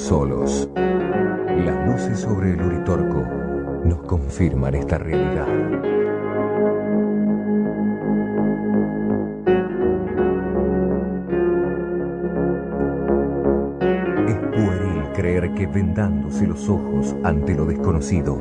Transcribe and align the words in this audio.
solos. 0.00 0.68
Las 0.74 1.86
luces 1.86 2.20
sobre 2.20 2.52
el 2.52 2.62
Uritorco 2.62 3.24
nos 3.84 4.02
confirman 4.02 4.74
esta 4.74 4.98
realidad. 4.98 5.46
Es 14.28 14.36
pueril 14.36 15.12
creer 15.14 15.52
que 15.54 15.66
vendándose 15.66 16.46
los 16.46 16.68
ojos 16.68 17.14
ante 17.22 17.54
lo 17.54 17.66
desconocido, 17.66 18.38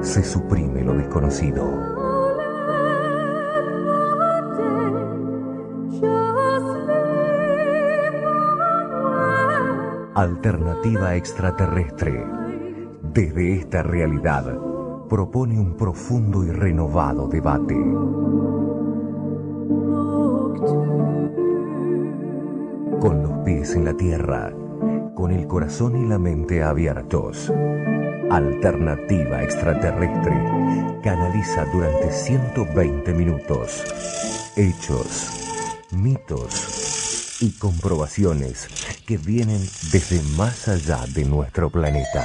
se 0.00 0.22
suprime 0.22 0.82
lo 0.82 0.94
desconocido. 0.94 1.93
Alternativa 10.24 11.14
extraterrestre. 11.16 12.24
Desde 13.02 13.56
esta 13.56 13.82
realidad 13.82 14.58
propone 15.06 15.60
un 15.60 15.76
profundo 15.76 16.42
y 16.42 16.50
renovado 16.50 17.28
debate. 17.28 17.74
Con 23.00 23.22
los 23.22 23.32
pies 23.44 23.74
en 23.74 23.84
la 23.84 23.94
tierra, 23.94 24.50
con 25.14 25.30
el 25.30 25.46
corazón 25.46 25.94
y 26.02 26.08
la 26.08 26.18
mente 26.18 26.62
abiertos. 26.62 27.52
Alternativa 28.30 29.42
extraterrestre 29.42 31.00
canaliza 31.02 31.66
durante 31.66 32.10
120 32.10 33.12
minutos 33.12 33.84
hechos, 34.56 35.28
mitos 35.90 37.42
y 37.42 37.50
comprobaciones 37.58 38.68
que 39.06 39.18
vienen 39.18 39.60
desde 39.92 40.22
más 40.36 40.68
allá 40.68 41.04
de 41.14 41.24
nuestro 41.24 41.70
planeta. 41.70 42.24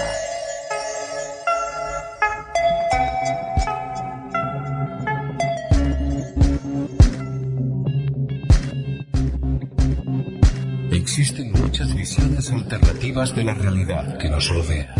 Existen 10.92 11.52
muchas 11.52 11.94
visiones 11.94 12.50
alternativas 12.52 13.36
de 13.36 13.44
la 13.44 13.54
realidad 13.54 14.18
que 14.18 14.30
nos 14.30 14.48
rodea. 14.48 14.94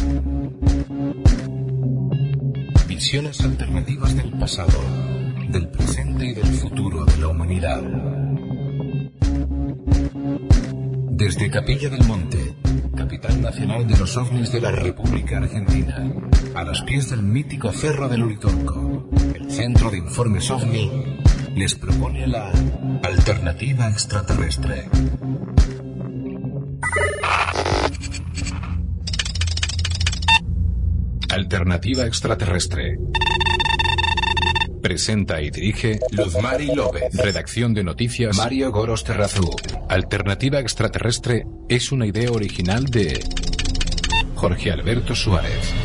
Visiones 2.88 3.42
alternativas 3.42 4.16
del 4.16 4.32
pasado, 4.32 4.80
del 5.50 5.70
presente 5.70 6.26
y 6.26 6.34
del 6.34 6.48
futuro 6.48 7.06
de 7.06 7.18
la 7.18 7.28
humanidad. 7.30 8.19
Desde 11.30 11.52
Capilla 11.52 11.90
del 11.92 12.04
Monte, 12.06 12.56
capital 12.98 13.40
nacional 13.40 13.88
de 13.88 13.96
los 13.96 14.18
ovnis 14.18 14.52
de 14.52 14.62
la 14.62 14.72
República 14.72 15.38
Argentina, 15.38 16.12
a 16.56 16.64
los 16.64 16.82
pies 16.82 17.12
del 17.12 17.22
mítico 17.22 17.72
Cerro 17.72 18.10
del 18.10 18.24
Uritorco, 18.24 19.08
el 19.36 19.52
Centro 19.52 19.92
de 19.92 20.00
Informes 20.00 20.50
OVNI 20.50 20.90
les 21.56 21.76
propone 21.76 22.26
la 22.26 22.52
alternativa 23.04 23.88
extraterrestre. 23.90 24.90
Alternativa 31.30 32.06
extraterrestre. 32.08 32.98
Presenta 34.90 35.40
y 35.40 35.52
dirige 35.52 36.00
Luzmari 36.10 36.74
López. 36.74 37.14
Redacción 37.14 37.76
de 37.76 37.84
noticias 37.84 38.36
Mario 38.36 38.72
Goros 38.72 39.04
Terrazú. 39.04 39.48
Alternativa 39.88 40.60
extraterrestre 40.60 41.46
es 41.68 41.92
una 41.92 42.08
idea 42.08 42.32
original 42.32 42.86
de 42.86 43.24
Jorge 44.34 44.72
Alberto 44.72 45.14
Suárez. 45.14 45.76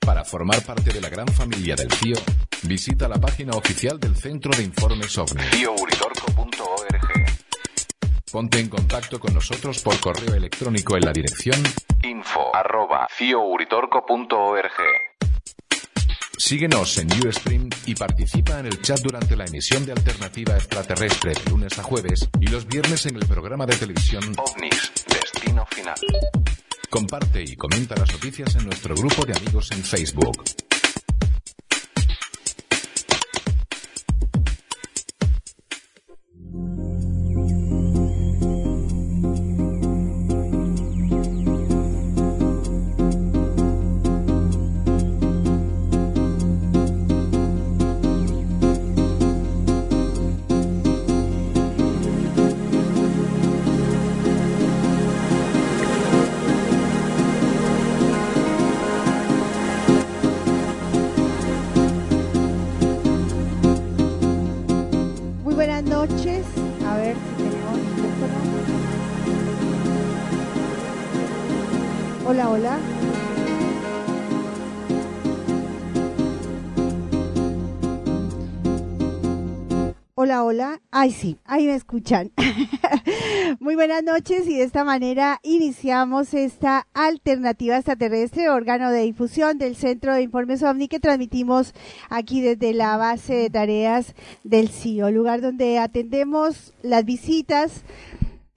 Para 0.00 0.24
formar 0.24 0.60
parte 0.62 0.92
de 0.92 1.00
la 1.00 1.10
gran 1.10 1.28
familia 1.28 1.76
del 1.76 1.92
CIO, 1.92 2.16
visita 2.64 3.06
la 3.06 3.20
página 3.20 3.52
oficial 3.52 4.00
del 4.00 4.16
Centro 4.16 4.50
de 4.50 4.64
Informes 4.64 5.16
OVNI. 5.16 5.44
Ponte 8.30 8.58
en 8.60 8.68
contacto 8.68 9.18
con 9.18 9.32
nosotros 9.32 9.80
por 9.80 9.98
correo 10.00 10.34
electrónico 10.34 10.96
en 10.96 11.04
la 11.04 11.12
dirección 11.12 11.62
info 12.02 12.54
arroba. 12.54 13.08
Síguenos 16.36 16.98
en 16.98 17.08
Ustream 17.26 17.70
y 17.86 17.94
participa 17.94 18.60
en 18.60 18.66
el 18.66 18.82
chat 18.82 19.00
durante 19.00 19.34
la 19.34 19.44
emisión 19.46 19.84
de 19.86 19.92
Alternativa 19.92 20.56
Extraterrestre 20.56 21.32
de 21.32 21.50
lunes 21.50 21.78
a 21.78 21.82
jueves 21.82 22.28
y 22.38 22.48
los 22.48 22.66
viernes 22.66 23.06
en 23.06 23.16
el 23.16 23.26
programa 23.26 23.64
de 23.64 23.76
televisión 23.76 24.22
OVNIS, 24.36 24.92
Destino 25.08 25.66
Final. 25.66 25.98
Comparte 26.90 27.42
y 27.42 27.56
comenta 27.56 27.96
las 27.96 28.12
noticias 28.12 28.54
en 28.56 28.66
nuestro 28.66 28.94
grupo 28.94 29.24
de 29.24 29.36
amigos 29.36 29.70
en 29.72 29.82
Facebook. 29.82 30.44
Hola. 80.40 80.80
Ay, 80.92 81.10
sí, 81.10 81.36
ahí 81.44 81.66
me 81.66 81.74
escuchan. 81.74 82.30
Muy 83.60 83.74
buenas 83.74 84.04
noches 84.04 84.46
y 84.46 84.58
de 84.58 84.62
esta 84.62 84.84
manera 84.84 85.40
iniciamos 85.42 86.32
esta 86.32 86.86
alternativa 86.94 87.76
extraterrestre, 87.76 88.48
órgano 88.48 88.92
de 88.92 89.02
difusión 89.02 89.58
del 89.58 89.74
Centro 89.74 90.14
de 90.14 90.22
Informes 90.22 90.62
OVNI 90.62 90.86
que 90.86 91.00
transmitimos 91.00 91.74
aquí 92.08 92.40
desde 92.40 92.72
la 92.72 92.96
base 92.96 93.34
de 93.34 93.50
tareas 93.50 94.14
del 94.44 94.68
CIO, 94.68 95.10
lugar 95.10 95.40
donde 95.40 95.80
atendemos 95.80 96.72
las 96.82 97.04
visitas 97.04 97.82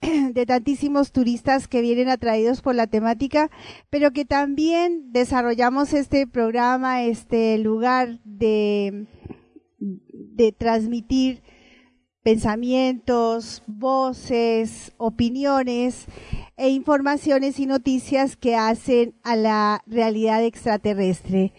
de 0.00 0.46
tantísimos 0.46 1.10
turistas 1.10 1.66
que 1.66 1.80
vienen 1.80 2.10
atraídos 2.10 2.62
por 2.62 2.76
la 2.76 2.86
temática, 2.86 3.50
pero 3.90 4.12
que 4.12 4.24
también 4.24 5.12
desarrollamos 5.12 5.94
este 5.94 6.28
programa, 6.28 7.02
este 7.02 7.58
lugar 7.58 8.20
de, 8.24 9.06
de 9.78 10.52
transmitir 10.52 11.42
pensamientos, 12.22 13.62
voces, 13.66 14.92
opiniones 14.96 16.06
e 16.56 16.68
informaciones 16.70 17.58
y 17.58 17.66
noticias 17.66 18.36
que 18.36 18.56
hacen 18.56 19.14
a 19.22 19.36
la 19.36 19.82
realidad 19.86 20.44
extraterrestre. 20.44 21.52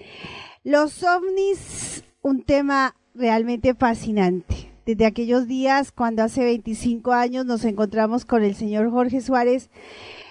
Los 0.64 1.04
ovnis, 1.04 2.04
un 2.22 2.44
tema 2.44 2.96
realmente 3.14 3.74
fascinante. 3.74 4.72
Desde 4.86 5.06
aquellos 5.06 5.48
días, 5.48 5.92
cuando 5.92 6.24
hace 6.24 6.44
25 6.44 7.12
años 7.14 7.46
nos 7.46 7.64
encontramos 7.64 8.26
con 8.26 8.44
el 8.44 8.56
señor 8.56 8.90
Jorge 8.92 9.22
Suárez, 9.22 9.70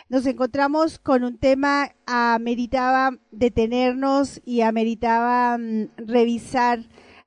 nos 0.08 0.26
encontramos 0.26 0.98
con 0.98 1.24
un 1.24 1.38
tema, 1.38 1.92
ameritaba 2.04 3.12
detenernos 3.30 4.42
y 4.44 4.60
ameritaba 4.60 5.56
mm, 5.56 5.88
revisar 5.96 6.80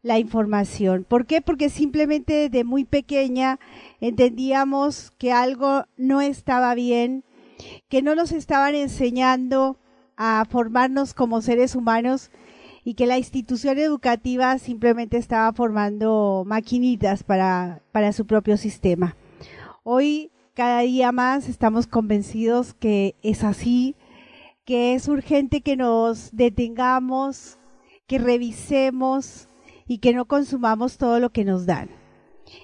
la 0.06 0.20
información. 0.20 1.04
¿Por 1.04 1.26
qué? 1.26 1.42
Porque 1.42 1.68
simplemente 1.72 2.48
desde 2.48 2.64
muy 2.64 2.86
pequeña 2.86 3.60
entendíamos 4.00 5.10
que 5.18 5.32
algo 5.32 5.86
no 5.98 6.22
estaba 6.22 6.76
bien, 6.76 7.24
que 7.90 8.04
no 8.04 8.14
nos 8.14 8.32
estaban 8.32 8.76
enseñando 8.76 9.80
a 10.16 10.46
formarnos 10.48 11.16
como 11.16 11.42
seres 11.42 11.74
humanos 11.74 12.30
y 12.84 12.94
que 12.94 13.08
la 13.08 13.18
institución 13.18 13.80
educativa 13.80 14.60
simplemente 14.60 15.18
estaba 15.18 15.52
formando 15.54 16.44
maquinitas 16.46 17.24
para, 17.24 17.82
para 17.92 18.14
su 18.14 18.28
propio 18.28 18.58
sistema. 18.58 19.18
Hoy, 19.82 20.30
cada 20.54 20.82
día 20.82 21.12
más, 21.12 21.50
estamos 21.50 21.88
convencidos 21.88 22.76
que 22.76 23.16
es 23.24 23.44
así, 23.44 23.96
que 24.66 24.94
es 24.94 25.08
urgente 25.08 25.62
que 25.62 25.76
nos 25.76 26.30
detengamos, 26.32 27.58
que 28.06 28.20
revisemos, 28.20 29.48
y 29.88 30.00
que 30.00 30.14
no 30.14 30.26
consumamos 30.26 30.98
todo 30.98 31.20
lo 31.20 31.32
que 31.32 31.46
nos 31.46 31.66
dan. 31.66 31.90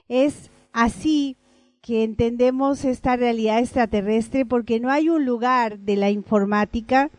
Es 0.07 0.51
así 0.73 1.37
que 1.81 2.03
entendemos 2.03 2.85
esta 2.85 3.15
realidad 3.15 3.59
extraterrestre 3.59 4.45
porque 4.45 4.79
no 4.79 4.91
hay 4.91 5.09
un 5.09 5.25
lugar 5.25 5.79
de 5.79 5.95
la 5.95 6.11
informática, 6.11 7.09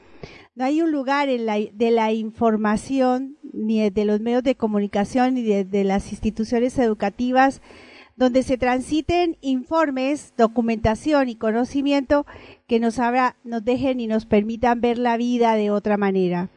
no 0.55 0.65
hay 0.65 0.83
un 0.83 0.93
lugar 0.93 1.29
de 1.29 1.91
la 1.91 2.13
información, 2.13 3.39
ni 3.53 3.91
de 3.91 4.05
los 4.05 4.21
medios 4.21 4.43
de 4.43 4.55
comunicación, 4.55 5.35
ni 5.35 5.43
de, 5.43 5.85
las 5.85 6.13
instituciones 6.13 6.79
educativas, 6.79 7.61
donde 8.17 8.43
se 8.43 8.59
transiten 8.59 9.37
informes, 9.41 10.35
documentación 10.37 11.29
y 11.29 11.37
conocimiento 11.37 12.27
que 12.67 12.81
nos, 12.81 12.99
nos 13.45 13.65
dejen 13.65 14.01
y 14.01 14.07
nos 14.07 14.27
permitan 14.27 14.81
ver 14.81 14.99
la 14.99 15.17
vida 15.17 15.55
de 15.55 15.71
otra 15.71 15.97
manera. 15.97 16.51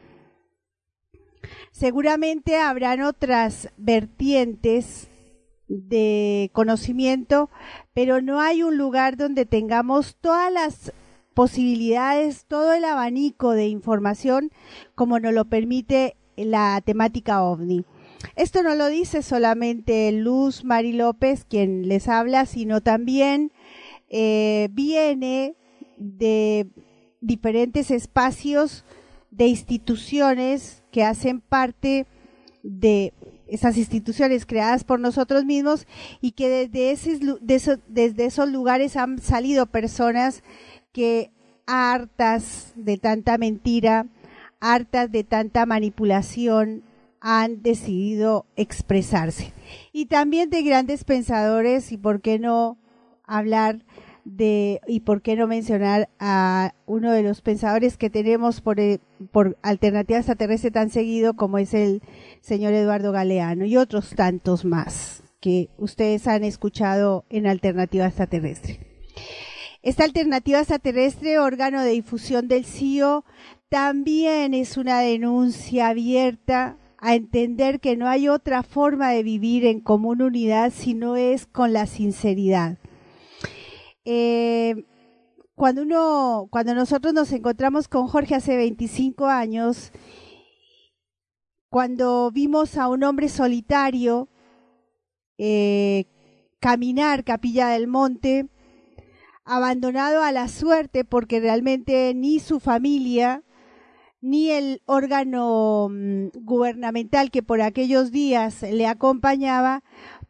Seguramente 1.78 2.56
habrán 2.56 3.02
otras 3.02 3.68
vertientes 3.76 5.08
de 5.68 6.48
conocimiento, 6.54 7.50
pero 7.92 8.22
no 8.22 8.40
hay 8.40 8.62
un 8.62 8.78
lugar 8.78 9.18
donde 9.18 9.44
tengamos 9.44 10.16
todas 10.22 10.50
las 10.50 10.94
posibilidades, 11.34 12.46
todo 12.46 12.72
el 12.72 12.82
abanico 12.86 13.50
de 13.50 13.66
información 13.66 14.52
como 14.94 15.20
nos 15.20 15.34
lo 15.34 15.44
permite 15.44 16.16
la 16.34 16.80
temática 16.82 17.42
ovni. 17.42 17.84
Esto 18.36 18.62
no 18.62 18.74
lo 18.74 18.86
dice 18.86 19.20
solamente 19.20 20.10
Luz 20.12 20.64
Mari 20.64 20.94
López, 20.94 21.44
quien 21.44 21.88
les 21.88 22.08
habla, 22.08 22.46
sino 22.46 22.80
también 22.80 23.52
eh, 24.08 24.70
viene 24.72 25.56
de 25.98 26.68
diferentes 27.20 27.90
espacios 27.90 28.82
de 29.36 29.46
instituciones 29.48 30.82
que 30.90 31.04
hacen 31.04 31.40
parte 31.40 32.06
de 32.62 33.12
esas 33.46 33.76
instituciones 33.76 34.46
creadas 34.46 34.82
por 34.82 34.98
nosotros 34.98 35.44
mismos 35.44 35.86
y 36.20 36.32
que 36.32 36.48
desde, 36.48 36.90
ese, 36.90 37.78
desde 37.86 38.24
esos 38.24 38.50
lugares 38.50 38.96
han 38.96 39.20
salido 39.20 39.66
personas 39.66 40.42
que 40.92 41.30
hartas 41.66 42.72
de 42.76 42.96
tanta 42.96 43.38
mentira, 43.38 44.06
hartas 44.60 45.12
de 45.12 45.22
tanta 45.22 45.66
manipulación, 45.66 46.82
han 47.20 47.62
decidido 47.62 48.46
expresarse. 48.56 49.52
Y 49.92 50.06
también 50.06 50.48
de 50.48 50.62
grandes 50.62 51.04
pensadores, 51.04 51.92
y 51.92 51.98
por 51.98 52.20
qué 52.20 52.38
no 52.38 52.78
hablar 53.24 53.84
de, 54.26 54.80
y 54.88 55.00
por 55.00 55.22
qué 55.22 55.36
no 55.36 55.46
mencionar 55.46 56.08
a 56.18 56.74
uno 56.84 57.12
de 57.12 57.22
los 57.22 57.42
pensadores 57.42 57.96
que 57.96 58.10
tenemos 58.10 58.60
por, 58.60 58.80
eh, 58.80 58.98
por 59.30 59.56
alternativa 59.62 60.18
extraterrestre 60.18 60.72
tan 60.72 60.90
seguido 60.90 61.34
como 61.34 61.58
es 61.58 61.72
el 61.74 62.02
señor 62.40 62.74
Eduardo 62.74 63.12
Galeano 63.12 63.64
y 63.64 63.76
otros 63.76 64.10
tantos 64.16 64.64
más 64.64 65.22
que 65.40 65.70
ustedes 65.78 66.26
han 66.26 66.42
escuchado 66.42 67.24
en 67.30 67.46
alternativa 67.46 68.06
extraterrestre. 68.06 68.80
Esta 69.82 70.02
alternativa 70.02 70.58
extraterrestre, 70.58 71.38
órgano 71.38 71.82
de 71.82 71.90
difusión 71.90 72.48
del 72.48 72.64
CIO, 72.64 73.24
también 73.68 74.54
es 74.54 74.76
una 74.76 75.00
denuncia 75.00 75.88
abierta 75.88 76.78
a 76.98 77.14
entender 77.14 77.78
que 77.78 77.96
no 77.96 78.08
hay 78.08 78.28
otra 78.28 78.64
forma 78.64 79.10
de 79.10 79.22
vivir 79.22 79.64
en 79.64 79.78
común 79.80 80.22
unidad 80.22 80.72
si 80.74 80.94
no 80.94 81.14
es 81.14 81.46
con 81.46 81.72
la 81.72 81.86
sinceridad. 81.86 82.78
Eh, 84.06 84.86
cuando 85.56 85.82
uno, 85.82 86.46
cuando 86.50 86.74
nosotros 86.74 87.12
nos 87.12 87.32
encontramos 87.32 87.88
con 87.88 88.06
Jorge 88.06 88.36
hace 88.36 88.56
25 88.56 89.26
años, 89.26 89.90
cuando 91.68 92.30
vimos 92.30 92.78
a 92.78 92.88
un 92.88 93.02
hombre 93.02 93.28
solitario 93.28 94.28
eh, 95.38 96.04
caminar 96.60 97.24
Capilla 97.24 97.68
del 97.68 97.88
Monte, 97.88 98.46
abandonado 99.44 100.22
a 100.22 100.30
la 100.30 100.46
suerte 100.46 101.04
porque 101.04 101.40
realmente 101.40 102.14
ni 102.14 102.38
su 102.38 102.60
familia 102.60 103.42
ni 104.20 104.50
el 104.50 104.82
órgano 104.86 105.88
mm, 105.90 106.28
gubernamental 106.42 107.32
que 107.32 107.42
por 107.42 107.60
aquellos 107.60 108.12
días 108.12 108.62
le 108.62 108.86
acompañaba 108.86 109.82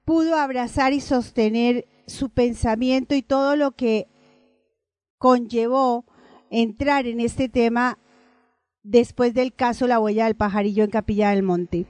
pudo 0.04 0.36
abrazar 0.36 0.92
y 0.92 1.00
sostener 1.00 1.86
su 2.06 2.30
pensamiento 2.30 3.14
y 3.14 3.22
todo 3.22 3.56
lo 3.56 3.72
que 3.72 4.08
conllevó 5.18 6.04
entrar 6.50 7.06
en 7.06 7.20
este 7.20 7.48
tema 7.48 7.98
después 8.82 9.34
del 9.34 9.52
caso 9.52 9.86
La 9.86 9.98
huella 9.98 10.24
del 10.24 10.36
pajarillo 10.36 10.84
en 10.84 10.90
Capilla 10.90 11.30
del 11.30 11.42
Monte. 11.42 11.86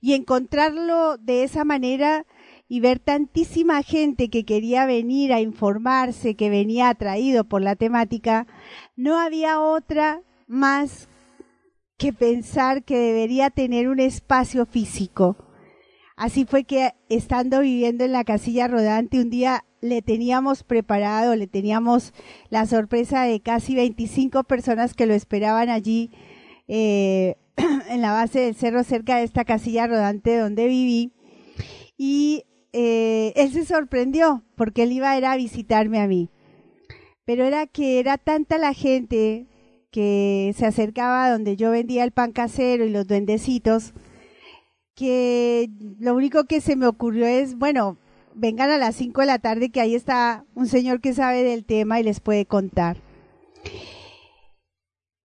Y 0.00 0.14
encontrarlo 0.14 1.18
de 1.18 1.42
esa 1.42 1.64
manera 1.64 2.26
y 2.68 2.80
ver 2.80 2.98
tantísima 2.98 3.82
gente 3.82 4.28
que 4.28 4.44
quería 4.44 4.86
venir 4.86 5.32
a 5.32 5.40
informarse, 5.40 6.34
que 6.34 6.50
venía 6.50 6.88
atraído 6.88 7.44
por 7.44 7.62
la 7.62 7.76
temática, 7.76 8.46
no 8.96 9.18
había 9.18 9.60
otra 9.60 10.22
más 10.46 11.08
que 11.96 12.12
pensar 12.12 12.84
que 12.84 12.98
debería 12.98 13.50
tener 13.50 13.88
un 13.88 14.00
espacio 14.00 14.66
físico 14.66 15.45
Así 16.16 16.46
fue 16.46 16.64
que 16.64 16.94
estando 17.10 17.60
viviendo 17.60 18.04
en 18.04 18.12
la 18.12 18.24
casilla 18.24 18.68
rodante, 18.68 19.20
un 19.20 19.28
día 19.28 19.64
le 19.82 20.00
teníamos 20.00 20.64
preparado, 20.64 21.36
le 21.36 21.46
teníamos 21.46 22.14
la 22.48 22.64
sorpresa 22.64 23.24
de 23.24 23.40
casi 23.40 23.74
25 23.74 24.44
personas 24.44 24.94
que 24.94 25.04
lo 25.04 25.12
esperaban 25.12 25.68
allí 25.68 26.10
eh, 26.68 27.36
en 27.90 28.00
la 28.00 28.12
base 28.12 28.40
del 28.40 28.54
cerro 28.54 28.82
cerca 28.82 29.18
de 29.18 29.24
esta 29.24 29.44
casilla 29.44 29.86
rodante 29.86 30.38
donde 30.38 30.66
viví. 30.68 31.12
Y 31.98 32.44
eh, 32.72 33.32
él 33.36 33.52
se 33.52 33.66
sorprendió 33.66 34.42
porque 34.56 34.84
él 34.84 34.92
iba 34.92 35.10
a 35.10 35.18
ir 35.18 35.26
a 35.26 35.36
visitarme 35.36 36.00
a 36.00 36.08
mí. 36.08 36.30
Pero 37.26 37.44
era 37.44 37.66
que 37.66 37.98
era 37.98 38.16
tanta 38.16 38.56
la 38.56 38.72
gente 38.72 39.46
que 39.90 40.54
se 40.56 40.64
acercaba 40.64 41.30
donde 41.30 41.56
yo 41.56 41.70
vendía 41.70 42.04
el 42.04 42.12
pan 42.12 42.32
casero 42.32 42.84
y 42.84 42.90
los 42.90 43.06
duendecitos, 43.06 43.92
que 44.96 45.70
lo 46.00 46.16
único 46.16 46.46
que 46.46 46.60
se 46.60 46.74
me 46.74 46.86
ocurrió 46.86 47.26
es, 47.26 47.56
bueno, 47.56 47.98
vengan 48.34 48.70
a 48.70 48.78
las 48.78 48.96
5 48.96 49.20
de 49.20 49.26
la 49.26 49.38
tarde 49.38 49.70
que 49.70 49.80
ahí 49.80 49.94
está 49.94 50.44
un 50.54 50.66
señor 50.66 51.00
que 51.00 51.12
sabe 51.12 51.44
del 51.44 51.64
tema 51.64 52.00
y 52.00 52.02
les 52.02 52.18
puede 52.18 52.46
contar. 52.46 52.96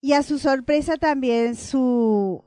Y 0.01 0.13
a 0.13 0.23
su 0.23 0.39
sorpresa 0.39 0.99
también 0.99 1.57
su, 1.57 2.45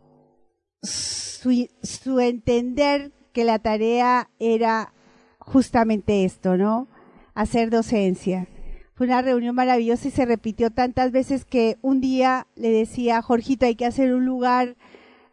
su, 0.83 1.67
su 1.81 2.19
entender 2.19 3.11
que 3.33 3.43
la 3.43 3.57
tarea 3.57 4.29
era 4.39 4.93
justamente 5.39 6.23
esto, 6.23 6.55
¿no? 6.55 6.87
Hacer 7.33 7.71
docencia. 7.71 8.47
Fue 8.93 9.07
una 9.07 9.23
reunión 9.23 9.55
maravillosa 9.55 10.07
y 10.07 10.11
se 10.11 10.25
repitió 10.25 10.69
tantas 10.69 11.11
veces 11.11 11.45
que 11.45 11.77
un 11.81 11.99
día 11.99 12.45
le 12.55 12.69
decía 12.69 13.23
Jorgito, 13.23 13.65
hay 13.65 13.75
que 13.75 13.85
hacer 13.87 14.13
un 14.13 14.25
lugar 14.25 14.75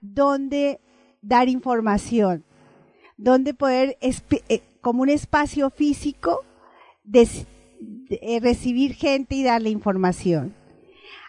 donde 0.00 0.80
dar 1.24 1.48
información, 1.48 2.44
donde 3.16 3.54
poder, 3.54 3.96
eh, 4.00 4.14
como 4.80 5.02
un 5.02 5.08
espacio 5.08 5.70
físico, 5.70 6.44
eh, 7.12 8.38
recibir 8.40 8.94
gente 8.94 9.34
y 9.34 9.42
darle 9.42 9.70
información. 9.70 10.54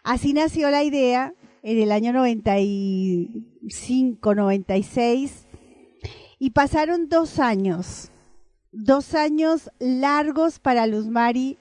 Así 0.03 0.33
nació 0.33 0.69
la 0.69 0.83
idea 0.83 1.33
en 1.63 1.79
el 1.79 1.91
año 1.91 2.13
95, 2.13 4.35
96, 4.35 5.47
y 6.37 6.51
pasaron 6.51 7.09
dos 7.09 7.39
años, 7.39 8.11
dos 8.71 9.15
años 9.15 9.71
largos 9.79 10.59
para 10.59 10.85
Luz 10.85 11.07
Mari, 11.07 11.57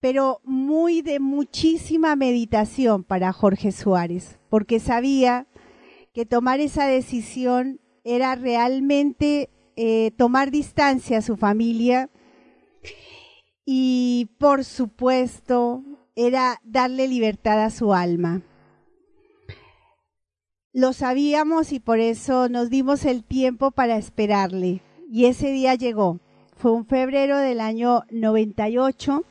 pero 0.00 0.40
muy 0.44 1.02
de 1.02 1.20
muchísima 1.20 2.16
meditación 2.16 3.04
para 3.04 3.32
Jorge 3.32 3.70
Suárez, 3.72 4.38
porque 4.48 4.80
sabía 4.80 5.46
que 6.16 6.24
tomar 6.24 6.60
esa 6.60 6.86
decisión 6.86 7.78
era 8.02 8.36
realmente 8.36 9.50
eh, 9.76 10.12
tomar 10.16 10.50
distancia 10.50 11.18
a 11.18 11.20
su 11.20 11.36
familia 11.36 12.08
y 13.66 14.30
por 14.38 14.64
supuesto 14.64 15.84
era 16.14 16.58
darle 16.64 17.06
libertad 17.06 17.62
a 17.62 17.68
su 17.68 17.92
alma. 17.92 18.40
Lo 20.72 20.94
sabíamos 20.94 21.72
y 21.72 21.80
por 21.80 21.98
eso 21.98 22.48
nos 22.48 22.70
dimos 22.70 23.04
el 23.04 23.22
tiempo 23.22 23.70
para 23.70 23.98
esperarle. 23.98 24.80
Y 25.12 25.26
ese 25.26 25.52
día 25.52 25.74
llegó. 25.74 26.18
Fue 26.56 26.72
un 26.72 26.86
febrero 26.86 27.36
del 27.36 27.60
año 27.60 28.04
98. 28.10 29.22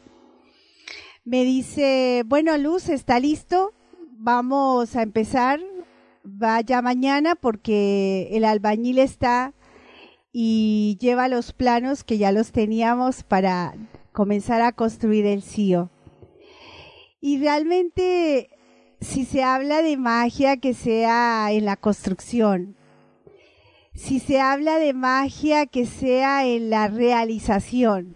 Me 1.24 1.44
dice, 1.46 2.22
bueno, 2.28 2.56
Luz, 2.60 2.90
¿está 2.90 3.20
listo? 3.20 3.74
Vamos 4.20 4.96
a 4.96 5.02
empezar 5.02 5.60
vaya 6.26 6.82
mañana 6.82 7.36
porque 7.36 8.30
el 8.32 8.46
albañil 8.46 9.00
está 9.00 9.54
y 10.32 10.98
lleva 11.00 11.28
los 11.28 11.54
planos 11.54 12.04
que 12.04 12.18
ya 12.18 12.32
los 12.32 12.52
teníamos 12.52 13.24
para 13.24 13.74
comenzar 14.12 14.62
a 14.62 14.74
construir 14.74 15.26
el 15.26 15.44
CIO. 15.44 15.92
Y 17.22 17.40
realmente, 17.40 18.50
si 19.00 19.26
se 19.26 19.44
habla 19.44 19.82
de 19.82 19.98
magia, 19.98 20.58
que 20.58 20.74
sea 20.74 21.52
en 21.52 21.66
la 21.66 21.78
construcción, 21.78 22.76
si 23.94 24.20
se 24.20 24.42
habla 24.42 24.78
de 24.78 24.94
magia, 24.94 25.66
que 25.66 25.86
sea 25.86 26.46
en 26.46 26.70
la 26.70 26.88
realización. 26.88 28.16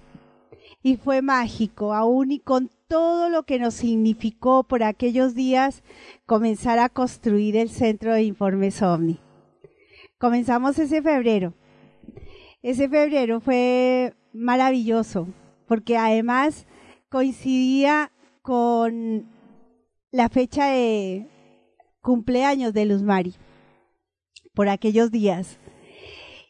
Y 0.84 0.98
fue 0.98 1.22
mágico, 1.22 1.94
aún 1.94 2.32
y 2.32 2.40
con 2.40 2.70
todo 2.88 3.30
lo 3.30 3.44
que 3.44 3.60
nos 3.60 3.76
significó 3.76 4.64
por 4.64 4.84
aquellos 4.84 5.36
días 5.36 5.84
comenzar 6.30 6.78
a 6.78 6.90
construir 6.90 7.58
el 7.58 7.72
centro 7.72 8.14
de 8.14 8.22
informes 8.22 8.84
OVNI. 8.84 9.20
Comenzamos 10.20 10.78
ese 10.78 11.02
febrero. 11.02 11.56
Ese 12.62 12.88
febrero 12.88 13.40
fue 13.40 14.14
maravilloso, 14.32 15.28
porque 15.68 15.98
además 15.98 16.68
coincidía 17.10 18.12
con 18.44 19.28
la 20.12 20.30
fecha 20.30 20.68
de 20.68 21.28
cumpleaños 22.00 22.74
de 22.74 22.86
Luz 22.86 23.02
Mari, 23.02 23.34
por 24.54 24.70
aquellos 24.70 25.10
días. 25.10 25.58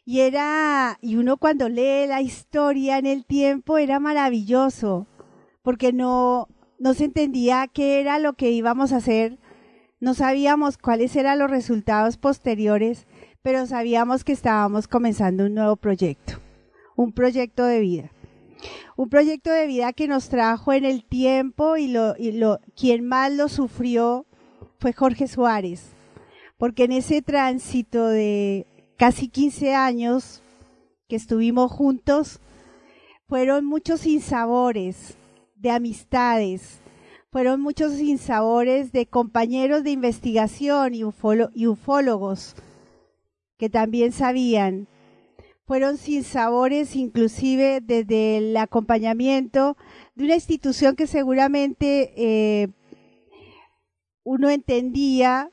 Y 0.04 0.20
era, 0.20 0.98
y 1.00 1.16
uno 1.16 1.38
cuando 1.38 1.70
lee 1.70 2.06
la 2.06 2.20
historia 2.20 2.98
en 2.98 3.06
el 3.06 3.24
tiempo 3.24 3.78
era 3.78 3.98
maravilloso, 3.98 5.06
porque 5.62 5.94
no, 5.94 6.48
no 6.78 6.92
se 6.92 7.06
entendía 7.06 7.66
qué 7.72 7.98
era 7.98 8.18
lo 8.18 8.34
que 8.34 8.50
íbamos 8.50 8.92
a 8.92 8.98
hacer, 8.98 9.38
no 10.00 10.14
sabíamos 10.14 10.78
cuáles 10.78 11.14
eran 11.14 11.38
los 11.38 11.50
resultados 11.50 12.16
posteriores, 12.16 13.06
pero 13.42 13.66
sabíamos 13.66 14.24
que 14.24 14.32
estábamos 14.32 14.88
comenzando 14.88 15.44
un 15.44 15.54
nuevo 15.54 15.76
proyecto, 15.76 16.40
un 16.96 17.12
proyecto 17.12 17.64
de 17.64 17.80
vida. 17.80 18.10
Un 18.96 19.08
proyecto 19.08 19.50
de 19.50 19.66
vida 19.66 19.92
que 19.92 20.08
nos 20.08 20.28
trajo 20.28 20.72
en 20.72 20.84
el 20.84 21.04
tiempo 21.04 21.76
y, 21.76 21.88
lo, 21.88 22.14
quien 22.76 23.06
más 23.06 23.32
lo 23.32 23.48
sufrió 23.48 24.26
fue 24.78 24.92
Jorge 24.92 25.28
Suárez, 25.28 25.92
porque 26.58 26.84
en 26.84 26.92
ese 26.92 27.22
tránsito 27.22 28.06
de 28.06 28.66
casi 28.98 29.28
15 29.28 29.74
años 29.74 30.42
que 31.08 31.16
estuvimos 31.16 31.72
juntos, 31.72 32.40
fueron 33.26 33.64
muchos 33.64 34.00
sinsabores 34.00 35.16
de 35.56 35.70
amistades, 35.70 36.79
fueron 37.30 37.60
muchos 37.60 37.94
sinsabores 37.94 38.90
de 38.92 39.06
compañeros 39.06 39.84
de 39.84 39.92
investigación 39.92 40.94
y, 40.94 41.02
y 41.54 41.66
ufólogos 41.66 42.56
que 43.56 43.70
también 43.70 44.12
sabían. 44.12 44.88
Fueron 45.64 45.96
sinsabores 45.96 46.96
inclusive 46.96 47.80
desde 47.80 48.38
el 48.38 48.56
acompañamiento 48.56 49.76
de 50.16 50.24
una 50.24 50.34
institución 50.34 50.96
que 50.96 51.06
seguramente 51.06 52.12
eh, 52.16 52.68
uno 54.24 54.50
entendía 54.50 55.50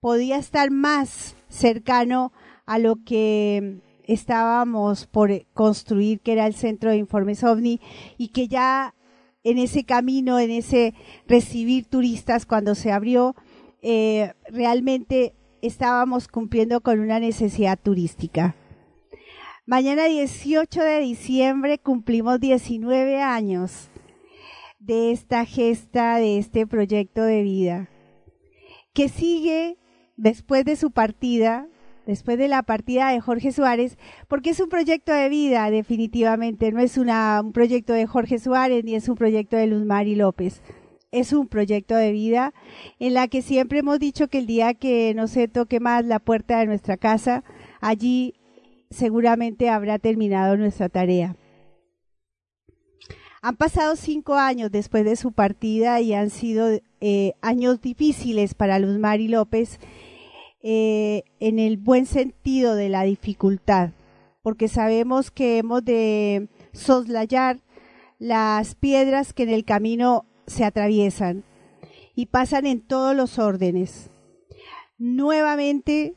podía 0.00 0.38
estar 0.38 0.70
más 0.70 1.36
cercano 1.48 2.32
a 2.64 2.78
lo 2.78 2.96
que 3.04 3.82
estábamos 4.04 5.06
por 5.06 5.46
construir, 5.52 6.20
que 6.20 6.32
era 6.32 6.46
el 6.46 6.54
Centro 6.54 6.90
de 6.90 6.96
Informes 6.96 7.44
OVNI, 7.44 7.80
y 8.16 8.28
que 8.28 8.48
ya 8.48 8.94
en 9.44 9.58
ese 9.58 9.84
camino, 9.84 10.38
en 10.38 10.50
ese 10.50 10.94
recibir 11.26 11.86
turistas 11.86 12.46
cuando 12.46 12.74
se 12.74 12.92
abrió, 12.92 13.34
eh, 13.82 14.32
realmente 14.48 15.34
estábamos 15.62 16.28
cumpliendo 16.28 16.80
con 16.80 17.00
una 17.00 17.20
necesidad 17.20 17.78
turística. 17.78 18.54
Mañana 19.66 20.06
18 20.06 20.82
de 20.82 21.00
diciembre 21.00 21.78
cumplimos 21.78 22.40
19 22.40 23.22
años 23.22 23.88
de 24.78 25.12
esta 25.12 25.44
gesta, 25.44 26.16
de 26.16 26.38
este 26.38 26.66
proyecto 26.66 27.22
de 27.22 27.42
vida, 27.42 27.90
que 28.92 29.08
sigue 29.08 29.78
después 30.16 30.64
de 30.64 30.76
su 30.76 30.90
partida, 30.90 31.68
después 32.06 32.38
de 32.38 32.48
la 32.48 32.62
partida 32.62 33.10
de 33.10 33.20
Jorge 33.20 33.52
Suárez, 33.52 33.98
porque 34.28 34.50
es 34.50 34.60
un 34.60 34.68
proyecto 34.68 35.12
de 35.12 35.28
vida, 35.28 35.70
definitivamente, 35.70 36.72
no 36.72 36.80
es 36.80 36.96
un 36.96 37.52
proyecto 37.52 37.92
de 37.92 38.06
Jorge 38.06 38.38
Suárez 38.38 38.84
ni 38.84 38.94
es 38.94 39.08
un 39.08 39.16
proyecto 39.16 39.56
de 39.56 39.66
Luz 39.66 39.84
Mari 39.84 40.14
López 40.14 40.62
es 41.12 41.32
un 41.32 41.48
proyecto 41.48 41.96
de 41.96 42.12
vida 42.12 42.54
en 42.98 43.14
la 43.14 43.28
que 43.28 43.42
siempre 43.42 43.80
hemos 43.80 43.98
dicho 43.98 44.28
que 44.28 44.38
el 44.38 44.46
día 44.46 44.74
que 44.74 45.12
no 45.14 45.26
se 45.26 45.48
toque 45.48 45.80
más 45.80 46.04
la 46.04 46.18
puerta 46.18 46.60
de 46.60 46.66
nuestra 46.66 46.96
casa, 46.96 47.42
allí 47.80 48.34
seguramente 48.90 49.68
habrá 49.68 49.98
terminado 49.98 50.56
nuestra 50.56 50.88
tarea. 50.88 51.36
Han 53.42 53.56
pasado 53.56 53.96
cinco 53.96 54.34
años 54.34 54.70
después 54.70 55.04
de 55.04 55.16
su 55.16 55.32
partida 55.32 56.00
y 56.00 56.12
han 56.12 56.28
sido 56.28 56.68
eh, 57.00 57.32
años 57.40 57.80
difíciles 57.80 58.54
para 58.54 58.78
Luz 58.78 58.98
Mari 58.98 59.28
López 59.28 59.80
eh, 60.62 61.24
en 61.40 61.58
el 61.58 61.78
buen 61.78 62.06
sentido 62.06 62.74
de 62.74 62.88
la 62.88 63.02
dificultad, 63.02 63.90
porque 64.42 64.68
sabemos 64.68 65.30
que 65.30 65.58
hemos 65.58 65.84
de 65.84 66.48
soslayar 66.72 67.60
las 68.18 68.74
piedras 68.74 69.32
que 69.32 69.44
en 69.44 69.50
el 69.50 69.64
camino 69.64 70.26
se 70.46 70.64
atraviesan 70.64 71.44
y 72.14 72.26
pasan 72.26 72.66
en 72.66 72.82
todos 72.82 73.16
los 73.16 73.38
órdenes. 73.38 74.10
Nuevamente, 74.98 76.14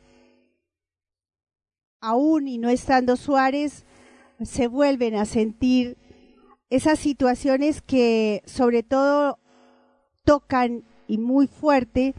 aún 2.01 2.49
y 2.49 2.57
no 2.57 2.67
estando 2.67 3.15
Suárez, 3.15 3.85
se 4.41 4.67
vuelven 4.67 5.15
a 5.15 5.23
sentir 5.23 5.97
esas 6.69 6.99
situaciones 6.99 7.81
que 7.81 8.41
sobre 8.45 8.83
todo 8.83 9.39
tocan 10.25 10.83
y 11.07 11.17
muy 11.17 11.47
fuerte 11.47 12.13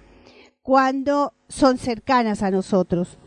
cuando 0.64 1.35
son 1.47 1.76
cercanas 1.76 2.42
a 2.42 2.50
nosotros. 2.50 3.18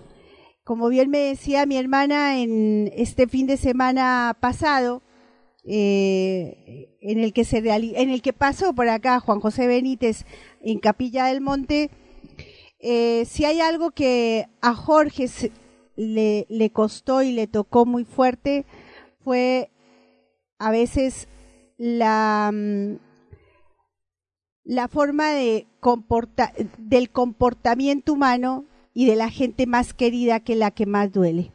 Como 0.63 0.89
bien 0.89 1.11
me 1.11 1.19
decía 1.19 1.67
mi 1.67 1.77
hermana 1.77 2.39
en 2.39 2.91
este 2.95 3.27
fin 3.27 3.45
de 3.45 3.57
semana 3.57 4.35
pasado, 4.41 5.03
eh, 5.63 6.97
en 6.99 7.19
el 7.19 7.33
que 7.33 7.45
se 7.45 7.59
en 7.59 8.09
el 8.09 8.23
que 8.23 8.33
pasó 8.33 8.73
por 8.73 8.89
acá 8.89 9.19
Juan 9.19 9.39
José 9.39 9.67
Benítez 9.67 10.25
en 10.61 10.79
Capilla 10.79 11.27
del 11.27 11.41
Monte, 11.41 11.91
eh, 12.79 13.23
si 13.25 13.45
hay 13.45 13.61
algo 13.61 13.91
que 13.91 14.47
a 14.61 14.73
Jorge 14.73 15.27
le, 15.95 16.47
le 16.49 16.71
costó 16.71 17.21
y 17.21 17.33
le 17.33 17.45
tocó 17.45 17.85
muy 17.85 18.03
fuerte 18.03 18.65
fue 19.23 19.69
a 20.57 20.71
veces 20.71 21.27
la 21.77 22.49
mm, 22.51 22.97
la 24.67 24.89
forma 24.89 25.31
de 25.31 25.65
del 26.77 27.09
comportamiento 27.09 28.13
humano 28.13 28.65
y 28.93 29.05
de 29.05 29.15
la 29.15 29.29
gente 29.29 29.67
más 29.67 29.93
querida 29.93 30.39
que 30.39 30.55
la 30.55 30.71
que 30.71 30.85
más 30.85 31.11
duele 31.11 31.51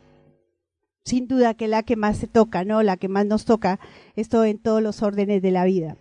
sin 1.04 1.26
duda 1.26 1.54
que 1.54 1.68
la 1.68 1.82
que 1.82 1.96
más 1.96 2.18
se 2.18 2.26
toca, 2.26 2.64
¿no? 2.64 2.82
La 2.82 2.96
que 2.96 3.08
más 3.08 3.26
nos 3.26 3.44
toca, 3.44 3.80
esto 4.16 4.44
en 4.44 4.58
todos 4.58 4.82
los 4.82 5.02
órdenes 5.02 5.42
de 5.42 5.50
la 5.50 5.64
vida. 5.64 5.96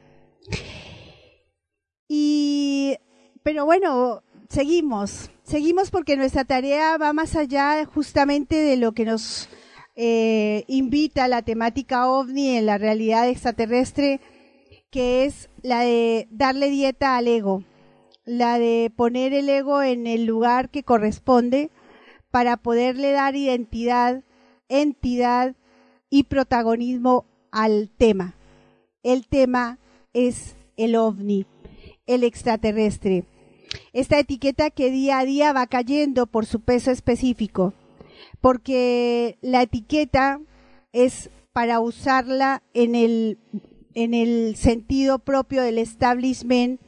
Y, 2.07 2.97
pero 3.43 3.65
bueno, 3.65 4.21
seguimos, 4.49 5.31
seguimos 5.43 5.91
porque 5.91 6.17
nuestra 6.17 6.45
tarea 6.45 6.97
va 6.97 7.13
más 7.13 7.35
allá 7.35 7.85
justamente 7.85 8.55
de 8.55 8.77
lo 8.77 8.91
que 8.91 9.05
nos 9.05 9.49
eh, 9.95 10.65
invita 10.67 11.27
la 11.27 11.41
temática 11.41 12.09
ovni 12.09 12.57
en 12.57 12.65
la 12.65 12.77
realidad 12.77 13.29
extraterrestre, 13.29 14.19
que 14.89 15.25
es 15.25 15.49
la 15.61 15.81
de 15.81 16.27
darle 16.31 16.69
dieta 16.69 17.15
al 17.15 17.27
ego, 17.27 17.63
la 18.25 18.59
de 18.59 18.91
poner 18.95 19.33
el 19.33 19.49
ego 19.49 19.81
en 19.81 20.07
el 20.07 20.25
lugar 20.25 20.69
que 20.69 20.83
corresponde 20.83 21.69
para 22.31 22.57
poderle 22.57 23.11
dar 23.11 23.35
identidad 23.35 24.23
entidad 24.71 25.55
y 26.09 26.23
protagonismo 26.23 27.25
al 27.51 27.89
tema. 27.89 28.35
El 29.03 29.27
tema 29.27 29.79
es 30.13 30.55
el 30.77 30.95
ovni, 30.95 31.45
el 32.07 32.23
extraterrestre. 32.23 33.25
Esta 33.93 34.19
etiqueta 34.19 34.69
que 34.69 34.89
día 34.91 35.19
a 35.19 35.25
día 35.25 35.53
va 35.53 35.67
cayendo 35.67 36.25
por 36.25 36.45
su 36.45 36.61
peso 36.61 36.91
específico, 36.91 37.73
porque 38.39 39.37
la 39.41 39.63
etiqueta 39.63 40.39
es 40.93 41.29
para 41.53 41.79
usarla 41.79 42.63
en 42.73 42.95
el, 42.95 43.37
en 43.93 44.13
el 44.13 44.55
sentido 44.55 45.19
propio 45.19 45.61
del 45.61 45.77
establishment 45.77 46.79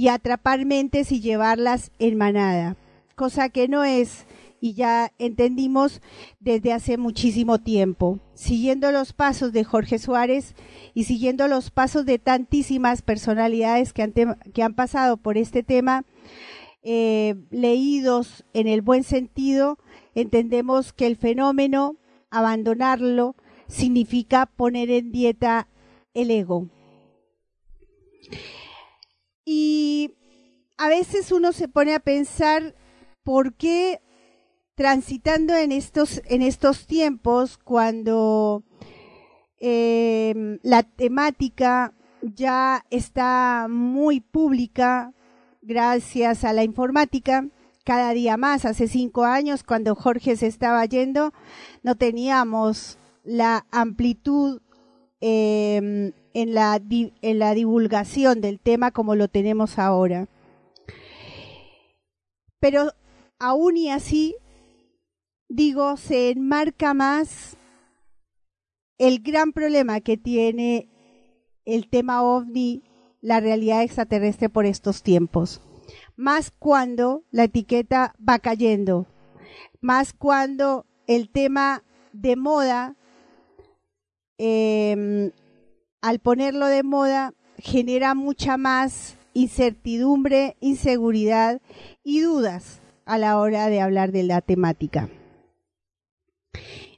y 0.00 0.08
atrapar 0.08 0.64
mentes 0.64 1.12
y 1.12 1.20
llevarlas 1.20 1.92
en 1.98 2.16
manada, 2.16 2.78
cosa 3.16 3.50
que 3.50 3.68
no 3.68 3.84
es 3.84 4.24
y 4.58 4.72
ya 4.72 5.12
entendimos 5.18 6.00
desde 6.38 6.72
hace 6.72 6.96
muchísimo 6.96 7.58
tiempo. 7.58 8.18
Siguiendo 8.32 8.92
los 8.92 9.12
pasos 9.12 9.52
de 9.52 9.62
Jorge 9.62 9.98
Suárez 9.98 10.54
y 10.94 11.04
siguiendo 11.04 11.48
los 11.48 11.70
pasos 11.70 12.06
de 12.06 12.18
tantísimas 12.18 13.02
personalidades 13.02 13.92
que 13.92 14.02
han, 14.02 14.14
que 14.54 14.62
han 14.62 14.72
pasado 14.72 15.18
por 15.18 15.36
este 15.36 15.62
tema, 15.62 16.06
eh, 16.82 17.34
leídos 17.50 18.46
en 18.54 18.68
el 18.68 18.80
buen 18.80 19.04
sentido, 19.04 19.76
entendemos 20.14 20.94
que 20.94 21.08
el 21.08 21.16
fenómeno, 21.16 21.96
abandonarlo, 22.30 23.36
significa 23.66 24.46
poner 24.46 24.90
en 24.90 25.12
dieta 25.12 25.68
el 26.14 26.30
ego. 26.30 26.70
Y 29.52 30.14
a 30.78 30.86
veces 30.86 31.32
uno 31.32 31.52
se 31.52 31.66
pone 31.66 31.92
a 31.92 31.98
pensar 31.98 32.76
por 33.24 33.54
qué 33.54 34.00
transitando 34.76 35.56
en 35.56 35.72
estos, 35.72 36.22
en 36.26 36.40
estos 36.40 36.86
tiempos 36.86 37.58
cuando 37.58 38.62
eh, 39.58 40.60
la 40.62 40.84
temática 40.84 41.92
ya 42.22 42.86
está 42.90 43.66
muy 43.68 44.20
pública 44.20 45.14
gracias 45.62 46.44
a 46.44 46.52
la 46.52 46.62
informática, 46.62 47.48
cada 47.82 48.12
día 48.12 48.36
más. 48.36 48.64
Hace 48.64 48.86
cinco 48.86 49.24
años, 49.24 49.64
cuando 49.64 49.96
Jorge 49.96 50.36
se 50.36 50.46
estaba 50.46 50.84
yendo, 50.84 51.32
no 51.82 51.96
teníamos 51.96 52.98
la 53.24 53.66
amplitud 53.72 54.60
em, 55.20 56.12
en, 56.34 56.54
la, 56.54 56.80
en 56.90 57.38
la 57.38 57.54
divulgación 57.54 58.40
del 58.40 58.60
tema 58.60 58.90
como 58.90 59.14
lo 59.14 59.28
tenemos 59.28 59.78
ahora. 59.78 60.28
Pero 62.58 62.92
aún 63.38 63.76
y 63.76 63.90
así, 63.90 64.36
digo, 65.48 65.96
se 65.96 66.30
enmarca 66.30 66.94
más 66.94 67.56
el 68.98 69.20
gran 69.20 69.52
problema 69.52 70.00
que 70.00 70.18
tiene 70.18 70.88
el 71.64 71.88
tema 71.88 72.22
ovni, 72.22 72.82
la 73.22 73.40
realidad 73.40 73.82
extraterrestre 73.82 74.48
por 74.48 74.66
estos 74.66 75.02
tiempos. 75.02 75.62
Más 76.16 76.50
cuando 76.50 77.24
la 77.30 77.44
etiqueta 77.44 78.14
va 78.26 78.38
cayendo, 78.38 79.06
más 79.80 80.12
cuando 80.12 80.84
el 81.06 81.30
tema 81.30 81.82
de 82.12 82.36
moda, 82.36 82.96
em, 84.36 85.32
al 86.00 86.18
ponerlo 86.18 86.66
de 86.66 86.82
moda, 86.82 87.34
genera 87.58 88.14
mucha 88.14 88.56
más 88.56 89.16
incertidumbre, 89.34 90.56
inseguridad 90.60 91.60
y 92.02 92.20
dudas 92.20 92.80
a 93.04 93.18
la 93.18 93.38
hora 93.38 93.68
de 93.68 93.80
hablar 93.80 94.12
de 94.12 94.22
la 94.22 94.40
temática. 94.40 95.08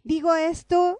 Digo 0.05 0.35
esto 0.35 0.99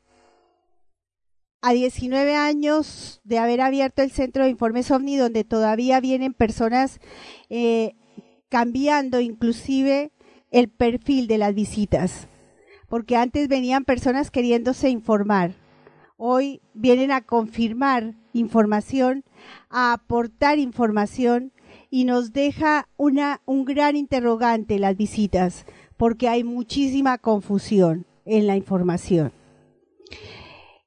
a 1.61 1.73
19 1.73 2.35
años 2.35 3.21
de 3.25 3.39
haber 3.39 3.61
abierto 3.61 4.03
el 4.03 4.11
Centro 4.11 4.45
de 4.45 4.51
Informes 4.51 4.91
OVNI, 4.91 5.17
donde 5.17 5.45
todavía 5.45 6.01
vienen 6.01 6.35
personas 6.35 7.01
eh, 7.49 7.95
cambiando 8.49 9.21
inclusive 9.21 10.13
el 10.51 10.69
perfil 10.69 11.29
de 11.29 11.39
las 11.39 11.55
visitas, 11.55 12.29
porque 12.89 13.17
antes 13.17 13.49
venían 13.49 13.85
personas 13.85 14.31
queriéndose 14.31 14.91
informar, 14.91 15.55
hoy 16.25 16.61
vienen 16.73 17.11
a 17.11 17.23
confirmar 17.23 18.15
información, 18.33 19.25
a 19.69 19.93
aportar 19.93 20.61
información 20.61 21.53
y 21.91 22.05
nos 22.05 22.33
deja 22.33 22.89
una, 22.97 23.41
un 23.45 23.65
gran 23.65 23.97
interrogante 23.97 24.79
las 24.79 24.97
visitas, 24.97 25.67
porque 25.97 26.29
hay 26.29 26.45
muchísima 26.45 27.19
confusión 27.19 28.07
en 28.25 28.47
la 28.47 28.57
información. 28.57 29.33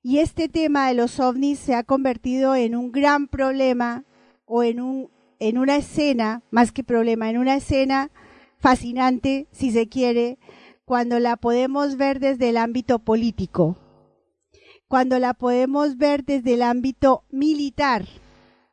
Y 0.01 0.20
este 0.20 0.48
tema 0.48 0.88
de 0.88 0.94
los 0.94 1.20
ovnis 1.20 1.60
se 1.60 1.75
ha 1.75 1.84
convertido 1.84 2.56
en 2.56 2.74
un 2.74 2.94
gran 2.94 3.27
problema 3.27 4.06
o 4.46 4.63
en, 4.63 5.10
en 5.39 5.58
una 5.58 5.75
escena, 5.75 6.44
más 6.50 6.72
que 6.72 6.86
problema, 6.86 7.30
en 7.30 7.39
una 7.39 7.56
escena 7.56 8.10
fascinante, 8.58 9.48
si 9.51 9.72
se 9.72 9.89
quiere, 9.89 10.38
cuando 10.86 11.20
la 11.20 11.36
podemos 11.36 11.98
ver 11.98 12.22
desde 12.22 12.48
el 12.48 12.56
ámbito 12.56 13.00
político, 13.00 13.75
cuando 14.88 15.20
la 15.20 15.34
podemos 15.34 15.98
ver 15.98 16.24
desde 16.24 16.54
el 16.54 16.62
ámbito 16.62 17.24
militar 17.30 18.06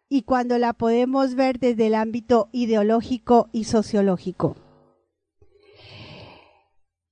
y 0.09 0.23
cuando 0.23 0.59
la 0.59 0.75
podemos 0.75 1.35
ver 1.35 1.59
desde 1.59 1.87
el 1.87 1.95
ámbito 1.95 2.49
ideológico 2.53 3.49
y 3.53 3.65
sociológico. 3.65 4.57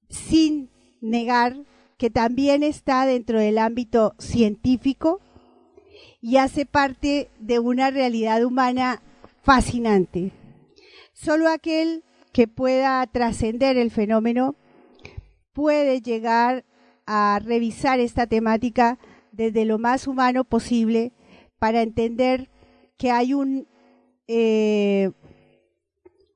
Sin 0.09 0.71
negar 1.01 1.65
que 1.97 2.11
también 2.11 2.63
está 2.63 3.07
dentro 3.07 3.41
del 3.41 3.59
ámbito 3.59 4.15
científico 4.19 5.21
y 6.21 6.37
hace 6.37 6.67
parte 6.67 7.31
de 7.39 7.59
una 7.59 7.91
realidad 7.91 8.45
humana 8.45 9.03
fascinante. 9.43 10.33
Solo 11.13 11.49
aquel 11.49 12.05
que 12.33 12.49
pueda 12.49 13.07
trascender 13.07 13.77
el 13.77 13.91
fenómeno 13.91 14.57
puede 15.53 16.01
llegar 16.01 16.65
a 17.12 17.40
revisar 17.40 17.99
esta 17.99 18.29
temática 18.29 18.96
desde 19.33 19.64
lo 19.64 19.81
más 19.81 20.07
humano 20.07 20.44
posible 20.44 21.12
para 21.59 21.83
entender 21.83 22.49
que 22.96 23.11
hay 23.11 23.35
un, 23.35 23.66
eh, 24.29 25.11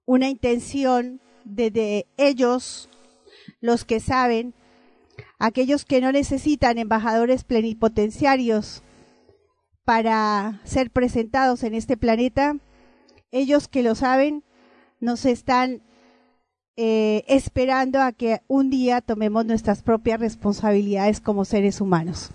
una 0.04 0.28
intención 0.28 1.20
desde 1.44 2.08
ellos, 2.16 2.90
los 3.60 3.84
que 3.84 4.00
saben, 4.00 4.52
aquellos 5.38 5.84
que 5.84 6.00
no 6.00 6.10
necesitan 6.10 6.76
embajadores 6.78 7.44
plenipotenciarios 7.44 8.82
para 9.84 10.60
ser 10.64 10.90
presentados 10.90 11.62
en 11.62 11.74
este 11.74 11.96
planeta, 11.96 12.56
ellos 13.30 13.68
que 13.68 13.84
lo 13.84 13.94
saben, 13.94 14.42
nos 14.98 15.24
están 15.24 15.82
eh, 16.76 17.24
esperando 17.28 18.00
a 18.00 18.12
que 18.12 18.40
un 18.48 18.70
día 18.70 19.00
tomemos 19.00 19.46
nuestras 19.46 19.82
propias 19.82 20.20
responsabilidades 20.20 21.20
como 21.20 21.44
seres 21.44 21.80
humanos. 21.80 22.30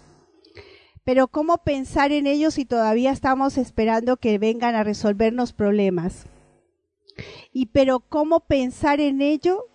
Pero 1.03 1.27
¿cómo 1.27 1.57
pensar 1.59 2.11
en 2.11 2.27
ellos 2.27 2.53
si 2.53 2.65
todavía 2.65 3.11
estamos 3.11 3.57
esperando 3.57 4.17
que 4.17 4.37
vengan 4.37 4.75
a 4.75 4.83
resolvernos 4.83 5.53
problemas? 5.53 6.27
Y 7.51 7.67
pero 7.67 7.99
¿cómo 7.99 8.41
pensar 8.41 8.99
en 8.99 9.21
ello 9.21 9.65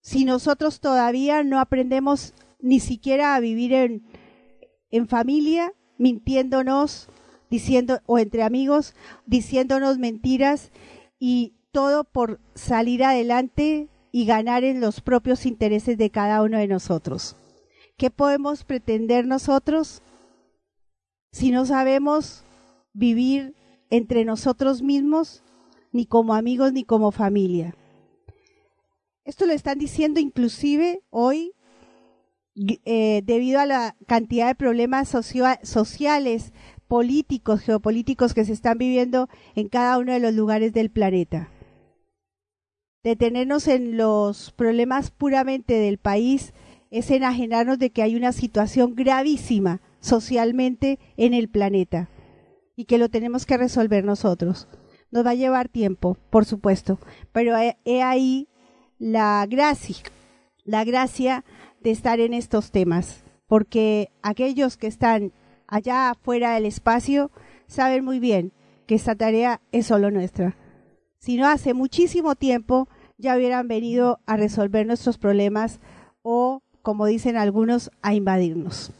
si 0.00 0.24
nosotros 0.24 0.80
todavía 0.80 1.44
no 1.44 1.60
aprendemos 1.60 2.34
ni 2.60 2.80
siquiera 2.80 3.34
a 3.34 3.40
vivir 3.40 3.72
en, 3.72 4.06
en 4.90 5.06
familia, 5.06 5.72
mintiéndonos, 5.98 7.08
diciendo, 7.50 8.00
o 8.06 8.18
entre 8.18 8.42
amigos, 8.42 8.94
diciéndonos 9.26 9.98
mentiras 9.98 10.72
y 11.18 11.54
todo 11.74 12.04
por 12.04 12.38
salir 12.54 13.02
adelante 13.02 13.88
y 14.12 14.26
ganar 14.26 14.62
en 14.62 14.80
los 14.80 15.00
propios 15.00 15.44
intereses 15.44 15.98
de 15.98 16.08
cada 16.08 16.40
uno 16.42 16.56
de 16.56 16.68
nosotros. 16.68 17.36
¿Qué 17.98 18.10
podemos 18.10 18.62
pretender 18.62 19.26
nosotros 19.26 20.00
si 21.32 21.50
no 21.50 21.66
sabemos 21.66 22.44
vivir 22.92 23.56
entre 23.90 24.24
nosotros 24.24 24.82
mismos, 24.82 25.42
ni 25.90 26.06
como 26.06 26.34
amigos, 26.34 26.72
ni 26.72 26.84
como 26.84 27.10
familia? 27.10 27.74
Esto 29.24 29.44
lo 29.44 29.52
están 29.52 29.80
diciendo 29.80 30.20
inclusive 30.20 31.02
hoy 31.10 31.54
eh, 32.84 33.22
debido 33.24 33.58
a 33.58 33.66
la 33.66 33.96
cantidad 34.06 34.46
de 34.46 34.54
problemas 34.54 35.08
sociales, 35.08 36.52
políticos, 36.86 37.62
geopolíticos 37.62 38.32
que 38.32 38.44
se 38.44 38.52
están 38.52 38.78
viviendo 38.78 39.28
en 39.56 39.68
cada 39.68 39.98
uno 39.98 40.12
de 40.12 40.20
los 40.20 40.34
lugares 40.34 40.72
del 40.72 40.92
planeta. 40.92 41.48
Detenernos 43.04 43.68
en 43.68 43.98
los 43.98 44.50
problemas 44.52 45.10
puramente 45.10 45.74
del 45.74 45.98
país 45.98 46.54
es 46.90 47.10
enajenarnos 47.10 47.78
de 47.78 47.90
que 47.90 48.02
hay 48.02 48.16
una 48.16 48.32
situación 48.32 48.94
gravísima 48.94 49.82
socialmente 50.00 50.98
en 51.18 51.34
el 51.34 51.50
planeta 51.50 52.08
y 52.76 52.86
que 52.86 52.96
lo 52.96 53.10
tenemos 53.10 53.44
que 53.44 53.58
resolver 53.58 54.06
nosotros. 54.06 54.68
Nos 55.10 55.26
va 55.26 55.30
a 55.30 55.34
llevar 55.34 55.68
tiempo, 55.68 56.16
por 56.30 56.46
supuesto, 56.46 56.98
pero 57.30 57.54
he 57.58 58.02
ahí 58.02 58.48
la 58.98 59.46
gracia, 59.46 61.44
de 61.80 61.90
estar 61.90 62.20
en 62.20 62.32
estos 62.32 62.70
temas, 62.70 63.22
porque 63.46 64.10
aquellos 64.22 64.78
que 64.78 64.86
están 64.86 65.32
allá 65.66 66.08
afuera 66.08 66.54
del 66.54 66.64
espacio 66.64 67.30
saben 67.66 68.02
muy 68.02 68.18
bien 68.18 68.54
que 68.86 68.94
esta 68.94 69.14
tarea 69.14 69.60
es 69.72 69.86
solo 69.86 70.10
nuestra. 70.10 70.56
Si 71.18 71.36
no, 71.36 71.46
hace 71.46 71.74
muchísimo 71.74 72.34
tiempo 72.34 72.88
ya 73.18 73.36
hubieran 73.36 73.68
venido 73.68 74.20
a 74.26 74.36
resolver 74.36 74.86
nuestros 74.86 75.18
problemas 75.18 75.80
o, 76.22 76.62
como 76.82 77.06
dicen 77.06 77.36
algunos, 77.36 77.90
a 78.02 78.14
invadirnos. 78.14 78.92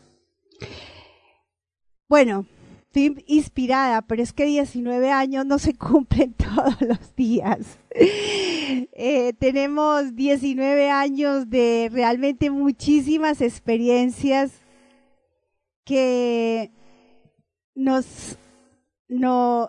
Bueno, 2.08 2.46
estoy 2.94 3.24
inspirada, 3.26 4.02
pero 4.02 4.22
es 4.22 4.32
que 4.32 4.44
19 4.44 5.10
años 5.10 5.44
no 5.46 5.58
se 5.58 5.74
cumplen 5.78 6.34
todos 6.34 6.80
los 6.80 7.14
días. 7.16 7.78
Eh, 7.96 9.32
tenemos 9.38 10.14
19 10.14 10.90
años 10.90 11.50
de 11.50 11.90
realmente 11.92 12.50
muchísimas 12.50 13.40
experiencias 13.40 14.52
que 15.84 16.70
nos, 17.74 18.38
no, 19.08 19.68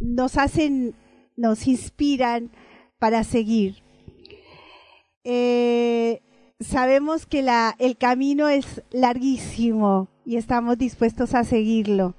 nos 0.00 0.36
hacen, 0.36 0.94
nos 1.36 1.66
inspiran 1.66 2.50
para 2.98 3.24
seguir. 3.24 3.82
Eh, 5.24 6.22
sabemos 6.60 7.26
que 7.26 7.44
el 7.78 7.96
camino 7.96 8.48
es 8.48 8.82
larguísimo 8.90 10.08
y 10.24 10.36
estamos 10.36 10.78
dispuestos 10.78 11.34
a 11.34 11.44
seguirlo, 11.44 12.14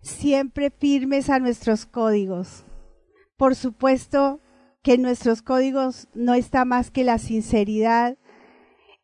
siempre 0.00 0.70
firmes 0.70 1.30
a 1.30 1.38
nuestros 1.38 1.86
códigos. 1.86 2.64
Por 3.36 3.54
supuesto 3.54 4.40
que 4.82 4.94
en 4.94 5.02
nuestros 5.02 5.42
códigos 5.42 6.08
no 6.14 6.34
está 6.34 6.64
más 6.64 6.90
que 6.90 7.04
la 7.04 7.18
sinceridad, 7.18 8.16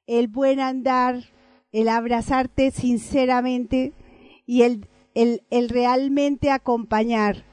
el 0.07 0.28
buen 0.28 0.61
andar, 0.61 1.24
el 1.72 1.88
abrazarte 1.88 2.70
sinceramente 2.70 3.92
y 4.46 4.62
el 4.62 5.68
realmente 5.68 6.50
acompañar. 6.50 7.52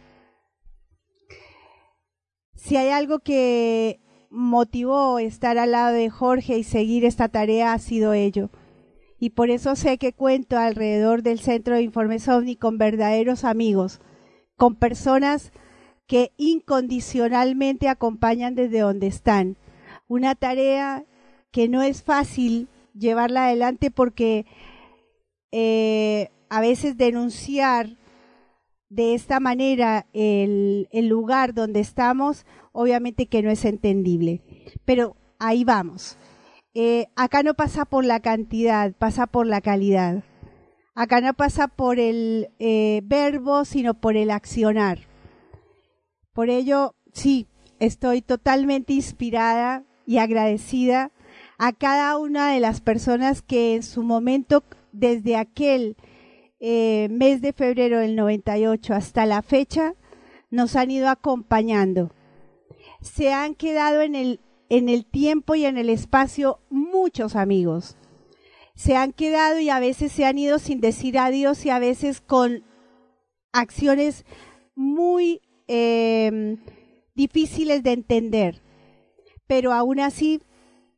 Si 2.60 2.76
hay 2.76 2.90
algo 2.90 3.20
que 3.20 4.02
motivó 4.30 5.18
estar 5.18 5.58
al 5.58 5.72
lado 5.72 5.94
de 5.94 6.10
Jorge 6.10 6.58
y 6.58 6.64
seguir 6.64 7.06
esta 7.06 7.30
tarea 7.30 7.72
ha 7.72 7.80
sido 7.80 8.12
ello. 8.14 8.50
Y 9.18 9.30
por 9.30 9.50
eso 9.50 9.78
sé 9.78 9.98
que 9.98 10.12
cuento 10.12 10.58
alrededor 10.58 11.24
del 11.24 11.40
Centro 11.40 11.76
de 11.76 11.84
Informes 11.84 12.28
OVNI 12.28 12.58
con 12.58 12.78
verdaderos 12.78 13.46
amigos, 13.46 14.02
con 14.58 14.76
personas 14.76 15.54
que 16.06 16.34
incondicionalmente 16.36 17.88
acompañan 17.88 18.56
desde 18.56 18.80
donde 18.80 19.08
están. 19.08 19.56
Una 20.10 20.36
tarea 20.36 21.06
que 21.52 21.70
no 21.70 21.82
es 21.82 22.04
fácil 22.04 22.68
llevarla 22.94 23.46
adelante 23.46 23.90
porque 23.90 24.46
eh, 25.54 26.30
a 26.50 26.60
veces 26.60 26.98
denunciar 26.98 27.96
de 28.90 29.14
esta 29.14 29.40
manera 29.40 30.08
el, 30.14 30.88
el 30.92 31.08
lugar 31.08 31.54
donde 31.54 31.80
estamos, 31.80 32.46
obviamente 32.72 33.28
que 33.28 33.42
no 33.42 33.52
es 33.52 33.66
entendible. 33.66 34.42
Pero 34.86 35.16
ahí 35.38 35.64
vamos. 35.64 36.18
Eh, 36.74 37.08
acá 37.16 37.44
no 37.44 37.56
pasa 37.56 37.86
por 37.86 38.06
la 38.06 38.20
cantidad, 38.20 38.94
pasa 38.94 39.28
por 39.28 39.48
la 39.48 39.62
calidad. 39.62 40.24
Acá 40.96 41.22
no 41.22 41.34
pasa 41.34 41.68
por 41.68 42.00
el 42.00 42.50
eh, 42.60 43.02
verbo, 43.04 43.66
sino 43.66 43.94
por 43.94 44.18
el 44.18 44.32
accionar. 44.32 45.00
Por 46.34 46.50
ello, 46.50 46.96
sí, 47.14 47.48
estoy 47.80 48.22
totalmente 48.22 48.94
inspirada 48.94 49.84
y 50.06 50.18
agradecida 50.18 51.12
a 51.58 51.74
cada 51.74 52.18
una 52.18 52.52
de 52.52 52.60
las 52.60 52.82
personas 52.82 53.42
que 53.42 53.76
en 53.76 53.84
su 53.84 54.04
momento, 54.04 54.64
desde 54.92 55.36
aquel 55.36 55.98
eh, 56.60 57.08
mes 57.10 57.42
de 57.42 57.54
febrero 57.54 58.00
del 58.00 58.16
98 58.16 58.94
hasta 58.94 59.26
la 59.26 59.42
fecha, 59.42 59.96
nos 60.50 60.76
han 60.76 60.92
ido 60.92 61.10
acompañando. 61.10 62.12
Se 63.02 63.32
han 63.34 63.56
quedado 63.56 64.02
en 64.02 64.16
el, 64.16 64.40
en 64.70 64.90
el 64.90 65.06
tiempo 65.06 65.56
y 65.56 65.66
en 65.66 65.78
el 65.78 65.90
espacio 65.90 66.60
muchos 66.70 67.36
amigos. 67.36 67.96
Se 68.76 68.96
han 68.96 69.14
quedado 69.14 69.60
y 69.60 69.70
a 69.70 69.80
veces 69.80 70.12
se 70.12 70.26
han 70.26 70.38
ido 70.38 70.60
sin 70.60 70.82
decir 70.82 71.18
adiós 71.18 71.66
y 71.66 71.70
a 71.70 71.80
veces 71.80 72.22
con 72.22 72.64
acciones 73.52 74.26
muy 74.76 75.42
eh, 75.68 76.58
difíciles 77.16 77.84
de 77.84 77.92
entender. 77.92 78.62
Pero 79.48 79.74
aún 79.74 80.00
así 80.00 80.42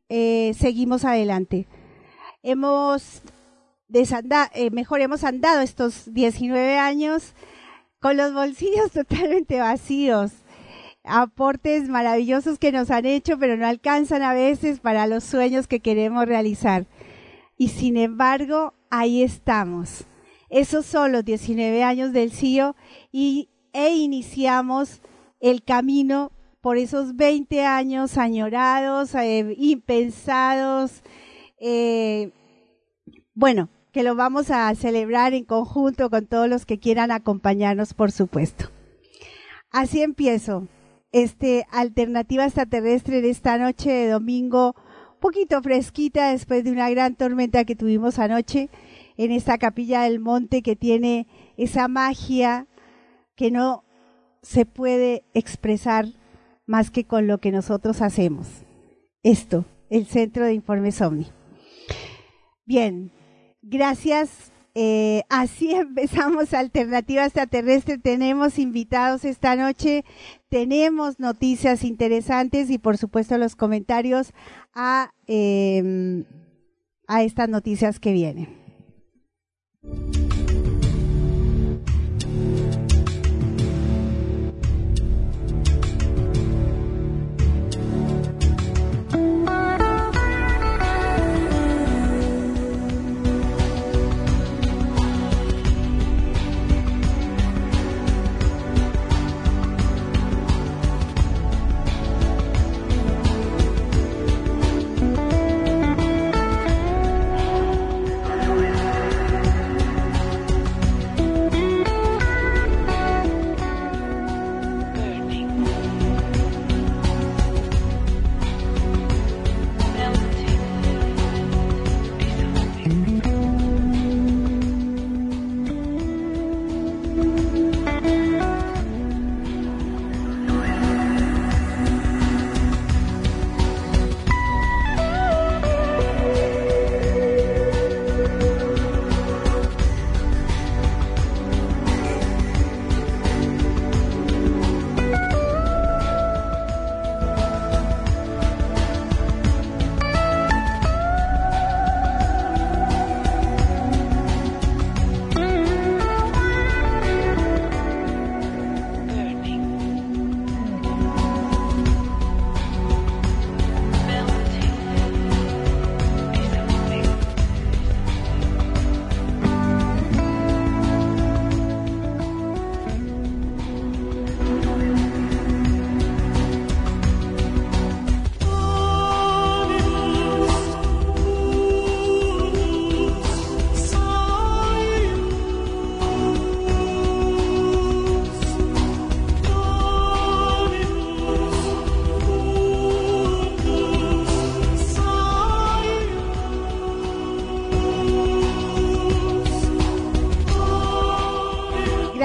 eh, 0.08 0.52
seguimos 0.58 1.04
adelante. 1.04 1.66
Hemos 2.42 3.22
eh, 4.54 4.70
mejor 4.70 5.00
hemos 5.00 5.24
andado 5.24 5.60
estos 5.60 6.12
19 6.12 6.78
años 6.78 7.34
con 8.00 8.16
los 8.16 8.32
bolsillos 8.32 8.90
totalmente 8.92 9.60
vacíos. 9.60 10.32
Aportes 11.04 11.88
maravillosos 11.88 12.58
que 12.58 12.72
nos 12.72 12.90
han 12.90 13.06
hecho, 13.06 13.38
pero 13.38 13.56
no 13.56 13.66
alcanzan 13.66 14.22
a 14.22 14.34
veces 14.34 14.80
para 14.80 15.06
los 15.06 15.24
sueños 15.24 15.66
que 15.66 15.80
queremos 15.80 16.26
realizar. 16.26 16.86
Y 17.56 17.68
sin 17.68 17.96
embargo, 17.96 18.74
ahí 18.90 19.22
estamos. 19.22 20.06
Esos 20.48 20.86
son 20.86 21.12
los 21.12 21.24
19 21.24 21.82
años 21.82 22.12
del 22.12 22.30
CIO 22.30 22.76
y, 23.10 23.48
e 23.72 23.94
iniciamos 23.94 25.00
el 25.40 25.62
camino 25.64 26.30
por 26.60 26.76
esos 26.76 27.16
20 27.16 27.64
años 27.64 28.16
añorados, 28.16 29.14
eh, 29.14 29.54
impensados. 29.58 31.02
Eh, 31.58 32.30
bueno, 33.34 33.68
que 33.92 34.02
lo 34.02 34.14
vamos 34.14 34.50
a 34.50 34.74
celebrar 34.74 35.34
en 35.34 35.44
conjunto 35.44 36.10
con 36.10 36.26
todos 36.26 36.48
los 36.48 36.66
que 36.66 36.78
quieran 36.78 37.10
acompañarnos, 37.10 37.94
por 37.94 38.10
supuesto. 38.10 38.70
Así 39.70 40.02
empiezo 40.02 40.68
este 41.12 41.66
alternativa 41.70 42.44
extraterrestre 42.44 43.20
de 43.20 43.30
esta 43.30 43.58
noche 43.58 43.90
de 43.90 44.08
domingo, 44.08 44.74
poquito 45.20 45.62
fresquita 45.62 46.30
después 46.30 46.64
de 46.64 46.72
una 46.72 46.90
gran 46.90 47.14
tormenta 47.14 47.64
que 47.64 47.76
tuvimos 47.76 48.18
anoche 48.18 48.70
en 49.16 49.30
esta 49.30 49.58
capilla 49.58 50.02
del 50.02 50.20
monte 50.20 50.62
que 50.62 50.74
tiene 50.74 51.26
esa 51.56 51.86
magia 51.86 52.66
que 53.36 53.50
no 53.50 53.84
se 54.42 54.66
puede 54.66 55.24
expresar 55.34 56.06
más 56.66 56.90
que 56.90 57.04
con 57.04 57.26
lo 57.26 57.38
que 57.38 57.52
nosotros 57.52 58.00
hacemos. 58.00 58.48
Esto, 59.22 59.66
el 59.90 60.06
Centro 60.06 60.44
de 60.46 60.54
Informes 60.54 61.00
OVNI. 61.00 61.26
Bien, 62.64 63.12
Gracias. 63.62 64.52
Eh, 64.74 65.22
así 65.28 65.70
empezamos 65.74 66.54
Alternativa 66.54 67.24
Extraterrestre. 67.24 67.98
Tenemos 67.98 68.58
invitados 68.58 69.24
esta 69.24 69.56
noche, 69.56 70.04
tenemos 70.48 71.18
noticias 71.20 71.84
interesantes 71.84 72.70
y 72.70 72.78
por 72.78 72.96
supuesto 72.96 73.38
los 73.38 73.56
comentarios 73.56 74.32
a, 74.74 75.12
eh, 75.26 76.24
a 77.06 77.22
estas 77.22 77.48
noticias 77.48 78.00
que 78.00 78.12
vienen. 78.12 78.62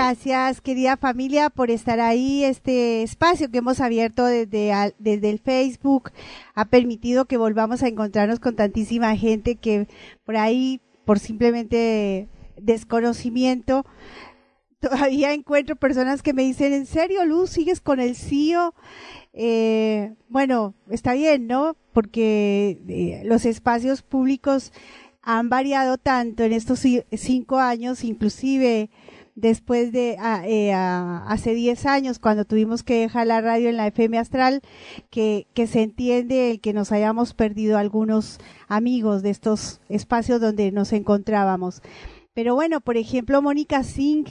Gracias, 0.08 0.62
querida 0.62 0.96
familia, 0.96 1.50
por 1.50 1.70
estar 1.70 2.00
ahí. 2.00 2.46
Este 2.46 3.04
espacio 3.04 3.52
que 3.52 3.58
hemos 3.58 3.82
abierto 3.82 4.24
desde, 4.24 4.72
desde 5.00 5.30
el 5.30 5.40
Facebook 5.40 6.14
ha 6.56 6.64
permitido 6.64 7.26
que 7.26 7.36
volvamos 7.36 7.84
a 7.84 7.90
encontrarnos 7.90 8.40
con 8.40 8.56
tantísima 8.56 9.18
gente 9.18 9.56
que 9.56 9.90
por 10.24 10.38
ahí, 10.38 10.80
por 11.04 11.20
simplemente 11.20 12.30
desconocimiento, 12.56 13.86
todavía 14.80 15.34
encuentro 15.34 15.76
personas 15.76 16.22
que 16.22 16.32
me 16.32 16.44
dicen, 16.44 16.72
¿en 16.72 16.86
serio, 16.86 17.26
Luz, 17.26 17.50
sigues 17.50 17.82
con 17.82 18.00
el 18.00 18.16
CIO? 18.16 18.74
Eh, 19.34 20.14
bueno, 20.30 20.74
está 20.90 21.16
bien, 21.16 21.48
¿no? 21.48 21.76
Porque 21.92 22.80
eh, 22.88 23.24
los 23.26 23.44
espacios 23.44 24.04
públicos 24.04 24.72
han 25.22 25.50
variado 25.50 25.98
tanto 25.98 26.44
en 26.44 26.54
estos 26.54 26.82
cinco 27.12 27.60
años, 27.60 28.06
inclusive 28.06 28.90
después 29.38 29.92
de 29.92 30.18
eh, 30.46 30.74
hace 30.74 31.54
diez 31.54 31.86
años 31.86 32.18
cuando 32.18 32.44
tuvimos 32.44 32.82
que 32.82 33.02
dejar 33.02 33.28
la 33.28 33.40
radio 33.40 33.70
en 33.70 33.78
la 33.78 33.86
FM 33.86 34.18
Astral, 34.18 34.62
que, 35.12 35.46
que 35.54 35.68
se 35.68 35.84
entiende 35.84 36.52
el 36.52 36.60
que 36.60 36.74
nos 36.74 36.92
hayamos 36.92 37.36
perdido 37.36 37.78
algunos 37.78 38.40
amigos 38.68 39.22
de 39.22 39.30
estos 39.30 39.80
espacios 39.90 40.42
donde 40.42 40.72
nos 40.72 40.92
encontrábamos. 40.92 41.84
Pero 42.34 42.56
bueno, 42.56 42.82
por 42.82 42.98
ejemplo, 42.98 43.42
Mónica 43.44 43.84
Singh, 43.84 44.28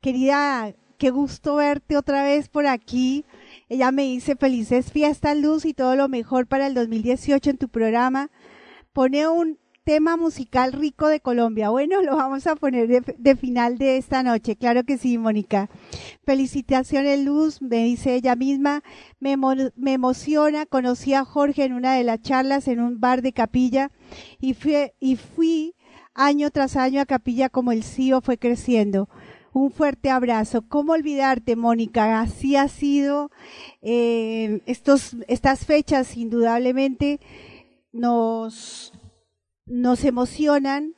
querida, 0.00 0.72
qué 0.98 1.10
gusto 1.10 1.56
verte 1.56 1.96
otra 1.96 2.22
vez 2.22 2.48
por 2.48 2.68
aquí. 2.68 3.24
Ella 3.68 3.90
me 3.90 4.04
dice 4.04 4.36
felices 4.36 4.92
fiestas, 4.92 5.36
Luz, 5.36 5.64
y 5.64 5.74
todo 5.74 5.96
lo 5.96 6.08
mejor 6.08 6.46
para 6.46 6.68
el 6.68 6.74
2018 6.74 7.50
en 7.50 7.58
tu 7.58 7.68
programa. 7.68 8.30
Pone 8.92 9.26
un 9.26 9.58
tema 9.88 10.18
musical 10.18 10.74
rico 10.74 11.08
de 11.08 11.20
Colombia. 11.20 11.70
Bueno, 11.70 12.02
lo 12.02 12.14
vamos 12.14 12.46
a 12.46 12.56
poner 12.56 13.02
de, 13.16 13.36
final 13.36 13.78
de 13.78 13.96
esta 13.96 14.22
noche. 14.22 14.54
Claro 14.54 14.84
que 14.84 14.98
sí, 14.98 15.16
Mónica. 15.16 15.70
Felicitaciones, 16.26 17.24
Luz, 17.24 17.62
me 17.62 17.84
dice 17.84 18.14
ella 18.14 18.36
misma. 18.36 18.82
Me, 19.18 19.38
me 19.38 19.94
emociona. 19.94 20.66
Conocí 20.66 21.14
a 21.14 21.24
Jorge 21.24 21.64
en 21.64 21.72
una 21.72 21.94
de 21.94 22.04
las 22.04 22.20
charlas 22.20 22.68
en 22.68 22.80
un 22.80 23.00
bar 23.00 23.22
de 23.22 23.32
capilla 23.32 23.90
y 24.38 24.52
fui, 24.52 24.74
y 25.00 25.16
fui 25.16 25.74
año 26.12 26.50
tras 26.50 26.76
año 26.76 27.00
a 27.00 27.06
capilla 27.06 27.48
como 27.48 27.72
el 27.72 27.82
CIO 27.82 28.20
fue 28.20 28.36
creciendo 28.36 29.08
un 29.54 29.70
fuerte 29.70 30.10
abrazo. 30.10 30.68
¿Cómo 30.68 30.92
olvidarte, 30.92 31.56
Mónica? 31.56 32.20
Así 32.20 32.56
ha 32.56 32.68
sido 32.68 33.30
eh, 33.80 34.60
estos, 34.66 35.16
estas 35.28 35.64
fechas, 35.64 36.14
indudablemente, 36.14 37.20
nos, 37.90 38.92
nos 39.68 40.04
emocionan 40.04 40.94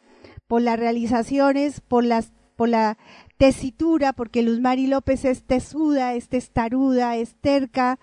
por 0.46 0.62
las 0.62 0.78
realizaciones, 0.78 1.80
por 1.80 2.04
las, 2.04 2.32
por 2.56 2.68
la 2.68 2.98
tesitura, 3.36 4.12
porque 4.12 4.42
Luz 4.42 4.60
Mari 4.60 4.86
López 4.86 5.24
es 5.24 5.44
tesuda, 5.44 6.14
es 6.14 6.28
testaruda, 6.28 7.16
es 7.16 7.34
terca, 7.36 7.98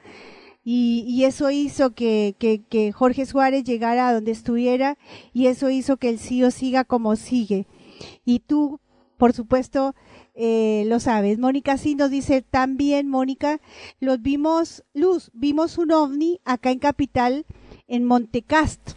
y, 0.69 1.23
eso 1.23 1.49
hizo 1.49 1.91
que, 1.91 2.35
que, 2.39 2.61
que, 2.61 2.91
Jorge 2.91 3.25
Suárez 3.25 3.63
llegara 3.63 4.09
a 4.09 4.13
donde 4.13 4.31
estuviera, 4.31 4.97
y 5.31 5.47
eso 5.47 5.69
hizo 5.69 5.95
que 5.95 6.09
el 6.09 6.19
CIO 6.19 6.51
siga 6.51 6.83
como 6.83 7.15
sigue. 7.15 7.67
Y 8.25 8.39
tú, 8.39 8.81
por 9.17 9.31
supuesto, 9.31 9.95
eh, 10.35 10.83
lo 10.87 10.99
sabes. 10.99 11.39
Mónica 11.39 11.77
sí 11.77 11.95
nos 11.95 12.11
dice 12.11 12.41
también, 12.41 13.07
Mónica, 13.07 13.61
los 14.01 14.21
vimos, 14.21 14.83
Luz, 14.93 15.31
vimos 15.33 15.77
un 15.77 15.91
ovni 15.91 16.41
acá 16.43 16.71
en 16.71 16.79
Capital, 16.79 17.45
en 17.87 18.03
Montecastro, 18.03 18.95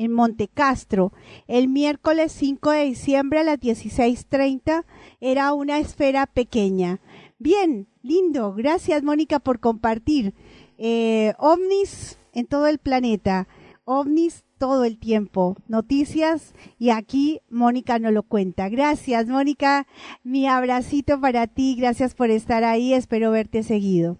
en 0.00 0.12
Montecastro, 0.12 1.12
el 1.46 1.68
miércoles 1.68 2.32
5 2.32 2.70
de 2.70 2.84
diciembre 2.84 3.40
a 3.40 3.44
las 3.44 3.60
16.30, 3.60 4.84
era 5.20 5.52
una 5.52 5.78
esfera 5.78 6.26
pequeña. 6.26 7.00
Bien, 7.38 7.86
lindo, 8.02 8.54
gracias 8.54 9.02
Mónica 9.02 9.40
por 9.40 9.60
compartir. 9.60 10.32
Eh, 10.78 11.34
ovnis 11.38 12.18
en 12.32 12.46
todo 12.46 12.66
el 12.66 12.78
planeta, 12.78 13.46
ovnis 13.84 14.44
todo 14.56 14.84
el 14.84 14.96
tiempo 14.98 15.56
noticias 15.68 16.54
y 16.78 16.88
aquí 16.88 17.40
Mónica 17.50 17.98
nos 17.98 18.14
lo 18.14 18.22
cuenta. 18.22 18.70
Gracias, 18.70 19.26
Mónica. 19.26 19.86
Mi 20.22 20.46
abracito 20.46 21.20
para 21.20 21.46
ti. 21.46 21.76
Gracias 21.78 22.14
por 22.14 22.30
estar 22.30 22.64
ahí. 22.64 22.94
Espero 22.94 23.30
verte 23.30 23.62
seguido. 23.62 24.16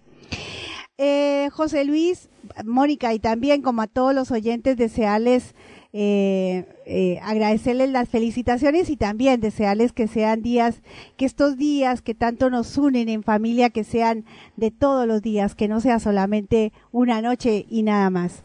Eh, 1.03 1.49
José 1.51 1.83
Luis, 1.83 2.29
Mónica 2.63 3.11
y 3.11 3.17
también 3.17 3.63
como 3.63 3.81
a 3.81 3.87
todos 3.87 4.13
los 4.13 4.29
oyentes 4.29 4.77
desearles 4.77 5.55
eh, 5.93 6.67
eh, 6.85 7.19
agradecerles 7.23 7.89
las 7.89 8.07
felicitaciones 8.07 8.87
y 8.91 8.97
también 8.97 9.41
desearles 9.41 9.93
que 9.93 10.07
sean 10.07 10.43
días, 10.43 10.83
que 11.17 11.25
estos 11.25 11.57
días 11.57 12.03
que 12.03 12.13
tanto 12.13 12.51
nos 12.51 12.77
unen 12.77 13.09
en 13.09 13.23
familia, 13.23 13.71
que 13.71 13.83
sean 13.83 14.25
de 14.57 14.69
todos 14.69 15.07
los 15.07 15.23
días, 15.23 15.55
que 15.55 15.67
no 15.67 15.81
sea 15.81 15.99
solamente 15.99 16.71
una 16.91 17.19
noche 17.23 17.65
y 17.67 17.81
nada 17.81 18.11
más. 18.11 18.43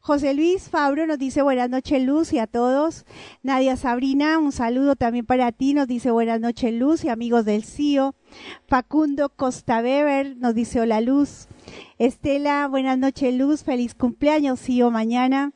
José 0.00 0.34
Luis 0.34 0.70
Fabro 0.70 1.06
nos 1.06 1.20
dice 1.20 1.42
buenas 1.42 1.70
noches 1.70 2.02
Luz 2.02 2.32
y 2.32 2.40
a 2.40 2.48
todos. 2.48 3.06
Nadia 3.44 3.76
Sabrina, 3.76 4.40
un 4.40 4.50
saludo 4.50 4.96
también 4.96 5.24
para 5.24 5.52
ti, 5.52 5.72
nos 5.72 5.86
dice 5.86 6.10
buenas 6.10 6.40
noches 6.40 6.74
Luz 6.74 7.04
y 7.04 7.10
amigos 7.10 7.44
del 7.44 7.62
CIO. 7.62 8.16
Facundo 8.66 9.28
Costa 9.30 9.80
Beber 9.80 10.36
nos 10.36 10.54
dice 10.54 10.80
hola 10.80 11.00
Luz. 11.00 11.48
Estela, 11.98 12.66
buenas 12.68 12.98
noches 12.98 13.34
Luz, 13.34 13.64
feliz 13.64 13.94
cumpleaños 13.94 14.60
CIO 14.60 14.90
mañana. 14.90 15.52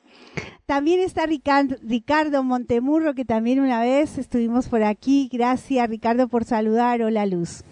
También 0.66 1.00
está 1.00 1.26
Ricardo 1.26 2.42
Montemurro, 2.42 3.14
que 3.14 3.24
también 3.24 3.60
una 3.60 3.80
vez 3.80 4.18
estuvimos 4.18 4.68
por 4.68 4.82
aquí. 4.82 5.28
Gracias 5.32 5.88
Ricardo 5.88 6.28
por 6.28 6.44
saludar. 6.44 7.02
Hola 7.02 7.26
Luz. 7.26 7.62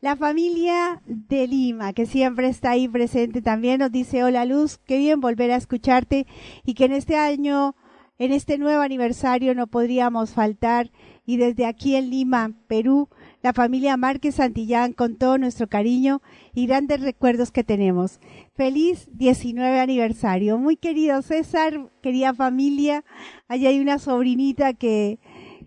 La 0.00 0.16
familia 0.16 1.02
de 1.04 1.46
Lima, 1.46 1.92
que 1.92 2.06
siempre 2.06 2.48
está 2.48 2.70
ahí 2.70 2.88
presente 2.88 3.42
también, 3.42 3.80
nos 3.80 3.92
dice, 3.92 4.24
hola 4.24 4.46
Luz, 4.46 4.78
qué 4.78 4.96
bien 4.96 5.20
volver 5.20 5.50
a 5.50 5.56
escucharte 5.56 6.26
y 6.64 6.72
que 6.72 6.86
en 6.86 6.92
este 6.92 7.16
año, 7.16 7.74
en 8.18 8.32
este 8.32 8.56
nuevo 8.56 8.80
aniversario 8.80 9.54
no 9.54 9.66
podríamos 9.66 10.30
faltar. 10.30 10.90
Y 11.26 11.36
desde 11.36 11.66
aquí 11.66 11.96
en 11.96 12.08
Lima, 12.08 12.52
Perú, 12.66 13.10
la 13.42 13.52
familia 13.52 13.96
Márquez 13.96 14.36
Santillán 14.36 14.92
con 14.92 15.16
todo 15.16 15.38
nuestro 15.38 15.68
cariño 15.68 16.20
y 16.54 16.66
grandes 16.66 17.00
recuerdos 17.00 17.50
que 17.50 17.64
tenemos. 17.64 18.20
Feliz 18.54 19.08
19 19.12 19.80
aniversario. 19.80 20.58
Muy 20.58 20.76
querido 20.76 21.22
César, 21.22 21.90
querida 22.02 22.34
familia, 22.34 23.04
allá 23.48 23.70
hay 23.70 23.80
una 23.80 23.98
sobrinita 23.98 24.74
que, 24.74 25.18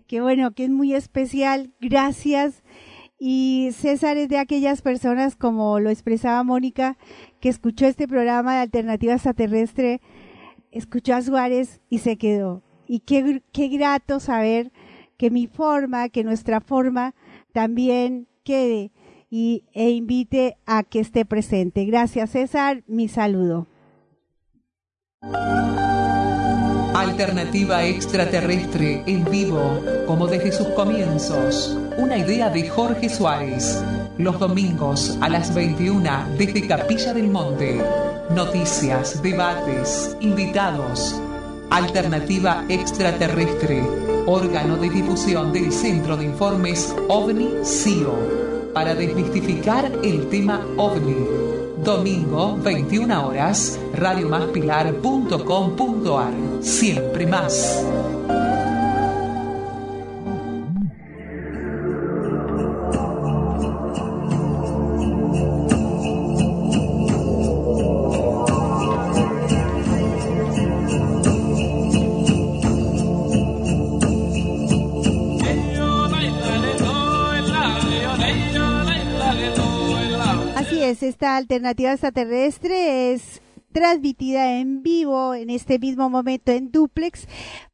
que 0.06 0.20
bueno, 0.20 0.52
que 0.52 0.64
es 0.64 0.70
muy 0.70 0.94
especial. 0.94 1.72
Gracias 1.80 2.62
y 3.18 3.70
César 3.72 4.16
es 4.16 4.28
de 4.28 4.38
aquellas 4.38 4.82
personas, 4.82 5.34
como 5.34 5.80
lo 5.80 5.90
expresaba 5.90 6.42
Mónica, 6.42 6.98
que 7.40 7.48
escuchó 7.48 7.86
este 7.86 8.06
programa 8.06 8.54
de 8.54 8.60
Alternativa 8.60 9.14
Extraterrestre, 9.14 10.00
escuchó 10.70 11.14
a 11.14 11.22
Suárez 11.22 11.80
y 11.88 11.98
se 11.98 12.18
quedó. 12.18 12.62
Y 12.86 13.00
qué, 13.00 13.42
qué 13.52 13.68
grato 13.68 14.20
saber 14.20 14.72
que 15.16 15.30
mi 15.30 15.46
forma, 15.46 16.08
que 16.08 16.24
nuestra 16.24 16.60
forma 16.60 17.14
también 17.54 18.26
quede 18.42 18.90
y, 19.30 19.64
e 19.72 19.90
invite 19.90 20.58
a 20.66 20.82
que 20.82 21.00
esté 21.00 21.24
presente. 21.24 21.84
Gracias 21.86 22.30
César, 22.30 22.82
mi 22.86 23.08
saludo. 23.08 23.68
Alternativa 26.94 27.84
extraterrestre 27.84 29.02
en 29.06 29.24
vivo, 29.30 29.80
como 30.06 30.26
desde 30.26 30.50
sus 30.52 30.66
comienzos. 30.68 31.78
Una 31.96 32.18
idea 32.18 32.50
de 32.50 32.68
Jorge 32.68 33.08
Suárez. 33.08 33.82
Los 34.18 34.38
domingos 34.40 35.16
a 35.20 35.28
las 35.28 35.54
21 35.54 36.36
desde 36.36 36.66
Capilla 36.66 37.14
del 37.14 37.28
Monte. 37.28 37.80
Noticias, 38.34 39.22
debates, 39.22 40.16
invitados. 40.20 41.20
Alternativa 41.70 42.64
extraterrestre. 42.68 44.13
Órgano 44.26 44.76
de 44.76 44.88
difusión 44.88 45.52
del 45.52 45.72
Centro 45.72 46.16
de 46.16 46.24
Informes 46.24 46.94
OVNI-CIO. 47.08 48.72
Para 48.72 48.94
desmistificar 48.94 49.90
el 50.02 50.28
tema 50.28 50.64
OVNI 50.76 51.64
Domingo, 51.84 52.56
21 52.56 53.28
horas, 53.28 53.78
radiomaspilar.com.ar. 53.94 56.32
Siempre 56.62 57.26
más. 57.26 57.84
Esta 81.24 81.38
alternativa 81.38 81.90
extraterrestre 81.90 83.14
es 83.14 83.40
transmitida 83.72 84.58
en 84.58 84.82
vivo 84.82 85.32
en 85.32 85.48
este 85.48 85.78
mismo 85.78 86.10
momento 86.10 86.52
en 86.52 86.70
duplex 86.70 87.26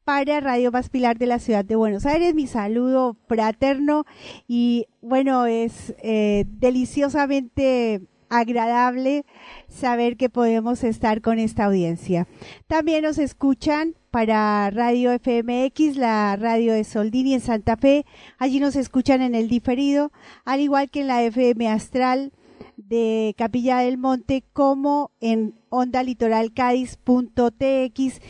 para 0.05 0.39
Radio 0.39 0.71
Más 0.71 0.87
Pilar 0.87 1.17
de 1.17 1.25
la 1.25 1.37
ciudad 1.37 1.65
de 1.65 1.75
Buenos 1.75 2.05
Aires. 2.05 2.33
Mi 2.33 2.47
saludo 2.47 3.17
fraterno 3.27 4.05
y 4.47 4.87
bueno, 5.01 5.47
es 5.47 5.93
eh, 6.01 6.45
deliciosamente 6.47 7.99
agradable 8.29 9.25
saber 9.67 10.15
que 10.15 10.29
podemos 10.29 10.85
estar 10.85 11.19
con 11.19 11.37
esta 11.37 11.65
audiencia. 11.65 12.29
También 12.67 13.03
nos 13.03 13.17
escuchan 13.17 13.95
para 14.11 14.69
Radio 14.69 15.11
FMX, 15.11 15.97
la 15.97 16.37
radio 16.37 16.71
de 16.71 16.85
Soldini 16.85 17.33
en 17.33 17.41
Santa 17.41 17.75
Fe. 17.75 18.05
Allí 18.37 18.61
nos 18.61 18.77
escuchan 18.77 19.21
en 19.21 19.35
el 19.35 19.49
diferido, 19.49 20.13
al 20.45 20.61
igual 20.61 20.89
que 20.89 21.01
en 21.01 21.07
la 21.07 21.21
FM 21.23 21.67
Astral 21.67 22.31
de 22.77 23.35
Capilla 23.37 23.79
del 23.79 23.97
Monte, 23.97 24.43
como 24.53 25.11
en 25.19 25.55
onda 25.69 26.03
litoral 26.03 26.53
cádiz.tx, 26.53 28.21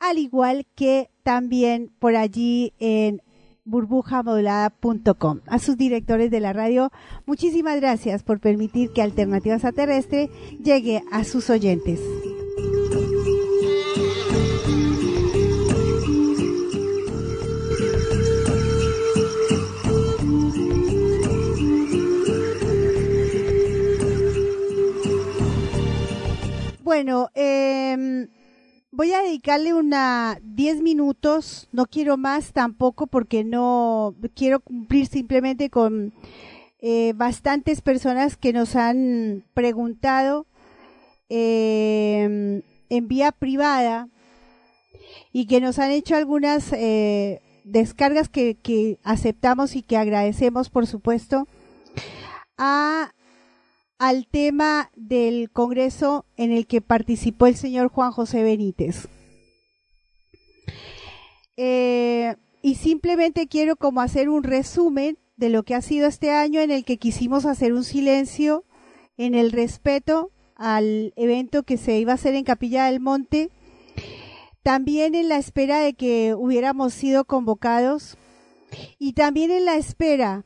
al 0.00 0.18
igual 0.18 0.66
que 0.74 1.10
también 1.22 1.90
por 1.98 2.16
allí 2.16 2.72
en 2.78 3.22
burbujamodulada.com. 3.64 5.40
A 5.46 5.58
sus 5.58 5.76
directores 5.76 6.30
de 6.30 6.40
la 6.40 6.52
radio, 6.52 6.90
muchísimas 7.26 7.80
gracias 7.80 8.22
por 8.22 8.40
permitir 8.40 8.90
que 8.90 9.02
Alternativas 9.02 9.64
a 9.64 9.72
Terrestre 9.72 10.30
llegue 10.62 11.02
a 11.12 11.24
sus 11.24 11.50
oyentes. 11.50 12.00
Bueno, 26.82 27.28
eh, 27.34 28.26
voy 28.90 29.12
a 29.12 29.22
dedicarle 29.22 29.72
una 29.72 30.38
10 30.42 30.82
minutos, 30.82 31.68
no 31.70 31.86
quiero 31.86 32.16
más 32.16 32.52
tampoco 32.52 33.06
porque 33.06 33.44
no 33.44 34.16
quiero 34.34 34.58
cumplir 34.58 35.06
simplemente 35.06 35.70
con 35.70 36.12
eh, 36.80 37.12
bastantes 37.14 37.82
personas 37.82 38.36
que 38.36 38.52
nos 38.52 38.74
han 38.74 39.44
preguntado 39.54 40.46
eh, 41.28 42.62
en 42.88 43.08
vía 43.08 43.30
privada 43.30 44.08
y 45.32 45.46
que 45.46 45.60
nos 45.60 45.78
han 45.78 45.92
hecho 45.92 46.16
algunas 46.16 46.72
eh, 46.72 47.40
descargas 47.62 48.28
que, 48.28 48.98
aceptamos 49.04 49.76
y 49.76 49.82
que 49.82 49.96
agradecemos, 49.96 50.68
por 50.68 50.88
supuesto, 50.88 51.46
al 54.02 54.26
tema 54.26 54.90
del 54.96 55.48
Congreso 55.52 56.26
en 56.36 56.50
el 56.50 56.66
que 56.66 56.80
participó 56.80 57.46
el 57.46 57.54
señor 57.54 57.86
Juan 57.86 58.10
José 58.10 58.42
Benítez. 58.42 59.06
Eh, 61.56 62.34
y 62.62 62.74
simplemente 62.74 63.46
quiero 63.46 63.76
como 63.76 64.00
hacer 64.00 64.28
un 64.28 64.42
resumen 64.42 65.18
de 65.36 65.50
lo 65.50 65.62
que 65.62 65.76
ha 65.76 65.82
sido 65.82 66.08
este 66.08 66.32
año 66.32 66.60
en 66.60 66.72
el 66.72 66.84
que 66.84 66.96
quisimos 66.96 67.46
hacer 67.46 67.72
un 67.72 67.84
silencio 67.84 68.64
en 69.18 69.36
el 69.36 69.52
respeto 69.52 70.32
al 70.56 71.12
evento 71.14 71.62
que 71.62 71.76
se 71.76 71.96
iba 72.00 72.10
a 72.10 72.16
hacer 72.16 72.34
en 72.34 72.42
Capilla 72.42 72.86
del 72.86 72.98
Monte, 72.98 73.50
también 74.64 75.14
en 75.14 75.28
la 75.28 75.36
espera 75.36 75.78
de 75.78 75.94
que 75.94 76.34
hubiéramos 76.36 76.92
sido 76.92 77.24
convocados 77.24 78.16
y 78.98 79.12
también 79.12 79.52
en 79.52 79.64
la 79.64 79.76
espera 79.76 80.44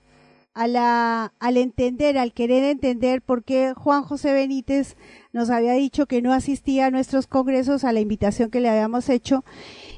al 0.56 1.56
entender, 1.58 2.16
al 2.16 2.32
querer 2.32 2.64
entender 2.64 3.20
por 3.20 3.44
qué 3.44 3.74
Juan 3.76 4.02
José 4.02 4.32
Benítez 4.32 4.96
nos 5.32 5.50
había 5.50 5.74
dicho 5.74 6.06
que 6.06 6.22
no 6.22 6.32
asistía 6.32 6.86
a 6.86 6.90
nuestros 6.90 7.26
congresos 7.26 7.84
a 7.84 7.92
la 7.92 8.00
invitación 8.00 8.50
que 8.50 8.60
le 8.60 8.70
habíamos 8.70 9.10
hecho 9.10 9.44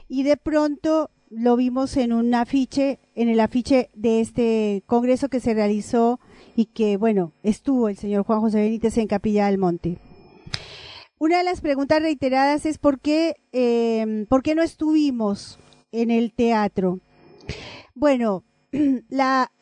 y 0.09 0.25
de 0.25 0.37
pronto 0.37 1.11
lo 1.31 1.57
vimos 1.57 1.97
en 1.97 2.13
un 2.13 2.35
afiche, 2.35 2.99
en 3.15 3.29
el 3.29 3.39
afiche 3.39 3.91
de 3.95 4.21
este 4.21 4.83
congreso 4.87 5.29
que 5.29 5.41
se 5.41 5.55
realizó 5.55 6.19
y 6.57 6.67
que, 6.67 6.97
bueno, 6.97 7.33
estuvo 7.45 7.89
el 7.89 7.97
señor 7.97 8.25
Juan 8.25 8.41
José 8.41 8.61
Benítez 8.61 8.99
en 8.99 9.07
Capilla 9.07 9.47
del 9.47 9.59
Monte. 9.59 9.99
Una 11.19 11.39
de 11.39 11.45
las 11.45 11.61
preguntas 11.61 12.03
reiteradas 12.03 12.67
es 12.67 12.79
por 12.79 12.99
qué, 12.99 13.37
eh, 13.53 14.27
por 14.29 14.43
qué 14.43 14.55
no 14.57 14.63
estuvimos 14.63 15.61
en 15.93 16.11
el 16.11 16.33
teatro. 16.33 16.99
Bueno, 17.95 18.43
la, 19.09 19.53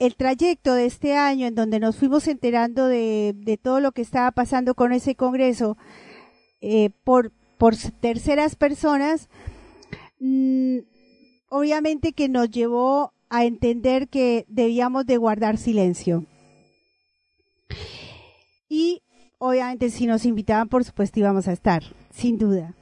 el 0.00 0.16
trayecto 0.16 0.74
de 0.74 0.86
este 0.86 1.14
año 1.14 1.46
en 1.46 1.54
donde 1.54 1.78
nos 1.78 1.94
fuimos 1.96 2.26
enterando 2.26 2.86
de, 2.86 3.60
todo 3.62 3.80
lo 3.80 3.92
que 3.92 4.00
estaba 4.00 4.32
pasando 4.32 4.74
con 4.74 4.92
ese 4.92 5.14
Congreso 5.14 5.76
eh, 6.62 6.88
por, 7.04 7.30
terceras 8.00 8.56
personas, 8.56 9.28
mm, 10.18 10.78
obviamente 11.50 12.14
que 12.14 12.30
nos 12.30 12.50
llevó 12.50 13.12
a 13.28 13.44
entender 13.44 14.08
que 14.08 14.46
debíamos 14.48 15.04
de 15.04 15.18
guardar 15.18 15.58
silencio. 15.58 16.24
Y 18.70 19.02
obviamente 19.36 19.90
si 19.90 20.06
nos 20.06 20.24
invitaban, 20.24 20.70
por 20.70 20.82
supuesto 20.82 21.20
íbamos 21.20 21.46
a 21.46 21.52
estar, 21.52 21.82
sin 22.10 22.38
duda. 22.38 22.74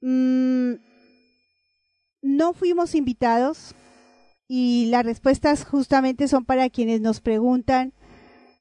Mm, 0.00 0.76
no 2.22 2.54
fuimos 2.54 2.94
invitados, 2.94 3.74
y 4.48 4.86
las 4.86 5.04
respuestas 5.04 5.64
justamente 5.64 6.26
son 6.26 6.46
para 6.46 6.70
quienes 6.70 7.02
nos 7.02 7.20
preguntan 7.20 7.92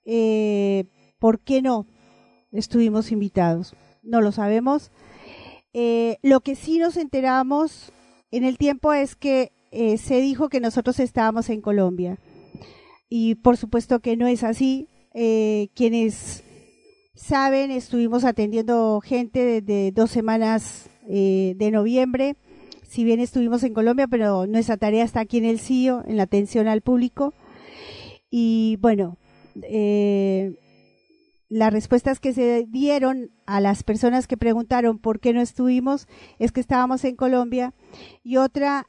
eh, 0.06 0.84
por 1.18 1.40
qué 1.40 1.62
no 1.62 1.88
estuvimos 2.52 3.12
invitados. 3.14 3.74
No 4.04 4.20
lo 4.20 4.34
sabemos. 4.34 4.92
Eh, 5.72 6.18
lo 6.22 6.42
que 6.42 6.56
sí 6.56 6.78
nos 6.78 6.98
enteramos 6.98 7.94
en 8.32 8.44
el 8.44 8.58
tiempo 8.58 8.92
es 8.92 9.16
que 9.16 9.54
eh, 9.72 9.98
se 9.98 10.20
dijo 10.20 10.50
que 10.50 10.60
nosotros 10.60 11.00
estábamos 11.00 11.50
en 11.50 11.62
Colombia. 11.62 12.20
Y 13.10 13.36
por 13.36 13.56
supuesto 13.56 14.02
que 14.02 14.18
no 14.18 14.28
es 14.28 14.44
así. 14.44 14.90
quienes 15.74 16.44
saben, 17.16 17.72
estuvimos 17.72 18.26
atendiendo 18.26 19.02
gente 19.02 19.62
desde 19.62 19.92
dos 19.92 20.12
semanas 20.12 20.90
de 21.08 21.70
noviembre 21.72 22.36
si 22.88 23.04
bien 23.04 23.20
estuvimos 23.20 23.64
en 23.64 23.74
Colombia, 23.74 24.08
pero 24.08 24.48
nuestra 24.48 24.78
tarea 24.78 25.04
está 25.04 25.22
aquí 25.22 25.38
en 25.38 25.46
el 25.46 25.60
CIO, 25.60 26.04
en 26.08 26.18
la 26.18 26.24
atención 26.24 26.68
al 26.68 26.82
público. 26.82 27.34
Y 28.30 28.78
bueno, 28.82 29.18
eh, 29.64 30.56
las 31.50 31.72
respuestas 31.72 32.20
que 32.20 32.34
se 32.34 32.66
dieron 32.68 33.32
a 33.46 33.62
las 33.62 33.84
personas 33.84 34.28
que 34.28 34.38
preguntaron 34.38 35.00
por 35.00 35.20
qué 35.20 35.34
no 35.34 35.42
estuvimos 35.42 36.08
es 36.40 36.52
que 36.52 36.60
estábamos 36.60 37.04
en 37.06 37.16
Colombia 37.16 37.74
y 38.24 38.38
otra 38.38 38.88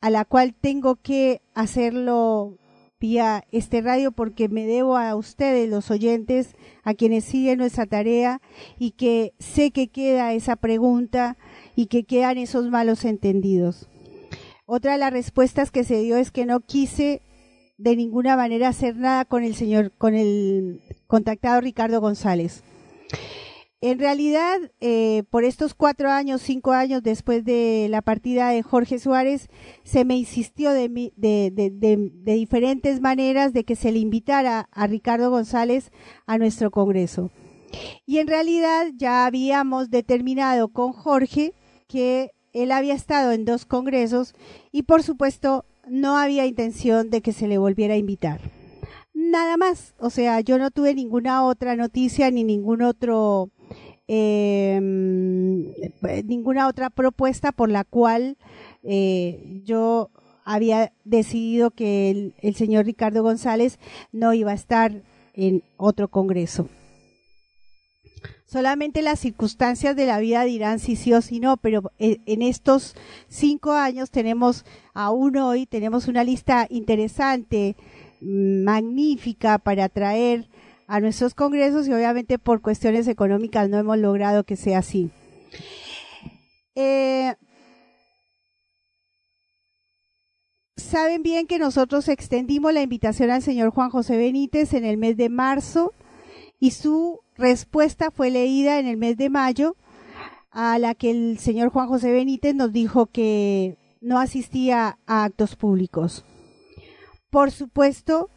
a 0.00 0.10
la 0.10 0.24
cual 0.24 0.54
tengo 0.54 0.96
que 0.96 1.42
hacerlo 1.54 2.56
vía 3.00 3.44
este 3.50 3.80
radio 3.80 4.12
porque 4.12 4.48
me 4.48 4.66
debo 4.66 4.96
a 4.96 5.14
ustedes, 5.14 5.68
los 5.68 5.90
oyentes, 5.90 6.54
a 6.84 6.94
quienes 6.94 7.24
siguen 7.24 7.58
nuestra 7.58 7.86
tarea 7.86 8.40
y 8.78 8.92
que 8.92 9.32
sé 9.38 9.70
que 9.70 9.88
queda 9.88 10.32
esa 10.34 10.56
pregunta 10.56 11.36
y 11.80 11.86
que 11.86 12.04
quedan 12.04 12.36
esos 12.36 12.68
malos 12.68 13.06
entendidos. 13.06 13.88
Otra 14.66 14.92
de 14.92 14.98
las 14.98 15.14
respuestas 15.14 15.70
que 15.70 15.82
se 15.82 16.02
dio 16.02 16.18
es 16.18 16.30
que 16.30 16.44
no 16.44 16.60
quise 16.60 17.22
de 17.78 17.96
ninguna 17.96 18.36
manera 18.36 18.68
hacer 18.68 18.96
nada 18.96 19.24
con 19.24 19.44
el 19.44 19.54
señor, 19.54 19.90
con 19.96 20.14
el 20.14 20.82
contactado 21.06 21.62
Ricardo 21.62 21.98
González. 22.02 22.62
En 23.80 23.98
realidad, 23.98 24.58
eh, 24.80 25.22
por 25.30 25.44
estos 25.44 25.72
cuatro 25.72 26.10
años, 26.10 26.42
cinco 26.42 26.72
años 26.72 27.02
después 27.02 27.46
de 27.46 27.86
la 27.88 28.02
partida 28.02 28.50
de 28.50 28.62
Jorge 28.62 28.98
Suárez, 28.98 29.48
se 29.82 30.04
me 30.04 30.18
insistió 30.18 30.72
de, 30.72 30.90
diferentes 32.26 33.00
maneras 33.00 33.54
de 33.54 33.64
que 33.64 33.74
se 33.74 33.90
le 33.90 34.00
invitara 34.00 34.68
a 34.70 34.86
Ricardo 34.86 35.30
González 35.30 35.92
a 36.26 36.36
nuestro 36.36 36.70
Congreso. 36.70 37.30
Y 38.04 38.18
en 38.18 38.26
realidad 38.26 38.88
ya 38.96 39.24
habíamos 39.24 39.88
determinado 39.88 40.68
con 40.68 40.92
Jorge 40.92 41.54
que 41.90 42.30
él 42.52 42.70
había 42.70 42.94
estado 42.94 43.32
en 43.32 43.44
dos 43.44 43.66
congresos 43.66 44.34
y 44.70 44.84
por 44.84 45.02
supuesto 45.02 45.64
no 45.88 46.16
había 46.16 46.46
intención 46.46 47.10
de 47.10 47.20
que 47.20 47.32
se 47.32 47.48
le 47.48 47.58
volviera 47.58 47.94
a 47.94 47.98
invitar. 47.98 48.40
Nada 49.12 49.56
más, 49.56 49.94
o 49.98 50.08
sea, 50.08 50.40
yo 50.40 50.56
no 50.56 50.70
tuve 50.70 50.94
ninguna 50.94 51.44
otra 51.44 51.74
noticia 51.74 52.30
ni 52.30 52.44
ningún 52.44 52.82
otro, 52.82 53.50
em, 54.06 55.66
ninguna 56.24 56.68
otra 56.68 56.90
propuesta 56.90 57.50
por 57.50 57.68
la 57.68 57.84
cual 57.84 58.38
eh, 58.84 59.60
yo 59.64 60.10
había 60.44 60.92
decidido 61.04 61.72
que 61.72 62.32
el 62.40 62.54
señor 62.54 62.86
Ricardo 62.86 63.22
González 63.22 63.78
no 64.12 64.32
iba 64.32 64.52
a 64.52 64.54
estar 64.54 65.02
en 65.34 65.64
otro 65.76 66.08
congreso. 66.08 66.68
Solamente 68.50 69.02
las 69.02 69.20
circunstancias 69.20 69.94
de 69.94 70.06
la 70.06 70.18
vida 70.18 70.42
dirán 70.42 70.80
si 70.80 70.96
sí 70.96 71.12
o 71.12 71.22
si 71.22 71.38
no, 71.38 71.56
pero 71.56 71.92
eh, 72.00 72.18
en 72.26 72.42
estos 72.42 72.96
cinco 73.28 73.70
años 73.70 74.10
tenemos, 74.10 74.64
aún 74.92 75.36
hoy, 75.36 75.66
tenemos 75.66 76.08
una 76.08 76.24
lista 76.24 76.66
interesante, 76.68 77.76
magnífica 78.20 79.58
para 79.58 79.88
traer 79.88 80.48
a 80.88 80.98
nuestros 80.98 81.34
congresos 81.34 81.86
y 81.86 81.92
obviamente 81.92 82.40
por 82.40 82.60
cuestiones 82.60 83.06
económicas 83.06 83.68
no 83.68 83.78
hemos 83.78 83.98
logrado 83.98 84.42
que 84.42 84.56
sea 84.56 84.78
así. 84.78 85.12
Eh, 86.74 87.36
saben 90.76 91.22
bien 91.22 91.46
que 91.46 91.60
nosotros 91.60 92.08
extendimos 92.08 92.74
la 92.74 92.82
invitación 92.82 93.30
al 93.30 93.42
señor 93.42 93.70
Juan 93.70 93.90
José 93.90 94.16
Benítez 94.16 94.74
en 94.74 94.84
el 94.84 94.96
mes 94.96 95.16
de 95.16 95.28
marzo 95.28 95.92
y 96.58 96.72
su 96.72 97.20
respuesta 97.40 98.10
fue 98.10 98.30
leída 98.30 98.78
en 98.78 98.86
el 98.86 98.96
mes 98.96 99.16
de 99.16 99.30
mayo 99.30 99.76
a 100.50 100.78
la 100.78 100.94
que 100.94 101.10
el 101.10 101.38
señor 101.38 101.70
Juan 101.70 101.88
José 101.88 102.12
Benítez 102.12 102.54
nos 102.54 102.72
dijo 102.72 103.06
que 103.06 103.76
no 104.00 104.18
asistía 104.18 104.98
a 105.06 105.24
actos 105.24 105.56
públicos. 105.56 106.24
Por 107.30 107.50
supuesto, 107.50 108.28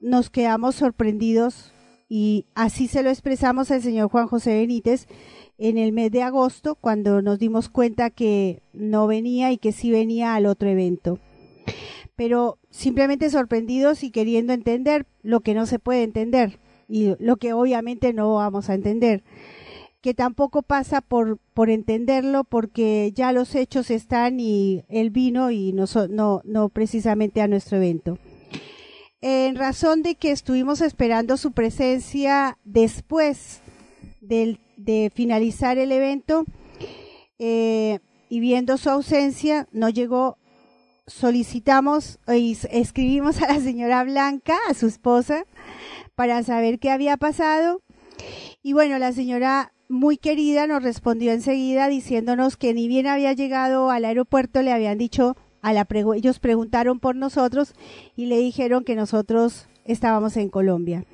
nos 0.00 0.30
quedamos 0.30 0.74
sorprendidos 0.74 1.72
y 2.08 2.46
así 2.54 2.88
se 2.88 3.02
lo 3.02 3.10
expresamos 3.10 3.70
al 3.70 3.82
señor 3.82 4.10
Juan 4.10 4.26
José 4.26 4.58
Benítez 4.58 5.06
en 5.58 5.78
el 5.78 5.92
mes 5.92 6.10
de 6.10 6.22
agosto 6.22 6.74
cuando 6.74 7.22
nos 7.22 7.38
dimos 7.38 7.68
cuenta 7.68 8.10
que 8.10 8.62
no 8.72 9.06
venía 9.06 9.52
y 9.52 9.58
que 9.58 9.72
sí 9.72 9.90
venía 9.90 10.34
al 10.34 10.46
otro 10.46 10.68
evento. 10.68 11.18
Pero 12.16 12.58
simplemente 12.70 13.30
sorprendidos 13.30 14.02
y 14.02 14.10
queriendo 14.10 14.52
entender 14.52 15.06
lo 15.22 15.40
que 15.40 15.54
no 15.54 15.66
se 15.66 15.78
puede 15.78 16.02
entender 16.02 16.58
y 16.90 17.14
lo 17.18 17.36
que 17.36 17.52
obviamente 17.52 18.12
no 18.12 18.34
vamos 18.34 18.68
a 18.68 18.74
entender 18.74 19.22
que 20.00 20.14
tampoco 20.14 20.62
pasa 20.62 21.02
por, 21.02 21.38
por 21.52 21.68
entenderlo 21.68 22.44
porque 22.44 23.12
ya 23.14 23.32
los 23.32 23.54
hechos 23.54 23.90
están 23.90 24.40
y 24.40 24.82
él 24.88 25.10
vino 25.10 25.50
y 25.50 25.72
no, 25.72 25.84
no, 26.08 26.40
no 26.44 26.68
precisamente 26.70 27.42
a 27.42 27.48
nuestro 27.48 27.76
evento. 27.76 28.18
En 29.20 29.56
razón 29.56 30.02
de 30.02 30.14
que 30.14 30.30
estuvimos 30.30 30.80
esperando 30.80 31.36
su 31.36 31.52
presencia 31.52 32.56
después 32.64 33.60
del, 34.22 34.58
de 34.78 35.12
finalizar 35.14 35.76
el 35.76 35.92
evento 35.92 36.46
eh, 37.38 37.98
y 38.30 38.40
viendo 38.40 38.78
su 38.78 38.88
ausencia, 38.88 39.68
no 39.72 39.90
llegó, 39.90 40.38
solicitamos 41.06 42.18
y 42.26 42.56
escribimos 42.70 43.42
a 43.42 43.52
la 43.52 43.60
señora 43.60 44.04
Blanca, 44.04 44.56
a 44.70 44.72
su 44.72 44.86
esposa, 44.86 45.44
para 46.20 46.42
saber 46.42 46.78
qué 46.78 46.90
había 46.90 47.16
pasado. 47.16 47.80
Y 48.62 48.74
bueno, 48.74 48.98
la 48.98 49.10
señora 49.10 49.72
muy 49.88 50.18
querida 50.18 50.66
nos 50.66 50.82
respondió 50.82 51.32
enseguida 51.32 51.88
diciéndonos 51.88 52.58
que 52.58 52.74
ni 52.74 52.88
bien 52.88 53.06
había 53.06 53.32
llegado 53.32 53.90
al 53.90 54.04
aeropuerto 54.04 54.60
le 54.60 54.70
habían 54.70 54.98
dicho 54.98 55.34
a 55.62 55.72
la 55.72 55.88
ellos 56.14 56.38
preguntaron 56.38 57.00
por 57.00 57.16
nosotros 57.16 57.72
y 58.16 58.26
le 58.26 58.36
dijeron 58.36 58.84
que 58.84 58.96
nosotros 58.96 59.66
estábamos 59.86 60.36
en 60.36 60.50
Colombia, 60.50 61.06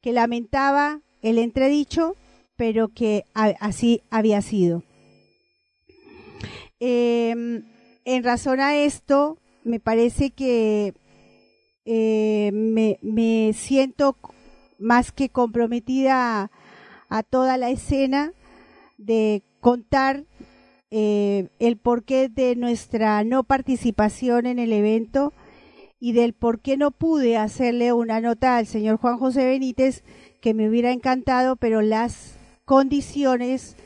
que 0.00 0.12
lamentaba 0.12 1.00
el 1.22 1.38
entredicho, 1.38 2.14
pero 2.54 2.86
que 2.86 3.24
así 3.34 4.02
había 4.10 4.42
sido. 4.42 4.84
Em, 6.78 7.64
en 8.04 8.22
razón 8.22 8.60
a 8.60 8.76
esto, 8.76 9.38
me 9.64 9.80
parece 9.80 10.30
que 10.30 10.94
eh, 11.84 12.50
me, 12.52 13.00
me 13.02 13.52
siento 13.54 14.16
más 14.82 15.12
que 15.12 15.28
comprometida 15.28 16.50
a 17.08 17.22
toda 17.22 17.56
la 17.56 17.70
escena 17.70 18.32
de 18.98 19.42
contar 19.60 20.24
eh, 20.90 21.48
el 21.58 21.78
porqué 21.78 22.28
de 22.28 22.56
nuestra 22.56 23.24
no 23.24 23.44
participación 23.44 24.46
en 24.46 24.58
el 24.58 24.72
evento 24.72 25.32
y 25.98 26.12
del 26.12 26.34
por 26.34 26.60
qué 26.60 26.76
no 26.76 26.90
pude 26.90 27.36
hacerle 27.36 27.92
una 27.92 28.20
nota 28.20 28.56
al 28.56 28.66
señor 28.66 28.96
Juan 28.98 29.18
José 29.18 29.46
Benítez 29.46 30.02
que 30.40 30.52
me 30.52 30.68
hubiera 30.68 30.90
encantado, 30.90 31.56
pero 31.56 31.80
las 31.80 32.36
condiciones, 32.64 33.76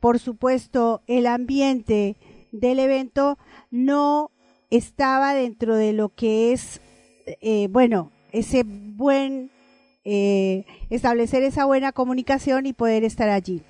por 0.00 0.18
supuesto, 0.18 1.02
el 1.06 1.26
ambiente 1.26 2.16
del 2.52 2.78
evento 2.78 3.38
no 3.70 4.30
estaba 4.70 5.34
dentro 5.34 5.76
de 5.76 5.92
lo 5.92 6.08
que 6.08 6.52
es, 6.52 6.80
eh, 7.26 7.68
bueno, 7.70 8.10
ese 8.32 8.64
buen 8.64 9.50
eh, 10.10 10.64
establecer 10.88 11.42
esa 11.42 11.66
buena 11.66 11.92
comunicación 11.92 12.64
y 12.64 12.72
poder 12.72 13.04
estar 13.04 13.28
allí. 13.28 13.60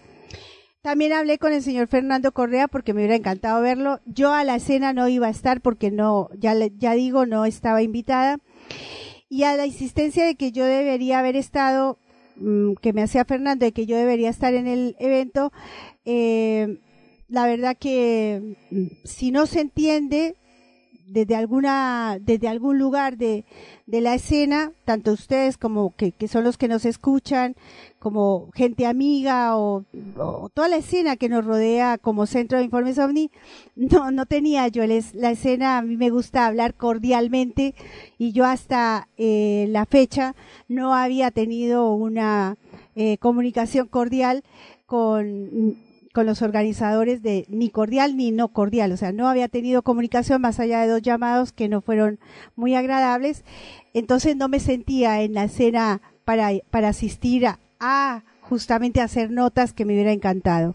También 0.83 1.13
hablé 1.13 1.39
con 1.39 1.53
el 1.53 1.65
señor 1.65 1.89
Fernando 1.89 2.31
Correa 2.31 2.69
porque 2.69 2.95
me 2.95 3.01
hubiera 3.01 3.17
encantado 3.17 3.61
verlo. 3.61 3.99
Yo 4.07 4.33
a 4.33 4.45
la 4.45 4.55
escena 4.55 4.93
no 4.93 5.09
iba 5.09 5.27
a 5.27 5.31
estar 5.31 5.61
porque 5.61 5.91
no, 5.91 6.29
ya, 6.39 6.55
ya 6.77 6.93
digo, 6.93 7.27
no 7.27 7.45
estaba 7.45 7.83
invitada. 7.83 8.39
Y 9.29 9.43
a 9.43 9.57
la 9.57 9.67
insistencia 9.67 10.25
de 10.25 10.37
que 10.37 10.53
yo 10.53 10.65
debería 10.65 11.19
haber 11.19 11.35
estado, 11.35 11.99
mm, 12.37 12.75
que 12.75 12.93
me 12.93 13.03
hacía 13.03 13.25
Fernando, 13.25 13.67
de 13.67 13.73
que 13.73 13.87
yo 13.87 13.97
debería 13.97 14.31
estar 14.31 14.55
en 14.55 14.69
el 14.69 14.95
evento, 15.01 15.53
eh, 16.05 16.79
la 17.27 17.47
verdad 17.47 17.77
que 17.77 18.57
mm, 18.71 18.87
si 19.03 19.33
no 19.33 19.47
se 19.47 19.61
entiende, 19.61 20.37
desde 21.09 21.35
alguna, 21.35 22.19
desde 22.21 22.49
algún 22.49 22.79
lugar 22.79 23.17
de, 23.17 23.45
de 23.87 24.01
la 24.01 24.15
escena, 24.15 24.73
tanto 24.85 25.13
ustedes 25.13 25.57
como 25.57 25.95
que, 25.97 26.13
que, 26.13 26.29
son 26.29 26.45
los 26.45 26.59
que 26.59 26.69
nos 26.69 26.85
escuchan, 26.85 27.57
como 27.99 28.51
gente 28.55 28.87
amiga 28.87 29.57
o, 29.57 29.85
toda 30.55 30.69
la 30.69 30.77
escena 30.77 31.17
que 31.17 31.29
nos 31.29 31.45
rodea 31.45 31.99
como 31.99 32.27
centro 32.27 32.59
de 32.59 32.65
informes 32.65 32.99
OVNI, 32.99 33.31
no, 33.77 34.11
no 34.11 34.27
tenía 34.27 34.69
yo. 34.69 34.85
La 35.15 35.31
escena, 35.31 35.79
a 35.79 35.83
mí 35.83 35.97
me 35.97 36.11
gusta 36.11 36.47
hablar 36.47 36.75
cordialmente 36.75 37.75
y 38.19 38.33
yo 38.33 38.45
hasta 38.45 39.09
eh, 39.17 39.67
la 39.71 39.87
fecha 39.87 40.35
no 40.69 40.95
había 40.95 41.31
tenido 41.31 41.93
una 41.93 42.57
eh, 42.95 43.17
comunicación 43.19 43.89
cordial 43.89 44.45
con 44.87 45.77
con 46.19 46.27
los 46.27 46.43
organizadores 46.43 47.23
de 47.23 47.47
ni 47.49 47.71
cordial 47.71 48.17
ni 48.17 48.33
no 48.33 48.49
cordial, 48.49 48.91
o 48.91 48.97
sea, 48.97 49.13
no 49.13 49.29
había 49.29 49.47
tenido 49.47 49.83
comunicación 49.83 50.41
más 50.43 50.59
allá 50.59 50.81
de 50.81 50.89
dos 50.89 51.01
llamados 51.01 51.53
que 51.53 51.69
no 51.69 51.81
fueron 51.81 52.19
muy 52.57 52.75
agradables, 52.75 53.45
entonces 53.95 54.35
no 54.35 54.49
me 54.49 54.59
sentía 54.59 55.23
en 55.23 55.35
la 55.35 55.45
escena 55.45 56.03
para, 56.25 56.51
para 56.73 56.89
asistir 56.89 57.47
a, 57.79 58.25
justamente 58.41 59.01
hacer 59.01 59.31
notas 59.31 59.73
que 59.73 59.85
me 59.85 59.93
hubiera 59.93 60.11
encantado. 60.11 60.75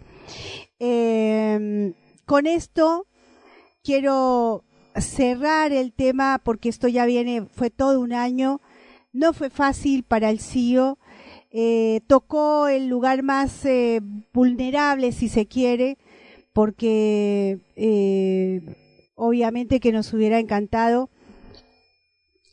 Em, 0.80 1.94
con 2.26 2.48
esto 2.48 3.06
quiero 3.84 4.64
cerrar 4.96 5.74
el 5.74 5.92
tema 5.92 6.40
porque 6.42 6.70
esto 6.70 6.88
ya 6.88 7.06
viene, 7.06 7.48
fue 7.52 7.70
todo 7.70 8.00
un 8.00 8.14
año, 8.14 8.62
no 9.12 9.34
fue 9.34 9.50
fácil 9.50 10.04
para 10.04 10.30
el 10.30 10.40
CIO, 10.40 10.98
eh, 11.56 12.02
tocó 12.08 12.68
el 12.68 12.88
lugar 12.88 13.22
más 13.22 13.64
eh, 13.66 14.02
vulnerable, 14.34 15.12
si 15.12 15.30
se 15.30 15.46
quiere, 15.46 16.00
porque 16.52 17.60
eh, 17.76 18.62
obviamente 19.14 19.80
que 19.80 19.92
nos 19.92 20.12
hubiera 20.14 20.40
encantado. 20.40 21.12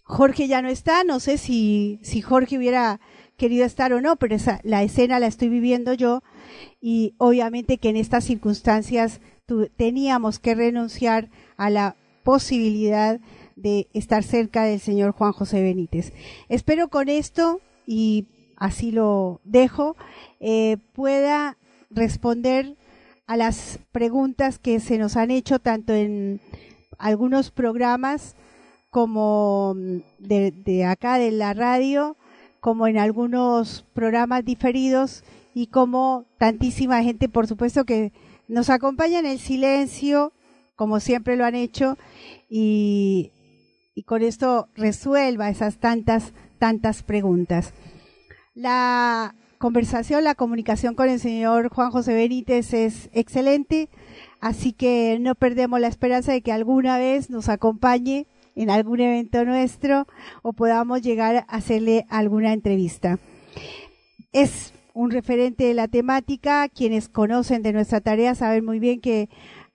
Jorge 0.04 0.48
ya 0.48 0.60
no 0.60 0.68
está, 0.68 1.02
no 1.02 1.18
sé 1.18 1.38
si, 1.38 1.98
si 2.02 2.20
Jorge 2.20 2.58
hubiera 2.58 3.00
querido 3.38 3.64
estar 3.64 3.94
o 3.94 4.02
no, 4.02 4.16
pero 4.16 4.34
esa, 4.34 4.60
la 4.64 4.82
escena 4.82 5.18
la 5.18 5.28
estoy 5.28 5.48
viviendo 5.48 5.94
yo 5.94 6.22
y 6.78 7.14
obviamente 7.16 7.78
que 7.78 7.88
en 7.88 7.96
estas 7.96 8.24
circunstancias 8.24 9.22
teníamos 9.76 10.38
que 10.38 10.54
renunciar 10.54 11.30
a 11.56 11.70
la 11.70 11.96
posibilidad 12.22 13.18
de 13.56 13.88
estar 13.94 14.24
cerca 14.24 14.64
del 14.64 14.78
señor 14.78 15.12
Juan 15.12 15.32
José 15.32 15.62
Benítez. 15.62 16.12
Espero 16.50 16.88
con 16.88 17.08
esto 17.08 17.60
y 17.86 18.26
así 18.60 18.92
lo 18.92 19.40
dejo, 19.42 19.96
eh, 20.38 20.76
pueda 20.92 21.56
responder 21.90 22.76
a 23.26 23.36
las 23.36 23.80
preguntas 23.90 24.58
que 24.58 24.78
se 24.78 24.98
nos 24.98 25.16
han 25.16 25.32
hecho 25.32 25.58
tanto 25.58 25.94
en 25.94 26.40
algunos 26.98 27.50
programas 27.50 28.36
como 28.90 29.74
mm, 29.74 29.98
de, 30.18 30.84
acá 30.84 31.18
de 31.18 31.32
la 31.32 31.54
radio, 31.54 32.16
como 32.60 32.86
en 32.86 32.98
algunos 32.98 33.86
programas 33.94 34.44
diferidos 34.44 35.24
y 35.54 35.68
como 35.68 36.26
tantísima 36.38 37.02
gente, 37.02 37.28
por 37.28 37.46
supuesto, 37.46 37.84
que 37.84 38.12
nos 38.46 38.68
acompaña 38.68 39.20
en 39.20 39.26
el 39.26 39.38
silencio, 39.38 40.32
como 40.76 41.00
siempre 41.00 41.36
lo 41.36 41.46
han 41.46 41.54
hecho, 41.54 41.96
y, 42.50 43.32
y 43.94 44.02
con 44.02 44.22
esto 44.22 44.68
resuelva 44.74 45.48
esas 45.48 45.78
tantas, 45.78 46.34
tantas 46.58 47.02
preguntas. 47.02 47.72
La 48.60 49.34
conversación, 49.56 50.22
la 50.22 50.34
comunicación 50.34 50.94
con 50.94 51.08
el 51.08 51.18
señor 51.18 51.70
Juan 51.70 51.90
José 51.90 52.12
Benítez 52.12 52.74
es 52.74 53.08
excelente, 53.14 53.88
así 54.38 54.74
que 54.74 55.16
no 55.18 55.34
perdemos 55.34 55.80
la 55.80 55.88
esperanza 55.88 56.32
de 56.32 56.42
que 56.42 56.52
alguna 56.52 56.98
vez 56.98 57.30
nos 57.30 57.48
acompañe 57.48 58.26
en 58.56 58.68
algún 58.68 59.00
evento 59.00 59.46
nuestro 59.46 60.06
o 60.42 60.52
podamos 60.52 61.00
llegar 61.00 61.36
a 61.36 61.40
hacerle 61.40 62.04
alguna 62.10 62.52
entrevista. 62.52 63.18
Es 64.34 64.74
un 64.92 65.10
referente 65.10 65.64
de 65.64 65.72
la 65.72 65.88
temática. 65.88 66.68
Quienes 66.68 67.08
conocen 67.08 67.62
de 67.62 67.72
nuestra 67.72 68.02
tarea 68.02 68.34
saben 68.34 68.66
muy 68.66 68.78
bien 68.78 69.00
que 69.00 69.30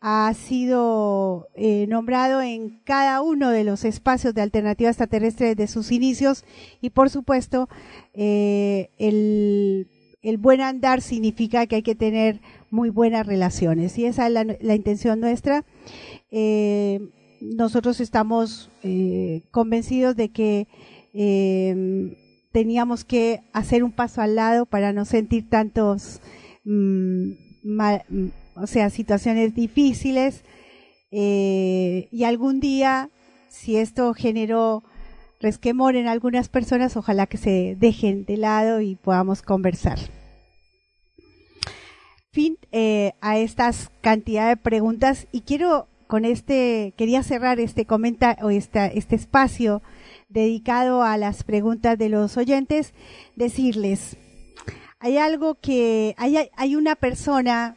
ha 0.08 0.32
sido 0.36 1.48
eh, 1.56 1.88
nombrado 1.88 2.40
en 2.40 2.80
cada 2.84 3.24
uno 3.24 3.50
de 3.50 3.64
los 3.64 3.84
espacios 3.86 4.36
de 4.36 4.44
alternativa 4.44 4.92
extraterrestre 4.92 5.56
desde 5.56 5.66
sus 5.66 5.92
inicios 5.92 6.46
y 6.80 6.92
por 6.92 7.10
supuesto 7.10 7.68
eh, 8.14 8.92
el, 9.00 9.88
buen 10.38 10.62
andar 10.62 11.02
significa 11.02 11.66
que 11.66 11.78
hay 11.78 11.82
que 11.82 11.96
tener 11.96 12.40
muy 12.70 12.92
buenas 12.92 13.26
relaciones 13.26 13.98
y 13.98 14.06
esa 14.06 14.28
es 14.28 14.34
la, 14.62 14.76
intención 14.76 15.20
nuestra. 15.20 15.66
Eh, 16.30 17.00
nosotros 17.42 18.00
estamos 18.00 18.70
convencidos 19.50 20.16
de 20.16 20.30
que 20.30 20.68
teníamos 22.52 23.06
que 23.06 23.42
hacer 23.54 23.84
un 23.84 23.92
paso 23.92 24.22
al 24.22 24.36
lado 24.36 24.68
para 24.68 24.94
no 24.94 25.04
sentir 25.04 25.50
tantos, 25.50 26.22
mm, 26.64 27.32
o 28.56 28.68
sea, 28.68 28.90
situaciones 28.90 29.54
difíciles. 29.54 30.44
Eh, 31.12 32.08
y 32.12 32.24
algún 32.24 32.60
día, 32.60 33.10
si 33.50 33.78
esto 33.78 34.14
generó 34.14 34.84
resquemor 35.40 35.96
en 35.96 36.08
algunas 36.08 36.50
personas, 36.50 36.98
ojalá 36.98 37.28
que 37.28 37.38
se 37.38 37.76
dejen 37.78 38.26
de 38.26 38.38
lado 38.38 38.82
y 38.82 38.96
podamos 38.96 39.42
conversar. 39.42 40.00
Fin 42.32 42.58
eh, 42.72 43.14
a 43.22 43.38
estas 43.38 43.92
cantidad 44.02 44.50
de 44.50 44.58
preguntas 44.58 45.28
y 45.32 45.42
quiero 45.42 45.88
con 46.08 46.26
este, 46.26 46.94
quería 46.98 47.24
cerrar 47.24 47.60
este 47.60 47.86
comentario, 47.86 48.50
este 48.50 49.16
espacio 49.16 49.82
dedicado 50.30 51.02
a 51.04 51.18
las 51.18 51.44
preguntas 51.44 51.98
de 51.98 52.10
los 52.10 52.38
oyentes, 52.38 52.94
decirles, 53.36 54.18
hay 55.00 55.18
algo 55.18 55.56
que, 55.56 56.14
hay, 56.18 56.50
hay 56.56 56.76
una 56.76 56.96
persona 56.96 57.76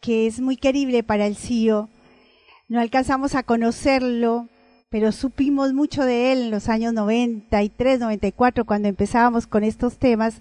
que 0.00 0.26
es 0.26 0.40
muy 0.40 0.56
querible 0.56 1.02
para 1.02 1.26
el 1.26 1.36
CIO, 1.36 1.88
no 2.68 2.80
alcanzamos 2.80 3.34
a 3.34 3.42
conocerlo, 3.42 4.48
pero 4.90 5.12
supimos 5.12 5.72
mucho 5.72 6.04
de 6.04 6.32
él 6.32 6.42
en 6.44 6.50
los 6.50 6.68
años 6.68 6.92
93, 6.92 8.00
94, 8.00 8.64
cuando 8.64 8.88
empezábamos 8.88 9.46
con 9.46 9.64
estos 9.64 9.98
temas, 9.98 10.40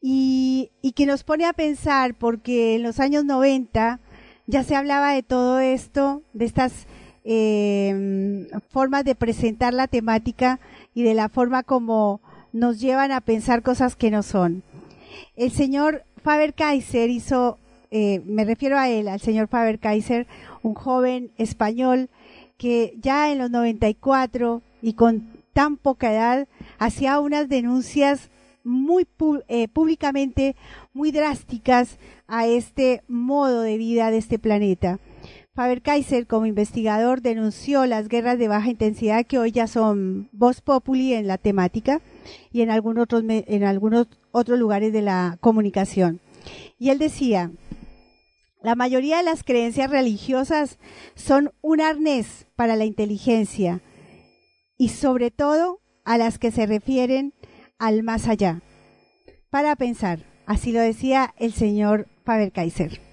y, 0.00 0.70
y 0.82 0.92
que 0.92 1.06
nos 1.06 1.24
pone 1.24 1.46
a 1.46 1.52
pensar, 1.52 2.14
porque 2.14 2.76
en 2.76 2.82
los 2.82 3.00
años 3.00 3.24
90 3.24 4.00
ya 4.46 4.62
se 4.62 4.76
hablaba 4.76 5.12
de 5.12 5.22
todo 5.22 5.58
esto, 5.58 6.22
de 6.32 6.44
estas 6.44 6.86
eh, 7.24 8.46
formas 8.70 9.04
de 9.04 9.16
presentar 9.16 9.74
la 9.74 9.88
temática 9.88 10.60
y 10.94 11.02
de 11.02 11.14
la 11.14 11.28
forma 11.28 11.64
como 11.64 12.20
nos 12.52 12.80
llevan 12.80 13.10
a 13.10 13.20
pensar 13.20 13.62
cosas 13.62 13.96
que 13.96 14.12
no 14.12 14.22
son. 14.22 14.62
El 15.34 15.50
señor 15.50 16.04
Faber 16.22 16.54
Kaiser 16.54 17.10
hizo, 17.10 17.58
eh, 17.90 18.20
me 18.24 18.44
refiero 18.44 18.78
a 18.78 18.88
él, 18.88 19.08
al 19.08 19.20
señor 19.20 19.48
Faber 19.48 19.78
Kaiser, 19.78 20.26
un 20.62 20.74
joven 20.74 21.30
español 21.36 22.08
que 22.56 22.94
ya 23.00 23.30
en 23.30 23.38
los 23.38 23.50
94 23.50 24.62
y 24.82 24.94
con 24.94 25.28
tan 25.52 25.76
poca 25.76 26.12
edad 26.12 26.48
hacía 26.78 27.18
unas 27.18 27.48
denuncias 27.48 28.30
muy 28.64 29.06
eh, 29.48 29.68
públicamente 29.68 30.56
muy 30.92 31.12
drásticas 31.12 31.98
a 32.26 32.46
este 32.46 33.02
modo 33.08 33.62
de 33.62 33.78
vida 33.78 34.10
de 34.10 34.18
este 34.18 34.38
planeta. 34.38 34.98
Faber 35.54 35.80
Kaiser, 35.80 36.26
como 36.26 36.44
investigador, 36.44 37.22
denunció 37.22 37.86
las 37.86 38.08
guerras 38.08 38.38
de 38.38 38.48
baja 38.48 38.68
intensidad 38.68 39.24
que 39.24 39.38
hoy 39.38 39.52
ya 39.52 39.66
son 39.66 40.28
voz 40.32 40.60
populi 40.60 41.14
en 41.14 41.26
la 41.26 41.38
temática 41.38 42.02
y 42.52 42.60
en 42.60 42.68
en 42.68 43.64
algunos 43.64 44.08
otros 44.32 44.58
lugares 44.58 44.92
de 44.92 45.00
la 45.00 45.38
comunicación. 45.40 46.20
Y 46.78 46.90
él 46.90 46.98
decía, 46.98 47.50
la 48.62 48.74
mayoría 48.74 49.18
de 49.18 49.22
las 49.22 49.44
creencias 49.44 49.90
religiosas 49.90 50.78
son 51.14 51.52
un 51.60 51.80
arnés 51.80 52.46
para 52.56 52.76
la 52.76 52.84
inteligencia 52.84 53.80
y 54.76 54.88
sobre 54.88 55.30
todo 55.30 55.80
a 56.04 56.18
las 56.18 56.38
que 56.38 56.50
se 56.50 56.66
refieren 56.66 57.32
al 57.78 58.02
más 58.02 58.28
allá. 58.28 58.62
Para 59.50 59.76
pensar, 59.76 60.20
así 60.46 60.72
lo 60.72 60.80
decía 60.80 61.34
el 61.38 61.52
señor 61.52 62.08
Faber 62.24 62.52
Kaiser. 62.52 63.05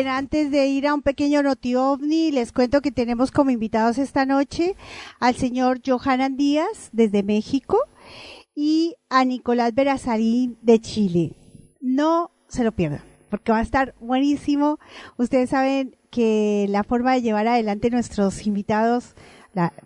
Bien, 0.00 0.14
antes 0.14 0.50
de 0.50 0.66
ir 0.66 0.86
a 0.86 0.94
un 0.94 1.02
pequeño 1.02 1.42
noti 1.42 1.74
ovni, 1.74 2.30
les 2.30 2.52
cuento 2.52 2.80
que 2.80 2.90
tenemos 2.90 3.30
como 3.30 3.50
invitados 3.50 3.98
esta 3.98 4.24
noche 4.24 4.74
al 5.18 5.34
señor 5.34 5.82
Johanan 5.86 6.38
Díaz 6.38 6.88
desde 6.92 7.22
México 7.22 7.76
y 8.54 8.94
a 9.10 9.26
Nicolás 9.26 9.74
Berazalín 9.74 10.56
de 10.62 10.80
Chile. 10.80 11.36
No 11.82 12.30
se 12.48 12.64
lo 12.64 12.72
pierdan, 12.72 13.02
porque 13.28 13.52
va 13.52 13.58
a 13.58 13.62
estar 13.62 13.94
buenísimo. 14.00 14.78
Ustedes 15.18 15.50
saben 15.50 15.94
que 16.10 16.64
la 16.70 16.82
forma 16.82 17.12
de 17.12 17.20
llevar 17.20 17.46
adelante 17.46 17.90
nuestros 17.90 18.46
invitados 18.46 19.14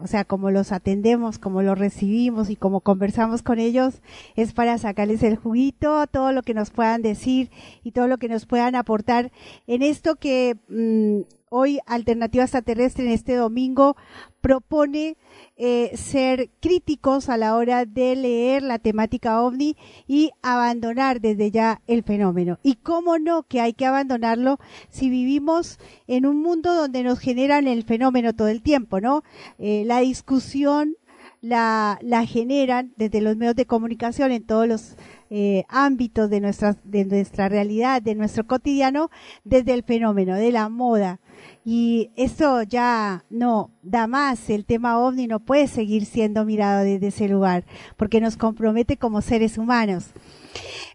o 0.01 0.07
sea, 0.07 0.25
como 0.25 0.51
los 0.51 0.73
atendemos, 0.73 1.39
como 1.39 1.63
los 1.63 1.79
recibimos 1.79 2.51
y 2.51 2.57
como 2.57 2.81
conversamos 2.81 3.43
con 3.43 3.59
ellos, 3.59 4.03
es 4.37 4.53
para 4.53 4.77
sacarles 4.79 5.23
el 5.23 5.37
juguito, 5.37 6.07
todo 6.07 6.33
lo 6.33 6.43
que 6.43 6.55
nos 6.55 6.71
puedan 6.71 7.03
decir 7.03 7.51
y 7.83 7.93
todo 7.93 8.07
lo 8.07 8.19
que 8.19 8.29
nos 8.29 8.47
puedan 8.47 8.75
aportar. 8.75 9.33
En 9.67 9.83
esto 9.83 10.17
que 10.17 10.57
mm, 10.69 11.23
hoy 11.49 11.79
Alternativa 11.87 12.45
Extraterrestre 12.45 13.07
en 13.07 13.13
este 13.13 13.35
domingo 13.37 13.97
propone 14.41 15.17
eh, 15.57 15.97
ser 15.97 16.51
críticos 16.61 17.29
a 17.29 17.37
la 17.37 17.57
hora 17.57 17.85
de 17.85 18.17
leer 18.17 18.63
la 18.63 18.79
temática 18.79 19.43
ovni 19.43 19.77
y 20.07 20.33
abandonar 20.43 21.21
desde 21.21 21.51
ya 21.51 21.81
el 21.87 22.03
fenómeno. 22.03 22.59
Y 22.63 22.77
cómo 22.77 23.19
no 23.19 23.45
que 23.45 23.61
hay 23.61 23.73
que 23.73 23.87
abandonarlo 23.87 24.59
si 24.91 25.11
vivimos 25.11 25.79
en 26.07 26.27
un 26.27 26.43
mundo 26.43 26.75
donde 26.75 27.03
nos 27.03 27.21
generan 27.21 27.69
el 27.69 27.85
fenómeno 27.85 28.35
todo 28.35 28.49
el 28.49 28.63
tiempo, 28.63 29.01
¿no? 29.01 29.23
Eh, 29.59 29.85
la 29.87 30.01
discusión 30.01 30.97
la, 31.41 31.99
la 32.01 32.25
generan 32.25 32.93
desde 32.97 33.21
los 33.21 33.37
medios 33.37 33.55
de 33.55 33.67
comunicación 33.67 34.33
en 34.33 34.45
todos 34.45 34.67
los 34.67 34.97
eh, 35.29 35.65
ámbitos 35.69 36.31
de 36.31 36.41
nuestra, 36.41 36.77
de 36.85 37.05
nuestra 37.05 37.49
realidad, 37.49 38.01
de 38.01 38.15
nuestro 38.15 38.47
cotidiano, 38.47 39.11
desde 39.45 39.75
el 39.75 39.83
fenómeno 39.83 40.37
de 40.37 40.53
la 40.53 40.69
moda, 40.69 41.21
y 41.65 42.11
esto 42.17 42.63
ya 42.63 43.25
no 43.31 43.71
da 43.83 44.07
más, 44.07 44.51
el 44.51 44.67
tema 44.67 44.99
ovni 44.99 45.27
no 45.27 45.41
puede 45.41 45.67
seguir 45.67 46.05
siendo 46.05 46.45
mirado 46.45 46.85
desde 46.85 47.07
ese 47.09 47.29
lugar, 47.29 47.65
porque 47.97 48.21
nos 48.21 48.37
compromete 48.37 48.99
como 48.99 49.23
seres 49.23 49.57
humanos. 49.57 50.11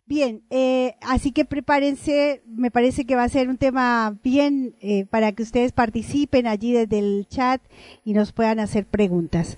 Bien, 0.05 0.43
eh, 0.49 0.95
así 1.01 1.31
que 1.31 1.45
prepárense, 1.45 2.41
me 2.47 2.71
parece 2.71 3.05
que 3.05 3.15
va 3.15 3.23
a 3.23 3.29
ser 3.29 3.49
un 3.49 3.57
tema 3.57 4.17
bien 4.23 4.75
eh, 4.79 5.05
para 5.05 5.31
que 5.31 5.43
ustedes 5.43 5.71
participen 5.71 6.47
allí 6.47 6.71
desde 6.71 6.99
el 6.99 7.27
chat 7.29 7.61
y 8.03 8.13
nos 8.13 8.31
puedan 8.31 8.59
hacer 8.59 8.85
preguntas. 8.85 9.57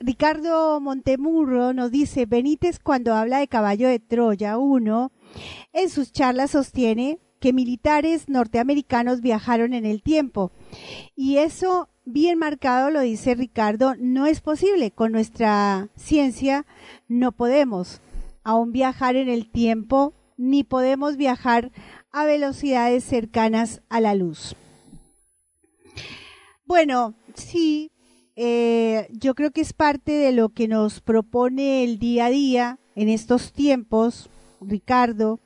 Ricardo 0.00 0.80
Montemurro 0.80 1.72
nos 1.72 1.90
dice, 1.90 2.26
Benítez 2.26 2.78
cuando 2.78 3.14
habla 3.14 3.38
de 3.38 3.48
caballo 3.48 3.88
de 3.88 3.98
Troya 3.98 4.58
1, 4.58 5.12
en 5.72 5.90
sus 5.90 6.12
charlas 6.12 6.52
sostiene 6.52 7.18
que 7.44 7.52
militares 7.52 8.30
norteamericanos 8.30 9.20
viajaron 9.20 9.74
en 9.74 9.84
el 9.84 10.02
tiempo. 10.02 10.50
Y 11.14 11.36
eso, 11.36 11.90
bien 12.06 12.38
marcado, 12.38 12.88
lo 12.88 13.00
dice 13.00 13.34
Ricardo, 13.34 13.94
no 13.98 14.24
es 14.24 14.40
posible. 14.40 14.92
Con 14.92 15.12
nuestra 15.12 15.90
ciencia 15.94 16.64
no 17.06 17.32
podemos 17.32 18.00
aún 18.44 18.72
viajar 18.72 19.16
en 19.16 19.28
el 19.28 19.50
tiempo, 19.50 20.14
ni 20.38 20.64
podemos 20.64 21.18
viajar 21.18 21.70
a 22.12 22.24
velocidades 22.24 23.04
cercanas 23.04 23.82
a 23.90 24.00
la 24.00 24.14
luz. 24.14 24.56
Bueno, 26.64 27.12
sí, 27.34 27.92
eh, 28.36 29.06
yo 29.10 29.34
creo 29.34 29.50
que 29.50 29.60
es 29.60 29.74
parte 29.74 30.12
de 30.12 30.32
lo 30.32 30.48
que 30.48 30.66
nos 30.66 31.02
propone 31.02 31.84
el 31.84 31.98
día 31.98 32.24
a 32.24 32.30
día 32.30 32.78
en 32.96 33.10
estos 33.10 33.52
tiempos, 33.52 34.30
Ricardo, 34.62 35.40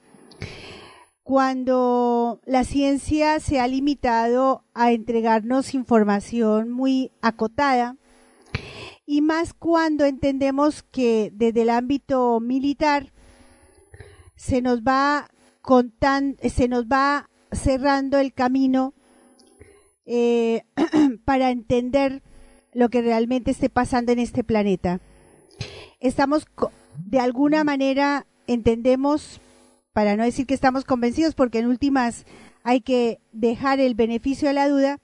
cuando 1.29 2.41
la 2.47 2.65
ciencia 2.65 3.39
se 3.39 3.61
ha 3.61 3.69
limitado 3.69 4.65
a 4.73 4.93
entregarnos 4.93 5.75
información 5.75 6.71
muy 6.71 7.13
acotada 7.21 7.99
y 9.05 9.21
más 9.21 9.53
cuando 9.53 10.07
entendemos 10.07 10.85
que 10.85 11.31
desde 11.35 11.61
el 11.61 11.69
ámbito 11.69 12.41
militar 12.41 13.13
se 14.37 14.63
nos 14.63 14.81
va 14.81 15.29
se 16.49 16.67
nos 16.67 16.87
va 16.87 17.29
cerrando 17.53 18.17
el 18.17 18.33
camino 18.33 18.95
eh, 20.07 20.63
para 21.27 21.51
entender 21.51 22.23
lo 22.73 22.89
que 22.89 23.03
realmente 23.03 23.51
esté 23.51 23.69
pasando 23.69 24.13
en 24.13 24.19
este 24.19 24.45
planeta. 24.45 25.03
Estamos 26.01 26.47
de 26.97 27.21
alguna 27.21 27.65
manera 27.65 28.27
entendemos 28.47 29.43
para 29.99 30.15
no 30.15 30.23
decir 30.23 30.47
que 30.47 30.55
estamos 30.55 30.85
convencidos, 30.85 31.35
porque 31.35 31.59
en 31.59 31.67
últimas 31.67 32.25
hay 32.63 32.83
que 32.83 33.21
dejar 33.33 33.81
el 33.81 33.97
beneficio 33.97 34.47
de 34.47 34.55
la 34.55 34.69
duda, 34.69 35.01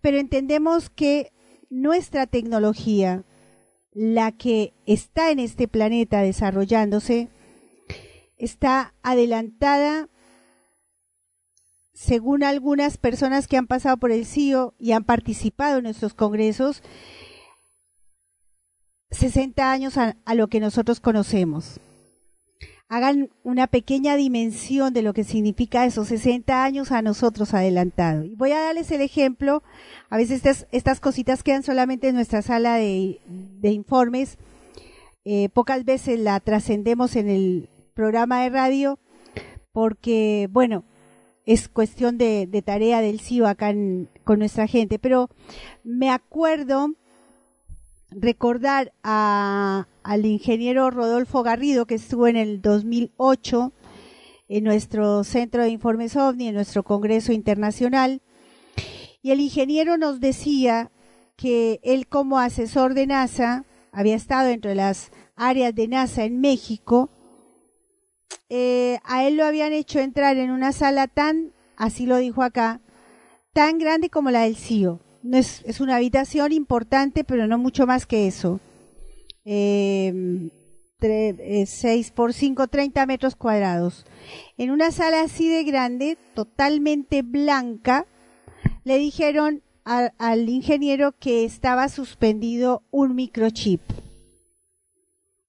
pero 0.00 0.18
entendemos 0.18 0.88
que 0.88 1.32
nuestra 1.68 2.28
tecnología, 2.28 3.24
la 3.90 4.30
que 4.30 4.72
está 4.86 5.32
en 5.32 5.40
este 5.40 5.66
planeta 5.66 6.20
desarrollándose, 6.20 7.28
está 8.36 8.94
adelantada, 9.02 10.08
según 11.92 12.44
algunas 12.44 12.98
personas 12.98 13.48
que 13.48 13.56
han 13.56 13.66
pasado 13.66 13.96
por 13.96 14.12
el 14.12 14.26
CIO 14.26 14.74
y 14.78 14.92
han 14.92 15.02
participado 15.02 15.78
en 15.78 15.82
nuestros 15.82 16.14
congresos, 16.14 16.84
60 19.10 19.72
años 19.72 19.98
a, 19.98 20.16
a 20.24 20.34
lo 20.36 20.46
que 20.46 20.60
nosotros 20.60 21.00
conocemos 21.00 21.80
hagan 22.88 23.30
una 23.42 23.66
pequeña 23.66 24.16
dimensión 24.16 24.92
de 24.92 25.02
lo 25.02 25.12
que 25.12 25.24
significa 25.24 25.84
esos 25.84 26.08
60 26.08 26.64
años 26.64 26.92
a 26.92 27.02
nosotros 27.02 27.52
adelantado. 27.52 28.24
Y 28.24 28.34
voy 28.34 28.52
a 28.52 28.60
darles 28.60 28.90
el 28.92 29.00
ejemplo, 29.00 29.62
a 30.08 30.16
veces 30.16 30.36
estas, 30.36 30.66
estas 30.70 31.00
cositas 31.00 31.42
quedan 31.42 31.62
solamente 31.62 32.08
en 32.08 32.14
nuestra 32.14 32.42
sala 32.42 32.76
de, 32.76 33.18
informes, 33.62 34.38
eh, 35.24 35.48
pocas 35.48 35.84
veces 35.84 36.20
la 36.20 36.38
trascendemos 36.38 37.16
en 37.16 37.28
el 37.28 37.68
programa 37.94 38.42
de 38.42 38.50
radio, 38.50 38.98
porque, 39.72 40.48
bueno, 40.52 40.84
es 41.44 41.68
cuestión 41.68 42.18
de, 42.18 42.62
tarea 42.64 43.00
del 43.00 43.20
CIO 43.20 43.46
acá 43.46 43.74
con 44.24 44.38
nuestra 44.38 44.66
gente, 44.66 44.98
pero 44.98 45.28
me 45.82 46.10
acuerdo 46.10 46.90
recordar 48.10 48.92
a, 49.02 49.88
al 50.02 50.26
ingeniero 50.26 50.90
Rodolfo 50.90 51.42
Garrido, 51.42 51.86
que 51.86 51.96
estuvo 51.96 52.26
en 52.26 52.36
el 52.36 52.62
2008 52.62 53.72
en 54.48 54.64
nuestro 54.64 55.24
Centro 55.24 55.62
de 55.62 55.70
Informes 55.70 56.16
OVNI, 56.16 56.48
en 56.48 56.54
nuestro 56.54 56.84
Congreso 56.84 57.32
Internacional, 57.32 58.22
y 59.22 59.32
el 59.32 59.40
ingeniero 59.40 59.98
nos 59.98 60.20
decía 60.20 60.92
que 61.36 61.80
él 61.82 62.06
como 62.06 62.38
asesor 62.38 62.94
de 62.94 63.06
NASA 63.06 63.64
había 63.90 64.14
estado 64.14 64.50
entre 64.50 64.74
las 64.74 65.10
áreas 65.34 65.74
de 65.74 65.88
NASA 65.88 66.24
en 66.24 66.40
México, 66.40 67.10
eh, 68.48 68.98
a 69.04 69.24
él 69.24 69.36
lo 69.36 69.44
habían 69.44 69.72
hecho 69.72 69.98
entrar 69.98 70.36
en 70.36 70.50
una 70.50 70.70
sala 70.70 71.08
tan, 71.08 71.52
así 71.76 72.06
lo 72.06 72.16
dijo 72.18 72.42
acá, 72.42 72.80
tan 73.52 73.78
grande 73.78 74.10
como 74.10 74.30
la 74.30 74.42
del 74.42 74.56
CIO 74.56 75.00
es, 75.32 75.80
una 75.80 75.96
habitación 75.96 76.52
importante, 76.52 77.24
pero 77.24 77.46
no 77.46 77.58
mucho 77.58 77.86
más 77.86 78.06
que 78.06 78.26
eso. 78.26 78.60
Eh, 79.44 80.50
6 80.98 82.10
por 82.12 82.32
5, 82.32 82.68
30 82.68 83.06
metros 83.06 83.36
cuadrados. 83.36 84.06
En 84.56 84.70
una 84.70 84.90
sala 84.90 85.22
así 85.22 85.48
de 85.48 85.64
grande, 85.64 86.16
totalmente 86.34 87.22
blanca, 87.22 88.06
le 88.84 88.98
dijeron 88.98 89.62
al 89.84 90.48
ingeniero 90.48 91.12
que 91.12 91.44
estaba 91.44 91.88
suspendido 91.88 92.82
un 92.90 93.14
microchip. 93.14 93.80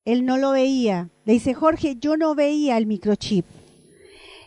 Él 0.05 0.25
no 0.25 0.37
lo 0.37 0.51
veía. 0.51 1.09
Le 1.25 1.33
dice, 1.33 1.53
Jorge, 1.53 1.97
yo 1.99 2.17
no 2.17 2.35
veía 2.35 2.77
el 2.77 2.85
microchip. 2.85 3.45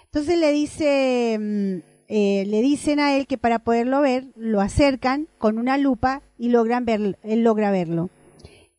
Entonces 0.04 0.38
le 0.38 0.52
dice, 0.52 1.38
mm, 1.38 1.89
eh, 2.12 2.44
le 2.44 2.60
dicen 2.60 2.98
a 2.98 3.16
él 3.16 3.28
que 3.28 3.38
para 3.38 3.60
poderlo 3.60 4.00
ver, 4.00 4.32
lo 4.34 4.60
acercan 4.60 5.28
con 5.38 5.58
una 5.58 5.78
lupa 5.78 6.22
y 6.36 6.48
logran 6.48 6.84
ver, 6.84 7.20
él 7.22 7.44
logra 7.44 7.70
verlo. 7.70 8.10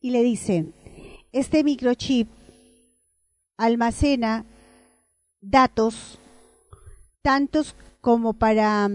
Y 0.02 0.12
le 0.12 0.22
dicen, 0.22 0.74
este 1.32 1.64
microchip 1.64 2.28
almacena 3.56 4.44
datos, 5.40 6.20
tantos 7.22 7.74
como 8.02 8.34
para 8.34 8.90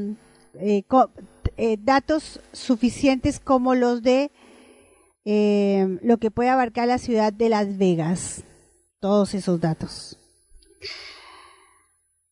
eh, 0.61 0.84
eh, 1.57 1.78
datos 1.80 2.39
suficientes 2.53 3.41
como 3.41 3.74
los 3.74 4.03
de 4.03 4.30
lo 6.03 6.18
que 6.18 6.30
puede 6.30 6.51
abarcar 6.51 6.89
la 6.89 6.99
ciudad 6.99 7.32
de 7.32 7.49
Las 7.49 7.78
Vegas, 7.78 8.45
todos 9.01 9.32
esos 9.32 9.61
datos 9.62 10.18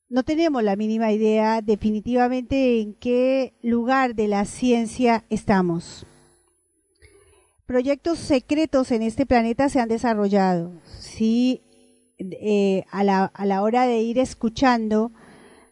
no 0.09 0.23
tenemos 0.23 0.63
la 0.63 0.77
mínima 0.77 1.13
idea 1.13 1.61
definitivamente 1.63 2.81
en 2.81 2.95
qué 2.95 3.55
lugar 3.63 4.15
de 4.15 4.29
la 4.29 4.45
ciencia 4.45 5.25
estamos. 5.31 6.07
Proyectos 7.67 8.19
secretos 8.19 8.91
en 8.91 9.03
este 9.03 9.27
planeta 9.27 9.69
se 9.69 9.81
han 9.81 9.89
desarrollado. 9.89 10.73
Sí, 10.99 11.63
eh, 12.19 12.85
a, 12.91 13.03
la, 13.03 13.63
hora 13.63 13.87
de 13.87 14.03
ir 14.03 14.19
escuchando 14.19 15.11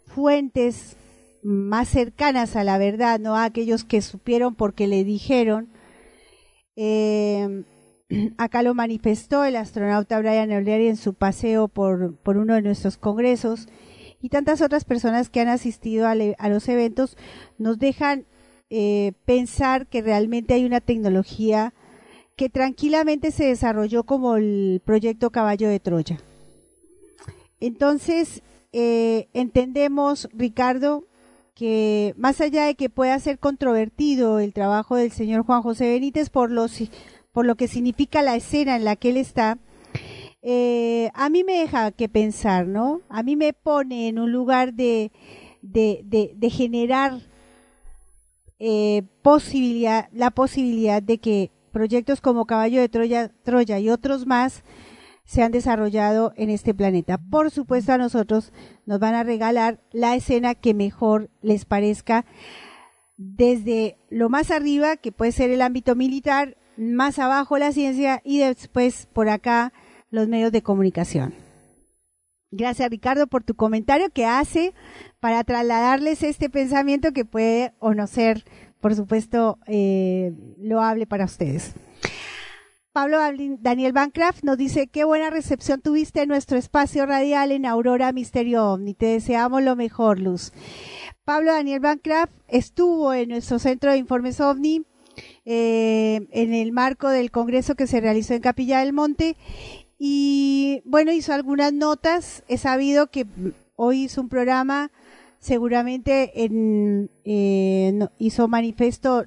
fuentes 0.06 0.96
más 1.42 1.88
cercanas 1.88 2.56
a 2.56 2.64
la 2.64 2.78
verdad, 2.78 3.20
no 3.20 3.36
a 3.36 3.44
aquellos 3.44 3.84
que 3.84 4.00
supieron 4.00 4.54
porque 4.54 4.86
le 4.86 5.04
dijeron. 5.04 5.68
Eh, 6.76 7.64
acá 8.38 8.62
lo 8.62 8.74
manifestó 8.74 9.44
el 9.44 9.56
astronauta 9.56 10.18
Brian 10.18 10.50
O'Leary 10.52 10.88
en 10.88 10.96
su 10.96 11.14
paseo 11.14 11.68
por, 11.68 12.16
uno 12.24 12.54
de 12.54 12.62
nuestros 12.62 12.96
congresos 12.96 13.68
y 14.22 14.28
tantas 14.28 14.62
otras 14.62 14.84
personas 14.84 15.28
que 15.28 15.40
han 15.40 15.48
asistido 15.48 16.06
a, 16.06 16.14
los 16.14 16.68
eventos 16.68 17.18
nos 17.58 17.78
dejan 17.78 18.24
eh, 18.70 19.12
pensar 19.26 19.88
que 19.88 20.00
realmente 20.00 20.54
hay 20.54 20.64
una 20.64 20.80
tecnología 20.80 21.74
que 22.36 22.48
tranquilamente 22.48 23.32
se 23.32 23.44
desarrolló 23.44 24.04
como 24.04 24.36
el 24.36 24.80
proyecto 24.84 25.30
Caballo 25.30 25.68
de 25.68 25.80
Troya. 25.80 26.18
Entonces, 27.60 28.42
eh, 28.72 29.28
entendemos, 29.34 30.28
Ricardo, 30.32 31.04
que 31.54 32.14
más 32.16 32.40
allá 32.40 32.64
de 32.64 32.76
que 32.76 32.88
pueda 32.88 33.18
ser 33.18 33.38
controvertido 33.38 34.38
el 34.38 34.52
trabajo 34.52 34.96
del 34.96 35.12
señor 35.12 35.44
Juan 35.44 35.62
José 35.62 35.90
Benítez 35.90 36.30
por, 36.30 36.50
por 37.32 37.44
lo 37.44 37.56
que 37.56 37.68
significa 37.68 38.22
la 38.22 38.36
escena 38.36 38.76
en 38.76 38.84
la 38.84 38.96
que 38.96 39.10
él 39.10 39.16
está, 39.16 39.58
eh, 40.42 41.10
a 41.14 41.28
mí 41.30 41.44
me 41.44 41.60
deja 41.60 41.92
que 41.92 42.08
pensar, 42.08 42.66
¿no? 42.66 43.00
A 43.08 43.22
mí 43.22 43.36
me 43.36 43.52
pone 43.52 44.08
en 44.08 44.18
un 44.18 44.32
lugar 44.32 44.74
de, 44.74 45.12
generar 46.50 47.20
eh, 48.58 49.04
la 50.12 50.30
posibilidad 50.32 51.02
de 51.02 51.18
que 51.18 51.52
proyectos 51.70 52.20
como 52.20 52.46
Caballo 52.46 52.80
de 52.80 52.88
Troya, 52.88 53.28
Troya 53.44 53.78
y 53.78 53.88
otros 53.88 54.26
más 54.26 54.64
se 55.24 55.42
han 55.42 55.52
desarrollado 55.52 56.32
en 56.36 56.50
este 56.50 56.74
planeta. 56.74 57.18
Por 57.18 57.52
supuesto, 57.52 57.92
a 57.92 57.98
nosotros 57.98 58.52
nos 58.84 58.98
van 58.98 59.14
a 59.14 59.22
regalar 59.22 59.80
la 59.92 60.16
escena 60.16 60.56
que 60.56 60.74
mejor 60.74 61.30
les 61.40 61.64
parezca, 61.64 62.26
desde 63.16 63.96
lo 64.10 64.28
más 64.28 64.50
arriba, 64.50 64.96
que 64.96 65.12
puede 65.12 65.30
ser 65.30 65.50
el 65.50 65.62
ámbito 65.62 65.94
militar, 65.94 66.56
más 66.76 67.20
abajo 67.20 67.58
la 67.58 67.70
ciencia 67.70 68.20
y 68.24 68.38
después 68.40 69.06
por 69.12 69.28
acá 69.28 69.72
los 70.12 70.28
medios 70.28 70.52
de 70.52 70.62
comunicación. 70.62 71.34
Gracias 72.52 72.88
Ricardo 72.90 73.26
por 73.26 73.42
tu 73.42 73.54
comentario 73.54 74.10
que 74.10 74.26
hace 74.26 74.74
para 75.20 75.42
trasladarles 75.42 76.22
este 76.22 76.50
pensamiento 76.50 77.12
que 77.12 77.24
puede 77.24 77.72
o 77.78 77.94
no 77.94 78.06
ser, 78.06 78.44
por 78.80 78.94
supuesto, 78.94 79.58
eh, 79.66 80.32
loable 80.58 81.06
para 81.06 81.24
ustedes. 81.24 81.74
Pablo 82.92 83.16
Daniel 83.60 83.94
Bancraft 83.94 84.44
nos 84.44 84.58
dice, 84.58 84.86
qué 84.86 85.04
buena 85.04 85.30
recepción 85.30 85.80
tuviste 85.80 86.20
en 86.20 86.28
nuestro 86.28 86.58
espacio 86.58 87.06
radial 87.06 87.50
en 87.50 87.64
Aurora 87.64 88.12
Misterio 88.12 88.70
Omni. 88.70 88.92
Te 88.92 89.06
deseamos 89.06 89.62
lo 89.62 89.74
mejor, 89.76 90.20
Luz. 90.20 90.52
Pablo 91.24 91.52
Daniel 91.52 91.80
Bancraft 91.80 92.34
estuvo 92.48 93.14
en 93.14 93.30
nuestro 93.30 93.58
centro 93.58 93.92
de 93.92 93.96
informes 93.96 94.42
OVNI 94.42 94.84
eh, 95.46 96.26
en 96.30 96.52
el 96.52 96.72
marco 96.72 97.08
del 97.08 97.30
congreso 97.30 97.76
que 97.76 97.86
se 97.86 98.00
realizó 98.00 98.34
en 98.34 98.42
Capilla 98.42 98.80
del 98.80 98.92
Monte 98.92 99.36
y 100.04 100.82
bueno, 100.84 101.12
hizo 101.12 101.32
algunas 101.32 101.72
notas. 101.72 102.42
He 102.48 102.58
sabido 102.58 103.06
que 103.12 103.24
hoy 103.76 104.02
hizo 104.02 104.20
un 104.20 104.28
programa, 104.28 104.90
seguramente 105.38 106.42
en, 106.42 107.08
eh, 107.24 108.08
hizo 108.18 108.48
manifiesto 108.48 109.24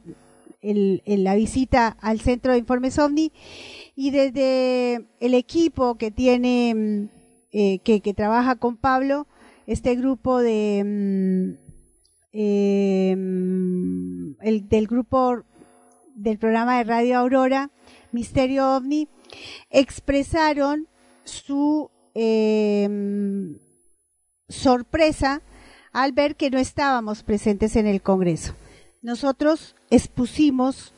en 0.61 1.23
la 1.23 1.35
visita 1.35 1.95
al 2.01 2.19
Centro 2.19 2.51
de 2.51 2.57
Informes 2.57 2.99
OVNI 2.99 3.31
y 3.95 4.11
desde 4.11 5.05
el 5.21 5.33
equipo 5.33 5.95
que 5.95 6.11
tiene, 6.11 6.75
mm, 6.75 7.09
eh, 7.53 7.79
que, 7.79 8.01
que, 8.01 8.13
trabaja 8.13 8.57
con 8.57 8.75
Pablo, 8.75 9.27
este 9.67 9.95
grupo 9.95 10.39
de, 10.41 10.83
mm, 10.83 11.75
eh, 12.33 13.15
mm, 13.15 14.41
el, 14.41 14.67
del 14.67 14.87
grupo 14.87 15.41
del 16.15 16.37
programa 16.37 16.79
de 16.79 16.83
Radio 16.83 17.17
Aurora, 17.19 17.71
Misterio 18.15 18.77
OVNI, 18.77 19.07
expresaron 19.69 20.87
su 21.23 21.91
eh, 22.15 22.89
sorpresa 24.49 25.41
al 25.93 26.11
ver 26.11 26.35
que 26.35 26.49
no 26.49 26.57
estábamos 26.57 27.21
presentes 27.21 27.75
en 27.75 27.85
el 27.85 28.01
Congreso. 28.01 28.55
Nosotros 29.01 29.75
expusimos, 29.91 30.93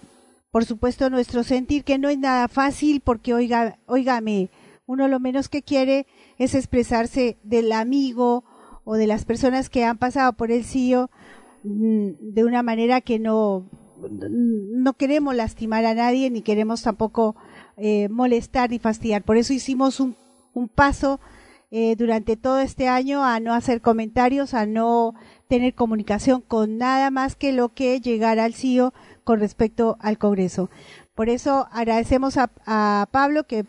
por 0.49 0.63
supuesto, 0.63 1.09
nuestro 1.09 1.43
sentir 1.43 1.83
que 1.83 1.97
no 1.97 2.07
es 2.09 2.17
nada 2.17 2.47
fácil 2.47 3.01
porque, 3.01 3.33
oiga, 3.33 3.79
oígame, 3.85 4.49
uno 4.85 5.07
lo 5.07 5.19
menos 5.19 5.49
que 5.49 5.61
quiere 5.61 6.07
es 6.37 6.55
expresarse 6.55 7.37
del 7.43 7.73
amigo 7.73 8.45
o 8.85 8.95
de 8.95 9.07
las 9.07 9.25
personas 9.25 9.69
que 9.69 9.83
han 9.83 9.97
pasado 9.97 10.33
por 10.33 10.51
el 10.51 10.63
CIO 10.63 11.09
mm, 11.63 12.09
de 12.21 12.43
una 12.45 12.63
manera 12.63 13.01
que 13.01 13.19
no, 13.19 13.69
no 14.29 14.93
queremos 14.93 15.35
lastimar 15.35 15.85
a 15.85 15.93
nadie 15.93 16.29
ni 16.29 16.41
queremos 16.41 16.81
tampoco 16.81 17.35
eh, 17.77 18.09
molestar 18.09 18.69
ni 18.69 18.79
fastidiar. 18.79 19.23
Por 19.23 19.37
eso 19.37 19.53
hicimos 19.53 19.99
un, 19.99 20.15
paso 20.73 21.19
eh, 21.69 21.95
durante 21.95 22.35
todo 22.35 22.59
este 22.59 22.87
año 22.87 23.23
a 23.23 23.39
no 23.39 23.53
hacer 23.53 23.81
comentarios, 23.81 24.53
a 24.53 24.65
no 24.65 25.13
tener 25.47 25.75
comunicación 25.75 26.41
con 26.41 26.77
nada 26.77 27.11
más 27.11 27.35
que 27.35 27.53
lo 27.53 27.69
que 27.69 28.01
llegara 28.01 28.45
al 28.45 28.53
CIO 28.53 28.93
con 29.23 29.39
respecto 29.39 29.97
al 29.99 30.17
Congreso. 30.17 30.69
Por 31.13 31.29
eso 31.29 31.67
agradecemos 31.71 32.37
a, 32.37 32.49
a 32.65 33.07
Pablo 33.11 33.43
que 33.45 33.65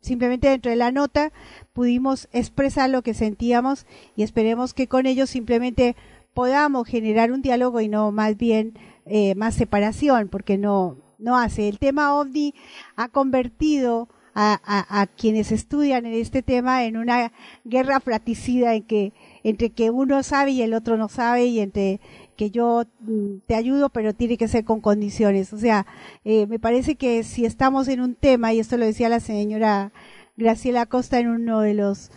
simplemente 0.00 0.48
dentro 0.48 0.70
de 0.70 0.76
la 0.76 0.90
nota 0.90 1.32
pudimos 1.72 2.28
expresar 2.32 2.90
lo 2.90 3.02
que 3.02 3.14
sentíamos 3.14 3.86
y 4.16 4.24
esperemos 4.24 4.74
que 4.74 4.88
con 4.88 5.06
ellos 5.06 5.30
simplemente 5.30 5.94
podamos 6.34 6.88
generar 6.88 7.30
un 7.30 7.42
diálogo 7.42 7.80
y 7.80 7.88
no 7.88 8.10
más 8.10 8.36
bien 8.36 8.74
eh, 9.06 9.34
más 9.34 9.54
separación, 9.54 10.28
porque 10.28 10.58
no, 10.58 10.96
no 11.18 11.36
hace. 11.36 11.68
El 11.68 11.78
tema 11.78 12.14
OVNI 12.14 12.54
ha 12.96 13.08
convertido 13.08 14.08
a, 14.34 14.60
a, 14.64 15.02
a, 15.02 15.06
quienes 15.06 15.52
estudian 15.52 16.06
en 16.06 16.14
este 16.14 16.42
tema 16.42 16.84
en 16.84 16.96
una 16.96 17.32
guerra 17.64 18.00
fratricida 18.00 18.74
en 18.74 18.82
que 18.84 19.12
entre 19.44 19.70
que 19.70 19.90
uno 19.90 20.22
sabe 20.22 20.52
y 20.52 20.62
el 20.62 20.72
otro 20.72 20.96
no 20.96 21.08
sabe 21.10 21.44
y 21.46 21.60
entre 21.60 22.00
que 22.36 22.50
yo 22.50 22.84
mm, 23.00 23.40
te 23.46 23.54
ayudo 23.54 23.90
pero 23.90 24.14
tiene 24.14 24.36
que 24.36 24.48
ser 24.48 24.64
con 24.64 24.80
condiciones. 24.80 25.52
O 25.52 25.58
sea, 25.58 25.86
eh, 26.24 26.46
me 26.46 26.58
parece 26.58 26.96
que 26.96 27.24
si 27.24 27.44
estamos 27.44 27.88
en 27.88 28.00
un 28.00 28.14
tema, 28.14 28.52
y 28.52 28.60
esto 28.60 28.76
lo 28.76 28.84
decía 28.84 29.08
la 29.08 29.20
señora 29.20 29.92
Graciela 30.36 30.86
Costa 30.86 31.18
en 31.18 31.28
uno 31.28 31.60
de 31.60 31.74
los 31.74 32.10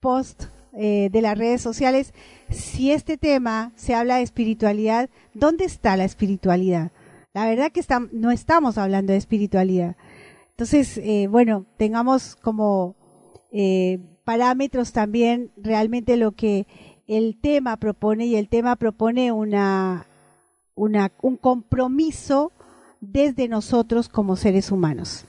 posts 0.00 0.48
eh, 0.72 1.08
de 1.10 1.22
las 1.22 1.36
redes 1.36 1.60
sociales, 1.62 2.12
si 2.50 2.92
este 2.92 3.16
tema 3.16 3.72
se 3.76 3.94
habla 3.94 4.16
de 4.16 4.22
espiritualidad, 4.22 5.10
¿dónde 5.36 5.64
está 5.64 5.96
la 5.96 6.04
espiritualidad? 6.04 6.92
La 7.34 7.46
verdad 7.46 7.70
que 7.70 7.84
no 8.12 8.30
estamos 8.30 8.78
hablando 8.78 9.12
de 9.12 9.18
espiritualidad. 9.18 9.96
Entonces, 10.50 10.98
eh, 10.98 11.28
bueno, 11.30 11.66
tengamos 11.76 12.34
como 12.36 12.96
eh, 13.52 13.98
parámetros 14.24 14.92
también 14.92 15.52
realmente 15.56 16.16
lo 16.16 16.32
que 16.32 16.66
el 17.06 17.38
tema 17.38 17.76
propone 17.76 18.26
y 18.26 18.36
el 18.36 18.48
tema 18.48 18.76
propone 18.76 19.32
una, 19.32 20.06
un 20.74 21.36
compromiso 21.36 22.52
desde 23.00 23.48
nosotros 23.48 24.08
como 24.08 24.36
seres 24.36 24.72
humanos. 24.72 25.26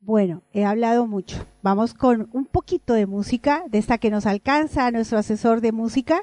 Bueno, 0.00 0.42
he 0.54 0.64
hablado 0.64 1.06
mucho. 1.06 1.44
Vamos 1.60 1.92
con 1.92 2.30
un 2.32 2.46
poquito 2.46 2.94
de 2.94 3.04
música, 3.04 3.64
de 3.68 3.76
esta 3.76 3.98
que 3.98 4.10
nos 4.10 4.24
alcanza 4.24 4.90
nuestro 4.90 5.18
asesor 5.18 5.60
de 5.60 5.72
música. 5.72 6.22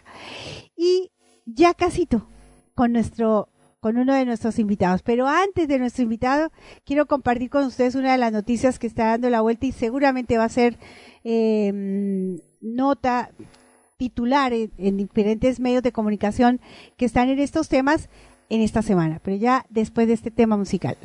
Y 0.76 1.12
ya 1.46 1.76
casito 1.76 2.26
con 2.76 2.92
nuestro 2.92 3.50
con 3.80 3.98
uno 3.98 4.16
de 4.16 4.26
nuestros 4.26 4.58
invitados. 4.58 5.04
Pero 5.04 5.28
antes 5.28 5.68
de 5.68 5.78
nuestro 5.78 6.02
invitado, 6.02 6.52
quiero 6.86 7.06
compartir 7.06 7.52
con 7.52 7.66
ustedes 7.66 7.94
una 7.94 8.14
de 8.14 8.18
las 8.18 8.32
noticias 8.32 8.80
que 8.80 8.88
está 8.88 9.06
dando 9.06 9.30
la 9.30 9.42
vuelta 9.42 9.68
y 9.68 9.72
seguramente 9.72 10.40
va 10.40 10.46
a 10.46 10.50
ser 10.50 10.78
eh, 11.24 11.72
nota 12.62 13.30
titular 13.98 14.54
en, 14.54 14.72
en 14.80 14.98
diferentes 14.98 15.60
medios 15.60 15.84
de 15.84 15.92
comunicación 15.92 16.60
que 16.98 17.06
están 17.06 17.30
en 17.30 17.38
estos 17.38 17.70
temas 17.70 18.10
en 18.50 18.62
esta 18.62 18.82
semana, 18.82 19.22
pero 19.24 19.38
ya 19.38 19.66
después 19.70 20.08
de 20.08 20.14
este 20.14 20.32
tema 20.32 20.58
musical. 20.58 20.98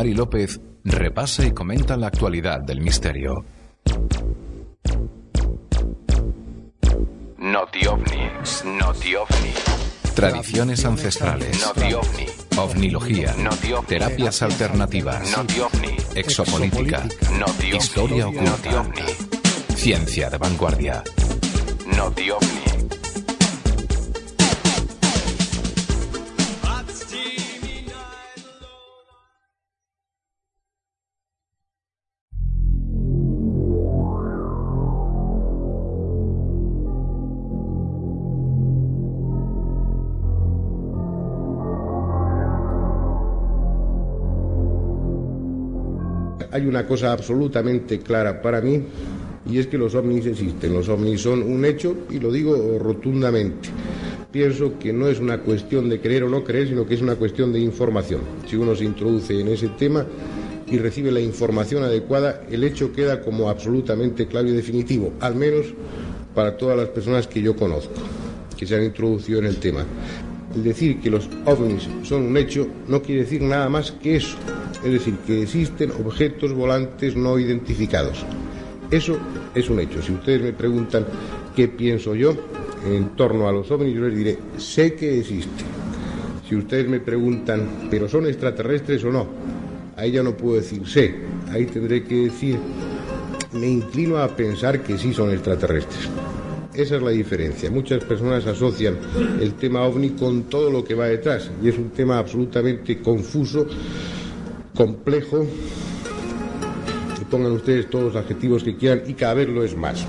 Luzmari 0.00 0.14
López 0.14 0.60
repasa 0.82 1.44
y 1.44 1.52
comenta 1.52 1.94
la 1.94 2.06
actualidad 2.06 2.60
del 2.60 2.80
misterio. 2.80 3.44
Noti 7.36 7.86
OVNI, 7.86 8.78
Noti 8.78 9.14
OVNI. 9.14 9.52
Tradiciones 10.14 10.86
ancestrales. 10.86 11.60
Noti 11.66 11.92
OVNI. 11.92 12.26
Ovnilogía. 12.56 13.34
Noti 13.34 13.72
OVNI. 13.74 13.86
Terapias 13.86 14.40
alternativas. 14.40 15.36
Noti 15.36 15.60
OVNI. 15.60 15.96
Exopolítica. 16.14 17.06
Noti 17.38 17.72
OVNI. 17.72 17.76
Historia 17.76 18.28
oculta. 18.28 18.80
OVNI. 18.80 19.74
Ciencia 19.76 20.30
de 20.30 20.38
vanguardia. 20.38 21.04
Noti 21.94 22.30
una 46.80 46.88
cosa 46.88 47.12
absolutamente 47.12 47.98
clara 47.98 48.40
para 48.40 48.62
mí 48.62 48.82
y 49.50 49.58
es 49.58 49.66
que 49.66 49.76
los 49.76 49.94
ovnis 49.94 50.24
existen. 50.24 50.72
Los 50.72 50.88
ovnis 50.88 51.20
son 51.20 51.42
un 51.42 51.62
hecho 51.66 51.94
y 52.08 52.18
lo 52.18 52.32
digo 52.32 52.78
rotundamente. 52.78 53.68
Pienso 54.32 54.78
que 54.78 54.90
no 54.90 55.06
es 55.06 55.20
una 55.20 55.40
cuestión 55.40 55.90
de 55.90 56.00
creer 56.00 56.24
o 56.24 56.30
no 56.30 56.42
creer, 56.42 56.68
sino 56.68 56.86
que 56.86 56.94
es 56.94 57.02
una 57.02 57.16
cuestión 57.16 57.52
de 57.52 57.60
información. 57.60 58.22
Si 58.46 58.56
uno 58.56 58.74
se 58.74 58.84
introduce 58.84 59.38
en 59.38 59.48
ese 59.48 59.68
tema 59.68 60.06
y 60.68 60.78
recibe 60.78 61.12
la 61.12 61.20
información 61.20 61.82
adecuada, 61.82 62.44
el 62.50 62.64
hecho 62.64 62.92
queda 62.92 63.20
como 63.20 63.50
absolutamente 63.50 64.26
claro 64.26 64.48
y 64.48 64.52
definitivo, 64.52 65.12
al 65.20 65.34
menos 65.34 65.66
para 66.34 66.56
todas 66.56 66.78
las 66.78 66.88
personas 66.88 67.26
que 67.26 67.42
yo 67.42 67.56
conozco, 67.56 67.92
que 68.56 68.66
se 68.66 68.74
han 68.74 68.84
introducido 68.84 69.40
en 69.40 69.46
el 69.46 69.56
tema. 69.56 69.84
El 70.54 70.64
decir 70.64 70.98
que 71.00 71.10
los 71.10 71.28
ovnis 71.44 71.88
son 72.04 72.22
un 72.22 72.36
hecho 72.38 72.66
no 72.88 73.02
quiere 73.02 73.22
decir 73.22 73.42
nada 73.42 73.68
más 73.68 73.92
que 73.92 74.16
eso, 74.16 74.36
es 74.84 74.92
decir, 74.92 75.14
que 75.26 75.42
existen 75.42 75.90
objetos 75.90 76.52
volantes 76.52 77.16
no 77.16 77.38
identificados. 77.38 78.24
Eso 78.90 79.18
es 79.54 79.70
un 79.70 79.80
hecho. 79.80 80.02
Si 80.02 80.12
ustedes 80.12 80.42
me 80.42 80.52
preguntan 80.52 81.06
qué 81.54 81.68
pienso 81.68 82.14
yo 82.14 82.34
en 82.84 83.10
torno 83.10 83.48
a 83.48 83.52
los 83.52 83.70
ovnis, 83.70 83.94
yo 83.94 84.02
les 84.02 84.16
diré, 84.16 84.38
sé 84.56 84.94
que 84.94 85.20
existen. 85.20 85.66
Si 86.48 86.56
ustedes 86.56 86.88
me 86.88 87.00
preguntan, 87.00 87.88
¿pero 87.90 88.08
son 88.08 88.26
extraterrestres 88.26 89.04
o 89.04 89.12
no? 89.12 89.28
Ahí 89.96 90.12
ya 90.12 90.22
no 90.22 90.36
puedo 90.36 90.56
decir 90.56 90.86
sé. 90.88 91.14
Ahí 91.50 91.66
tendré 91.66 92.02
que 92.02 92.24
decir, 92.24 92.58
me 93.52 93.68
inclino 93.68 94.16
a 94.18 94.28
pensar 94.28 94.82
que 94.82 94.96
sí 94.98 95.12
son 95.12 95.30
extraterrestres. 95.30 96.08
Esa 96.74 96.96
es 96.96 97.02
la 97.02 97.10
diferencia. 97.10 97.70
Muchas 97.70 98.02
personas 98.04 98.46
asocian 98.46 98.96
el 99.40 99.54
tema 99.54 99.82
ovni 99.82 100.10
con 100.10 100.44
todo 100.44 100.70
lo 100.70 100.84
que 100.84 100.94
va 100.94 101.06
detrás 101.06 101.50
y 101.62 101.68
es 101.68 101.76
un 101.76 101.90
tema 101.90 102.18
absolutamente 102.18 103.00
confuso, 103.00 103.66
complejo. 104.80 105.46
Pongan 107.30 107.52
ustedes 107.52 107.90
todos 107.90 108.14
los 108.14 108.16
adjetivos 108.16 108.64
que 108.64 108.78
quieran 108.78 109.02
y 109.06 109.12
cada 109.12 109.34
vez 109.34 109.48
lo 109.48 109.62
es 109.62 109.76
más. 109.76 110.06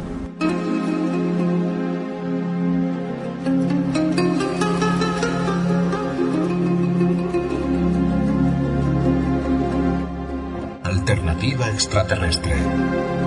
Alternativa 10.84 11.70
extraterrestre. 11.70 13.21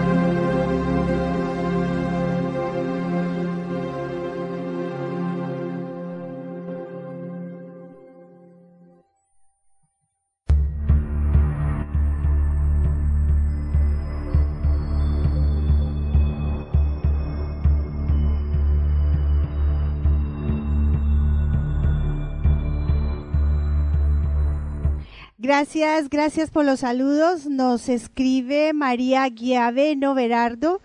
Gracias, 25.44 26.08
gracias 26.08 26.48
por 26.48 26.64
los 26.64 26.80
saludos. 26.80 27.44
Nos 27.44 27.90
escribe 27.90 28.72
María 28.72 29.28
Guiaveno 29.28 30.14
Berardo. 30.14 30.80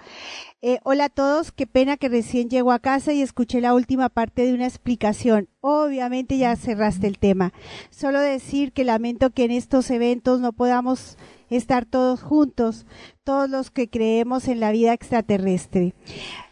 Eh, 0.61 0.79
hola 0.83 1.05
a 1.05 1.09
todos, 1.09 1.53
qué 1.53 1.65
pena 1.65 1.95
que 1.95 2.09
recién 2.09 2.49
llego 2.49 2.73
a 2.73 2.79
casa 2.79 3.13
y 3.13 3.21
escuché 3.21 3.61
la 3.61 3.73
última 3.73 4.09
parte 4.09 4.45
de 4.45 4.53
una 4.53 4.65
explicación. 4.65 5.47
Obviamente 5.61 6.37
ya 6.37 6.57
cerraste 6.57 7.07
el 7.07 7.19
tema. 7.19 7.53
Solo 7.89 8.19
decir 8.19 8.73
que 8.73 8.83
lamento 8.83 9.29
que 9.29 9.45
en 9.45 9.51
estos 9.51 9.89
eventos 9.91 10.41
no 10.41 10.51
podamos 10.51 11.17
estar 11.49 11.85
todos 11.85 12.21
juntos, 12.21 12.85
todos 13.23 13.49
los 13.49 13.71
que 13.71 13.89
creemos 13.89 14.49
en 14.49 14.59
la 14.59 14.73
vida 14.73 14.91
extraterrestre. 14.91 15.93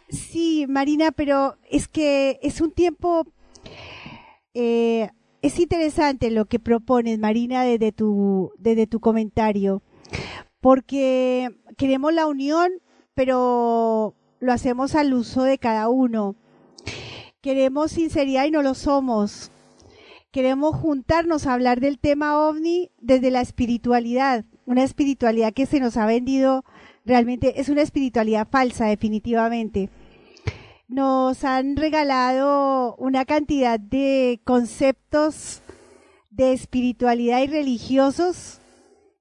Sí, 0.08 0.66
Marina, 0.70 1.12
pero 1.12 1.58
es 1.70 1.90
que 1.90 2.40
es 2.42 2.62
un 2.62 2.72
tiempo 2.72 3.26
eh, 4.54 5.10
es 5.42 5.60
interesante 5.60 6.32
lo 6.32 6.46
que 6.46 6.60
propones, 6.60 7.20
Marina, 7.20 7.64
desde 7.64 7.92
tu, 7.92 8.52
desde 8.58 8.88
tu 8.88 9.00
comentario, 9.00 9.82
porque 10.62 11.50
queremos 11.78 12.14
la 12.14 12.28
unión, 12.28 12.72
pero 13.14 14.16
lo 14.40 14.54
hacemos 14.54 14.96
al 14.96 15.14
uso 15.14 15.44
de 15.44 15.58
cada 15.58 15.90
uno. 15.90 16.36
Queremos 17.42 17.92
sinceridad 17.92 18.46
y 18.46 18.52
no 18.52 18.64
lo 18.64 18.74
somos. 18.74 19.52
Queremos 20.32 20.76
juntarnos 20.76 21.48
a 21.48 21.54
hablar 21.54 21.80
del 21.80 22.00
tema 22.00 22.48
ovni 22.48 22.92
desde 23.00 23.32
la 23.32 23.42
espiritualidad, 23.42 24.46
una 24.66 24.84
espiritualidad 24.84 25.54
que 25.54 25.66
se 25.66 25.80
nos 25.80 25.98
ha 25.98 26.06
vendido 26.06 26.66
realmente, 27.06 27.62
es 27.62 27.70
una 27.70 27.82
espiritualidad 27.82 28.48
falsa 28.50 28.88
definitivamente 28.88 29.90
nos 30.88 31.44
han 31.44 31.76
regalado 31.76 32.96
una 32.96 33.26
cantidad 33.26 33.80
de 33.80 34.40
conceptos 34.44 35.62
de 36.30 36.54
espiritualidad 36.54 37.42
y 37.42 37.48
religiosos 37.48 38.60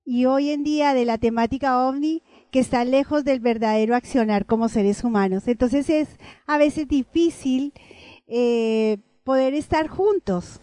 y 0.05 0.27
hoy 0.27 0.51
en 0.51 0.63
día 0.63 0.95
de 0.95 1.05
la 1.05 1.19
temática 1.19 1.87
ovni 1.89 2.23
que 2.53 2.61
están 2.61 2.93
lejos 2.93 3.25
del 3.25 3.41
verdadero 3.41 3.97
accionar 3.97 4.47
como 4.47 4.69
seres 4.69 5.03
humanos. 5.03 5.49
Entonces 5.49 5.91
es 5.91 6.09
a 6.47 6.59
veces 6.59 6.87
difícil 6.87 7.73
eh, 8.29 8.99
poder 9.25 9.55
estar 9.55 9.89
juntos. 9.89 10.61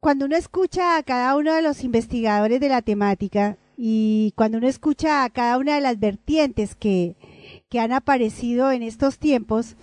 Cuando 0.00 0.26
uno 0.26 0.36
escucha 0.36 0.96
a 0.96 1.02
cada 1.02 1.36
uno 1.36 1.54
de 1.54 1.62
los 1.62 1.82
investigadores 1.82 2.60
de 2.60 2.68
la 2.68 2.82
temática 2.82 3.56
y 3.76 4.32
cuando 4.36 4.58
uno 4.58 4.68
escucha 4.68 5.24
a 5.24 5.30
cada 5.30 5.56
una 5.56 5.74
de 5.74 5.80
las 5.80 5.98
vertientes 5.98 6.74
que, 6.74 7.16
que 7.70 7.80
han 7.80 7.92
aparecido 7.92 8.72
en 8.72 8.82
estos 8.82 9.18
tiempos, 9.18 9.76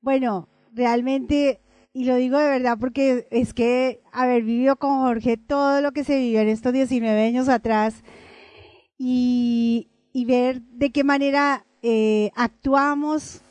bueno, 0.00 0.48
realmente, 0.72 1.60
y 1.92 2.04
lo 2.04 2.16
digo 2.16 2.38
de 2.38 2.48
verdad 2.48 2.78
porque 2.80 3.28
es 3.30 3.52
que 3.54 4.00
haber 4.10 4.42
vivido 4.42 4.76
con 4.76 5.00
Jorge 5.00 5.36
todo 5.36 5.80
lo 5.82 5.92
que 5.92 6.02
se 6.02 6.18
vivió 6.18 6.40
en 6.40 6.48
estos 6.48 6.72
19 6.72 7.26
años 7.26 7.48
atrás 7.48 8.02
y, 8.98 9.88
ver 10.26 10.62
de 10.62 10.90
qué 10.90 11.04
manera 11.04 11.66
eh, 11.82 12.30
actuamos, 12.34 13.42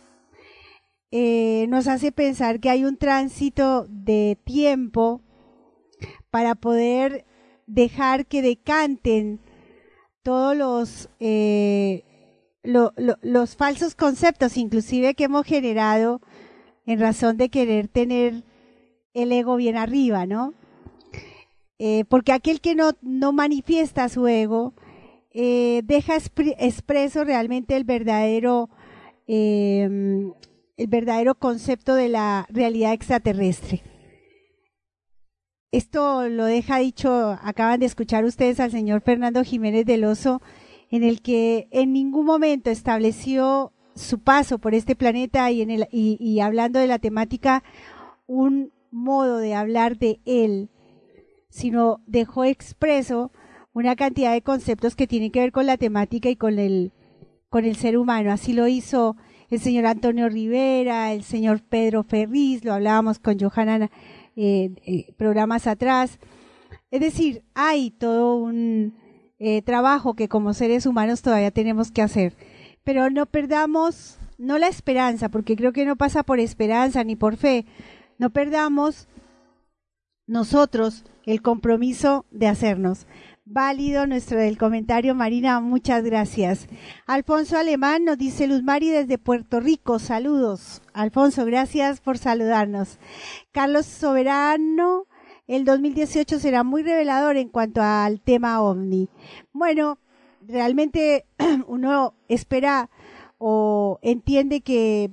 eh, 1.12 1.68
nos 1.70 1.88
hace 1.88 2.12
pensar 2.12 2.60
que 2.60 2.70
hay 2.70 2.84
un 2.84 2.98
tránsito 2.98 3.86
de 3.88 4.38
tiempo 4.44 5.22
para 6.32 6.56
poder 6.56 7.24
dejar 7.68 8.26
que 8.26 8.42
decanten 8.42 9.40
todos 10.24 10.58
los 10.58 11.10
eh, 11.20 12.04
lo, 12.66 12.94
lo, 12.98 13.18
los 13.22 13.56
falsos 13.56 13.96
conceptos, 13.96 14.58
inclusive 14.58 15.14
que 15.16 15.26
hemos 15.26 15.46
generado 15.46 16.22
en 16.86 17.00
razón 17.00 17.38
de 17.38 17.50
querer 17.50 17.88
tener 17.88 18.44
el 19.14 19.32
ego 19.32 19.56
bien 19.56 19.78
arriba, 19.78 20.26
¿no? 20.26 20.54
Eh, 21.80 22.06
porque 22.10 22.32
aquel 22.32 22.62
que 22.62 22.76
no, 22.76 22.92
no 23.02 23.34
manifiesta 23.34 24.08
su 24.10 24.28
ego 24.28 24.74
eh, 25.34 25.82
deja 25.84 26.16
expreso 26.16 27.26
realmente 27.26 27.76
el 27.76 27.84
verdadero 27.84 28.70
eh, 29.28 29.90
el 30.78 30.88
verdadero 30.88 31.36
concepto 31.36 31.96
de 31.96 32.10
la 32.10 32.48
realidad 32.50 32.94
extraterrestre. 32.94 33.84
Esto 35.72 36.30
lo 36.30 36.46
deja 36.46 36.80
dicho, 36.80 37.38
acaban 37.42 37.80
de 37.80 37.86
escuchar 37.86 38.24
ustedes 38.24 38.60
al 38.60 38.72
señor 38.72 39.02
Fernando 39.02 39.44
Jiménez 39.44 39.86
del 39.86 40.06
Oso, 40.06 40.42
en 40.96 41.04
el 41.04 41.22
que 41.22 41.68
en 41.72 41.92
ningún 41.92 42.26
momento 42.26 42.70
estableció 42.70 43.74
su 43.96 44.20
paso 44.20 44.60
por 44.60 44.74
este 44.74 44.96
planeta 44.96 45.52
y, 45.52 45.62
en 45.62 45.70
el, 45.70 45.88
y, 45.92 46.40
hablando 46.40 46.80
de 46.80 46.88
la 46.88 47.00
temática 47.00 47.64
un 48.28 48.72
modo 48.92 49.40
de 49.40 49.56
hablar 49.56 49.98
de 49.98 50.22
él, 50.24 50.70
sino 51.50 52.00
dejó 52.08 52.46
expreso 52.46 53.34
una 53.74 53.98
cantidad 53.98 54.32
de 54.32 54.42
conceptos 54.42 54.96
que 54.96 55.06
tienen 55.06 55.32
que 55.32 55.42
ver 55.42 55.52
con 55.52 55.66
la 55.66 55.76
temática 55.76 56.30
y 56.30 56.38
con 56.38 56.60
el, 56.60 56.94
con 57.50 57.66
el 57.66 57.76
ser 57.76 57.98
humano. 57.98 58.32
Así 58.32 58.54
lo 58.54 58.66
hizo 58.70 59.18
el 59.50 59.60
señor 59.60 59.88
Antonio 59.88 60.30
Rivera, 60.30 61.12
el 61.12 61.24
señor 61.24 61.62
Pedro 61.62 62.04
Ferriz, 62.04 62.64
lo 62.64 62.74
hablábamos 62.74 63.20
con 63.20 63.38
Johanna 63.38 63.92
eh, 64.38 64.72
eh, 64.86 65.14
programas 65.18 65.68
atrás. 65.68 66.20
Es 66.90 67.02
decir, 67.02 67.44
hay 67.54 67.92
todo 67.92 68.38
un 68.38 68.96
eh, 69.40 69.62
trabajo 69.62 70.14
que 70.14 70.30
como 70.30 70.54
seres 70.54 70.86
humanos 70.86 71.22
todavía 71.22 71.52
tenemos 71.52 71.92
que 71.92 72.02
hacer. 72.02 72.34
Pero 72.84 73.10
no 73.10 73.26
perdamos, 73.26 74.18
no 74.38 74.58
la 74.58 74.68
esperanza, 74.68 75.30
porque 75.30 75.56
creo 75.56 75.74
que 75.74 75.86
no 75.86 75.96
pasa 75.96 76.24
por 76.24 76.40
esperanza 76.40 77.04
ni 77.04 77.16
por 77.16 77.36
fe. 77.38 77.66
No 78.18 78.30
perdamos 78.30 79.08
nosotros 80.28 81.04
el 81.26 81.42
compromiso 81.42 82.26
de 82.32 82.48
hacernos. 82.48 83.08
Válido 83.48 84.08
nuestro 84.08 84.40
del 84.40 84.58
comentario, 84.58 85.14
Marina, 85.14 85.60
muchas 85.60 86.04
gracias. 86.04 86.68
Alfonso 87.06 87.58
Alemán 87.60 88.04
nos 88.04 88.18
dice 88.18 88.48
Luz 88.48 88.64
Mari 88.64 88.90
desde 88.90 89.20
Puerto 89.20 89.60
Rico, 89.60 90.00
saludos. 90.00 90.82
Alfonso, 90.94 91.46
gracias 91.46 92.02
por 92.02 92.18
saludarnos. 92.18 92.98
Carlos 93.52 93.86
Soberano, 93.86 95.06
el 95.48 95.66
2018 95.66 96.40
será 96.40 96.64
muy 96.64 96.84
revelador 96.84 97.38
en 97.38 97.50
cuanto 97.50 97.82
al 97.82 98.20
tema 98.22 98.62
ovni. 98.62 99.10
Bueno, 99.54 100.00
realmente 100.42 101.26
uno 101.68 102.14
espera 102.28 102.90
o 103.38 104.00
entiende 104.02 104.62
que 104.62 105.12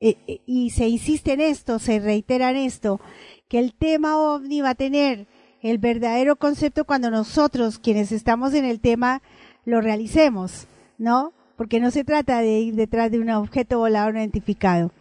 eh, 0.00 0.16
eh, 0.26 0.40
y 0.46 0.70
se 0.70 0.88
insiste 0.88 1.32
en 1.32 1.40
esto, 1.40 1.78
se 1.78 2.00
reitera 2.00 2.50
en 2.50 2.56
esto, 2.56 3.00
que 3.48 3.60
el 3.60 3.72
tema 3.72 4.18
ovni 4.18 4.60
va 4.60 4.70
a 4.70 4.74
tener 4.74 5.28
el 5.60 5.78
verdadero 5.78 6.34
concepto 6.34 6.84
cuando 6.84 7.08
nosotros, 7.08 7.78
quienes 7.78 8.10
estamos 8.10 8.52
en 8.54 8.64
el 8.64 8.80
tema, 8.80 9.22
lo 9.64 9.80
realicemos, 9.80 10.66
¿no? 10.98 11.32
Porque 11.56 11.80
no 11.80 11.90
se 11.90 12.04
trata 12.04 12.40
de 12.40 12.60
ir 12.60 12.74
detrás 12.74 13.10
de 13.10 13.20
un 13.20 13.30
objeto 13.30 13.78
volador 13.78 14.16
identificado. 14.16 14.92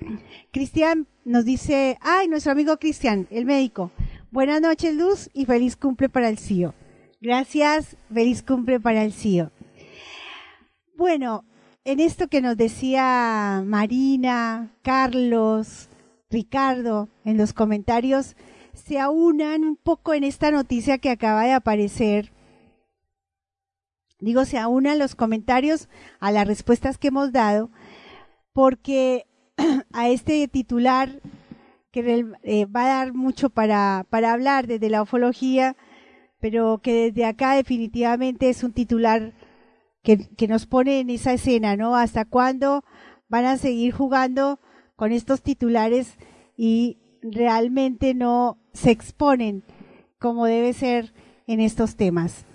Cristian 0.51 1.07
nos 1.25 1.45
dice, 1.45 1.97
ay, 2.01 2.27
nuestro 2.27 2.51
amigo 2.51 2.77
Cristian, 2.77 3.27
el 3.31 3.45
médico, 3.45 3.91
buenas 4.31 4.61
noches 4.61 4.95
Luz 4.95 5.29
y 5.33 5.45
feliz 5.45 5.75
cumple 5.75 6.09
para 6.09 6.29
el 6.29 6.37
CIO. 6.37 6.73
Gracias, 7.21 7.95
feliz 8.13 8.43
cumple 8.43 8.79
para 8.79 9.03
el 9.03 9.13
CIO. 9.13 9.51
Bueno, 10.97 11.45
en 11.83 11.99
esto 11.99 12.27
que 12.27 12.41
nos 12.41 12.57
decía 12.57 13.63
Marina, 13.65 14.71
Carlos, 14.81 15.89
Ricardo, 16.29 17.09
en 17.25 17.37
los 17.37 17.53
comentarios, 17.53 18.35
se 18.73 18.99
aunan 18.99 19.63
un 19.63 19.75
poco 19.75 20.13
en 20.13 20.23
esta 20.23 20.51
noticia 20.51 20.97
que 20.97 21.09
acaba 21.09 21.43
de 21.43 21.53
aparecer. 21.53 22.31
Digo, 24.21 24.45
se 24.45 24.57
aunan 24.57 24.99
los 24.99 25.15
comentarios 25.15 25.89
a 26.19 26.31
las 26.31 26.47
respuestas 26.47 26.97
que 26.97 27.09
hemos 27.09 27.31
dado, 27.31 27.69
porque 28.53 29.27
a 29.93 30.09
este 30.09 30.47
titular 30.47 31.21
que 31.91 32.25
eh, 32.43 32.65
va 32.65 32.85
a 32.85 32.97
dar 32.99 33.13
mucho 33.13 33.49
para, 33.49 34.05
para 34.09 34.31
hablar 34.31 34.67
desde 34.67 34.89
la 34.89 35.01
ufología, 35.01 35.75
pero 36.39 36.79
que 36.81 37.11
desde 37.11 37.25
acá 37.25 37.55
definitivamente 37.55 38.49
es 38.49 38.63
un 38.63 38.71
titular 38.71 39.33
que, 40.01 40.29
que 40.37 40.47
nos 40.47 40.65
pone 40.65 41.01
en 41.01 41.09
esa 41.09 41.33
escena, 41.33 41.75
¿no? 41.75 41.95
¿Hasta 41.95 42.23
cuándo 42.23 42.85
van 43.27 43.45
a 43.45 43.57
seguir 43.57 43.93
jugando 43.93 44.59
con 44.95 45.11
estos 45.11 45.41
titulares 45.41 46.15
y 46.55 46.97
realmente 47.21 48.13
no 48.13 48.57
se 48.73 48.91
exponen 48.91 49.63
como 50.19 50.45
debe 50.45 50.73
ser 50.73 51.13
en 51.47 51.59
estos 51.59 51.95
temas. 51.95 52.45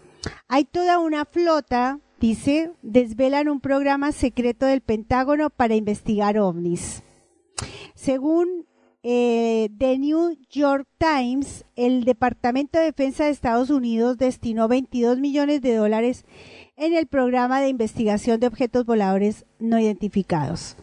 Hay 0.49 0.65
toda 0.65 0.99
una 0.99 1.25
flota, 1.25 2.01
dice, 2.21 2.73
desvelan 2.83 3.49
un 3.49 3.61
programa 3.61 4.13
secreto 4.13 4.67
del 4.67 4.81
Pentágono 4.81 5.51
para 5.51 5.75
investigar 5.75 6.39
ovnis. 6.39 7.03
Según 7.95 8.67
eh, 9.03 9.71
The 9.79 9.99
New 9.99 10.37
York 10.51 10.89
Times, 10.99 11.65
el 11.77 12.05
Departamento 12.05 12.79
de 12.79 12.87
Defensa 12.87 13.25
de 13.25 13.31
Estados 13.31 13.71
Unidos 13.71 14.19
destinó 14.19 14.69
22 14.69 15.19
millones 15.19 15.61
de 15.63 15.75
dólares 15.75 16.25
en 16.77 16.95
el 16.95 17.07
programa 17.07 17.61
de 17.61 17.69
investigación 17.69 18.41
de 18.41 18.49
objetos 18.49 18.85
voladores 18.85 19.47
no 19.59 19.79
identificados 19.79 20.77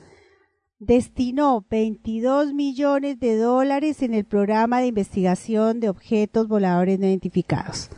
destinó 0.85 1.65
22 1.69 2.53
millones 2.53 3.19
de 3.19 3.37
dólares 3.37 4.01
en 4.01 4.13
el 4.13 4.25
programa 4.25 4.81
de 4.81 4.87
investigación 4.87 5.79
de 5.79 5.89
objetos 5.89 6.47
voladores 6.47 6.99
no 6.99 7.07
identificados. 7.07 7.89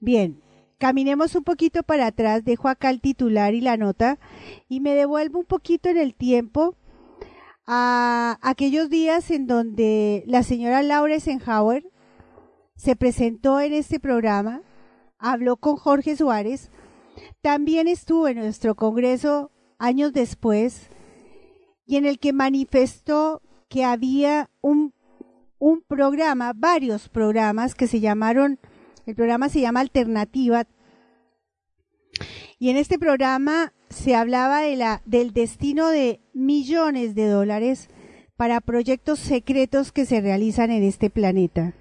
Bien, 0.00 0.40
caminemos 0.80 1.34
un 1.34 1.44
poquito 1.44 1.82
para 1.82 2.06
atrás, 2.06 2.42
dejo 2.42 2.66
acá 2.66 2.88
el 2.88 3.02
titular 3.02 3.52
y 3.52 3.60
la 3.60 3.76
nota 3.76 4.18
y 4.66 4.80
me 4.80 4.94
devuelvo 4.94 5.40
un 5.40 5.44
poquito 5.44 5.90
en 5.90 5.98
el 5.98 6.14
tiempo 6.14 6.74
a 7.66 8.38
aquellos 8.40 8.88
días 8.88 9.30
en 9.30 9.46
donde 9.46 10.24
la 10.26 10.42
señora 10.42 10.82
Laura 10.82 11.12
Eisenhower 11.12 11.84
se 12.76 12.96
presentó 12.96 13.60
en 13.60 13.74
este 13.74 14.00
programa, 14.00 14.62
habló 15.18 15.58
con 15.58 15.76
Jorge 15.76 16.16
Suárez, 16.16 16.70
también 17.42 17.86
estuvo 17.86 18.26
en 18.26 18.38
nuestro 18.38 18.74
Congreso 18.74 19.50
años 19.78 20.14
después, 20.14 20.88
y 21.84 21.96
en 21.96 22.06
el 22.06 22.18
que 22.18 22.32
manifestó 22.32 23.42
que 23.68 23.84
había 23.84 24.48
un, 24.62 24.94
un 25.58 25.82
programa, 25.82 26.54
varios 26.56 27.10
programas 27.10 27.74
que 27.74 27.86
se 27.86 28.00
llamaron, 28.00 28.58
el 29.06 29.14
programa 29.14 29.48
se 29.48 29.60
llama 29.60 29.80
Alternativa, 29.80 30.66
y 32.58 32.68
en 32.68 32.76
este 32.76 32.98
programa 32.98 33.72
se 33.88 34.14
hablaba 34.14 34.60
de 34.60 34.76
la, 34.76 35.02
del 35.06 35.32
destino 35.32 35.88
de 35.88 36.20
millones 36.34 37.14
de 37.14 37.26
dólares 37.26 37.88
para 38.36 38.60
proyectos 38.60 39.18
secretos 39.18 39.92
que 39.92 40.04
se 40.04 40.20
realizan 40.20 40.70
en 40.70 40.82
este 40.82 41.08
planeta. 41.08 41.74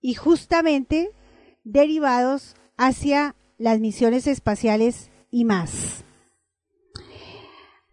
Y 0.00 0.14
justamente 0.14 1.10
derivados 1.64 2.54
hacia 2.76 3.34
las 3.56 3.80
misiones 3.80 4.26
espaciales 4.26 5.10
y 5.30 5.44
más. 5.44 6.04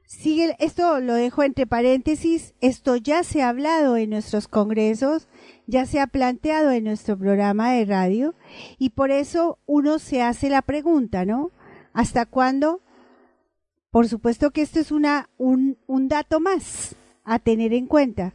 Sigue, 0.05 0.55
esto 0.59 0.99
lo 0.99 1.13
dejo 1.13 1.43
entre 1.43 1.65
paréntesis, 1.65 2.53
esto 2.59 2.97
ya 2.97 3.23
se 3.23 3.41
ha 3.41 3.49
hablado 3.49 3.95
en 3.97 4.09
nuestros 4.09 4.47
congresos, 4.47 5.27
ya 5.67 5.85
se 5.85 5.99
ha 5.99 6.07
planteado 6.07 6.71
en 6.71 6.83
nuestro 6.83 7.17
programa 7.17 7.71
de 7.71 7.85
radio 7.85 8.35
y 8.77 8.89
por 8.91 9.11
eso 9.11 9.59
uno 9.65 9.99
se 9.99 10.21
hace 10.21 10.49
la 10.49 10.61
pregunta, 10.61 11.25
¿no? 11.25 11.51
¿Hasta 11.93 12.25
cuándo? 12.25 12.81
Por 13.89 14.07
supuesto 14.07 14.51
que 14.51 14.61
esto 14.61 14.79
es 14.79 14.91
una, 14.91 15.29
un, 15.37 15.77
dato 16.07 16.39
más 16.39 16.95
a 17.23 17.39
tener 17.39 17.73
en 17.73 17.87
cuenta, 17.87 18.33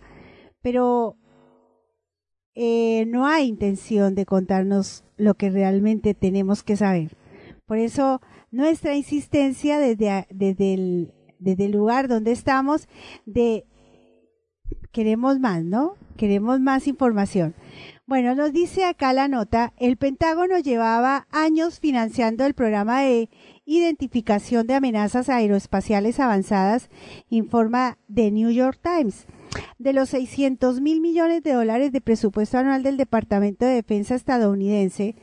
pero 0.62 1.16
eh, 2.55 3.05
no 3.07 3.27
hay 3.27 3.47
intención 3.47 4.14
de 4.14 4.27
contarnos 4.27 5.05
lo 5.16 5.35
que 5.35 5.51
realmente 5.51 6.14
tenemos 6.14 6.62
que 6.62 6.77
saber. 6.77 7.16
Por 7.64 7.79
eso 7.79 8.20
nuestra 8.51 8.95
insistencia 8.95 9.79
desde, 9.79 10.27
desde 10.31 10.74
el 10.74 11.12
desde 11.39 11.66
el 11.66 11.72
lugar 11.72 12.09
donde 12.09 12.33
estamos, 12.33 12.89
de 13.24 13.66
queremos 14.93 15.39
más, 15.39 15.64
¿no? 15.64 15.95
Queremos 16.16 16.60
más 16.60 16.86
información. 16.86 17.54
Bueno, 18.06 18.34
nos 18.34 18.52
dice 18.52 18.84
acá 18.84 19.12
la 19.12 19.28
nota, 19.28 19.72
el 19.76 19.96
Pentágono 19.96 20.58
llevaba 20.58 21.26
años 21.30 21.80
financiando 21.80 22.46
el 22.46 22.54
programa 22.54 23.02
de 23.02 23.28
identificación 23.64 24.66
de 24.66 24.74
amenazas 24.74 25.28
aeroespaciales 25.28 26.20
avanzadas, 26.20 26.88
informa 27.28 27.98
The 28.12 28.30
New 28.30 28.50
York 28.50 28.78
Times. 28.80 29.26
De 29.78 29.92
los 29.92 30.10
600 30.10 30.80
mil 30.80 31.00
millones 31.00 31.42
de 31.42 31.52
dólares 31.52 31.92
de 31.92 32.00
presupuesto 32.00 32.58
anual 32.58 32.82
del 32.82 32.96
Departamento 32.96 33.64
de 33.64 33.74
Defensa 33.74 34.14
estadounidense, 34.14 35.16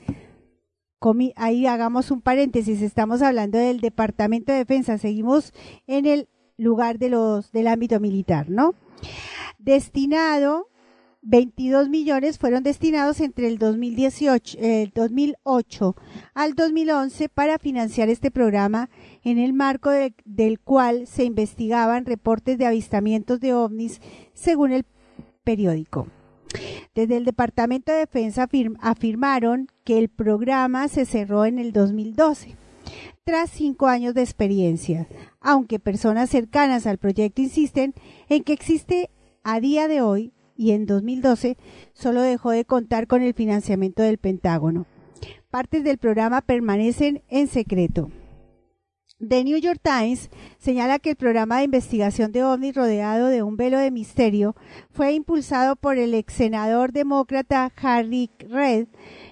ahí 1.35 1.65
hagamos 1.67 2.11
un 2.11 2.21
paréntesis, 2.21 2.81
estamos 2.81 3.21
hablando 3.21 3.57
del 3.57 3.81
Departamento 3.81 4.51
de 4.51 4.59
Defensa, 4.59 4.97
seguimos 4.97 5.53
en 5.87 6.05
el 6.05 6.29
lugar 6.57 6.97
de 6.99 7.09
los 7.09 7.51
del 7.51 7.67
ámbito 7.67 7.99
militar, 7.99 8.49
¿no? 8.49 8.75
Destinado 9.57 10.67
22 11.26 11.88
millones 11.88 12.38
fueron 12.38 12.63
destinados 12.63 13.21
entre 13.21 13.47
el 13.47 13.57
2018, 13.57 14.57
el 14.59 14.91
2008 14.93 15.95
al 16.34 16.53
2011 16.53 17.30
para 17.30 17.59
financiar 17.59 18.09
este 18.09 18.30
programa 18.30 18.89
en 19.24 19.39
el 19.39 19.53
marco 19.53 19.89
del 20.26 20.59
cual 20.59 21.07
se 21.07 21.24
investigaban 21.24 22.05
reportes 22.05 22.57
de 22.57 22.65
avistamientos 22.65 23.39
de 23.39 23.53
ovnis 23.53 24.01
según 24.34 24.74
el 24.74 24.86
periódico. 25.45 26.07
Desde 26.93 27.15
el 27.15 27.24
Departamento 27.24 27.93
de 27.93 27.99
Defensa 27.99 28.49
afirmaron 28.82 29.67
que 29.86 29.99
el 29.99 30.09
programa 30.09 30.89
se 30.89 31.05
cerró 31.05 31.45
en 31.45 31.57
el 31.57 31.71
2012, 31.71 32.57
tras 33.24 33.49
cinco 33.49 33.88
años 33.88 34.13
de 34.13 34.21
experiencia, 34.21 35.07
aunque 35.39 35.80
personas 35.80 36.30
cercanas 36.30 36.86
al 36.86 36.97
proyecto 36.97 37.41
insisten 37.41 37.93
en 38.28 38.43
que 38.43 38.51
existe 38.51 39.09
a 39.43 39.61
día 39.61 39.88
de 39.88 40.01
hoy 40.01 40.34
y 40.56 40.72
en 40.72 40.86
2012 40.86 41.58
solo 41.93 42.22
dejó 42.22 42.51
de 42.51 42.66
contar 42.66 43.08
con 43.08 43.22
el 43.22 43.34
financiamiento 43.34 44.04
del 44.04 44.18
Pentágono. 44.18 44.86
partes 45.49 45.84
del 45.84 45.99
programa 45.99 46.41
permanecen 46.41 47.21
en 47.30 47.47
secreto. 47.47 48.09
The 49.20 49.43
New 49.43 49.58
York 49.58 49.80
Times 49.82 50.30
señala 50.58 51.00
que 51.00 51.12
el 51.12 51.16
programa 51.16 51.59
de 51.59 51.66
investigación 51.66 52.32
de 52.32 52.43
OVNI 52.43 52.71
rodeado 52.74 53.28
de 53.28 53.42
un 53.42 53.55
velo 53.55 53.78
de 53.78 53.92
misterio 53.92 54.55
fue 54.92 55.13
impulsado 55.13 55.75
por 55.75 55.97
el 55.97 56.13
ex 56.13 56.34
senador 56.34 56.92
demócrata 56.92 57.71
Harry 57.78 58.32
Reid 58.39 58.88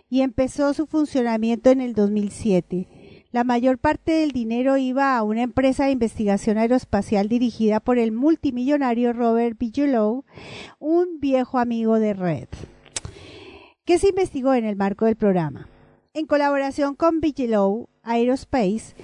y 0.09 0.21
empezó 0.21 0.73
su 0.73 0.85
funcionamiento 0.85 1.71
en 1.71 1.81
el 1.81 1.93
2007. 1.93 3.00
La 3.31 3.45
mayor 3.45 3.77
parte 3.77 4.11
del 4.11 4.31
dinero 4.31 4.75
iba 4.75 5.15
a 5.15 5.23
una 5.23 5.41
empresa 5.41 5.85
de 5.85 5.91
investigación 5.91 6.57
aeroespacial 6.57 7.29
dirigida 7.29 7.79
por 7.79 7.97
el 7.97 8.11
multimillonario 8.11 9.13
Robert 9.13 9.57
Bigelow, 9.57 10.25
un 10.79 11.21
viejo 11.21 11.57
amigo 11.57 11.97
de 11.97 12.13
Red. 12.13 12.49
¿Qué 13.85 13.99
se 13.99 14.09
investigó 14.09 14.53
en 14.53 14.65
el 14.65 14.75
marco 14.75 15.05
del 15.05 15.15
programa? 15.15 15.69
En 16.13 16.25
colaboración 16.25 16.93
con 16.95 17.21
Bigelow 17.21 17.87
Aerospace 18.03 18.95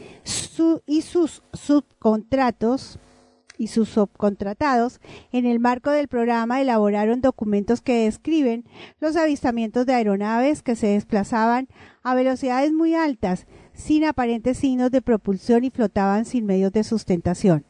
y 0.86 1.04
sus 1.04 1.42
subcontratos 1.54 3.00
y 3.58 3.68
sus 3.68 3.88
subcontratados, 3.90 5.00
en 5.32 5.46
el 5.46 5.60
marco 5.60 5.90
del 5.90 6.10
programa 6.10 6.60
elaboraron 6.62 7.22
documentos 7.22 7.82
que 7.82 8.04
describen 8.04 8.66
los 9.00 9.16
avistamientos 9.16 9.86
de 9.86 9.94
aeronaves 9.94 10.64
que 10.64 10.76
se 10.76 10.88
desplazaban 10.88 11.70
a 12.04 12.14
velocidades 12.14 12.74
muy 12.74 12.94
altas, 12.94 13.48
sin 13.78 14.04
aparentes 14.04 14.58
signos 14.58 14.92
de 14.92 15.02
propulsión 15.02 15.64
y 15.64 15.70
flotaban 15.70 16.26
sin 16.26 16.46
medios 16.46 16.74
de 16.74 16.84
sustentación. 16.84 17.64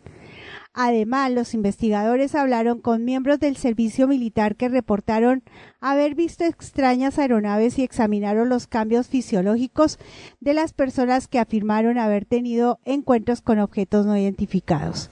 Además, 0.79 1.31
los 1.31 1.55
investigadores 1.55 2.35
hablaron 2.35 2.81
con 2.81 3.03
miembros 3.03 3.39
del 3.39 3.57
servicio 3.57 4.07
militar 4.07 4.55
que 4.55 4.69
reportaron 4.69 5.41
haber 5.81 6.13
visto 6.13 6.43
extrañas 6.43 7.17
aeronaves 7.17 7.79
y 7.79 7.83
examinaron 7.83 8.47
los 8.47 8.67
cambios 8.67 9.07
fisiológicos 9.07 9.97
de 10.39 10.53
las 10.53 10.73
personas 10.73 11.27
que 11.27 11.39
afirmaron 11.39 11.97
haber 11.97 12.25
tenido 12.25 12.79
encuentros 12.85 13.41
con 13.41 13.57
objetos 13.57 14.05
no 14.05 14.15
identificados. 14.15 15.09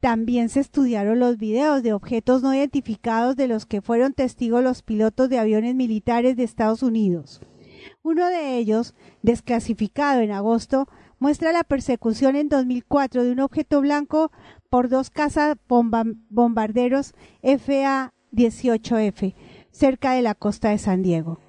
También 0.00 0.50
se 0.50 0.60
estudiaron 0.60 1.20
los 1.20 1.38
videos 1.38 1.82
de 1.82 1.94
objetos 1.94 2.42
no 2.42 2.54
identificados 2.54 3.34
de 3.34 3.48
los 3.48 3.64
que 3.64 3.80
fueron 3.80 4.12
testigos 4.12 4.62
los 4.62 4.82
pilotos 4.82 5.30
de 5.30 5.38
aviones 5.38 5.74
militares 5.74 6.36
de 6.36 6.44
Estados 6.44 6.82
Unidos. 6.82 7.40
Uno 8.02 8.26
de 8.28 8.56
ellos, 8.58 8.94
desclasificado 9.22 10.20
en 10.20 10.32
agosto, 10.32 10.88
muestra 11.18 11.52
la 11.52 11.64
persecución 11.64 12.36
en 12.36 12.48
2004 12.48 13.24
de 13.24 13.32
un 13.32 13.40
objeto 13.40 13.80
blanco 13.80 14.30
por 14.68 14.88
dos 14.88 15.10
cazas 15.10 15.56
bombarderos 15.68 17.14
FA-18F 17.42 19.34
cerca 19.70 20.12
de 20.12 20.22
la 20.22 20.34
costa 20.34 20.70
de 20.70 20.78
San 20.78 21.02
Diego. 21.02 21.40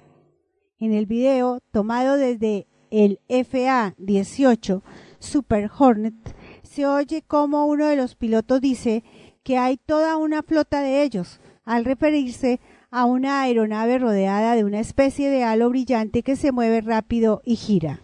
En 0.78 0.92
el 0.92 1.06
video, 1.06 1.60
tomado 1.72 2.16
desde 2.16 2.66
el 2.90 3.20
FA-18 3.28 4.82
Super 5.18 5.70
Hornet, 5.76 6.14
se 6.62 6.86
oye 6.86 7.22
como 7.22 7.66
uno 7.66 7.86
de 7.86 7.96
los 7.96 8.14
pilotos 8.14 8.60
dice 8.60 9.02
que 9.42 9.58
hay 9.58 9.76
toda 9.76 10.16
una 10.16 10.42
flota 10.42 10.80
de 10.82 11.02
ellos, 11.02 11.40
al 11.64 11.84
referirse 11.84 12.60
a 12.90 13.04
una 13.04 13.42
aeronave 13.42 13.98
rodeada 13.98 14.54
de 14.54 14.64
una 14.64 14.80
especie 14.80 15.30
de 15.30 15.44
halo 15.44 15.68
brillante 15.68 16.22
que 16.22 16.36
se 16.36 16.52
mueve 16.52 16.80
rápido 16.80 17.42
y 17.44 17.56
gira. 17.56 18.00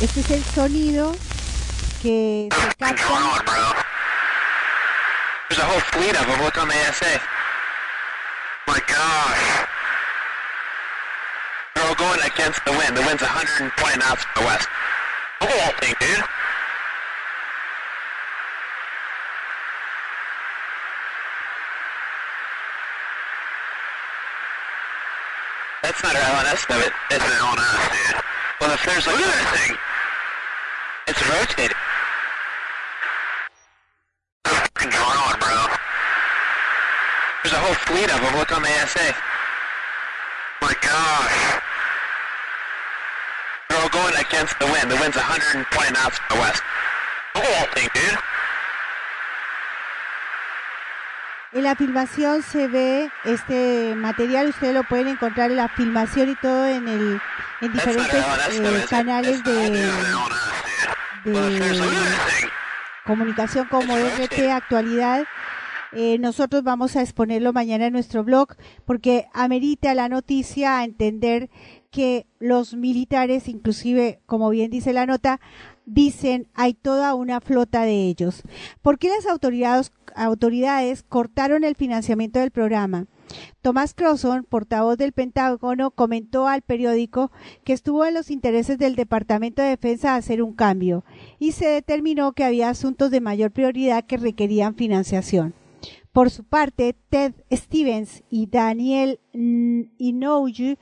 Este 0.00 0.20
es 0.20 0.30
el 0.30 0.42
sonido 0.42 1.12
que 2.02 2.48
se 2.50 2.74
capta. 2.76 3.84
There's 5.48 5.62
a 5.62 5.66
whole 5.66 5.80
fleet 5.92 6.16
of 6.16 6.26
them. 6.26 6.40
Look 6.42 6.56
on 6.56 6.68
the 6.68 6.74
ASA. 6.88 7.20
My 8.66 8.80
gosh. 8.88 9.68
They're 11.74 11.88
all 11.88 11.94
going 11.94 12.20
against 12.24 12.64
the 12.64 12.72
wind. 12.72 12.96
The 12.96 13.02
wind's 13.02 13.22
120 13.22 13.98
knots 13.98 14.24
to 14.24 14.40
the 14.40 14.46
west. 14.46 14.68
That 15.40 15.76
thing, 15.80 15.94
dude. 16.00 16.24
That's 25.82 26.02
not 26.02 26.14
an 26.14 26.22
LNS 26.22 26.62
it. 26.86 26.92
It's 27.10 27.24
an 27.24 27.30
LNS, 27.42 27.82
dude. 27.90 28.22
Well, 28.60 28.70
if 28.70 28.86
there's 28.86 29.06
like 29.06 29.16
Look 29.18 29.26
at 29.26 29.34
that 29.34 29.50
thing. 29.58 29.76
It's 31.08 31.18
rotating. 31.26 31.76
Bro. 35.42 35.58
There's 37.42 37.54
a 37.54 37.62
whole 37.66 37.74
fleet 37.74 38.10
of 38.14 38.20
them. 38.22 38.38
Look 38.38 38.54
on 38.54 38.62
the 38.62 38.70
ASA. 38.82 39.14
My 40.62 40.74
gosh. 40.78 41.62
They're 43.68 43.82
all 43.82 43.88
going 43.90 44.14
against 44.14 44.58
the 44.60 44.66
wind. 44.66 44.90
The 44.90 44.96
wind's 45.02 45.16
120 45.16 45.66
knots 45.92 46.18
to 46.18 46.24
the 46.30 46.38
west. 46.38 46.62
Look 47.34 47.44
at 47.44 47.50
that 47.58 47.74
thing, 47.74 47.88
dude. 47.94 48.31
En 51.52 51.64
la 51.64 51.76
filmación 51.76 52.42
se 52.42 52.66
ve 52.66 53.10
este 53.24 53.94
material, 53.94 54.48
ustedes 54.48 54.72
lo 54.72 54.84
pueden 54.84 55.08
encontrar 55.08 55.50
en 55.50 55.58
la 55.58 55.68
filmación 55.68 56.30
y 56.30 56.34
todo 56.36 56.66
en 56.66 56.88
el 56.88 57.20
en 57.60 57.72
diferentes 57.72 58.24
eh, 58.52 58.84
canales 58.88 59.44
de, 59.44 59.70
de 61.30 61.50
comunicación 63.04 63.68
como 63.68 63.94
RT 63.96 64.50
Actualidad. 64.50 65.24
Eh, 65.92 66.16
nosotros 66.18 66.62
vamos 66.62 66.96
a 66.96 67.02
exponerlo 67.02 67.52
mañana 67.52 67.86
en 67.86 67.92
nuestro 67.92 68.24
blog 68.24 68.56
porque 68.86 69.26
amerita 69.34 69.94
la 69.94 70.08
noticia 70.08 70.78
a 70.78 70.84
entender 70.84 71.50
que 71.90 72.26
los 72.38 72.72
militares, 72.72 73.46
inclusive, 73.46 74.20
como 74.24 74.48
bien 74.48 74.70
dice 74.70 74.94
la 74.94 75.04
nota, 75.04 75.38
dicen 75.86 76.48
hay 76.54 76.74
toda 76.74 77.14
una 77.14 77.40
flota 77.40 77.82
de 77.82 78.08
ellos. 78.08 78.42
¿Por 78.82 78.98
qué 78.98 79.08
las 79.08 79.26
autoridades, 79.26 81.02
cortaron 81.02 81.64
el 81.64 81.76
financiamiento 81.76 82.38
del 82.38 82.50
programa? 82.50 83.06
Thomas 83.62 83.94
Crosson, 83.94 84.44
portavoz 84.44 84.98
del 84.98 85.12
Pentágono, 85.12 85.90
comentó 85.90 86.48
al 86.48 86.62
periódico 86.62 87.30
que 87.64 87.72
estuvo 87.72 88.04
en 88.04 88.14
los 88.14 88.30
intereses 88.30 88.78
del 88.78 88.94
Departamento 88.94 89.62
de 89.62 89.68
Defensa 89.68 90.16
hacer 90.16 90.42
un 90.42 90.52
cambio 90.52 91.04
y 91.38 91.52
se 91.52 91.66
determinó 91.66 92.32
que 92.32 92.44
había 92.44 92.68
asuntos 92.68 93.10
de 93.10 93.20
mayor 93.20 93.50
prioridad 93.50 94.04
que 94.04 94.18
requerían 94.18 94.74
financiación. 94.74 95.54
Por 96.12 96.30
su 96.30 96.44
parte, 96.44 96.94
Ted 97.08 97.32
Stevens 97.50 98.22
y 98.28 98.46
Daniel 98.46 99.18
Inouye 99.32 100.78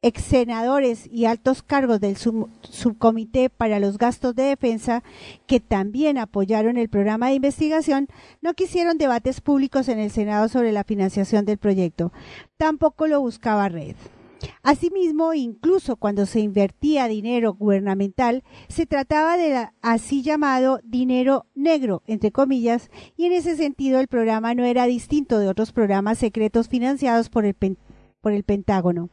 ex 0.00 0.22
senadores 0.22 1.08
y 1.10 1.24
altos 1.24 1.62
cargos 1.62 2.00
del 2.00 2.16
sub 2.16 2.48
subcomité 2.62 3.50
para 3.50 3.80
los 3.80 3.98
gastos 3.98 4.34
de 4.34 4.44
defensa, 4.44 5.02
que 5.46 5.58
también 5.58 6.18
apoyaron 6.18 6.76
el 6.76 6.88
programa 6.88 7.28
de 7.28 7.34
investigación, 7.34 8.08
no 8.40 8.54
quisieron 8.54 8.98
debates 8.98 9.40
públicos 9.40 9.88
en 9.88 9.98
el 9.98 10.10
Senado 10.10 10.48
sobre 10.48 10.72
la 10.72 10.84
financiación 10.84 11.44
del 11.44 11.58
proyecto. 11.58 12.12
Tampoco 12.56 13.06
lo 13.08 13.20
buscaba 13.20 13.68
Red. 13.68 13.96
Asimismo, 14.62 15.34
incluso 15.34 15.96
cuando 15.96 16.24
se 16.24 16.38
invertía 16.38 17.08
dinero 17.08 17.54
gubernamental, 17.54 18.44
se 18.68 18.86
trataba 18.86 19.36
de 19.36 19.68
así 19.82 20.22
llamado 20.22 20.78
dinero 20.84 21.46
negro, 21.56 22.04
entre 22.06 22.30
comillas, 22.30 22.88
y 23.16 23.24
en 23.24 23.32
ese 23.32 23.56
sentido 23.56 23.98
el 23.98 24.06
programa 24.06 24.54
no 24.54 24.64
era 24.64 24.86
distinto 24.86 25.40
de 25.40 25.48
otros 25.48 25.72
programas 25.72 26.18
secretos 26.18 26.68
financiados 26.68 27.30
por 27.30 27.44
el 27.46 28.44
Pentágono. 28.44 29.10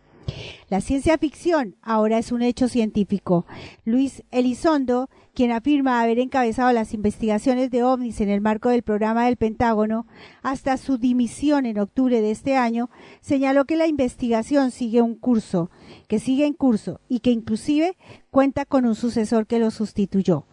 La 0.70 0.82
ciencia 0.82 1.18
ficción 1.18 1.76
ahora 1.82 2.18
es 2.18 2.32
un 2.32 2.42
hecho 2.42 2.68
científico. 2.68 3.46
Luis 3.84 4.24
Elizondo, 4.32 5.10
quien 5.34 5.52
afirma 5.52 6.02
haber 6.02 6.18
encabezado 6.20 6.72
las 6.72 6.94
investigaciones 6.94 7.70
de 7.70 7.84
ovnis 7.84 8.22
en 8.22 8.30
el 8.30 8.42
marco 8.42 8.70
del 8.70 8.82
programa 8.82 9.26
del 9.26 9.38
Pentágono 9.38 10.08
hasta 10.42 10.78
su 10.78 10.98
dimisión 10.98 11.66
en 11.66 11.80
octubre 11.80 12.22
de 12.22 12.32
este 12.32 12.56
año, 12.56 12.90
señaló 13.22 13.66
que 13.66 13.76
la 13.76 13.88
investigación 13.88 14.72
sigue 14.72 15.02
un 15.02 15.16
curso, 15.16 15.70
que 16.08 16.20
sigue 16.20 16.46
en 16.46 16.54
curso 16.54 17.00
y 17.08 17.20
que 17.20 17.32
inclusive 17.32 17.98
cuenta 18.32 18.66
con 18.66 18.86
un 18.86 18.96
sucesor 18.96 19.46
que 19.46 19.60
lo 19.60 19.72
sustituyó. 19.72 20.46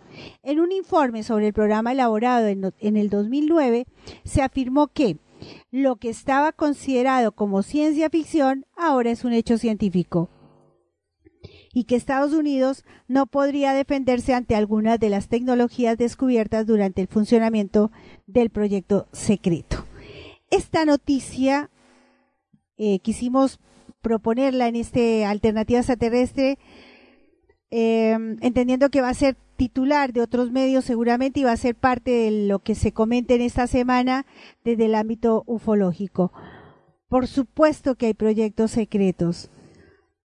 En 0.43 0.61
un 0.61 0.73
informe 0.73 1.23
sobre 1.23 1.49
el 1.49 1.53
programa 1.53 1.93
elaborado 1.93 2.47
en, 2.47 2.97
el 2.97 3.11
2009, 3.11 3.87
se 4.25 4.43
afirmó 4.43 4.89
que 4.89 5.17
lo 5.71 5.97
que 5.97 6.11
estaba 6.11 6.53
considerado 6.53 7.33
como 7.33 7.63
ciencia 7.63 8.11
ficción 8.11 8.67
ahora 8.77 9.11
es 9.11 9.25
un 9.25 9.33
hecho 9.33 9.59
científico 9.59 10.31
y 11.73 11.85
que 11.85 11.97
Estados 11.97 12.33
Unidos 12.33 12.85
no 13.09 13.27
podría 13.27 13.73
defenderse 13.73 14.35
ante 14.35 14.55
algunas 14.55 15.01
de 15.01 15.09
las 15.09 15.29
tecnologías 15.29 15.97
descubiertas 15.97 16.67
durante 16.67 17.01
el 17.01 17.09
funcionamiento 17.09 17.91
del 18.27 18.51
proyecto 18.51 19.09
secreto. 19.13 19.87
Esta 20.51 20.85
noticia 20.85 21.71
eh, 22.77 22.99
quisimos 22.99 23.59
proponerla 24.03 24.69
en 24.69 24.77
este 24.77 25.25
alternativa 25.25 25.79
extraterrestre, 25.79 26.59
eh, 27.71 28.19
entendiendo 28.41 28.91
que 28.91 29.01
va 29.01 29.09
a 29.09 29.15
ser 29.15 29.37
titular 29.63 30.13
de 30.13 30.23
otros 30.23 30.51
medios 30.51 30.85
seguramente 30.85 31.39
y 31.39 31.45
va 31.45 31.53
a 31.53 31.57
ser 31.57 31.77
parte 31.77 32.11
de 32.11 32.49
lo 32.49 32.59
que 32.59 32.75
se 32.75 32.91
comente 32.91 33.37
en 33.37 33.43
esta 33.43 33.69
semana 33.69 34.27
desde 34.65 34.87
el 34.87 34.97
ámbito 34.97 35.45
ufológico. 35.47 36.33
Por 37.07 37.29
supuesto 37.29 37.95
que 37.95 38.07
hay 38.07 38.15
proyectos 38.15 38.73
secretos, 38.73 39.51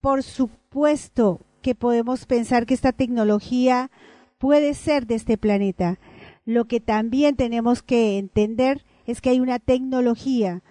Por 0.01 0.21
supuesto 0.21 1.39
que 1.63 1.73
podemos 1.73 2.27
pensar 2.27 2.67
que 2.67 2.75
esta 2.75 2.91
tecnología 2.91 3.89
puede 4.37 4.75
ser 4.75 5.07
de 5.07 5.15
este 5.15 5.39
planeta. 5.39 5.97
Lo 6.45 6.65
que 6.65 6.79
también 6.79 7.35
tenemos 7.35 7.81
que 7.81 8.19
entender 8.19 8.85
es 9.07 9.19
que 9.19 9.31
hay 9.31 9.39
una 9.39 9.57
tecnología 9.57 10.61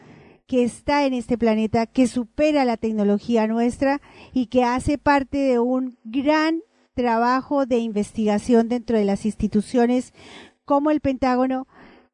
que 0.47 0.62
está 0.62 1.05
en 1.05 1.14
este 1.14 1.36
planeta, 1.36 1.86
que 1.86 2.06
supera 2.06 2.64
la 2.64 2.76
tecnología 2.76 3.48
nuestra 3.48 4.01
y 4.32 4.47
que 4.47 4.62
hace 4.62 4.98
parte 4.98 5.39
de 5.39 5.59
un 5.59 5.98
gran 6.05 6.62
trabajo 6.94 7.66
de 7.66 7.78
investigación 7.78 8.69
dentro 8.69 8.97
de 8.97 9.05
las 9.05 9.24
instituciones 9.24 10.12
como 10.64 10.90
el 10.90 11.01
Pentágono, 11.01 11.66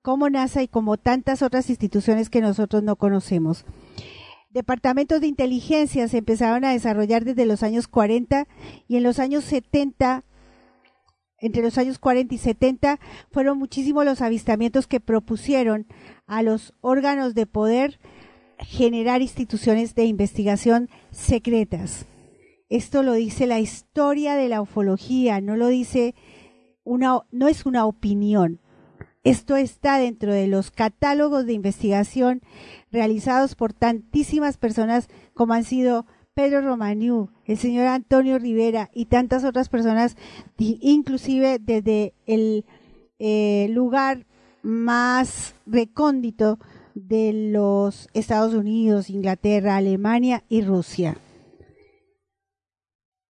como 0.02 0.30
NASA 0.30 0.62
y 0.62 0.68
como 0.68 0.96
tantas 0.96 1.42
otras 1.42 1.68
instituciones 1.68 2.30
que 2.30 2.40
nosotros 2.40 2.82
no 2.82 2.96
conocemos. 2.96 3.64
Departamentos 4.50 5.20
de 5.20 5.26
inteligencia 5.26 6.08
se 6.08 6.18
empezaron 6.18 6.64
a 6.64 6.72
desarrollar 6.72 7.24
desde 7.24 7.44
los 7.44 7.62
años 7.62 7.86
40 7.88 8.48
y 8.86 8.96
en 8.96 9.02
los 9.02 9.18
años 9.18 9.44
70 9.44 10.24
entre 11.40 11.62
los 11.62 11.78
años 11.78 12.00
40 12.00 12.34
y 12.34 12.38
70 12.38 12.98
fueron 13.30 13.58
muchísimos 13.58 14.04
los 14.04 14.22
avistamientos 14.22 14.88
que 14.88 14.98
propusieron 14.98 15.86
a 16.26 16.42
los 16.42 16.74
órganos 16.80 17.34
de 17.34 17.46
poder 17.46 18.00
generar 18.58 19.22
instituciones 19.22 19.94
de 19.94 20.04
investigación 20.04 20.88
secretas. 21.12 22.06
Esto 22.68 23.02
lo 23.02 23.14
dice 23.14 23.46
la 23.46 23.60
historia 23.60 24.36
de 24.36 24.48
la 24.48 24.60
ufología, 24.60 25.40
no 25.40 25.56
lo 25.56 25.68
dice 25.68 26.14
una, 26.84 27.20
no 27.30 27.48
es 27.48 27.64
una 27.64 27.86
opinión. 27.86 28.60
Esto 29.24 29.56
está 29.56 29.98
dentro 29.98 30.32
de 30.32 30.46
los 30.46 30.70
catálogos 30.70 31.46
de 31.46 31.52
investigación 31.54 32.42
realizados 32.90 33.54
por 33.54 33.72
tantísimas 33.72 34.56
personas 34.56 35.08
como 35.34 35.54
han 35.54 35.64
sido 35.64 36.06
Pedro 36.34 36.60
Romaniú, 36.60 37.30
el 37.46 37.58
señor 37.58 37.86
Antonio 37.86 38.38
Rivera 38.38 38.90
y 38.94 39.06
tantas 39.06 39.44
otras 39.44 39.68
personas, 39.68 40.16
inclusive 40.56 41.58
desde 41.58 42.14
el 42.26 42.64
eh, 43.18 43.66
lugar 43.70 44.24
más 44.62 45.54
recóndito 45.66 46.58
de 46.94 47.32
los 47.50 48.08
Estados 48.12 48.54
Unidos, 48.54 49.10
Inglaterra, 49.10 49.76
Alemania 49.76 50.44
y 50.48 50.62
Rusia. 50.62 51.16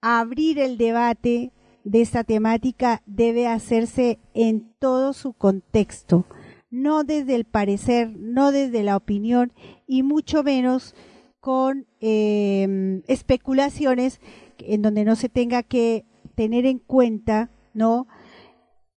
Abrir 0.00 0.58
el 0.58 0.78
debate 0.78 1.52
de 1.84 2.00
esta 2.00 2.24
temática 2.24 3.02
debe 3.06 3.46
hacerse 3.46 4.18
en 4.34 4.72
todo 4.78 5.12
su 5.12 5.32
contexto, 5.32 6.26
no 6.70 7.04
desde 7.04 7.34
el 7.34 7.44
parecer, 7.44 8.10
no 8.16 8.52
desde 8.52 8.82
la 8.82 8.96
opinión 8.96 9.52
y 9.86 10.02
mucho 10.02 10.42
menos 10.42 10.94
con 11.40 11.86
em, 12.00 13.02
especulaciones 13.06 14.20
en 14.58 14.82
donde 14.82 15.04
no 15.04 15.16
se 15.16 15.28
tenga 15.28 15.62
que 15.62 16.04
tener 16.34 16.66
en 16.66 16.78
cuenta 16.78 17.50
no 17.74 18.06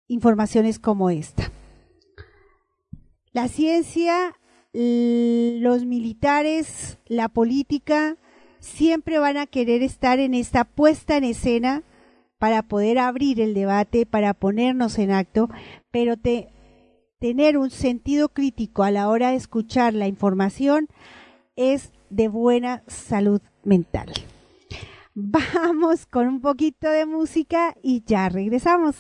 informaciones 0.08 0.80
como 0.80 1.10
esta. 1.10 1.52
La 3.32 3.48
ciencia 3.48 4.36
los 4.74 5.86
militares, 5.86 6.98
la 7.06 7.30
política, 7.30 8.18
siempre 8.62 9.20
van 9.20 9.36
a 9.36 9.48
querer 9.48 9.84
estar 9.84 10.20
en 10.20 10.34
esta 10.34 10.64
puesta 10.64 11.18
en 11.18 11.26
escena 11.26 11.84
para 12.38 12.64
poder 12.64 12.98
abrir 12.98 13.42
el 13.42 13.54
debate, 13.54 14.06
para 14.06 14.34
ponernos 14.34 14.98
en 14.98 15.12
acto, 15.12 15.50
pero 15.92 16.16
tener 17.20 17.58
un 17.58 17.70
sentido 17.70 18.30
crítico 18.30 18.84
a 18.84 18.92
la 18.92 19.10
hora 19.10 19.32
de 19.32 19.36
escuchar 19.36 19.94
la 19.94 20.08
información 20.08 20.88
es 21.56 21.92
de 22.10 22.30
buena 22.30 22.84
salud 22.88 23.42
mental. 23.64 24.12
Vamos 25.14 26.06
con 26.06 26.28
un 26.28 26.42
poquito 26.42 26.90
de 26.90 27.06
música 27.06 27.76
y 27.84 28.04
ya 28.06 28.30
regresamos. 28.30 28.96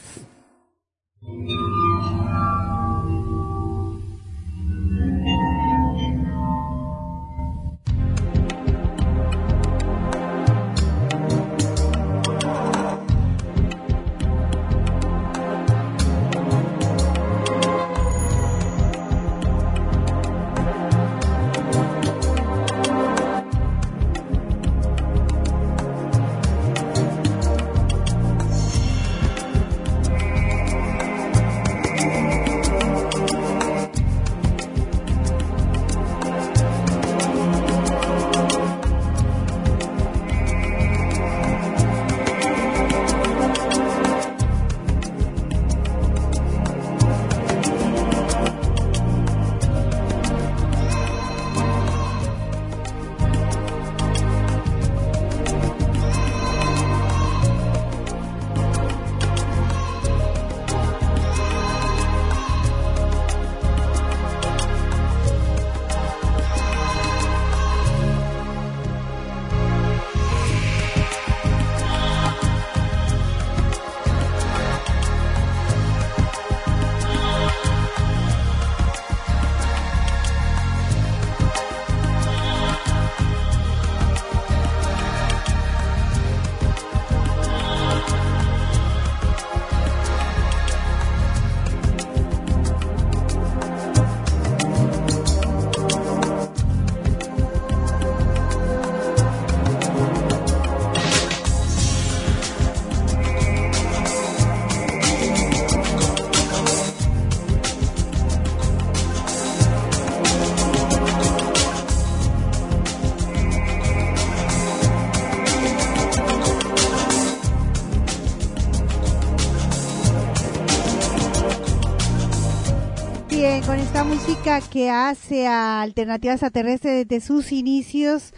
Que 124.71 124.89
hace 124.89 125.45
a 125.45 125.81
Alternativas 125.83 126.35
Extraterrestres 126.41 127.07
desde 127.07 127.23
sus 127.23 127.51
inicios. 127.51 128.33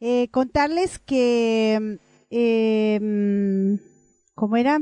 Eh, 0.00 0.26
contarles 0.32 0.98
que, 0.98 1.98
eh, 2.30 3.78
¿cómo 4.34 4.56
era? 4.56 4.80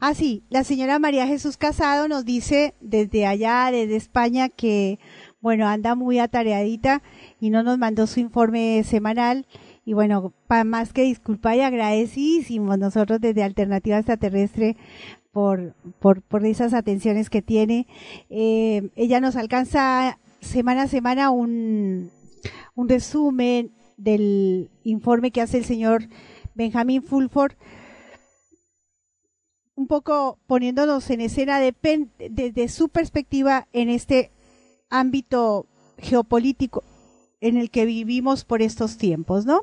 Ah, 0.00 0.14
sí, 0.14 0.44
la 0.48 0.64
señora 0.64 0.98
María 0.98 1.26
Jesús 1.26 1.58
Casado 1.58 2.08
nos 2.08 2.24
dice 2.24 2.74
desde 2.80 3.26
allá, 3.26 3.68
desde 3.70 3.96
España, 3.96 4.48
que, 4.48 4.98
bueno, 5.42 5.66
anda 5.66 5.94
muy 5.94 6.18
atareadita 6.20 7.02
y 7.38 7.50
no 7.50 7.62
nos 7.62 7.76
mandó 7.76 8.06
su 8.06 8.20
informe 8.20 8.84
semanal. 8.84 9.46
Y 9.84 9.92
bueno, 9.92 10.32
para 10.46 10.64
más 10.64 10.92
que 10.94 11.02
disculpa 11.02 11.54
y 11.54 11.60
agradecidísimos 11.60 12.78
nosotros 12.78 13.20
desde 13.20 13.42
Alternativa 13.42 13.98
Extraterrestre 13.98 14.76
por, 15.32 15.74
por, 15.98 16.22
por 16.22 16.44
esas 16.44 16.74
atenciones 16.74 17.30
que 17.30 17.42
tiene. 17.42 17.86
Eh, 18.30 18.90
ella 18.96 19.20
nos 19.20 19.36
alcanza 19.36 20.18
semana 20.40 20.82
a 20.82 20.88
semana 20.88 21.30
un, 21.30 22.10
un 22.74 22.88
resumen 22.88 23.72
del 23.96 24.70
informe 24.84 25.30
que 25.30 25.40
hace 25.40 25.58
el 25.58 25.64
señor 25.64 26.04
Benjamín 26.54 27.02
Fulford, 27.02 27.52
un 29.74 29.86
poco 29.86 30.38
poniéndonos 30.46 31.08
en 31.10 31.20
escena 31.20 31.60
desde 31.60 32.68
su 32.68 32.88
perspectiva 32.88 33.68
en 33.72 33.88
este 33.88 34.32
ámbito 34.90 35.66
geopolítico 35.98 36.82
en 37.40 37.56
el 37.56 37.70
que 37.70 37.84
vivimos 37.84 38.44
por 38.44 38.62
estos 38.62 38.98
tiempos, 38.98 39.46
¿no? 39.46 39.62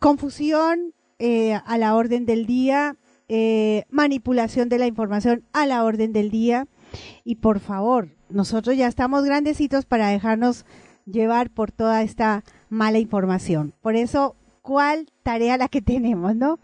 confusión 0.00 0.94
eh, 1.18 1.54
a 1.54 1.78
la 1.78 1.94
orden 1.94 2.24
del 2.24 2.46
día, 2.46 2.96
eh, 3.32 3.84
manipulación 3.90 4.68
de 4.68 4.78
la 4.78 4.88
información 4.88 5.44
a 5.52 5.64
la 5.64 5.84
orden 5.84 6.12
del 6.12 6.30
día. 6.30 6.66
Y 7.22 7.36
por 7.36 7.60
favor, 7.60 8.08
nosotros 8.28 8.76
ya 8.76 8.88
estamos 8.88 9.24
grandecitos 9.24 9.84
para 9.86 10.08
dejarnos 10.08 10.66
llevar 11.06 11.48
por 11.48 11.70
toda 11.70 12.02
esta 12.02 12.42
mala 12.70 12.98
información. 12.98 13.72
Por 13.82 13.94
eso 13.94 14.34
cuál 14.62 15.06
tarea 15.22 15.56
la 15.56 15.68
que 15.68 15.82
tenemos, 15.82 16.34
¿no? 16.34 16.58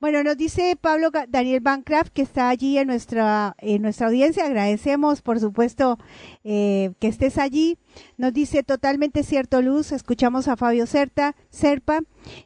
Bueno, 0.00 0.22
nos 0.22 0.36
dice 0.36 0.76
Pablo 0.80 1.10
Daniel 1.28 1.60
Bancraft 1.60 2.12
que 2.12 2.22
está 2.22 2.48
allí 2.48 2.78
en 2.78 2.86
nuestra, 2.86 3.54
en 3.58 3.82
nuestra 3.82 4.06
audiencia. 4.06 4.46
Agradecemos, 4.46 5.22
por 5.22 5.40
supuesto, 5.40 5.98
eh, 6.44 6.92
que 6.98 7.08
estés 7.08 7.38
allí. 7.38 7.78
Nos 8.16 8.32
dice 8.32 8.62
totalmente 8.62 9.22
cierto, 9.22 9.62
Luz. 9.62 9.92
Escuchamos 9.92 10.48
a 10.48 10.56
Fabio 10.56 10.86
Certa, 10.86 11.34
Serpa 11.50 12.00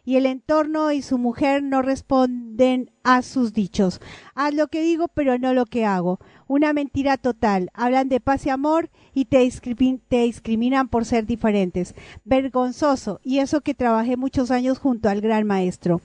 y 0.05 0.17
el 0.17 0.27
entorno 0.27 0.93
y 0.93 1.03
su 1.03 1.19
mujer 1.19 1.63
no 1.63 1.83
responden 1.83 2.91
a 3.03 3.23
sus 3.23 3.53
dichos. 3.53 4.01
Haz 4.35 4.55
lo 4.55 4.69
que 4.69 4.83
digo, 4.83 5.09
pero 5.09 5.39
no 5.39 5.55
lo 5.55 5.67
que 5.67 5.85
hago. 5.85 6.19
Una 6.47 6.73
mentira 6.73 7.17
total. 7.17 7.71
Hablan 7.75 8.09
de 8.09 8.21
paz 8.21 8.47
y 8.47 8.51
amor 8.51 8.91
y 9.15 9.27
te, 9.27 9.39
discriminan 9.41 10.89
por 10.89 11.05
ser 11.05 11.27
diferentes. 11.27 11.95
Vergonzoso. 12.25 13.21
Y 13.23 13.39
eso 13.39 13.61
que 13.61 13.75
trabajé 13.75 14.17
muchos 14.17 14.51
años 14.51 14.79
junto 14.79 15.09
al 15.09 15.21
gran 15.21 15.47
maestro. 15.47 16.01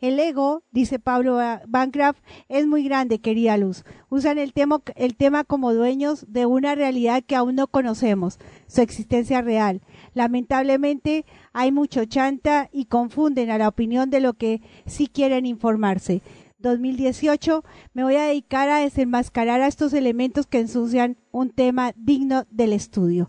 El 0.00 0.18
ego, 0.18 0.62
dice 0.70 0.98
Pablo 0.98 1.38
Bancraft, 1.66 2.20
es 2.48 2.66
muy 2.66 2.84
grande, 2.84 3.20
querida 3.20 3.56
Luz. 3.56 3.84
Usan 4.10 4.38
el 4.38 4.52
tema, 4.52 4.80
el 4.96 5.16
tema 5.16 5.44
como 5.44 5.72
dueños 5.72 6.26
de 6.28 6.46
una 6.46 6.74
realidad 6.74 7.22
que 7.24 7.36
aún 7.36 7.54
no 7.54 7.66
conocemos, 7.66 8.38
su 8.66 8.82
existencia 8.82 9.40
real. 9.40 9.80
Lamentablemente 10.14 11.24
hay 11.52 11.72
mucho 11.72 12.04
chanta 12.04 12.68
y 12.72 12.84
confunden 12.84 13.50
a 13.50 13.58
la 13.58 13.68
opinión 13.68 14.10
de 14.10 14.20
lo 14.20 14.34
que 14.34 14.60
sí 14.86 15.06
quieren 15.06 15.46
informarse. 15.46 16.20
2018 16.62 17.64
me 17.92 18.04
voy 18.04 18.16
a 18.16 18.24
dedicar 18.24 18.68
a 18.68 18.78
desenmascarar 18.78 19.60
a 19.60 19.66
estos 19.66 19.92
elementos 19.92 20.46
que 20.46 20.60
ensucian 20.60 21.18
un 21.30 21.50
tema 21.50 21.92
digno 21.96 22.46
del 22.50 22.72
estudio. 22.72 23.28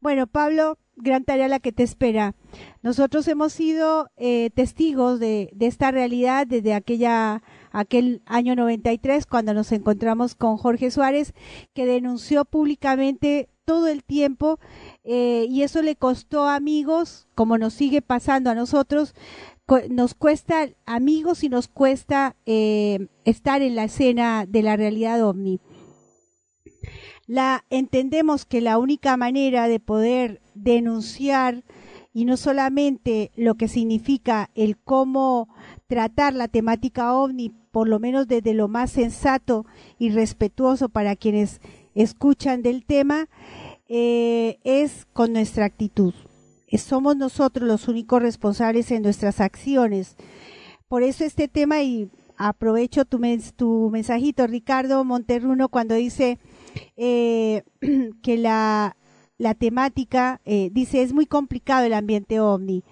Bueno, 0.00 0.26
Pablo, 0.26 0.78
gran 0.96 1.24
tarea 1.24 1.48
la 1.48 1.60
que 1.60 1.72
te 1.72 1.82
espera. 1.82 2.34
Nosotros 2.82 3.28
hemos 3.28 3.52
sido 3.52 4.08
eh, 4.16 4.50
testigos 4.54 5.20
de, 5.20 5.50
esta 5.60 5.90
realidad 5.90 6.46
desde 6.46 6.74
aquella 6.74 7.42
aquel 7.70 8.22
año 8.24 8.56
93 8.56 9.26
cuando 9.26 9.52
nos 9.52 9.70
encontramos 9.72 10.34
con 10.34 10.56
Jorge 10.56 10.90
Suárez 10.90 11.34
que 11.74 11.84
denunció 11.84 12.46
públicamente 12.46 13.50
todo 13.66 13.88
el 13.88 14.02
tiempo 14.02 14.58
eh, 15.04 15.46
y 15.50 15.62
eso 15.62 15.82
le 15.82 15.96
costó 15.96 16.48
amigos 16.48 17.26
como 17.34 17.58
nos 17.58 17.74
sigue 17.74 18.00
pasando 18.00 18.48
a 18.48 18.54
nosotros 18.54 19.14
nos 19.90 20.14
cuesta 20.14 20.68
amigos 20.84 21.42
y 21.42 21.48
nos 21.48 21.66
cuesta 21.66 22.36
eh, 22.46 23.08
estar 23.24 23.62
en 23.62 23.74
la 23.74 23.84
escena 23.84 24.46
de 24.46 24.62
la 24.62 24.76
realidad 24.76 25.22
ovni. 25.24 25.60
La 27.26 27.64
entendemos 27.70 28.44
que 28.44 28.60
la 28.60 28.78
única 28.78 29.16
manera 29.16 29.66
de 29.66 29.80
poder 29.80 30.40
denunciar 30.54 31.64
y 32.12 32.24
no 32.24 32.36
solamente 32.36 33.32
lo 33.34 33.56
que 33.56 33.66
significa 33.66 34.50
el 34.54 34.78
cómo 34.78 35.48
tratar 35.88 36.34
la 36.34 36.46
temática 36.46 37.12
ovni, 37.14 37.50
por 37.72 37.88
lo 37.88 37.98
menos 37.98 38.28
desde 38.28 38.54
lo 38.54 38.68
más 38.68 38.92
sensato 38.92 39.66
y 39.98 40.10
respetuoso 40.10 40.88
para 40.88 41.16
quienes 41.16 41.60
escuchan 41.94 42.62
del 42.62 42.84
tema, 42.84 43.28
eh, 43.88 44.58
es 44.62 45.06
con 45.12 45.32
nuestra 45.32 45.64
actitud 45.64 46.14
somos 46.74 47.16
nosotros 47.16 47.68
los 47.68 47.88
únicos 47.88 48.22
responsables 48.22 48.90
en 48.90 49.02
nuestras 49.02 49.40
acciones. 49.40 50.16
Por 50.88 51.02
eso 51.02 51.24
este 51.24 51.48
tema, 51.48 51.82
y 51.82 52.10
aprovecho 52.36 53.04
tu, 53.04 53.20
tu 53.56 53.90
mensajito, 53.90 54.46
Ricardo 54.46 55.04
Monterruno, 55.04 55.68
cuando 55.68 55.94
dice 55.94 56.38
eh, 56.96 57.62
que 58.22 58.36
la, 58.38 58.96
temática, 59.58 60.40
eh, 60.44 60.70
dice, 60.72 61.02
es 61.02 61.12
muy 61.12 61.26
complicado 61.26 61.86
el 61.86 61.94
ambiente 61.94 62.40
ovni. 62.40 62.84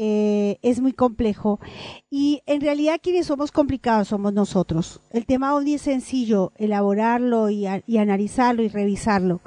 Eh, 0.00 0.58
es 0.62 0.80
muy 0.80 0.92
complejo. 0.92 1.58
Y 2.08 2.42
en 2.46 2.60
realidad 2.60 3.00
quienes 3.02 3.26
somos 3.26 3.50
complicados 3.50 4.08
somos 4.08 4.32
nosotros. 4.32 5.00
El 5.10 5.26
tema 5.26 5.56
ovni 5.56 5.74
es 5.74 5.82
sencillo, 5.82 6.52
elaborarlo 6.56 7.50
y 7.50 7.66
analizarlo 7.66 8.62
y 8.62 8.68
revisarlo. 8.68 9.40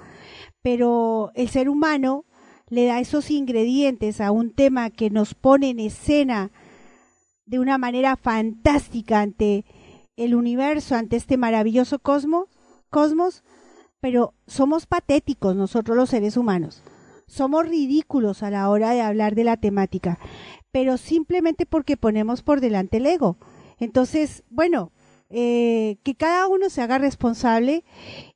Pero 0.61 1.31
el 1.35 1.47
ser 1.47 1.69
humano 1.69 2.25
le 2.71 2.85
da 2.85 3.01
esos 3.01 3.29
ingredientes 3.29 4.21
a 4.21 4.31
un 4.31 4.49
tema 4.49 4.89
que 4.91 5.09
nos 5.09 5.33
pone 5.33 5.69
en 5.69 5.79
escena 5.81 6.51
de 7.45 7.59
una 7.59 7.77
manera 7.77 8.15
fantástica 8.15 9.19
ante 9.19 9.65
el 10.15 10.35
universo, 10.35 10.95
ante 10.95 11.17
este 11.17 11.35
maravilloso 11.35 11.99
cosmos, 11.99 12.45
cosmos, 12.89 13.43
pero 13.99 14.33
somos 14.47 14.85
patéticos 14.85 15.53
nosotros 15.53 15.97
los 15.97 16.09
seres 16.09 16.37
humanos. 16.37 16.81
Somos 17.27 17.67
ridículos 17.67 18.41
a 18.41 18.49
la 18.49 18.69
hora 18.69 18.91
de 18.91 19.01
hablar 19.01 19.35
de 19.35 19.43
la 19.43 19.57
temática, 19.57 20.17
pero 20.71 20.97
simplemente 20.97 21.65
porque 21.65 21.97
ponemos 21.97 22.41
por 22.41 22.61
delante 22.61 22.97
el 22.97 23.05
ego. 23.05 23.35
Entonces, 23.79 24.43
bueno, 24.49 24.93
eh, 25.33 25.97
que 26.03 26.15
cada 26.15 26.47
uno 26.47 26.69
se 26.69 26.81
haga 26.81 26.97
responsable 26.97 27.85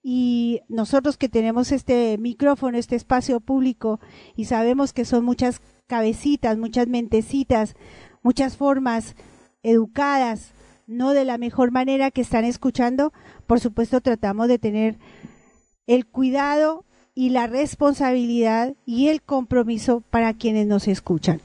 y 0.02 0.62
nosotros 0.70 1.18
que 1.18 1.28
tenemos 1.28 1.74
este 1.74 2.18
micrófono, 2.18 2.78
este 2.78 2.96
espacio 2.96 3.42
público 3.42 4.00
y 4.38 4.46
sabemos 4.46 4.94
que 4.94 5.04
son 5.04 5.26
muchas 5.26 5.60
cabecitas, 5.88 6.58
muchas 6.58 6.88
mentecitas, 6.88 7.76
muchas 8.24 8.56
formas 8.56 9.16
educadas, 9.62 10.54
no 10.88 11.12
de 11.12 11.26
la 11.26 11.38
mejor 11.38 11.72
manera 11.72 12.12
que 12.12 12.22
están 12.22 12.46
escuchando, 12.46 13.12
por 13.46 13.60
supuesto 13.60 14.00
tratamos 14.00 14.48
de 14.48 14.60
tener 14.60 14.98
el 15.88 16.06
cuidado 16.06 16.86
y 17.14 17.32
la 17.32 17.48
responsabilidad 17.48 18.74
y 18.86 19.10
el 19.10 19.22
compromiso 19.22 20.02
para 20.02 20.34
quienes 20.34 20.66
nos 20.66 20.88
escuchan 20.88 21.42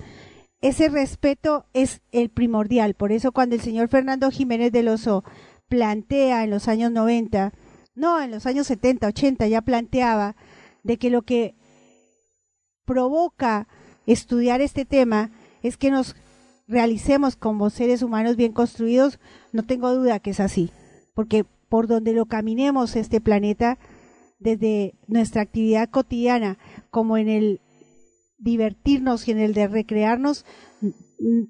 ese 0.60 0.88
respeto 0.88 1.66
es 1.72 2.02
el 2.12 2.28
primordial. 2.28 2.94
Por 2.94 3.12
eso 3.12 3.32
cuando 3.32 3.54
el 3.54 3.62
señor 3.62 3.88
Fernando 3.88 4.30
Jiménez 4.30 4.72
del 4.72 4.88
Oso 4.88 5.24
plantea 5.68 6.44
en 6.44 6.50
los 6.50 6.68
años 6.68 6.90
90, 6.92 7.52
no, 7.94 8.20
en 8.20 8.30
los 8.30 8.46
años 8.46 8.66
70, 8.66 9.06
80 9.06 9.46
ya 9.48 9.62
planteaba 9.62 10.36
de 10.82 10.98
que 10.98 11.10
lo 11.10 11.22
que 11.22 11.54
provoca 12.84 13.68
estudiar 14.06 14.60
este 14.60 14.84
tema 14.84 15.30
es 15.62 15.76
que 15.76 15.90
nos 15.90 16.16
realicemos 16.66 17.36
como 17.36 17.70
seres 17.70 18.02
humanos 18.02 18.36
bien 18.36 18.52
construidos, 18.52 19.18
no 19.52 19.64
tengo 19.64 19.94
duda 19.94 20.20
que 20.20 20.30
es 20.30 20.40
así, 20.40 20.70
porque 21.14 21.44
por 21.68 21.86
donde 21.86 22.12
lo 22.12 22.26
caminemos 22.26 22.96
este 22.96 23.20
planeta, 23.20 23.78
desde 24.40 24.94
nuestra 25.06 25.42
actividad 25.42 25.90
cotidiana 25.90 26.58
como 26.90 27.18
en 27.18 27.28
el 27.28 27.60
divertirnos 28.40 29.28
y 29.28 29.30
en 29.30 29.38
el 29.38 29.54
de 29.54 29.68
recrearnos, 29.68 30.44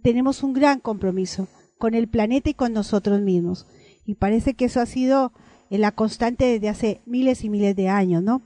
tenemos 0.03 0.43
un 0.43 0.53
gran 0.53 0.81
compromiso 0.81 1.49
con 1.79 1.95
el 1.95 2.09
planeta 2.09 2.51
y 2.51 2.55
con 2.55 2.73
nosotros 2.73 3.21
mismos. 3.21 3.67
Y 4.05 4.17
parece 4.17 4.55
que 4.55 4.67
eso 4.67 4.81
ha 4.81 4.87
sido 4.87 5.33
la 5.71 5.93
constante 5.93 6.45
desde 6.45 6.69
hace 6.69 7.01
miles 7.07 7.45
y 7.45 7.49
miles 7.49 7.77
de 7.77 7.89
años, 7.89 8.23
¿no? 8.23 8.43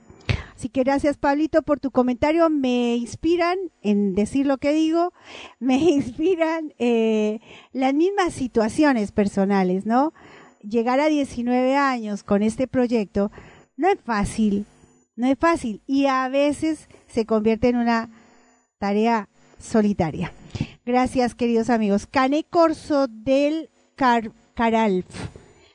Así 0.55 0.69
que 0.69 0.83
gracias, 0.83 1.17
Pablito, 1.17 1.63
por 1.63 1.79
tu 1.79 1.91
comentario. 1.91 2.49
Me 2.49 2.95
inspiran 2.95 3.57
en 3.81 4.15
decir 4.15 4.45
lo 4.45 4.57
que 4.57 4.71
digo, 4.71 5.11
me 5.59 5.77
inspiran 5.77 6.73
eh, 6.79 7.39
las 7.73 7.93
mismas 7.93 8.33
situaciones 8.33 9.11
personales, 9.11 9.85
¿no? 9.85 10.13
Llegar 10.61 10.99
a 10.99 11.07
19 11.07 11.75
años 11.75 12.23
con 12.23 12.41
este 12.41 12.67
proyecto 12.67 13.31
no 13.77 13.89
es 13.89 13.99
fácil, 13.99 14.65
no 15.15 15.27
es 15.27 15.37
fácil 15.37 15.81
y 15.85 16.07
a 16.07 16.27
veces 16.29 16.87
se 17.07 17.25
convierte 17.25 17.69
en 17.69 17.75
una 17.75 18.09
tarea 18.77 19.29
solitaria. 19.59 20.31
Gracias, 20.85 21.35
queridos 21.35 21.69
amigos. 21.69 22.07
Cane 22.07 22.45
Corso 22.49 23.07
del 23.07 23.69
Caralf. 23.95 25.05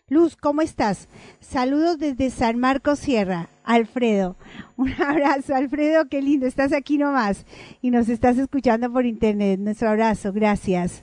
Luz, 0.09 0.37
¿cómo 0.37 0.61
estás? 0.61 1.09
Saludos 1.39 1.99
desde 1.99 2.31
San 2.31 2.59
Marcos 2.59 2.99
Sierra. 2.99 3.49
Alfredo. 3.63 4.37
Un 4.77 4.91
abrazo, 5.01 5.55
Alfredo, 5.55 6.09
qué 6.09 6.21
lindo. 6.21 6.47
Estás 6.47 6.73
aquí 6.73 6.99
nomás 6.99 7.47
y 7.81 7.91
nos 7.91 8.09
estás 8.09 8.37
escuchando 8.37 8.93
por 8.93 9.07
internet. 9.07 9.61
Nuestro 9.61 9.89
abrazo, 9.89 10.33
gracias. 10.33 11.03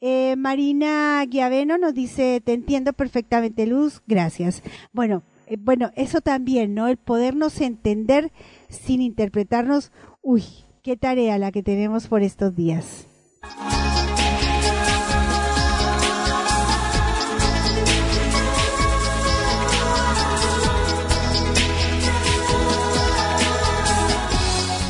Eh, 0.00 0.34
Marina 0.36 1.24
Guiaveno 1.28 1.78
nos 1.78 1.94
dice, 1.94 2.42
te 2.44 2.52
entiendo 2.52 2.92
perfectamente, 2.92 3.66
Luz. 3.66 4.02
Gracias. 4.08 4.64
Bueno, 4.92 5.22
eh, 5.46 5.56
bueno, 5.56 5.92
eso 5.94 6.20
también, 6.20 6.74
¿no? 6.74 6.88
El 6.88 6.96
podernos 6.96 7.60
entender 7.60 8.32
sin 8.68 9.00
interpretarnos. 9.02 9.92
Uy, 10.22 10.42
qué 10.82 10.96
tarea 10.96 11.38
la 11.38 11.52
que 11.52 11.62
tenemos 11.62 12.08
por 12.08 12.22
estos 12.22 12.54
días. 12.56 13.06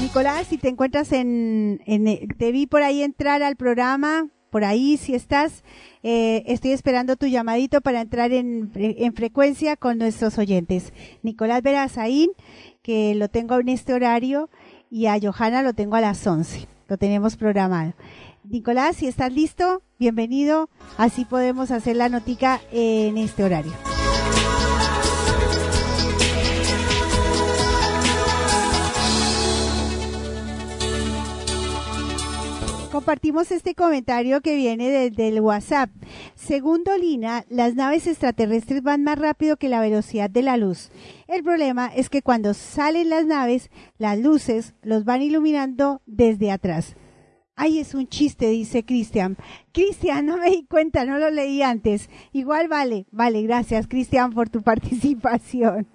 Nicolás, 0.00 0.48
si 0.48 0.58
te 0.58 0.68
encuentras 0.68 1.12
en, 1.12 1.80
te 2.36 2.52
vi 2.52 2.66
por 2.66 2.82
ahí 2.82 3.02
entrar 3.02 3.42
al 3.42 3.56
programa, 3.56 4.28
por 4.50 4.64
ahí 4.64 4.96
si 4.96 5.14
estás. 5.14 5.62
Eh, 6.02 6.42
estoy 6.46 6.72
esperando 6.72 7.16
tu 7.16 7.26
llamadito 7.26 7.80
para 7.80 8.00
entrar 8.00 8.32
en, 8.32 8.72
en 8.74 9.14
frecuencia 9.14 9.76
con 9.76 9.98
nuestros 9.98 10.38
oyentes. 10.38 10.92
Nicolás 11.22 11.62
Verazaín, 11.62 12.30
que 12.82 13.14
lo 13.14 13.28
tengo 13.28 13.60
en 13.60 13.68
este 13.68 13.94
horario, 13.94 14.50
y 14.90 15.06
a 15.06 15.18
Johanna 15.20 15.62
lo 15.62 15.72
tengo 15.72 15.96
a 15.96 16.00
las 16.00 16.26
11. 16.26 16.68
Lo 16.88 16.98
tenemos 16.98 17.36
programado. 17.36 17.94
Nicolás, 18.44 18.96
si 18.96 19.06
estás 19.06 19.32
listo, 19.32 19.82
bienvenido. 19.98 20.68
Así 20.98 21.24
podemos 21.24 21.70
hacer 21.70 21.96
la 21.96 22.08
notica 22.08 22.60
en 22.72 23.16
este 23.16 23.44
horario. 23.44 23.72
Compartimos 32.90 33.50
este 33.52 33.74
comentario 33.74 34.40
que 34.40 34.56
viene 34.56 34.90
desde 34.90 35.28
el 35.28 35.40
WhatsApp. 35.40 35.90
Según 36.34 36.82
Dolina, 36.84 37.44
las 37.48 37.74
naves 37.74 38.06
extraterrestres 38.06 38.82
van 38.82 39.04
más 39.04 39.18
rápido 39.18 39.56
que 39.56 39.68
la 39.68 39.80
velocidad 39.80 40.28
de 40.28 40.42
la 40.42 40.56
luz. 40.56 40.90
El 41.28 41.42
problema 41.42 41.86
es 41.94 42.10
que 42.10 42.22
cuando 42.22 42.52
salen 42.52 43.08
las 43.08 43.24
naves, 43.24 43.70
las 43.98 44.18
luces 44.18 44.74
los 44.82 45.04
van 45.04 45.22
iluminando 45.22 46.02
desde 46.06 46.50
atrás. 46.50 46.96
Ay, 47.54 47.78
es 47.78 47.94
un 47.94 48.08
chiste, 48.08 48.48
dice 48.48 48.84
Cristian. 48.84 49.36
Cristian, 49.72 50.26
no 50.26 50.38
me 50.38 50.50
di 50.50 50.66
cuenta, 50.66 51.04
no 51.04 51.18
lo 51.18 51.30
leí 51.30 51.62
antes. 51.62 52.10
Igual 52.32 52.68
vale, 52.68 53.06
vale, 53.12 53.42
gracias 53.42 53.86
Cristian 53.86 54.32
por 54.32 54.48
tu 54.48 54.62
participación. 54.64 55.86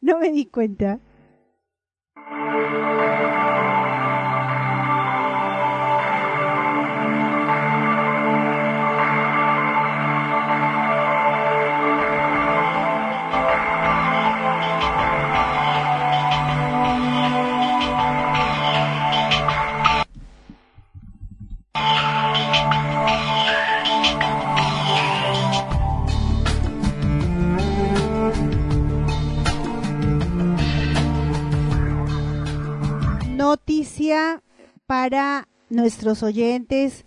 No 0.00 0.18
me 0.18 0.30
di 0.30 0.46
cuenta. 0.46 1.00
Noticia 34.12 34.42
para 34.86 35.48
nuestros 35.70 36.22
oyentes, 36.22 37.06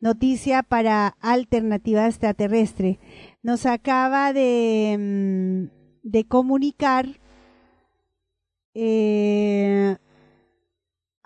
noticia 0.00 0.62
para 0.62 1.16
Alternativa 1.20 2.06
Extraterrestre. 2.06 2.98
Nos 3.42 3.64
acaba 3.64 4.32
de, 4.34 4.96
mm, 4.98 6.08
de 6.08 6.24
comunicar 6.26 7.06
eh, 8.74 9.96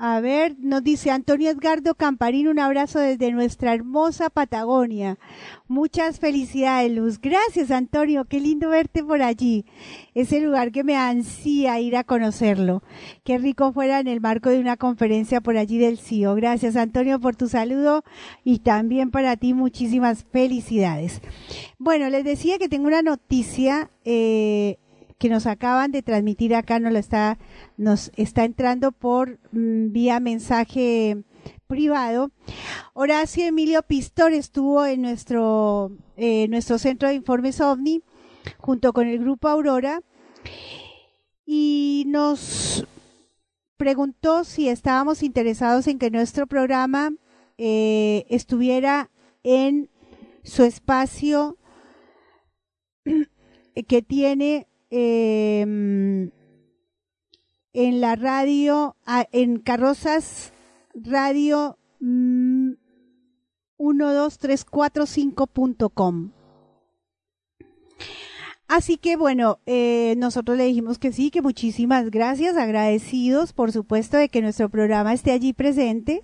a 0.01 0.20
ver, 0.20 0.55
nos 0.61 0.85
dice 0.85 1.11
Antonio 1.11 1.51
Edgardo 1.51 1.97
Camparín, 1.97 2.47
un 2.47 2.61
abrazo 2.61 3.01
desde 3.01 3.33
nuestra 3.33 3.75
hermosa 3.75 4.31
Patagonia. 4.31 5.19
Muchas 5.66 6.20
felicidades, 6.20 6.93
Luz. 6.93 7.20
Gracias, 7.20 7.73
Antonio. 7.73 8.25
Qué 8.25 8.39
lindo 8.39 8.69
verte 8.69 9.03
por 9.03 9.23
allí. 9.23 9.65
Ese 10.15 10.41
lugar 10.41 10.70
que 10.70 10.85
me 10.85 10.97
ansía 10.97 11.81
ir 11.81 11.97
a 11.97 12.05
conocerlo. 12.05 12.85
Qué 13.25 13.39
rico 13.39 13.73
fuera 13.73 13.99
en 13.99 14.07
el 14.07 14.20
marco 14.20 14.51
de 14.51 14.61
una 14.61 14.77
conferencia 14.77 15.41
por 15.41 15.57
allí 15.57 15.79
del 15.79 15.99
CIO. 15.99 16.37
Gracias, 16.37 16.77
Antonio, 16.77 17.19
por 17.19 17.35
tu 17.35 17.49
saludo 17.49 18.05
y 18.45 18.61
también 18.61 19.11
para 19.11 19.37
ti 19.37 19.53
muchísimas 19.53 20.23
felicidades. 20.31 21.20
Bueno, 21.81 22.09
les 22.09 22.23
decía 22.23 22.59
que 22.59 22.69
tengo 22.69 22.87
una 22.87 23.03
noticia. 23.03 23.91
Eh, 24.05 24.79
que 25.19 25.28
nos 25.28 25.47
acaban 25.47 25.90
de 25.90 26.03
transmitir 26.03 26.55
acá 26.55 26.78
nos 26.78 26.93
lo 26.93 26.99
está 26.99 27.39
nos 27.77 28.12
está 28.16 28.45
entrando 28.45 28.93
por 28.93 29.39
mm, 29.53 29.93
vía 29.93 30.20
mensaje 30.20 31.24
privado. 31.66 32.31
Horacio 32.95 33.45
Emilio 33.45 33.82
Pistor 33.82 34.32
estuvo 34.32 34.86
en 34.86 35.03
nuestro 35.03 35.93
eh, 36.16 36.47
nuestro 36.49 36.78
centro 36.78 37.09
de 37.09 37.15
informes 37.15 37.61
OVNI 37.61 38.03
junto 38.59 38.93
con 38.93 39.09
el 39.09 39.19
grupo 39.19 39.49
Aurora 39.49 40.01
y 41.45 42.05
nos 42.07 42.86
preguntó 43.77 44.45
si 44.45 44.69
estábamos 44.69 45.23
interesados 45.23 45.86
en 45.89 45.99
que 45.99 46.11
nuestro 46.11 46.47
programa 46.47 47.12
eh, 47.59 48.24
estuviera 48.28 49.11
en 49.43 49.90
su 50.43 50.62
espacio 50.62 51.57
que 53.89 54.03
tiene 54.03 54.68
eh, 54.90 56.31
en 57.73 58.01
la 58.01 58.16
radio, 58.16 58.97
en 59.32 59.60
Carrozas 59.60 60.52
Radio 60.94 61.78
mm, 62.01 62.73
12345.com. 63.78 66.32
Así 68.69 68.98
que 68.98 69.16
bueno, 69.16 69.60
eh, 69.65 70.15
nosotros 70.19 70.59
le 70.59 70.65
dijimos 70.65 70.98
que 70.98 71.10
sí, 71.10 71.31
que 71.31 71.40
muchísimas 71.40 72.10
gracias, 72.10 72.59
agradecidos 72.59 73.55
por 73.55 73.73
supuesto 73.73 74.19
de 74.19 74.28
que 74.28 74.43
nuestro 74.43 74.69
programa 74.69 75.15
esté 75.15 75.32
allí 75.32 75.55
presente 75.55 76.23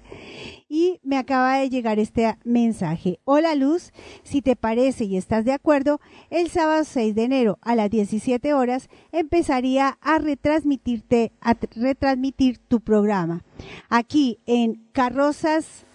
y 0.75 0.99
me 1.05 1.19
acaba 1.19 1.59
de 1.59 1.71
llegar 1.71 2.01
este 2.01 2.37
mensaje. 2.43 3.21
Hola 3.23 3.55
Luz, 3.55 3.93
si 4.25 4.43
te 4.43 4.57
parece 4.57 5.05
y 5.05 5.17
estás 5.17 5.45
de 5.45 5.53
acuerdo, 5.53 6.01
el 6.31 6.51
sábado 6.51 6.83
6 6.83 7.15
de 7.15 7.23
enero 7.23 7.61
a 7.63 7.77
las 7.77 7.91
17 7.91 8.55
horas 8.55 8.89
empezaría 9.13 9.97
a 10.01 10.19
retransmitirte, 10.19 11.31
a 11.41 11.55
retransmitir 11.77 12.59
tu 12.59 12.81
programa 12.81 13.45
aquí 13.89 14.41
en 14.47 14.85
Carrozas 14.91 15.87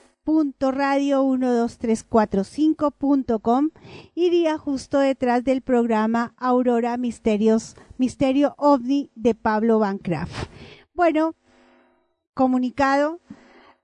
radio 0.59 1.25
12345.com 1.25 3.71
iría 4.15 4.57
justo 4.57 4.99
detrás 4.99 5.43
del 5.43 5.61
programa 5.61 6.33
Aurora 6.37 6.95
Misterios, 6.95 7.75
Misterio 7.97 8.55
OVNI 8.57 9.11
de 9.15 9.35
Pablo 9.35 9.79
Bancraft. 9.79 10.47
Bueno, 10.93 11.35
comunicado, 12.33 13.19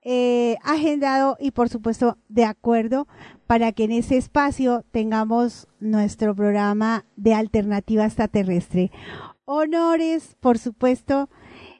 eh, 0.08 0.56
agendado 0.62 1.36
y 1.40 1.50
por 1.50 1.68
supuesto 1.68 2.16
de 2.28 2.44
acuerdo 2.44 3.08
para 3.48 3.72
que 3.72 3.82
en 3.82 3.90
ese 3.90 4.16
espacio 4.16 4.84
tengamos 4.92 5.66
nuestro 5.80 6.32
programa 6.32 7.04
de 7.16 7.34
alternativa 7.34 8.04
extraterrestre. 8.04 8.92
Honores, 9.46 10.36
por 10.38 10.58
supuesto, 10.58 11.28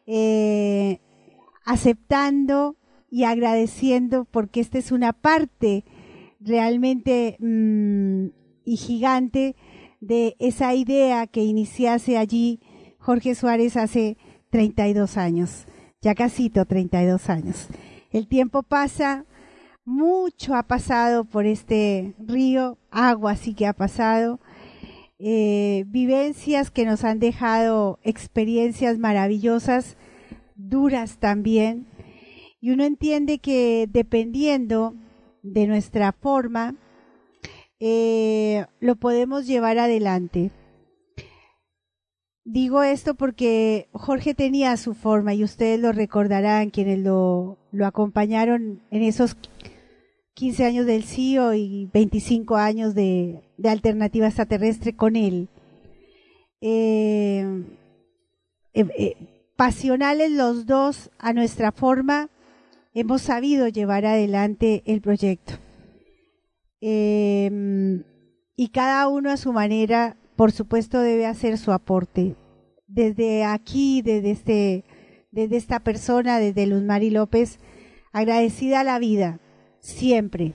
eh, 0.08 0.98
aceptando 1.64 2.74
y 3.08 3.22
agradeciendo 3.22 4.24
porque 4.24 4.58
esta 4.58 4.78
es 4.78 4.90
una 4.90 5.12
parte 5.12 5.84
realmente 6.40 7.36
mm, 7.38 8.26
y 8.64 8.76
gigante 8.76 9.54
de 10.00 10.34
esa 10.40 10.74
idea 10.74 11.28
que 11.28 11.44
iniciase 11.44 12.18
allí 12.18 12.58
Jorge 12.98 13.36
Suárez 13.36 13.76
hace 13.76 14.16
32 14.50 15.16
años, 15.16 15.66
ya 16.00 16.16
casito 16.16 16.64
32 16.64 17.30
años. 17.30 17.68
El 18.16 18.28
tiempo 18.28 18.62
pasa, 18.62 19.26
mucho 19.84 20.54
ha 20.54 20.62
pasado 20.62 21.26
por 21.26 21.44
este 21.44 22.14
río, 22.18 22.78
agua 22.90 23.36
sí 23.36 23.52
que 23.52 23.66
ha 23.66 23.74
pasado, 23.74 24.40
eh, 25.18 25.84
vivencias 25.88 26.70
que 26.70 26.86
nos 26.86 27.04
han 27.04 27.18
dejado 27.18 27.98
experiencias 28.04 28.96
maravillosas, 28.98 29.98
duras 30.54 31.18
también, 31.18 31.88
y 32.58 32.70
uno 32.70 32.84
entiende 32.84 33.38
que 33.38 33.86
dependiendo 33.86 34.94
de 35.42 35.66
nuestra 35.66 36.12
forma, 36.12 36.74
eh, 37.80 38.64
lo 38.80 38.96
podemos 38.96 39.46
llevar 39.46 39.76
adelante. 39.76 40.52
Digo 42.48 42.84
esto 42.84 43.16
porque 43.16 43.88
Jorge 43.90 44.32
tenía 44.32 44.76
su 44.76 44.94
forma 44.94 45.34
y 45.34 45.42
ustedes 45.42 45.80
lo 45.80 45.90
recordarán, 45.90 46.70
quienes 46.70 47.00
lo, 47.00 47.58
lo 47.72 47.86
acompañaron 47.86 48.82
en 48.92 49.02
esos 49.02 49.36
15 50.34 50.64
años 50.64 50.86
del 50.86 51.02
CIO 51.02 51.54
y 51.54 51.90
25 51.92 52.54
años 52.54 52.94
de, 52.94 53.42
de 53.56 53.68
alternativa 53.68 54.28
extraterrestre 54.28 54.94
con 54.94 55.16
él. 55.16 55.48
Eh, 56.60 57.64
eh, 58.74 59.16
pasionales 59.56 60.30
los 60.30 60.66
dos 60.66 61.10
a 61.18 61.32
nuestra 61.32 61.72
forma, 61.72 62.30
hemos 62.94 63.22
sabido 63.22 63.66
llevar 63.66 64.06
adelante 64.06 64.84
el 64.86 65.00
proyecto. 65.00 65.54
Y 66.80 68.68
cada 68.72 69.08
uno 69.08 69.32
a 69.32 69.36
su 69.36 69.52
manera, 69.52 70.16
por 70.36 70.52
supuesto, 70.52 71.00
debe 71.00 71.26
hacer 71.26 71.58
su 71.58 71.72
aporte. 71.72 72.36
Desde 72.86 73.44
aquí, 73.44 74.02
desde, 74.02 74.30
este, 74.30 74.84
desde 75.30 75.56
esta 75.56 75.80
persona, 75.80 76.38
desde 76.38 76.66
Luz 76.66 76.82
Mari 76.82 77.10
López, 77.10 77.58
agradecida 78.12 78.80
a 78.80 78.84
la 78.84 78.98
vida, 78.98 79.40
siempre, 79.80 80.54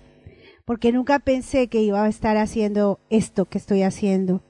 porque 0.66 0.92
nunca 0.92 1.20
pensé 1.20 1.68
que 1.68 1.82
iba 1.82 2.04
a 2.04 2.10
estar 2.10 2.38
haciendo 2.38 3.00
esto 3.10 3.46
que 3.46 3.58
estoy 3.58 3.82
haciendo. 3.84 4.44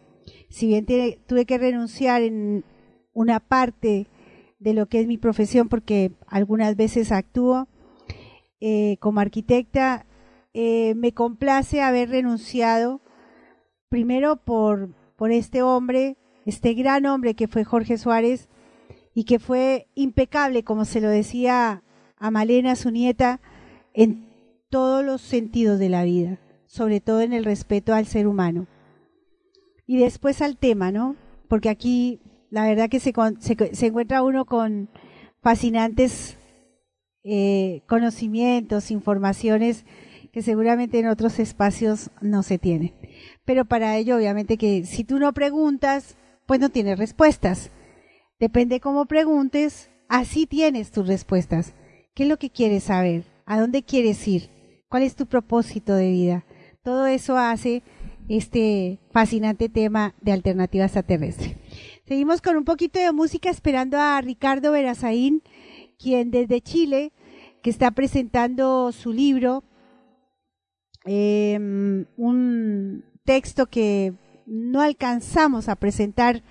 Si 0.49 0.67
bien 0.67 0.85
tuve 0.85 1.45
que 1.45 1.57
renunciar 1.57 2.21
en 2.21 2.65
una 3.13 3.39
parte 3.39 4.07
de 4.59 4.73
lo 4.73 4.87
que 4.87 4.99
es 4.99 5.07
mi 5.07 5.17
profesión, 5.17 5.69
porque 5.69 6.11
algunas 6.27 6.75
veces 6.75 7.11
actúo 7.11 7.67
eh, 8.59 8.97
como 8.99 9.21
arquitecta, 9.21 10.05
eh, 10.53 10.93
me 10.95 11.13
complace 11.13 11.81
haber 11.81 12.09
renunciado 12.09 13.01
primero 13.89 14.37
por, 14.37 14.95
por 15.21 15.31
este 15.31 15.61
hombre, 15.61 16.17
este 16.47 16.73
gran 16.73 17.05
hombre 17.05 17.35
que 17.35 17.47
fue 17.47 17.63
Jorge 17.63 17.99
Suárez 17.99 18.49
y 19.13 19.25
que 19.25 19.37
fue 19.37 19.85
impecable, 19.93 20.63
como 20.63 20.83
se 20.83 20.99
lo 20.99 21.09
decía 21.09 21.83
a 22.17 22.31
Malena, 22.31 22.75
su 22.75 22.89
nieta, 22.89 23.39
en 23.93 24.27
todos 24.71 25.05
los 25.05 25.21
sentidos 25.21 25.77
de 25.77 25.89
la 25.89 26.05
vida, 26.05 26.39
sobre 26.65 27.01
todo 27.01 27.21
en 27.21 27.33
el 27.33 27.45
respeto 27.45 27.93
al 27.93 28.07
ser 28.07 28.25
humano. 28.25 28.65
Y 29.85 29.99
después 29.99 30.41
al 30.41 30.57
tema, 30.57 30.91
¿no? 30.91 31.15
Porque 31.47 31.69
aquí 31.69 32.19
la 32.49 32.65
verdad 32.65 32.89
que 32.89 32.99
se, 32.99 33.13
encuentra 33.85 34.23
uno 34.23 34.45
con 34.45 34.89
fascinantes 35.43 36.39
eh, 37.23 37.83
conocimientos, 37.87 38.89
informaciones 38.89 39.85
que 40.31 40.41
seguramente 40.41 40.97
en 40.97 41.09
otros 41.09 41.37
espacios 41.37 42.09
no 42.21 42.41
se 42.41 42.57
tienen. 42.57 43.00
Pero 43.45 43.65
para 43.65 43.97
ello, 43.97 44.17
obviamente 44.17 44.57
que 44.57 44.85
si 44.85 45.03
tú 45.03 45.19
no 45.19 45.33
preguntas, 45.33 46.15
pues 46.45 46.59
no 46.59 46.69
tienes 46.69 46.99
respuestas. 46.99 47.71
Depende 48.39 48.79
cómo 48.79 49.05
preguntes, 49.05 49.89
así 50.07 50.45
tienes 50.47 50.91
tus 50.91 51.07
respuestas. 51.07 51.73
¿Qué 52.13 52.23
es 52.23 52.29
lo 52.29 52.37
que 52.37 52.49
quieres 52.49 52.85
saber? 52.85 53.23
¿A 53.45 53.59
dónde 53.59 53.83
quieres 53.83 54.27
ir? 54.27 54.49
¿Cuál 54.89 55.03
es 55.03 55.15
tu 55.15 55.25
propósito 55.25 55.95
de 55.95 56.09
vida? 56.09 56.45
Todo 56.83 57.05
eso 57.05 57.37
hace 57.37 57.83
este 58.27 58.99
fascinante 59.11 59.69
tema 59.69 60.15
de 60.21 60.31
alternativa 60.31 60.85
extraterrestre. 60.85 61.57
Seguimos 62.05 62.41
con 62.41 62.57
un 62.57 62.65
poquito 62.65 62.99
de 62.99 63.11
música 63.11 63.49
esperando 63.49 63.97
a 63.97 64.19
Ricardo 64.21 64.71
Verazaín, 64.71 65.43
quien 65.97 66.31
desde 66.31 66.61
Chile, 66.61 67.13
que 67.61 67.69
está 67.69 67.91
presentando 67.91 68.91
su 68.91 69.13
libro, 69.13 69.63
em, 71.05 72.05
un 72.17 73.03
texto 73.31 73.67
que 73.67 74.13
no 74.45 74.81
alcanzamos 74.81 75.69
a 75.69 75.77
presentar 75.77 76.43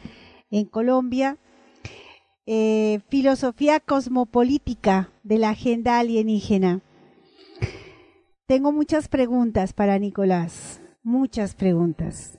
en 0.51 0.65
Colombia, 0.65 1.36
eh, 2.47 3.01
Filosofía 3.11 3.81
Cosmopolítica 3.81 5.12
de 5.23 5.36
la 5.36 5.51
Agenda 5.51 5.98
Alienígena. 5.98 6.81
Tengo 8.47 8.73
muchas 8.73 9.09
preguntas 9.09 9.74
para 9.74 9.98
Nicolás, 9.98 10.81
muchas 11.02 11.55
preguntas. 11.55 12.39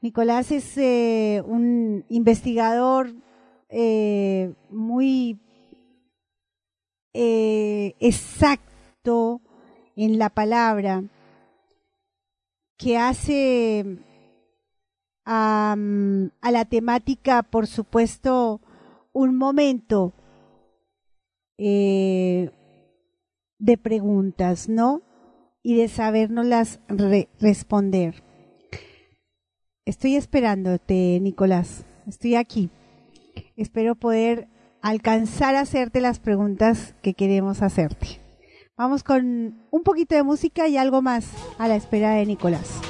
Nicolás 0.00 0.50
es 0.50 0.76
eh, 0.76 1.40
un 1.46 2.04
investigador 2.08 3.14
eh, 3.68 4.52
muy 4.70 5.38
exacto 8.00 9.40
en 9.94 10.18
la 10.18 10.30
palabra 10.30 11.04
que 12.82 12.98
hace 12.98 13.98
a 15.24 15.76
la 15.76 16.64
temática, 16.64 17.44
por 17.44 17.68
supuesto, 17.68 18.60
un 19.12 19.36
momento 19.36 20.14
de 21.58 22.50
preguntas, 23.80 24.68
¿no? 24.68 25.02
Y 25.62 25.76
de 25.76 25.86
sabernoslas 25.86 26.80
responder. 27.38 28.24
Estoy 29.84 30.16
esperándote, 30.16 31.20
Nicolás. 31.20 31.84
Estoy 32.08 32.34
aquí. 32.34 32.70
Espero 33.56 33.94
poder 33.94 34.48
alcanzar 34.80 35.54
a 35.54 35.60
hacerte 35.60 36.00
las 36.00 36.18
preguntas 36.18 36.96
que 37.00 37.14
queremos 37.14 37.62
hacerte. 37.62 38.21
Vamos 38.82 39.04
con 39.04 39.54
un 39.70 39.82
poquito 39.84 40.16
de 40.16 40.24
música 40.24 40.66
y 40.66 40.76
algo 40.76 41.02
más 41.02 41.28
a 41.56 41.68
la 41.68 41.76
espera 41.76 42.14
de 42.14 42.26
Nicolás. 42.26 42.80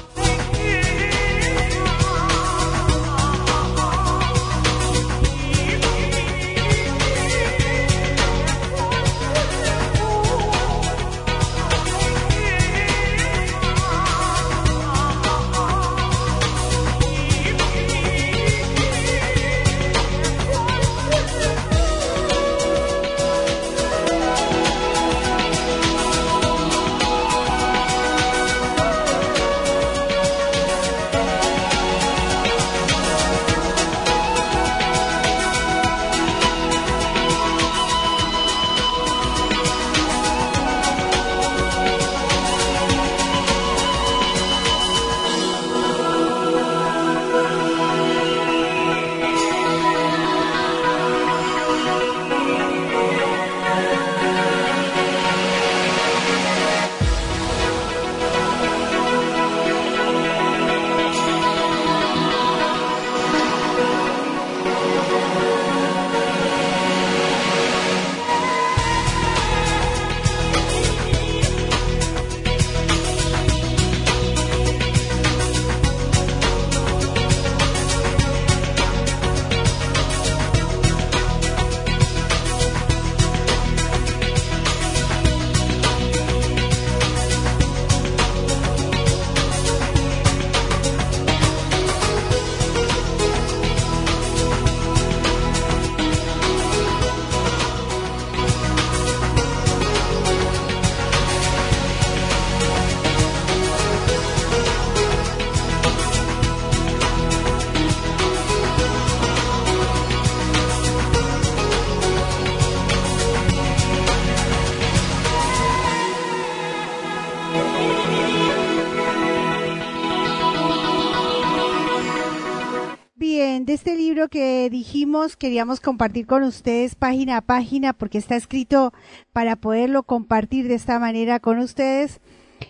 Que 124.29 124.69
dijimos 124.69 125.35
queríamos 125.35 125.79
compartir 125.79 126.25
con 126.25 126.43
ustedes 126.43 126.95
página 126.95 127.37
a 127.37 127.41
página 127.41 127.93
porque 127.93 128.17
está 128.17 128.35
escrito 128.35 128.93
para 129.33 129.57
poderlo 129.57 130.03
compartir 130.03 130.67
de 130.67 130.75
esta 130.75 130.99
manera 130.99 131.39
con 131.39 131.59
ustedes 131.59 132.21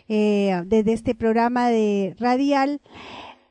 eh, 0.09 0.63
desde 0.65 0.93
este 0.93 1.13
programa 1.13 1.69
de 1.69 2.15
radial 2.19 2.81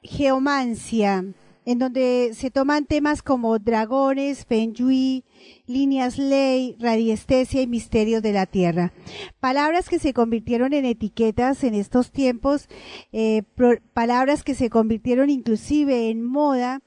Geomancia 0.02 1.24
en 1.64 1.78
donde 1.78 2.32
se 2.34 2.50
toman 2.50 2.86
temas 2.86 3.22
como 3.22 3.58
dragones, 3.58 4.44
feng 4.44 4.74
líneas 5.66 6.18
ley, 6.18 6.76
radiestesia 6.80 7.62
y 7.62 7.66
misterios 7.66 8.22
de 8.22 8.32
la 8.32 8.46
tierra. 8.46 8.92
Palabras 9.40 9.88
que 9.88 9.98
se 9.98 10.12
convirtieron 10.12 10.72
en 10.72 10.84
etiquetas 10.84 11.62
en 11.64 11.74
estos 11.74 12.10
tiempos, 12.10 12.68
eh, 13.12 13.42
palabras 13.94 14.42
que 14.42 14.54
se 14.54 14.70
convirtieron 14.70 15.30
inclusive 15.30 16.10
en 16.10 16.24
moda, 16.24 16.80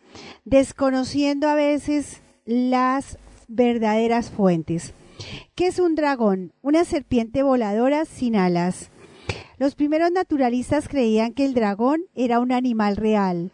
desconociendo 0.43 1.47
a 1.47 1.55
veces 1.55 2.21
las 2.45 3.17
verdaderas 3.47 4.29
fuentes. 4.29 4.93
¿Qué 5.55 5.67
es 5.67 5.79
un 5.79 5.95
dragón? 5.95 6.51
Una 6.61 6.83
serpiente 6.83 7.43
voladora 7.43 8.05
sin 8.05 8.35
alas. 8.35 8.89
Los 9.57 9.75
primeros 9.75 10.11
naturalistas 10.11 10.89
creían 10.89 11.33
que 11.33 11.45
el 11.45 11.53
dragón 11.53 12.01
era 12.13 12.39
un 12.39 12.51
animal 12.51 12.97
real. 12.97 13.51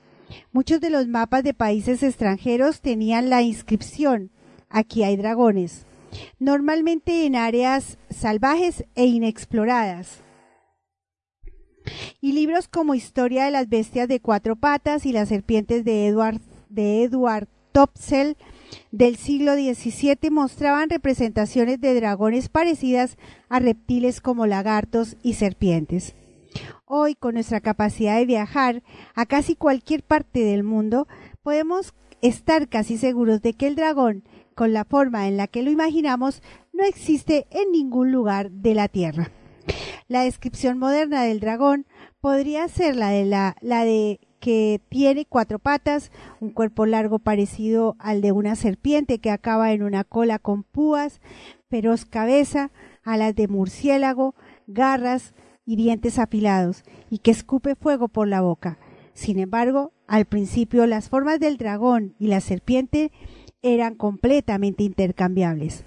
Muchos 0.52 0.82
de 0.82 0.90
los 0.90 1.08
mapas 1.08 1.44
de 1.44 1.54
países 1.54 2.04
extranjeros 2.04 2.82
tenían 2.82 3.30
la 3.30 3.42
inscripción 3.42 4.32
Aquí 4.72 5.04
hay 5.04 5.18
dragones, 5.18 5.86
normalmente 6.40 7.26
en 7.26 7.36
áreas 7.36 7.98
salvajes 8.10 8.86
e 8.96 9.06
inexploradas. 9.06 10.22
Y 12.22 12.32
libros 12.32 12.70
como 12.70 12.96
Historia 12.96 13.46
de 13.46 13.52
las 13.52 13.68
bestias 13.68 14.08
de 14.08 14.22
cuatro 14.22 14.56
patas 14.56 15.06
y 15.06 15.12
las 15.12 15.28
serpientes 15.28 15.84
de 15.84 16.08
Edward, 16.08 16.40
de 16.70 17.04
del 18.92 19.18
siglo 19.18 19.56
XVII 19.56 20.30
mostraban 20.30 20.90
representaciones 20.90 21.82
de 21.82 21.94
dragones 21.96 22.48
parecidas 22.48 23.18
a 23.50 23.60
reptiles 23.60 24.22
como 24.22 24.46
lagartos 24.46 25.18
y 25.22 25.34
serpientes. 25.34 26.16
Hoy, 26.94 27.16
con 27.16 27.36
nuestra 27.36 27.62
capacidad 27.62 28.18
de 28.18 28.26
viajar 28.26 28.84
a 29.16 29.26
casi 29.26 29.56
cualquier 29.56 30.04
parte 30.04 30.44
del 30.44 30.64
mundo, 30.64 31.08
podemos 31.42 31.94
estar 32.22 32.68
casi 32.68 32.98
seguros 32.98 33.42
de 33.42 33.54
que 33.54 33.68
el 33.68 33.78
dragón, 33.78 34.26
con 34.56 34.74
la 34.74 34.84
forma 34.84 35.30
en 35.30 35.38
la 35.38 35.48
que 35.48 35.64
lo 35.64 35.72
imaginamos, 35.72 36.44
no 36.74 36.84
existe 36.84 37.48
en 37.50 37.72
ningún 37.72 38.12
lugar 38.12 38.52
de 38.52 38.76
la 38.76 38.90
Tierra. 38.90 39.32
La 40.10 40.24
descripción 40.24 40.80
moderna 40.80 41.24
del 41.24 41.40
dragón 41.40 41.86
podría 42.20 42.68
ser 42.68 42.98
la 42.98 43.10
de, 43.10 43.24
la, 43.24 43.56
la 43.62 43.86
de 43.86 44.20
que 44.42 44.82
tiene 44.90 45.24
cuatro 45.24 45.60
patas, 45.60 46.12
un 46.42 46.50
cuerpo 46.50 46.86
largo 46.86 47.20
parecido 47.20 47.96
al 48.00 48.20
de 48.20 48.34
una 48.34 48.58
serpiente 48.58 49.20
que 49.20 49.32
acaba 49.32 49.72
en 49.72 49.84
una 49.84 50.04
cola 50.04 50.40
con 50.40 50.64
púas, 50.64 51.22
feroz 51.70 52.04
cabeza, 52.04 52.70
alas 53.06 53.34
de 53.34 53.48
murciélago, 53.48 54.36
garras 54.68 55.34
y 55.72 55.78
dientes 55.78 56.20
afilados, 56.20 56.84
y 57.10 57.20
que 57.20 57.32
escupe 57.32 57.76
fuego 57.76 58.10
por 58.10 58.28
la 58.28 58.42
boca. 58.42 58.78
Sin 59.14 59.40
embargo, 59.40 59.94
al 60.06 60.26
principio 60.26 60.86
las 60.86 61.08
formas 61.08 61.40
del 61.40 61.56
dragón 61.56 62.14
y 62.20 62.28
la 62.28 62.42
serpiente 62.42 63.10
eran 63.62 63.96
completamente 63.96 64.84
intercambiables. 64.84 65.86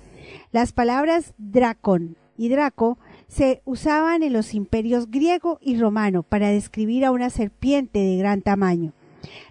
Las 0.52 0.72
palabras 0.72 1.34
dracon 1.36 2.16
y 2.38 2.48
draco 2.48 2.96
se 3.28 3.60
usaban 3.66 4.22
en 4.22 4.32
los 4.32 4.54
imperios 4.54 5.10
griego 5.10 5.58
y 5.60 5.76
romano 5.78 6.22
para 6.22 6.48
describir 6.48 7.04
a 7.04 7.10
una 7.10 7.28
serpiente 7.28 7.98
de 7.98 8.16
gran 8.16 8.40
tamaño. 8.40 8.94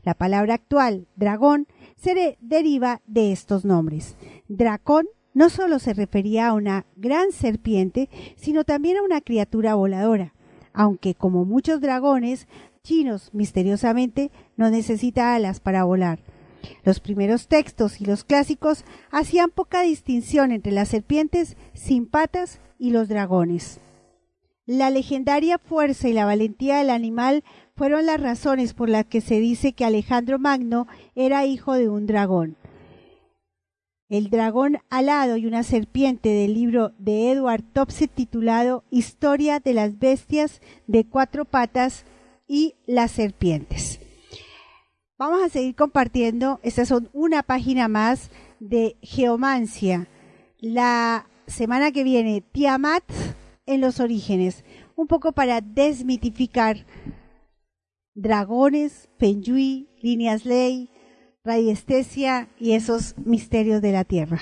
La 0.01 0.15
palabra 0.15 0.55
actual, 0.55 1.05
dragón, 1.15 1.68
se 1.95 2.39
deriva 2.41 3.01
de 3.05 3.31
estos 3.31 3.65
nombres. 3.65 4.15
Dracón 4.47 5.05
no 5.34 5.49
solo 5.49 5.80
se 5.80 5.93
refería 5.93 6.47
a 6.47 6.53
una 6.53 6.85
gran 6.95 7.31
serpiente, 7.31 8.10
sino 8.35 8.64
también 8.64 8.97
a 8.97 9.03
una 9.03 9.22
criatura 9.22 9.76
voladora, 9.76 10.34
aunque 10.73 11.15
como 11.15 11.45
muchos 11.45 11.81
dragones 11.81 12.47
chinos 12.84 13.30
misteriosamente 13.34 14.31
no 14.57 14.69
necesita 14.69 15.35
alas 15.35 15.60
para 15.60 15.84
volar. 15.85 16.19
Los 16.84 16.99
primeros 16.99 17.47
textos 17.47 18.01
y 18.01 18.05
los 18.05 18.23
clásicos 18.23 18.84
hacían 19.11 19.49
poca 19.49 19.81
distinción 19.81 20.51
entre 20.51 20.72
las 20.72 20.89
serpientes 20.89 21.57
sin 21.73 22.05
patas 22.05 22.60
y 22.77 22.91
los 22.91 23.07
dragones. 23.07 23.80
La 24.65 24.89
legendaria 24.89 25.57
fuerza 25.57 26.07
y 26.07 26.14
la 26.14 26.26
valentía 26.26 26.77
del 26.77 26.89
animal 26.89 27.43
fueron 27.76 28.05
las 28.05 28.22
razones 28.22 28.73
por 28.73 28.89
las 28.89 29.05
que 29.05 29.19
se 29.19 29.39
dice 29.39 29.73
que 29.73 29.84
Alejandro 29.84 30.39
Magno 30.39 30.88
era 31.15 31.45
hijo 31.45 31.73
de 31.73 31.89
un 31.89 32.05
dragón. 32.05 32.55
El 34.10 34.30
dragón 34.30 34.80
alado 34.90 35.38
y 35.38 35.46
una 35.46 35.64
serpiente 35.64 36.30
del 36.30 36.54
libro 36.54 36.94
de 36.98 37.32
Edward 37.32 37.64
Topsy 37.74 38.08
titulado 38.08 38.84
Historia 38.90 39.60
de 39.60 39.74
las 39.74 39.98
bestias 39.98 40.62
de 40.88 41.06
cuatro 41.06 41.46
patas 41.46 42.06
y 42.48 42.76
las 42.86 43.12
serpientes. 43.12 44.00
Vamos 45.18 45.42
a 45.42 45.50
seguir 45.50 45.76
compartiendo. 45.76 46.60
Esta 46.64 46.86
son 46.86 47.10
una 47.14 47.44
página 47.44 47.88
más 47.88 48.30
de 48.60 48.98
Geomancia. 49.02 50.08
La 50.60 51.28
semana 51.48 51.92
que 51.92 52.04
viene, 52.04 52.42
Tiamat 52.42 53.04
en 53.66 53.82
los 53.82 54.00
orígenes. 54.00 54.66
Un 54.96 55.08
poco 55.08 55.32
para 55.32 55.62
desmitificar 55.62 56.86
dragones, 58.14 59.10
Penyui, 59.18 59.88
líneas 60.02 60.46
ley, 60.46 60.90
radiestesia 61.45 62.48
y 62.57 62.72
esos 62.72 63.15
misterios 63.18 63.82
de 63.82 63.91
la 63.91 64.06
tierra. 64.06 64.40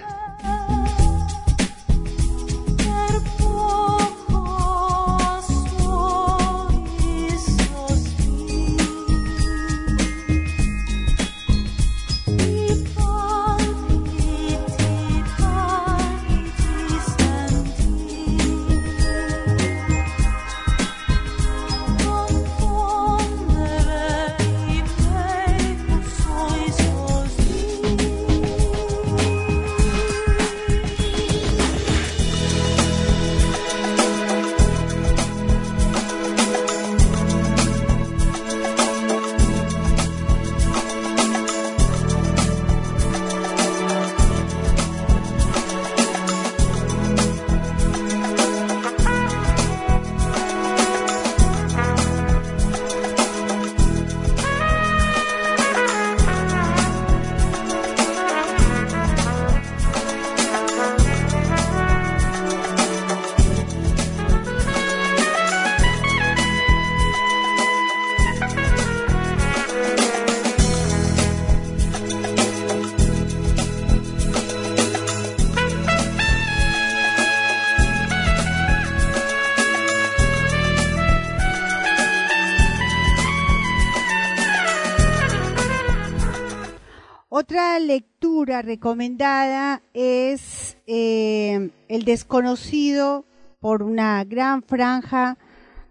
Recomendada 88.62 89.82
es 89.94 90.78
eh, 90.88 91.72
El 91.88 92.06
desconocido 92.06 93.26
por 93.60 93.84
una 93.84 94.24
gran 94.24 94.64
franja 94.64 95.38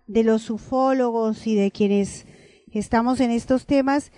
de 0.06 0.24
los 0.24 0.50
ufólogos 0.50 1.46
y 1.46 1.54
de 1.54 1.70
quienes 1.70 2.26
estamos 2.72 3.20
en 3.20 3.30
estos 3.30 3.66
temas 3.66 4.12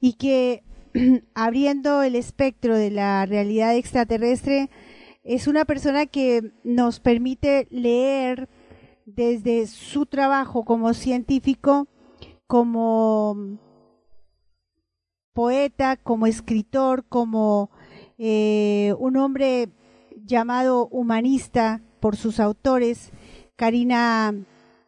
y 0.00 0.14
que 0.14 0.62
abriendo 1.34 2.02
el 2.02 2.16
espectro 2.16 2.76
de 2.76 2.90
la 2.90 3.26
realidad 3.26 3.76
extraterrestre 3.76 4.70
es 5.24 5.46
una 5.46 5.64
persona 5.64 6.06
que 6.06 6.52
nos 6.64 7.00
permite 7.00 7.66
leer 7.70 8.48
desde 9.04 9.66
su 9.66 10.06
trabajo 10.06 10.64
como 10.64 10.94
científico 10.94 11.88
como 12.46 13.58
poeta, 15.32 15.96
como 15.96 16.26
escritor, 16.26 17.04
como 17.08 17.70
eh, 18.18 18.94
un 18.98 19.16
hombre 19.16 19.68
llamado 20.24 20.88
humanista 20.88 21.82
por 22.00 22.16
sus 22.16 22.40
autores, 22.40 23.12
Karina 23.56 24.34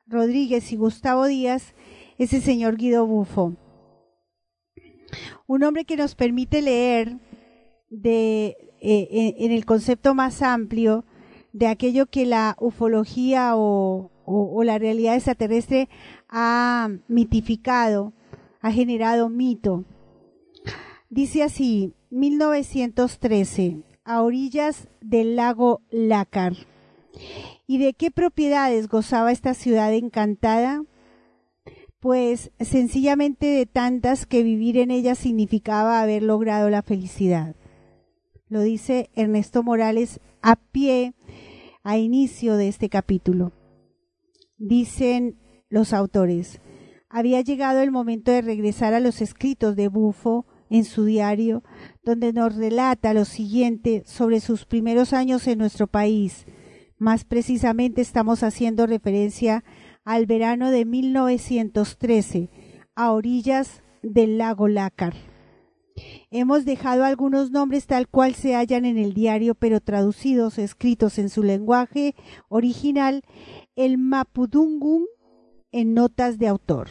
Rodríguez 0.06 0.72
y 0.72 0.76
Gustavo 0.76 1.26
Díaz, 1.26 1.74
es 2.18 2.32
el 2.32 2.42
señor 2.42 2.76
Guido 2.76 3.06
Bufo. 3.06 3.54
Un 5.46 5.62
hombre 5.62 5.84
que 5.84 5.96
nos 5.96 6.14
permite 6.14 6.62
leer 6.62 7.18
de, 7.90 8.56
eh, 8.80 9.34
en 9.38 9.52
el 9.52 9.64
concepto 9.64 10.14
más 10.14 10.42
amplio 10.42 11.04
de 11.52 11.66
aquello 11.66 12.06
que 12.06 12.26
la 12.26 12.56
ufología 12.60 13.56
o, 13.56 14.10
o 14.24 14.64
la 14.64 14.78
realidad 14.78 15.14
extraterrestre 15.14 15.88
ha 16.28 16.90
mitificado, 17.08 18.12
ha 18.60 18.70
generado 18.70 19.28
mito. 19.30 19.84
Dice 21.08 21.42
así, 21.42 21.94
1913, 22.10 23.82
a 24.04 24.22
orillas 24.22 24.88
del 25.00 25.36
lago 25.36 25.82
Lácar. 25.90 26.54
¿Y 27.66 27.78
de 27.78 27.92
qué 27.94 28.10
propiedades 28.10 28.88
gozaba 28.88 29.32
esta 29.32 29.54
ciudad 29.54 29.92
encantada? 29.92 30.82
Pues 32.00 32.52
sencillamente 32.60 33.46
de 33.46 33.66
tantas 33.66 34.24
que 34.24 34.42
vivir 34.42 34.78
en 34.78 34.90
ella 34.90 35.14
significaba 35.14 36.00
haber 36.00 36.22
logrado 36.22 36.70
la 36.70 36.82
felicidad. 36.82 37.56
Lo 38.48 38.62
dice 38.62 39.10
Ernesto 39.14 39.62
Morales 39.62 40.20
a 40.40 40.56
pie 40.56 41.14
a 41.82 41.98
inicio 41.98 42.56
de 42.56 42.68
este 42.68 42.88
capítulo. 42.88 43.52
Dicen 44.56 45.38
los 45.68 45.92
autores, 45.92 46.60
había 47.10 47.40
llegado 47.40 47.80
el 47.80 47.90
momento 47.90 48.30
de 48.30 48.42
regresar 48.42 48.94
a 48.94 49.00
los 49.00 49.20
escritos 49.20 49.76
de 49.76 49.88
Bufo 49.88 50.46
en 50.70 50.84
su 50.84 51.04
diario, 51.04 51.62
donde 52.08 52.32
nos 52.32 52.56
relata 52.56 53.12
lo 53.12 53.26
siguiente 53.26 54.02
sobre 54.06 54.40
sus 54.40 54.64
primeros 54.64 55.12
años 55.12 55.46
en 55.46 55.58
nuestro 55.58 55.86
país. 55.86 56.46
Más 56.96 57.24
precisamente 57.24 58.00
estamos 58.00 58.42
haciendo 58.42 58.86
referencia 58.86 59.62
al 60.04 60.24
verano 60.24 60.70
de 60.70 60.86
1913, 60.86 62.48
a 62.94 63.12
orillas 63.12 63.82
del 64.02 64.38
lago 64.38 64.68
Lácar. 64.68 65.14
Hemos 66.30 66.64
dejado 66.64 67.04
algunos 67.04 67.50
nombres 67.50 67.86
tal 67.86 68.08
cual 68.08 68.34
se 68.34 68.54
hallan 68.54 68.86
en 68.86 68.96
el 68.96 69.12
diario, 69.12 69.54
pero 69.54 69.82
traducidos, 69.82 70.56
escritos 70.56 71.18
en 71.18 71.28
su 71.28 71.42
lenguaje 71.42 72.14
original, 72.48 73.22
el 73.76 73.98
Mapudungun, 73.98 75.04
en 75.72 75.92
notas 75.92 76.38
de 76.38 76.48
autor. 76.48 76.88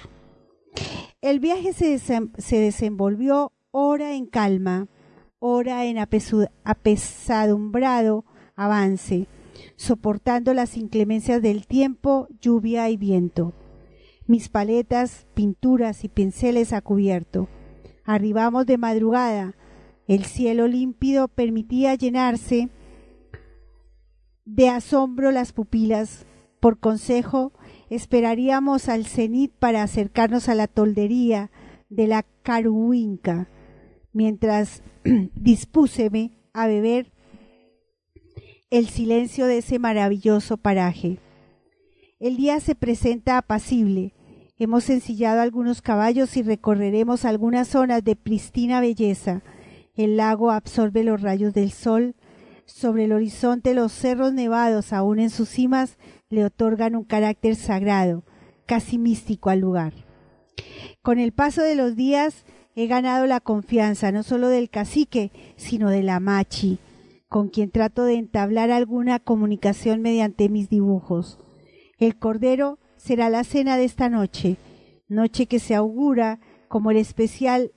El 1.21 1.39
viaje 1.39 1.73
se, 1.73 1.97
se 1.97 2.59
desenvolvió 2.59 3.51
ora 3.71 4.13
en 4.13 4.27
calma, 4.27 4.89
ora 5.39 5.85
en 5.85 5.97
apesadumbrado 6.63 8.25
avance, 8.55 9.27
soportando 9.75 10.53
las 10.53 10.77
inclemencias 10.77 11.41
del 11.41 11.67
tiempo, 11.67 12.27
lluvia 12.41 12.89
y 12.89 12.97
viento. 12.97 13.53
Mis 14.25 14.49
paletas, 14.49 15.27
pinturas 15.33 16.03
y 16.03 16.09
pinceles 16.09 16.73
a 16.73 16.81
cubierto. 16.81 17.47
Arribamos 18.03 18.65
de 18.65 18.77
madrugada. 18.77 19.55
El 20.07 20.25
cielo 20.25 20.67
límpido 20.67 21.27
permitía 21.27 21.95
llenarse 21.95 22.69
de 24.45 24.69
asombro 24.69 25.31
las 25.31 25.53
pupilas. 25.53 26.25
Por 26.59 26.79
consejo, 26.79 27.53
esperaríamos 27.89 28.89
al 28.89 29.05
cenit 29.05 29.53
para 29.53 29.83
acercarnos 29.83 30.49
a 30.49 30.55
la 30.55 30.67
toldería 30.67 31.51
de 31.89 32.07
la 32.07 32.23
Caruinca 32.41 33.49
mientras 34.17 34.81
dispúseme 35.35 36.31
a 36.51 36.65
beber 36.65 37.13
el 38.71 38.89
silencio 38.89 39.45
de 39.45 39.59
ese 39.59 39.77
maravilloso 39.77 40.57
paraje. 40.57 41.19
El 42.19 42.35
día 42.35 42.59
se 42.59 42.73
presenta 42.73 43.37
apacible. 43.37 44.15
Hemos 44.57 44.89
ensillado 44.89 45.39
algunos 45.39 45.83
caballos 45.83 46.35
y 46.35 46.41
recorreremos 46.41 47.25
algunas 47.25 47.67
zonas 47.67 48.03
de 48.03 48.15
pristina 48.15 48.81
belleza. 48.81 49.43
El 49.95 50.17
lago 50.17 50.49
absorbe 50.49 51.03
los 51.03 51.21
rayos 51.21 51.53
del 51.53 51.71
sol. 51.71 52.15
Sobre 52.65 53.05
el 53.05 53.13
horizonte 53.13 53.75
los 53.75 53.91
cerros 53.91 54.33
nevados, 54.33 54.93
aún 54.93 55.19
en 55.19 55.29
sus 55.29 55.47
cimas, 55.47 55.99
le 56.29 56.43
otorgan 56.43 56.95
un 56.95 57.03
carácter 57.03 57.55
sagrado, 57.55 58.23
casi 58.65 58.97
místico 58.97 59.51
al 59.51 59.59
lugar. 59.59 59.93
Con 61.03 61.19
el 61.19 61.33
paso 61.33 61.61
de 61.61 61.75
los 61.75 61.95
días, 61.95 62.43
he 62.79 62.85
ganado 62.85 63.25
la 63.25 63.39
confianza 63.39 64.11
no 64.11 64.21
solo 64.21 64.49
del 64.49 64.69
cacique, 64.69 65.31
sino 65.55 65.89
de 65.89 66.03
la 66.03 66.19
machi, 66.19 66.77
con 67.27 67.49
quien 67.49 67.71
trato 67.71 68.03
de 68.03 68.13
entablar 68.13 68.69
alguna 68.69 69.17
comunicación 69.17 70.03
mediante 70.03 70.47
mis 70.47 70.69
dibujos. 70.69 71.39
El 71.97 72.19
cordero 72.19 72.77
será 72.95 73.31
la 73.31 73.43
cena 73.43 73.77
de 73.77 73.83
esta 73.85 74.09
noche, 74.09 74.57
noche 75.07 75.47
que 75.47 75.57
se 75.57 75.73
augura 75.73 76.39
como 76.67 76.91
de 76.91 76.99
especial 76.99 77.71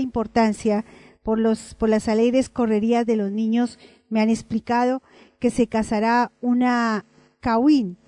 importancia 0.00 0.86
por 1.22 1.38
las 1.38 2.08
alegres 2.08 2.48
correrías 2.48 3.04
de 3.04 3.16
los 3.16 3.30
niños 3.30 3.78
me 4.08 4.22
han 4.22 4.30
explicado 4.30 5.02
que 5.40 5.50
se 5.50 5.66
casará 5.66 6.32
una 6.40 7.04
cauín, 7.40 7.98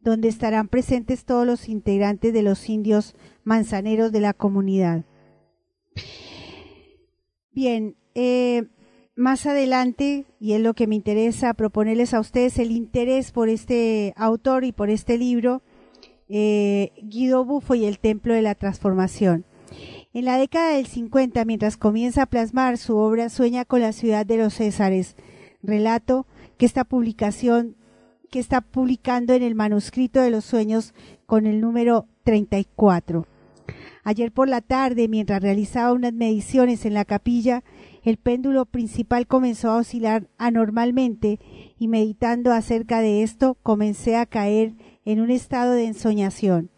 donde 0.00 0.26
estarán 0.26 0.66
presentes 0.66 1.24
todos 1.24 1.46
los 1.46 1.68
integrantes 1.68 2.32
de 2.32 2.42
los 2.42 2.68
indios 2.68 3.14
manzaneros 3.44 4.12
de 4.12 4.20
la 4.20 4.32
comunidad. 4.32 5.04
Bien, 7.52 7.96
eh, 8.14 8.64
más 9.16 9.46
adelante, 9.46 10.26
y 10.40 10.54
es 10.54 10.60
lo 10.60 10.74
que 10.74 10.86
me 10.86 10.96
interesa 10.96 11.54
proponerles 11.54 12.14
a 12.14 12.20
ustedes, 12.20 12.58
el 12.58 12.72
interés 12.72 13.30
por 13.30 13.48
este 13.48 14.12
autor 14.16 14.64
y 14.64 14.72
por 14.72 14.90
este 14.90 15.18
libro, 15.18 15.62
eh, 16.28 16.90
Guido 17.02 17.44
Buffo 17.44 17.74
y 17.74 17.84
el 17.84 18.00
Templo 18.00 18.34
de 18.34 18.42
la 18.42 18.54
Transformación. 18.54 19.44
En 20.12 20.24
la 20.24 20.38
década 20.38 20.76
del 20.76 20.86
50, 20.86 21.44
mientras 21.44 21.76
comienza 21.76 22.22
a 22.22 22.26
plasmar 22.26 22.78
su 22.78 22.96
obra 22.96 23.28
Sueña 23.28 23.64
con 23.64 23.80
la 23.80 23.92
ciudad 23.92 24.26
de 24.26 24.38
los 24.38 24.54
Césares, 24.54 25.16
relato 25.62 26.26
que 26.56 26.66
esta 26.66 26.84
publicación 26.84 27.76
que 28.30 28.38
está 28.38 28.60
publicando 28.60 29.32
en 29.32 29.42
el 29.42 29.54
manuscrito 29.54 30.20
de 30.20 30.30
los 30.30 30.44
sueños 30.44 30.92
con 31.26 31.46
el 31.46 31.60
número 31.60 32.06
34. 32.24 33.26
Ayer 34.04 34.32
por 34.32 34.48
la 34.48 34.60
tarde, 34.60 35.08
mientras 35.08 35.42
realizaba 35.42 35.92
unas 35.92 36.12
mediciones 36.12 36.84
en 36.84 36.92
la 36.92 37.06
capilla, 37.06 37.64
el 38.02 38.18
péndulo 38.18 38.66
principal 38.66 39.26
comenzó 39.26 39.70
a 39.70 39.76
oscilar 39.76 40.28
anormalmente 40.36 41.40
y 41.78 41.88
meditando 41.88 42.52
acerca 42.52 43.00
de 43.00 43.22
esto 43.22 43.56
comencé 43.62 44.16
a 44.16 44.26
caer 44.26 44.74
en 45.06 45.20
un 45.20 45.30
estado 45.30 45.72
de 45.72 45.86
ensoñación. 45.86 46.70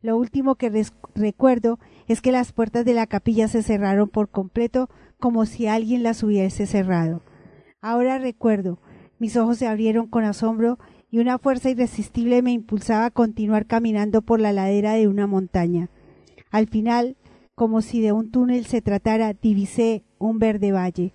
Lo 0.00 0.16
último 0.16 0.54
que 0.54 0.86
recuerdo 1.14 1.78
es 2.08 2.22
que 2.22 2.32
las 2.32 2.52
puertas 2.52 2.84
de 2.86 2.94
la 2.94 3.06
capilla 3.06 3.46
se 3.46 3.62
cerraron 3.62 4.08
por 4.08 4.30
completo 4.30 4.88
como 5.20 5.44
si 5.44 5.66
alguien 5.66 6.02
las 6.02 6.22
hubiese 6.22 6.66
cerrado. 6.66 7.22
Ahora 7.82 8.18
recuerdo 8.18 8.78
mis 9.18 9.36
ojos 9.36 9.58
se 9.58 9.66
abrieron 9.66 10.06
con 10.06 10.24
asombro 10.24 10.78
y 11.10 11.18
una 11.18 11.38
fuerza 11.38 11.70
irresistible 11.70 12.42
me 12.42 12.52
impulsaba 12.52 13.06
a 13.06 13.10
continuar 13.10 13.66
caminando 13.66 14.22
por 14.22 14.40
la 14.40 14.52
ladera 14.52 14.94
de 14.94 15.08
una 15.08 15.26
montaña. 15.26 15.88
Al 16.54 16.68
final, 16.68 17.16
como 17.56 17.82
si 17.82 18.00
de 18.00 18.12
un 18.12 18.30
túnel 18.30 18.64
se 18.64 18.80
tratara, 18.80 19.32
divisé 19.32 20.04
un 20.18 20.38
verde 20.38 20.70
valle, 20.70 21.12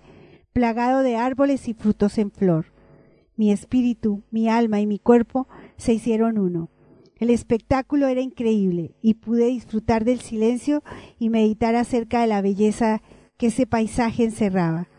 plagado 0.52 1.02
de 1.02 1.16
árboles 1.16 1.66
y 1.66 1.72
frutos 1.72 2.18
en 2.18 2.30
flor. 2.30 2.66
Mi 3.36 3.50
espíritu, 3.50 4.22
mi 4.30 4.50
alma 4.50 4.82
y 4.82 4.86
mi 4.86 4.98
cuerpo 4.98 5.48
se 5.78 5.94
hicieron 5.94 6.36
uno. 6.36 6.68
El 7.16 7.30
espectáculo 7.30 8.08
era 8.08 8.20
increíble 8.20 8.94
y 9.00 9.14
pude 9.14 9.46
disfrutar 9.46 10.04
del 10.04 10.20
silencio 10.20 10.82
y 11.18 11.30
meditar 11.30 11.74
acerca 11.74 12.20
de 12.20 12.26
la 12.26 12.42
belleza 12.42 13.00
que 13.38 13.46
ese 13.46 13.66
paisaje 13.66 14.24
encerraba. 14.24 14.90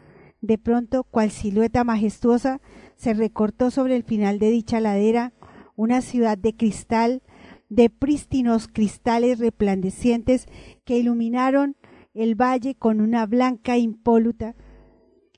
De 0.42 0.58
pronto, 0.58 1.04
cual 1.04 1.30
silueta 1.30 1.84
majestuosa, 1.84 2.62
se 2.96 3.14
recortó 3.14 3.70
sobre 3.70 3.96
el 3.96 4.02
final 4.02 4.40
de 4.40 4.50
dicha 4.50 4.80
ladera 4.80 5.34
una 5.76 6.02
ciudad 6.02 6.36
de 6.36 6.56
cristal, 6.56 7.22
de 7.72 7.90
prístinos 7.90 8.68
cristales 8.68 9.40
resplandecientes 9.40 10.46
que 10.84 10.98
iluminaron 10.98 11.78
el 12.14 12.36
valle 12.36 12.76
con 12.76 13.00
una 13.00 13.26
blanca 13.26 13.78
impoluta, 13.78 14.56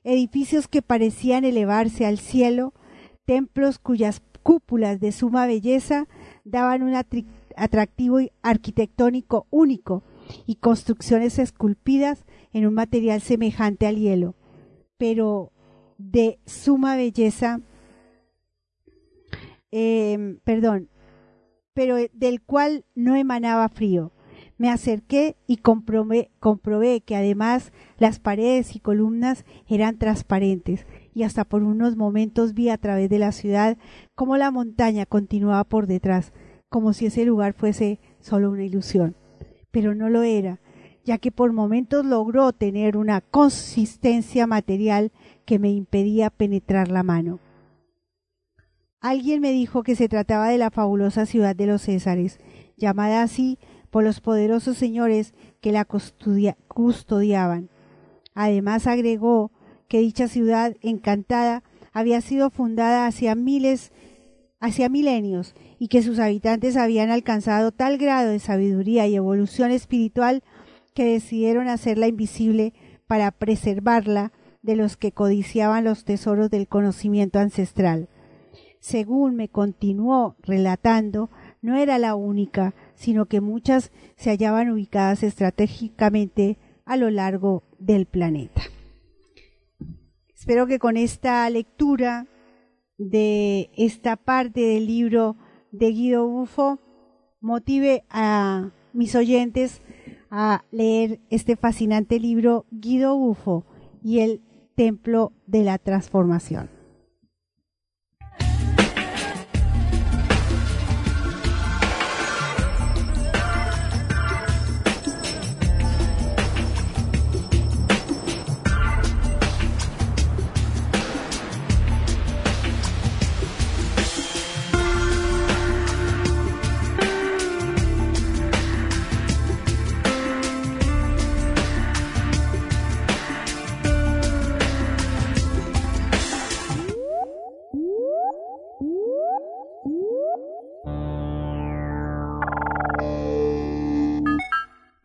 edificios 0.02 0.66
que 0.66 0.82
parecían 0.82 1.44
elevarse 1.44 2.06
al 2.06 2.18
cielo, 2.18 2.74
templos 3.24 3.78
cuyas 3.78 4.20
cúpulas 4.42 4.98
de 4.98 5.12
suma 5.12 5.46
belleza 5.46 6.08
daban 6.42 6.82
un 6.82 6.94
atractivo 7.56 8.18
arquitectónico 8.42 9.46
único 9.50 10.02
y 10.44 10.56
construcciones 10.56 11.38
esculpidas 11.38 12.24
en 12.52 12.66
un 12.66 12.74
material 12.74 13.20
semejante 13.20 13.86
al 13.86 13.96
hielo. 13.96 14.34
Pero 14.96 15.52
de 15.98 16.40
suma 16.46 16.96
belleza, 16.96 17.60
em, 19.70 20.40
perdón, 20.40 20.88
pero 21.74 21.96
del 22.12 22.40
cual 22.40 22.84
no 22.94 23.16
emanaba 23.16 23.68
frío. 23.68 24.12
Me 24.56 24.70
acerqué 24.70 25.36
y 25.46 25.58
comprobé, 25.58 26.30
comprobé 26.38 27.00
que 27.00 27.16
además 27.16 27.72
las 27.98 28.20
paredes 28.20 28.76
y 28.76 28.80
columnas 28.80 29.44
eran 29.68 29.98
transparentes 29.98 30.86
y 31.12 31.24
hasta 31.24 31.44
por 31.44 31.62
unos 31.62 31.96
momentos 31.96 32.54
vi 32.54 32.68
a 32.68 32.78
través 32.78 33.10
de 33.10 33.18
la 33.18 33.32
ciudad 33.32 33.76
cómo 34.14 34.36
la 34.36 34.52
montaña 34.52 35.06
continuaba 35.06 35.64
por 35.64 35.86
detrás, 35.86 36.32
como 36.68 36.92
si 36.92 37.06
ese 37.06 37.24
lugar 37.24 37.52
fuese 37.52 38.00
solo 38.20 38.50
una 38.50 38.64
ilusión. 38.64 39.16
Pero 39.72 39.94
no 39.96 40.08
lo 40.08 40.22
era, 40.22 40.60
ya 41.04 41.18
que 41.18 41.32
por 41.32 41.52
momentos 41.52 42.04
logró 42.04 42.52
tener 42.52 42.96
una 42.96 43.20
consistencia 43.20 44.46
material 44.46 45.10
que 45.44 45.58
me 45.58 45.70
impedía 45.70 46.30
penetrar 46.30 46.90
la 46.90 47.02
mano. 47.02 47.40
Alguien 49.04 49.42
me 49.42 49.52
dijo 49.52 49.82
que 49.82 49.96
se 49.96 50.08
trataba 50.08 50.48
de 50.48 50.56
la 50.56 50.70
fabulosa 50.70 51.26
ciudad 51.26 51.54
de 51.54 51.66
los 51.66 51.82
Césares, 51.82 52.38
llamada 52.78 53.22
así 53.22 53.58
por 53.90 54.02
los 54.02 54.22
poderosos 54.22 54.78
señores 54.78 55.34
que 55.60 55.72
la 55.72 55.84
custodiaban. 55.84 57.68
Además 58.32 58.86
agregó 58.86 59.52
que 59.88 59.98
dicha 59.98 60.26
ciudad 60.26 60.74
encantada 60.80 61.62
había 61.92 62.22
sido 62.22 62.48
fundada 62.48 63.06
hacía 63.06 63.34
miles 63.34 63.92
hacía 64.58 64.88
milenios 64.88 65.54
y 65.78 65.88
que 65.88 66.02
sus 66.02 66.18
habitantes 66.18 66.78
habían 66.78 67.10
alcanzado 67.10 67.72
tal 67.72 67.98
grado 67.98 68.30
de 68.30 68.38
sabiduría 68.38 69.06
y 69.06 69.16
evolución 69.16 69.70
espiritual 69.70 70.42
que 70.94 71.04
decidieron 71.04 71.68
hacerla 71.68 72.06
invisible 72.06 72.72
para 73.06 73.32
preservarla 73.32 74.32
de 74.62 74.76
los 74.76 74.96
que 74.96 75.12
codiciaban 75.12 75.84
los 75.84 76.06
tesoros 76.06 76.48
del 76.48 76.68
conocimiento 76.68 77.38
ancestral. 77.38 78.08
Según 78.84 79.34
me 79.34 79.48
continuó 79.48 80.36
relatando, 80.42 81.30
no 81.62 81.78
era 81.78 81.96
la 81.98 82.14
única, 82.14 82.74
sino 82.94 83.24
que 83.24 83.40
muchas 83.40 83.92
se 84.14 84.28
hallaban 84.28 84.68
ubicadas 84.68 85.22
estratégicamente 85.22 86.58
a 86.84 86.98
lo 86.98 87.08
largo 87.08 87.62
del 87.78 88.04
planeta. 88.04 88.60
Espero 90.34 90.66
que 90.66 90.78
con 90.78 90.98
esta 90.98 91.48
lectura 91.48 92.26
de 92.98 93.70
esta 93.74 94.16
parte 94.16 94.60
del 94.60 94.86
libro 94.86 95.36
de 95.72 95.90
Guido 95.90 96.28
Bufo 96.28 96.78
motive 97.40 98.04
a 98.10 98.70
mis 98.92 99.14
oyentes 99.14 99.80
a 100.30 100.62
leer 100.70 101.20
este 101.30 101.56
fascinante 101.56 102.20
libro 102.20 102.66
Guido 102.70 103.16
Bufo 103.16 103.64
y 104.02 104.18
el 104.18 104.42
Templo 104.74 105.32
de 105.46 105.64
la 105.64 105.78
Transformación. 105.78 106.83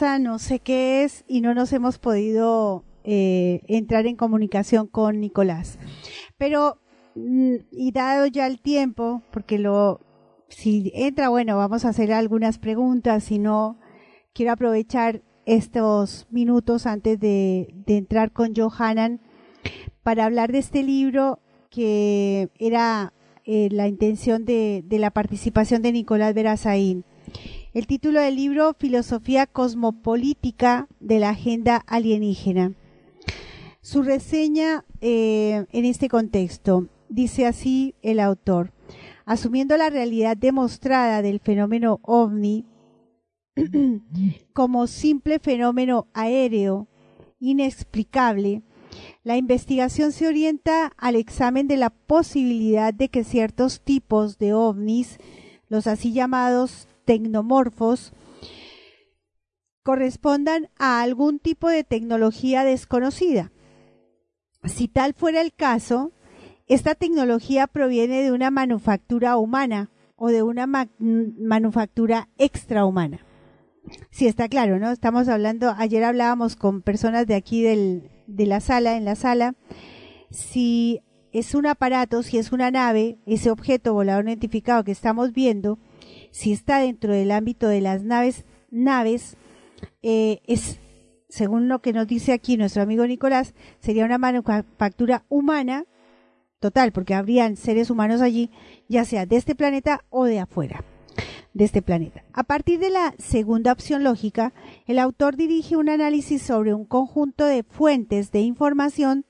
No 0.00 0.38
sé 0.38 0.58
qué 0.58 1.04
es, 1.04 1.24
y 1.28 1.40
no 1.40 1.54
nos 1.54 1.72
hemos 1.72 1.98
podido 1.98 2.84
eh, 3.04 3.60
entrar 3.68 4.06
en 4.06 4.16
comunicación 4.16 4.86
con 4.86 5.20
Nicolás. 5.20 5.78
Pero, 6.36 6.80
mm, 7.14 7.54
y 7.70 7.92
dado 7.92 8.26
ya 8.26 8.46
el 8.46 8.60
tiempo, 8.60 9.22
porque 9.30 9.58
lo, 9.58 10.00
si 10.48 10.90
entra, 10.94 11.28
bueno, 11.28 11.56
vamos 11.56 11.84
a 11.84 11.90
hacer 11.90 12.12
algunas 12.12 12.58
preguntas, 12.58 13.24
si 13.24 13.38
no, 13.38 13.78
quiero 14.32 14.52
aprovechar 14.52 15.22
estos 15.46 16.26
minutos 16.30 16.86
antes 16.86 17.20
de, 17.20 17.74
entrar 17.86 18.32
con 18.32 18.54
Johanan 18.54 19.20
para 20.02 20.24
hablar 20.24 20.52
de 20.52 20.58
este 20.58 20.82
libro 20.82 21.38
que 21.70 22.48
era 22.58 23.12
eh, 23.44 23.68
la 23.70 23.88
intención 23.88 24.44
de, 24.44 24.84
la 24.90 25.10
participación 25.10 25.82
de 25.82 25.92
Nicolás 25.92 26.34
Verazaín. 26.34 27.04
El 27.74 27.88
título 27.88 28.20
del 28.20 28.36
libro, 28.36 28.72
Filosofía 28.78 29.48
Cosmopolítica 29.48 30.86
de 31.00 31.18
la 31.18 31.30
Agenda 31.30 31.82
Alienígena. 31.88 32.72
Su 33.80 34.04
reseña 34.04 34.84
eh, 35.00 35.66
en 35.72 35.84
este 35.84 36.08
contexto 36.08 36.86
dice 37.08 37.46
así 37.46 37.96
el 38.00 38.20
autor. 38.20 38.72
Asumiendo 39.24 39.76
la 39.76 39.90
realidad 39.90 40.36
demostrada 40.36 41.20
del 41.20 41.40
fenómeno 41.40 41.98
ovni 42.02 42.64
como 44.52 44.86
simple 44.86 45.40
fenómeno 45.40 46.06
aéreo 46.14 46.86
inexplicable, 47.40 48.62
la 49.24 49.36
investigación 49.36 50.12
se 50.12 50.28
orienta 50.28 50.92
al 50.96 51.16
examen 51.16 51.66
de 51.66 51.78
la 51.78 51.90
posibilidad 51.90 52.94
de 52.94 53.08
que 53.08 53.24
ciertos 53.24 53.80
tipos 53.80 54.38
de 54.38 54.54
ovnis, 54.54 55.18
los 55.68 55.88
así 55.88 56.12
llamados 56.12 56.86
tecnomorfos 57.04 58.12
correspondan 59.82 60.70
a 60.78 61.02
algún 61.02 61.38
tipo 61.38 61.68
de 61.68 61.84
tecnología 61.84 62.64
desconocida. 62.64 63.52
Si 64.64 64.88
tal 64.88 65.12
fuera 65.12 65.42
el 65.42 65.52
caso, 65.52 66.12
esta 66.66 66.94
tecnología 66.94 67.66
proviene 67.66 68.22
de 68.22 68.32
una 68.32 68.50
manufactura 68.50 69.36
humana 69.36 69.90
o 70.16 70.28
de 70.28 70.42
una 70.42 70.66
manufactura 70.66 72.28
extrahumana. 72.38 73.26
Sí, 74.10 74.26
está 74.26 74.48
claro, 74.48 74.78
¿no? 74.78 74.90
Estamos 74.90 75.28
hablando, 75.28 75.74
ayer 75.76 76.02
hablábamos 76.04 76.56
con 76.56 76.80
personas 76.80 77.26
de 77.26 77.34
aquí 77.34 77.62
del, 77.62 78.10
de 78.26 78.46
la 78.46 78.60
sala, 78.60 78.96
en 78.96 79.04
la 79.04 79.14
sala, 79.14 79.54
si 80.30 81.02
es 81.32 81.54
un 81.54 81.66
aparato, 81.66 82.22
si 82.22 82.38
es 82.38 82.52
una 82.52 82.70
nave, 82.70 83.18
ese 83.26 83.50
objeto 83.50 83.92
volador 83.92 84.26
identificado 84.26 84.84
que 84.84 84.92
estamos 84.92 85.32
viendo, 85.32 85.78
si 86.34 86.50
está 86.50 86.80
dentro 86.80 87.12
del 87.12 87.30
ámbito 87.30 87.68
de 87.68 87.80
las 87.80 88.02
naves, 88.02 88.44
naves 88.68 89.36
eh, 90.02 90.40
es, 90.48 90.80
según 91.28 91.68
lo 91.68 91.80
que 91.80 91.92
nos 91.92 92.08
dice 92.08 92.32
aquí 92.32 92.56
nuestro 92.56 92.82
amigo 92.82 93.06
Nicolás, 93.06 93.54
sería 93.78 94.04
una 94.04 94.18
manufactura 94.18 95.24
humana 95.28 95.86
total, 96.58 96.90
porque 96.90 97.14
habrían 97.14 97.56
seres 97.56 97.88
humanos 97.88 98.20
allí, 98.20 98.50
ya 98.88 99.04
sea 99.04 99.26
de 99.26 99.36
este 99.36 99.54
planeta 99.54 100.04
o 100.10 100.24
de 100.24 100.40
afuera 100.40 100.82
de 101.52 101.62
este 101.62 101.82
planeta. 101.82 102.24
A 102.32 102.42
partir 102.42 102.80
de 102.80 102.90
la 102.90 103.14
segunda 103.16 103.70
opción 103.70 104.02
lógica, 104.02 104.52
el 104.86 104.98
autor 104.98 105.36
dirige 105.36 105.76
un 105.76 105.88
análisis 105.88 106.42
sobre 106.42 106.74
un 106.74 106.84
conjunto 106.84 107.44
de 107.44 107.62
fuentes 107.62 108.32
de 108.32 108.40
información, 108.40 109.24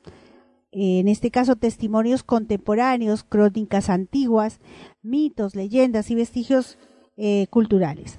en 0.72 1.06
este 1.08 1.30
caso 1.30 1.54
testimonios 1.56 2.22
contemporáneos, 2.22 3.24
crónicas 3.24 3.90
antiguas, 3.90 4.58
mitos, 5.02 5.54
leyendas 5.54 6.10
y 6.10 6.14
vestigios 6.14 6.78
eh, 7.16 7.46
culturales, 7.50 8.18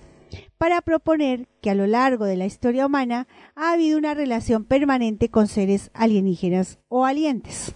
para 0.57 0.81
proponer 0.81 1.47
que 1.61 1.69
a 1.69 1.75
lo 1.75 1.87
largo 1.87 2.25
de 2.25 2.37
la 2.37 2.45
historia 2.45 2.85
humana 2.85 3.27
ha 3.55 3.73
habido 3.73 3.97
una 3.97 4.13
relación 4.13 4.63
permanente 4.65 5.29
con 5.29 5.47
seres 5.47 5.91
alienígenas 5.93 6.79
o 6.87 7.05
alientes 7.05 7.73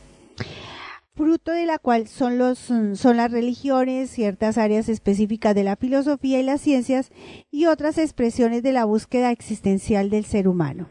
fruto 1.20 1.52
de 1.52 1.66
la 1.66 1.80
cual 1.80 2.08
son, 2.08 2.38
los, 2.38 2.58
son 2.60 3.18
las 3.18 3.30
religiones, 3.30 4.10
ciertas 4.10 4.58
áreas 4.58 4.88
específicas 4.88 5.54
de 5.54 5.66
la 5.66 5.76
filosofía 5.76 6.40
y 6.40 6.44
las 6.44 6.62
ciencias 6.62 7.12
y 7.52 7.66
otras 7.66 7.98
expresiones 7.98 8.64
de 8.64 8.72
la 8.72 8.86
búsqueda 8.86 9.30
existencial 9.32 10.10
del 10.10 10.24
ser 10.24 10.48
humano. 10.48 10.88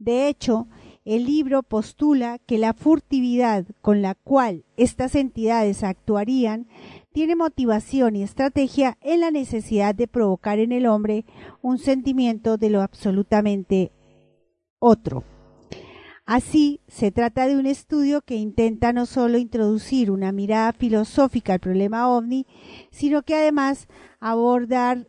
De 0.00 0.26
hecho, 0.26 0.66
el 1.04 1.26
libro 1.26 1.62
postula 1.62 2.40
que 2.40 2.58
la 2.58 2.74
furtividad 2.74 3.64
con 3.82 4.02
la 4.02 4.16
cual 4.16 4.64
estas 4.76 5.14
entidades 5.14 5.84
actuarían 5.84 6.66
tiene 7.12 7.36
motivación 7.36 8.16
y 8.16 8.22
estrategia 8.22 8.96
en 9.00 9.20
la 9.20 9.30
necesidad 9.30 9.94
de 9.94 10.08
provocar 10.08 10.58
en 10.58 10.72
el 10.72 10.86
hombre 10.86 11.24
un 11.60 11.78
sentimiento 11.78 12.56
de 12.56 12.70
lo 12.70 12.82
absolutamente 12.82 13.92
otro. 14.78 15.24
Así, 16.24 16.80
se 16.86 17.10
trata 17.10 17.46
de 17.46 17.56
un 17.56 17.66
estudio 17.66 18.22
que 18.22 18.36
intenta 18.36 18.92
no 18.92 19.06
solo 19.06 19.38
introducir 19.38 20.10
una 20.10 20.32
mirada 20.32 20.72
filosófica 20.72 21.54
al 21.54 21.60
problema 21.60 22.08
ovni, 22.08 22.46
sino 22.90 23.22
que 23.22 23.34
además 23.34 23.88
abordar, 24.20 25.08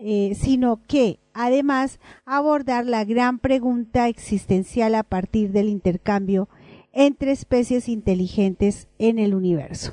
eh, 0.00 0.34
sino 0.34 0.80
que 0.86 1.20
además 1.34 2.00
abordar 2.24 2.86
la 2.86 3.04
gran 3.04 3.38
pregunta 3.38 4.08
existencial 4.08 4.94
a 4.94 5.02
partir 5.02 5.52
del 5.52 5.68
intercambio 5.68 6.48
entre 6.92 7.32
especies 7.32 7.88
inteligentes 7.88 8.88
en 8.98 9.18
el 9.18 9.34
universo. 9.34 9.92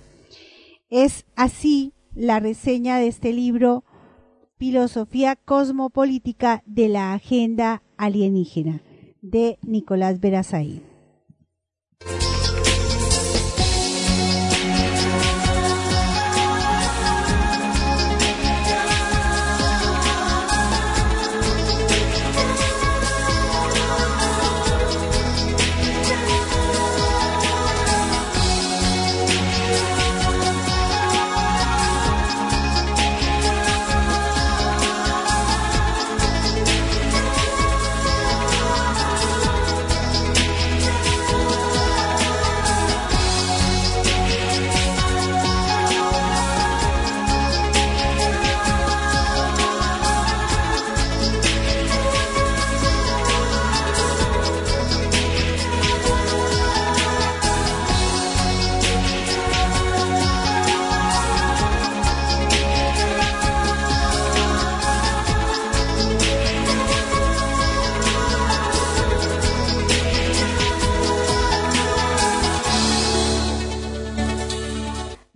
Es 0.95 1.26
así 1.36 1.91
la 2.14 2.40
reseña 2.40 2.99
de 2.99 3.07
este 3.07 3.34
libro 3.34 3.84
Filosofía 4.60 5.36
Cosmopolítica 5.36 6.61
de 6.68 6.88
la 6.88 7.14
Agenda 7.14 7.82
Alienígena 7.98 8.84
de 9.20 9.57
Nicolás 9.64 10.20
Verazaí. 10.20 10.84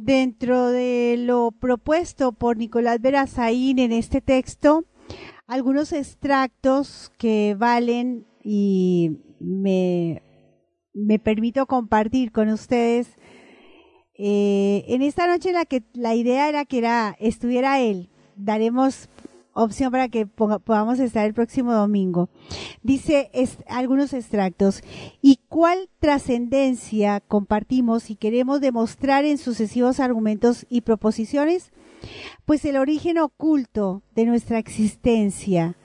Dentro 0.08 0.70
de 0.70 1.16
lo 1.20 1.52
propuesto 1.52 2.32
por 2.32 2.56
Nicolás 2.56 3.02
Verazaín 3.02 3.78
en 3.78 3.92
este 3.92 4.22
texto, 4.22 4.86
algunos 5.48 5.92
extractos 5.92 7.12
que 7.18 7.58
valen 7.60 8.26
y 8.42 9.18
me, 9.42 10.24
me 10.94 11.20
permito 11.20 11.66
compartir 11.66 12.32
con 12.32 12.48
ustedes. 12.48 13.18
Eh, 14.14 14.86
en 14.88 15.02
esta 15.02 15.28
noche 15.28 15.52
la 15.52 15.66
que 15.66 15.84
la 15.94 16.16
idea 16.16 16.48
era 16.48 16.64
que 16.64 16.78
era 16.78 17.18
estuviera 17.20 17.82
él, 17.82 18.10
daremos 18.38 19.10
opción 19.58 19.92
para 19.92 20.08
que 20.08 20.26
podamos 20.26 21.00
estar 21.00 21.26
el 21.26 21.34
próximo 21.34 21.74
domingo. 21.74 22.30
Dice 22.84 23.32
algunos 23.68 24.14
extractos. 24.14 24.82
¿Y 25.22 25.40
cuál 25.50 25.90
trascendencia 26.00 27.20
compartimos 27.22 28.10
y 28.10 28.16
queremos 28.16 28.62
demostrar 28.62 29.26
en 29.26 29.38
sucesivos 29.38 30.00
argumentos 30.00 30.66
y 30.70 30.82
proposiciones? 30.82 31.72
Pues 32.46 32.64
el 32.66 32.78
origen 32.78 33.18
oculto 33.18 34.04
de 34.16 34.26
nuestra 34.26 34.60
existencia, 34.60 35.78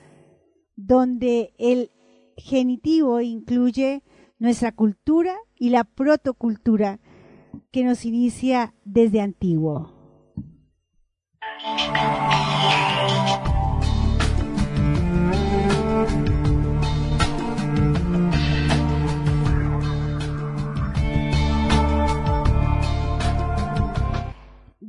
donde 0.75 1.53
el 1.57 1.91
genitivo 2.37 3.19
incluye 3.21 4.03
nuestra 4.37 4.71
cultura 4.71 5.35
y 5.57 5.69
la 5.69 5.83
protocultura 5.83 6.99
que 7.71 7.83
nos 7.83 8.05
inicia 8.05 8.73
desde 8.85 9.21
antiguo. 9.21 9.91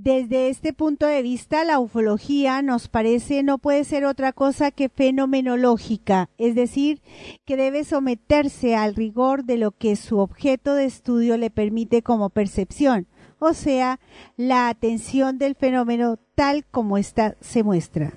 Desde 0.05 0.51
este 0.51 0.75
punto 0.75 1.07
de 1.07 1.23
vista, 1.23 1.65
la 1.65 1.79
ufología 1.79 2.61
nos 2.61 2.89
parece 2.89 3.43
no 3.43 3.57
puede 3.57 3.85
ser 3.85 4.05
otra 4.05 4.35
cosa 4.35 4.71
que 4.71 4.91
fenomenológica, 4.91 6.29
es 6.37 6.55
decir, 6.55 7.01
que 7.47 7.57
debe 7.57 7.85
someterse 7.85 8.77
al 8.77 8.95
rigor 8.95 9.45
de 9.45 9.57
lo 9.57 9.71
que 9.71 9.97
su 9.97 10.19
objeto 10.19 10.75
de 10.75 10.85
estudio 10.85 11.39
le 11.39 11.49
permite 11.49 12.03
como 12.03 12.29
percepción, 12.29 13.07
o 13.39 13.55
sea, 13.55 13.99
la 14.37 14.69
atención 14.69 15.39
del 15.39 15.55
fenómeno 15.55 16.19
tal 16.35 16.67
como 16.67 16.99
ésta 16.99 17.39
se 17.41 17.63
muestra. 17.63 18.13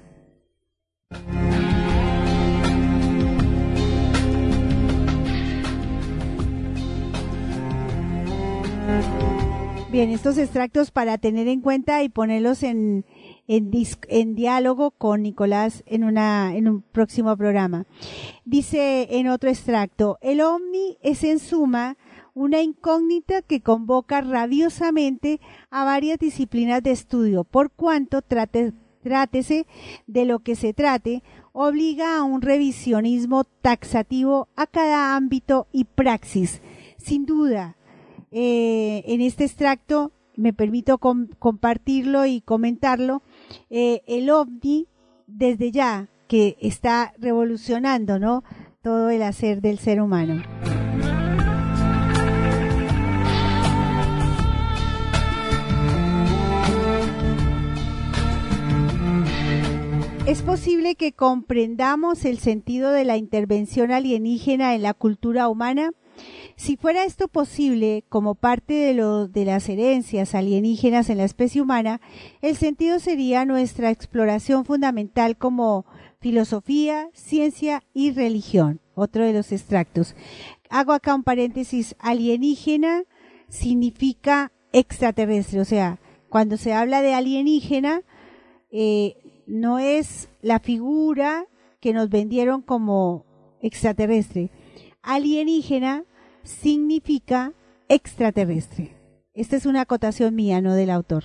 Bien, 9.90 10.10
estos 10.10 10.38
extractos 10.38 10.92
para 10.92 11.18
tener 11.18 11.48
en 11.48 11.62
cuenta 11.62 12.04
y 12.04 12.10
ponerlos 12.10 12.62
en, 12.64 13.06
en, 13.48 14.36
diálogo 14.36 14.92
con 14.92 15.24
Nicolás 15.24 15.82
en, 15.86 16.04
una, 16.04 16.54
en 16.58 16.68
un 16.68 16.82
próximo 16.82 17.38
programa. 17.38 17.86
Dice 18.44 19.08
en 19.12 19.30
otro 19.30 19.50
extracto, 19.50 20.18
el 20.20 20.42
ovni 20.42 20.98
es 21.02 21.24
en 21.24 21.40
suma 21.40 21.96
una 22.34 22.62
incógnita 22.62 23.42
que 23.42 23.62
convoca 23.62 24.20
rabiosamente 24.20 25.40
a 25.70 25.86
varias 25.86 26.20
disciplinas 26.20 26.84
de 26.84 26.92
estudio, 26.92 27.46
por 27.46 27.72
cuanto 27.72 28.22
trate, 28.22 28.74
trátese 29.04 29.68
de 30.06 30.26
lo 30.26 30.40
que 30.40 30.58
se 30.58 30.74
trate, 30.74 31.24
obliga 31.54 32.18
a 32.18 32.24
un 32.24 32.42
revisionismo 32.42 33.46
taxativo 33.62 34.50
a 34.58 34.68
cada 34.68 35.16
ámbito 35.16 35.66
y 35.72 35.86
praxis. 35.86 36.62
Sin 36.98 37.26
duda, 37.26 37.78
eh, 38.32 39.04
en 39.06 39.22
este 39.22 39.46
extracto, 39.46 40.12
me 40.36 40.54
permito 40.54 40.98
compartirlo 40.98 42.26
y 42.26 42.42
comentarlo, 42.42 43.24
eh, 43.70 44.02
el 44.08 44.30
ovni 44.30 44.88
desde 45.26 45.72
ya 45.72 46.10
que 46.28 46.58
está 46.60 47.14
revolucionando, 47.18 48.20
¿no? 48.20 48.44
Todo 48.82 49.10
el 49.10 49.24
hacer 49.24 49.62
del 49.62 49.80
ser 49.80 50.02
humano. 50.02 50.44
Es 60.28 60.42
posible 60.42 60.96
que 60.96 61.14
comprendamos 61.14 62.26
el 62.26 62.40
sentido 62.40 62.92
de 62.92 63.06
la 63.06 63.16
intervención 63.16 63.92
alienígena 63.92 64.76
en 64.76 64.82
la 64.82 64.94
cultura 64.94 65.48
humana 65.48 65.92
si 66.56 66.78
fuera 66.78 67.06
esto 67.06 67.28
posible, 67.28 68.04
como 68.10 68.36
parte 68.36 68.74
de, 68.74 69.28
de 69.28 69.46
las 69.46 69.70
herencias 69.70 70.36
alienígenas 70.36 71.10
en 71.10 71.18
la 71.18 71.24
especie 71.24 71.62
humana, 71.62 72.02
el 72.42 72.56
sentido 72.56 73.00
sería 73.00 73.46
nuestra 73.46 73.92
exploración 73.92 74.66
fundamental 74.66 75.38
como 75.38 75.86
filosofía, 76.20 77.10
ciencia 77.14 77.84
y 77.94 78.12
religión. 78.12 78.80
Otro 78.96 79.24
de 79.24 79.34
los 79.34 79.52
extractos. 79.52 80.16
Hago 80.70 80.92
acá 80.92 81.14
un 81.14 81.24
paréntesis. 81.24 81.96
Alienígena 82.00 83.04
significa 83.50 84.52
extraterrestre. 84.74 85.60
O 85.60 85.66
sea, 85.66 86.00
cuando 86.30 86.58
se 86.58 86.74
habla 86.74 87.02
de 87.02 87.14
alienígena, 87.14 88.02
eh, 88.72 89.44
no 89.46 89.80
es 89.80 90.30
la 90.42 90.60
figura 90.60 91.46
que 91.80 91.94
nos 91.94 92.10
vendieron 92.10 92.62
como 92.62 93.26
extraterrestre. 93.62 94.50
Alienígena 95.08 96.04
significa 96.44 97.54
extraterrestre. 97.88 98.94
Esta 99.34 99.56
es 99.56 99.66
una 99.66 99.80
acotación 99.80 100.36
mía, 100.36 100.60
no 100.60 100.74
del 100.74 100.90
autor. 100.90 101.24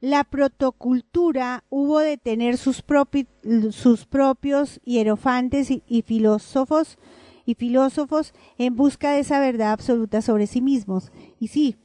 La 0.00 0.24
protocultura 0.24 1.62
hubo 1.70 2.00
de 2.00 2.16
tener 2.16 2.56
sus, 2.56 2.82
propios 2.82 4.80
hierofantes 4.84 5.70
y 5.70 6.02
filósofos 6.02 6.98
en 8.58 8.74
busca 8.74 9.12
de 9.12 9.20
esa 9.20 9.38
verdad 9.38 9.70
absoluta 9.70 10.22
sobre 10.22 10.48
sí 10.48 10.60
mismos. 10.60 11.12
Y 11.38 11.46
sí, 11.48 11.76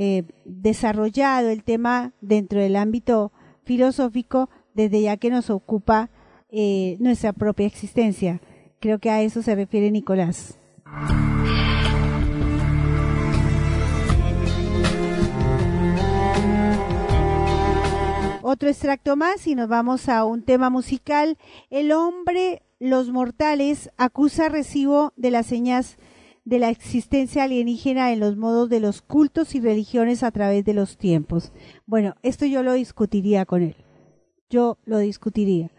eh, 0.00 0.22
desarrollado 0.44 1.48
el 1.48 1.64
tema 1.64 2.12
dentro 2.20 2.60
del 2.60 2.76
ámbito 2.76 3.32
filosófico 3.64 4.48
desde 4.72 5.02
ya 5.02 5.16
que 5.16 5.28
nos 5.28 5.50
ocupa 5.50 6.08
eh, 6.50 6.96
nuestra 7.00 7.32
propia 7.32 7.66
existencia. 7.66 8.40
Creo 8.78 9.00
que 9.00 9.10
a 9.10 9.22
eso 9.22 9.42
se 9.42 9.56
refiere 9.56 9.90
Nicolás. 9.90 10.56
Otro 18.42 18.68
extracto 18.68 19.16
más 19.16 19.48
y 19.48 19.56
nos 19.56 19.68
vamos 19.68 20.08
a 20.08 20.24
un 20.24 20.44
tema 20.44 20.70
musical. 20.70 21.38
El 21.70 21.90
hombre, 21.90 22.62
los 22.78 23.10
mortales, 23.10 23.90
acusa 23.96 24.48
recibo 24.48 25.12
de 25.16 25.32
las 25.32 25.46
señas 25.46 25.98
de 26.48 26.58
la 26.58 26.70
existencia 26.70 27.44
alienígena 27.44 28.10
en 28.10 28.20
los 28.20 28.38
modos 28.38 28.70
de 28.70 28.80
los 28.80 29.02
cultos 29.02 29.54
y 29.54 29.60
religiones 29.60 30.22
a 30.22 30.30
través 30.30 30.64
de 30.64 30.72
los 30.72 30.96
tiempos. 30.96 31.52
Bueno, 31.84 32.14
esto 32.22 32.46
yo 32.46 32.62
lo 32.62 32.72
discutiría 32.72 33.44
con 33.44 33.60
él. 33.60 33.76
Yo 34.48 34.78
lo 34.86 34.96
discutiría. 34.98 35.70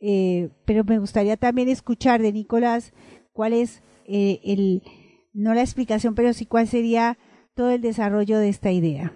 Eh, 0.00 0.50
pero 0.66 0.84
me 0.84 1.00
gustaría 1.00 1.36
también 1.36 1.68
escuchar 1.68 2.22
de 2.22 2.32
Nicolás 2.32 2.92
cuál 3.32 3.54
es 3.54 3.82
eh, 4.06 4.40
el, 4.44 4.84
no 5.32 5.52
la 5.52 5.62
explicación, 5.62 6.14
pero 6.14 6.32
sí 6.32 6.46
cuál 6.46 6.68
sería 6.68 7.18
todo 7.54 7.70
el 7.70 7.80
desarrollo 7.80 8.38
de 8.38 8.50
esta 8.50 8.70
idea. 8.70 9.12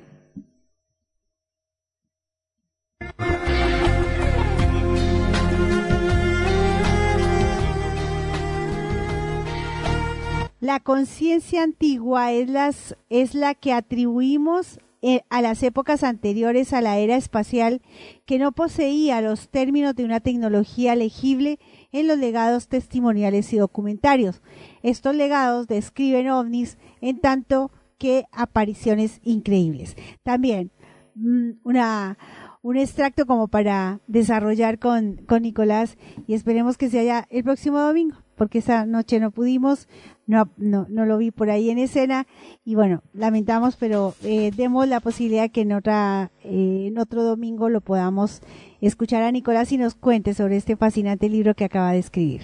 La 10.60 10.80
conciencia 10.80 11.62
antigua 11.62 12.32
es, 12.32 12.50
las, 12.50 12.96
es 13.10 13.34
la 13.34 13.54
que 13.54 13.72
atribuimos 13.72 14.80
eh, 15.00 15.20
a 15.30 15.40
las 15.40 15.62
épocas 15.62 16.02
anteriores 16.02 16.72
a 16.72 16.80
la 16.80 16.98
era 16.98 17.14
espacial 17.14 17.80
que 18.26 18.40
no 18.40 18.50
poseía 18.50 19.20
los 19.20 19.48
términos 19.48 19.94
de 19.94 20.04
una 20.04 20.18
tecnología 20.18 20.96
legible 20.96 21.60
en 21.92 22.08
los 22.08 22.18
legados 22.18 22.66
testimoniales 22.66 23.52
y 23.52 23.58
documentarios. 23.58 24.42
Estos 24.82 25.14
legados 25.14 25.68
describen 25.68 26.28
ovnis 26.28 26.76
en 27.00 27.20
tanto 27.20 27.70
que 27.96 28.24
apariciones 28.32 29.20
increíbles. 29.22 29.96
También 30.24 30.72
mm, 31.14 31.50
una, 31.62 32.18
un 32.62 32.76
extracto 32.76 33.26
como 33.26 33.46
para 33.46 34.00
desarrollar 34.08 34.80
con, 34.80 35.18
con 35.18 35.42
Nicolás 35.42 35.96
y 36.26 36.34
esperemos 36.34 36.76
que 36.76 36.90
se 36.90 36.98
haya 36.98 37.28
el 37.30 37.44
próximo 37.44 37.78
domingo 37.78 38.16
porque 38.38 38.58
esa 38.58 38.86
noche 38.86 39.20
no 39.20 39.30
pudimos, 39.30 39.88
no, 40.26 40.48
no, 40.56 40.86
no 40.88 41.04
lo 41.04 41.18
vi 41.18 41.30
por 41.30 41.50
ahí 41.50 41.68
en 41.68 41.78
escena 41.78 42.26
y 42.64 42.74
bueno, 42.74 43.02
lamentamos, 43.12 43.76
pero 43.76 44.14
eh, 44.22 44.52
demos 44.56 44.88
la 44.88 45.00
posibilidad 45.00 45.50
que 45.50 45.62
en, 45.62 45.72
otra, 45.72 46.30
eh, 46.44 46.86
en 46.86 46.98
otro 46.98 47.24
domingo 47.24 47.68
lo 47.68 47.82
podamos 47.82 48.40
escuchar 48.80 49.22
a 49.24 49.32
Nicolás 49.32 49.72
y 49.72 49.78
nos 49.78 49.94
cuente 49.94 50.32
sobre 50.32 50.56
este 50.56 50.76
fascinante 50.76 51.28
libro 51.28 51.54
que 51.54 51.64
acaba 51.64 51.92
de 51.92 51.98
escribir. 51.98 52.42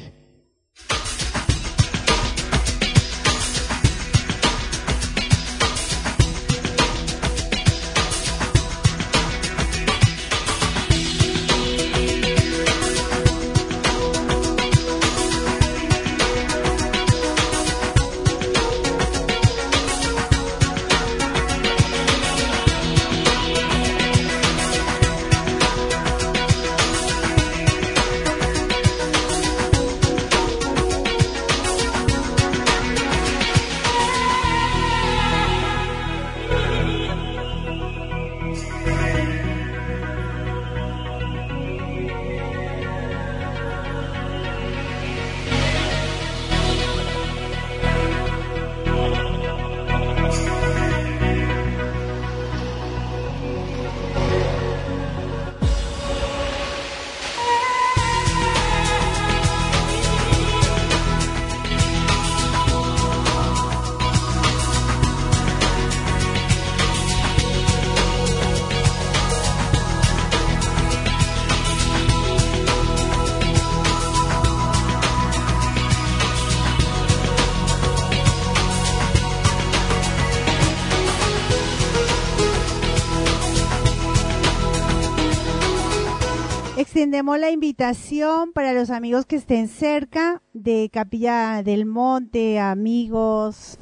Extendemos 87.14 87.38
la 87.38 87.52
invitación 87.52 88.52
para 88.52 88.72
los 88.72 88.90
amigos 88.90 89.24
que 89.24 89.36
estén 89.36 89.68
cerca 89.68 90.42
de 90.52 90.90
Capilla 90.92 91.62
del 91.62 91.86
Monte, 91.86 92.58
amigos, 92.58 93.78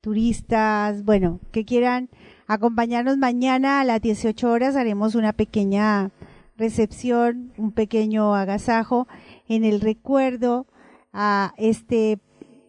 turistas, 0.00 1.04
bueno, 1.04 1.40
que 1.50 1.64
quieran 1.64 2.08
acompañarnos 2.46 3.18
mañana 3.18 3.80
a 3.80 3.84
las 3.84 4.00
18 4.00 4.48
horas. 4.48 4.76
Haremos 4.76 5.16
una 5.16 5.32
pequeña 5.32 6.12
recepción, 6.56 7.52
un 7.56 7.72
pequeño 7.72 8.36
agasajo 8.36 9.08
en 9.48 9.64
el 9.64 9.80
recuerdo 9.80 10.68
a 11.12 11.54
este 11.56 12.20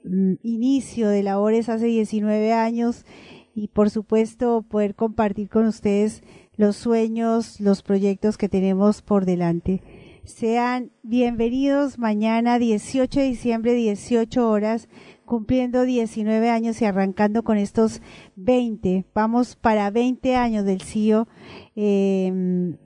mm, 0.04 0.38
inicio 0.42 1.10
de 1.10 1.22
labores 1.22 1.70
hace 1.70 1.86
19 1.86 2.52
años 2.52 3.06
y 3.54 3.68
por 3.68 3.92
supuesto 3.92 4.64
poder 4.64 4.96
compartir 4.96 5.50
con 5.50 5.68
ustedes 5.68 6.24
los 6.58 6.78
sueños, 6.78 7.60
los 7.60 7.84
proyectos 7.84 8.40
que 8.40 8.50
tenemos 8.50 9.04
por 9.04 9.26
delante. 9.26 9.84
Sean 10.30 10.92
bienvenidos 11.02 11.98
mañana 11.98 12.60
18 12.60 13.20
de 13.20 13.26
diciembre, 13.26 13.74
18 13.74 14.48
horas, 14.48 14.88
cumpliendo 15.26 15.86
19 15.86 16.52
años 16.52 16.80
y 16.82 16.86
arrancando 16.86 17.44
con 17.44 17.58
estos 17.58 18.00
20. 18.36 19.06
Vamos 19.16 19.56
para 19.56 19.90
20 19.90 20.36
años 20.36 20.66
del 20.66 20.84
CIO. 20.84 21.28
Eh, 21.76 22.78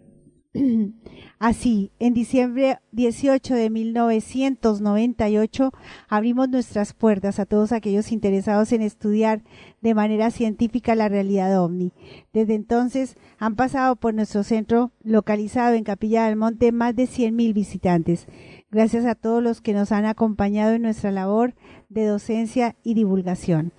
Así, 1.40 1.92
en 2.00 2.14
diciembre 2.14 2.80
18 2.92 3.56
de 3.56 3.70
1998 3.70 5.72
abrimos 6.08 6.50
nuestras 6.50 6.94
puertas 6.94 7.40
a 7.40 7.46
todos 7.46 7.72
aquellos 7.72 8.12
interesados 8.12 8.72
en 8.72 8.82
estudiar 8.82 9.42
de 9.82 9.96
manera 9.96 10.32
científica 10.32 10.96
la 10.96 11.10
realidad 11.10 11.60
ovni. 11.60 11.92
Desde 12.34 12.56
entonces 12.56 13.18
han 13.40 13.56
pasado 13.56 13.96
por 13.96 14.14
nuestro 14.14 14.44
centro 14.44 14.92
localizado 15.04 15.74
en 15.74 15.84
Capilla 15.84 16.26
del 16.26 16.36
Monte 16.36 16.72
más 16.72 16.96
de 16.96 17.06
100.000 17.06 17.54
visitantes. 17.54 18.28
Gracias 18.70 19.06
a 19.06 19.16
todos 19.16 19.42
los 19.42 19.60
que 19.60 19.74
nos 19.74 19.92
han 19.92 20.06
acompañado 20.06 20.74
en 20.74 20.84
nuestra 20.84 21.12
labor 21.12 21.56
de 21.90 22.06
docencia 22.06 22.76
y 22.84 22.94
divulgación. 22.94 23.74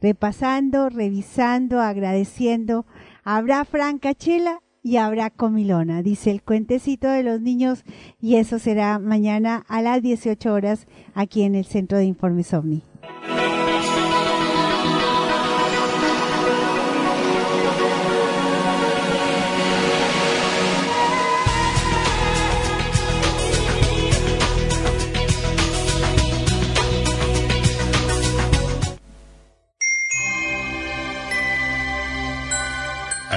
Repasando, 0.00 0.90
revisando, 0.90 1.80
agradeciendo, 1.80 2.86
habrá 3.24 3.64
franca 3.64 4.14
chela 4.14 4.62
y 4.82 4.96
habrá 4.96 5.30
comilona, 5.30 6.02
dice 6.02 6.30
el 6.30 6.42
cuentecito 6.42 7.08
de 7.08 7.22
los 7.22 7.40
niños 7.40 7.84
y 8.20 8.36
eso 8.36 8.58
será 8.58 8.98
mañana 8.98 9.64
a 9.68 9.82
las 9.82 10.02
18 10.02 10.52
horas 10.52 10.86
aquí 11.14 11.42
en 11.42 11.54
el 11.54 11.64
Centro 11.64 11.98
de 11.98 12.04
Informes 12.04 12.52
OVNI. 12.54 12.82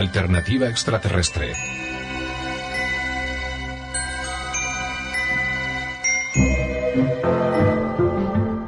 Alternativa 0.02 0.68
extraterrestre. 0.68 1.54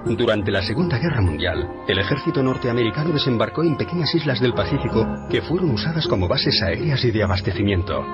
Durante 0.06 0.52
la 0.52 0.62
Segunda 0.62 1.00
Guerra 1.00 1.22
Mundial, 1.22 1.68
el 1.88 1.98
ejército 1.98 2.44
norteamericano 2.44 3.12
desembarcó 3.14 3.64
en 3.64 3.78
pequeñas 3.78 4.14
islas 4.14 4.40
del 4.42 4.54
Pacífico 4.54 5.08
que 5.28 5.42
fueron 5.42 5.72
usadas 5.72 6.08
como 6.08 6.28
bases 6.28 6.62
aéreas 6.62 7.04
y 7.04 7.10
de 7.10 7.24
abastecimiento. 7.24 8.06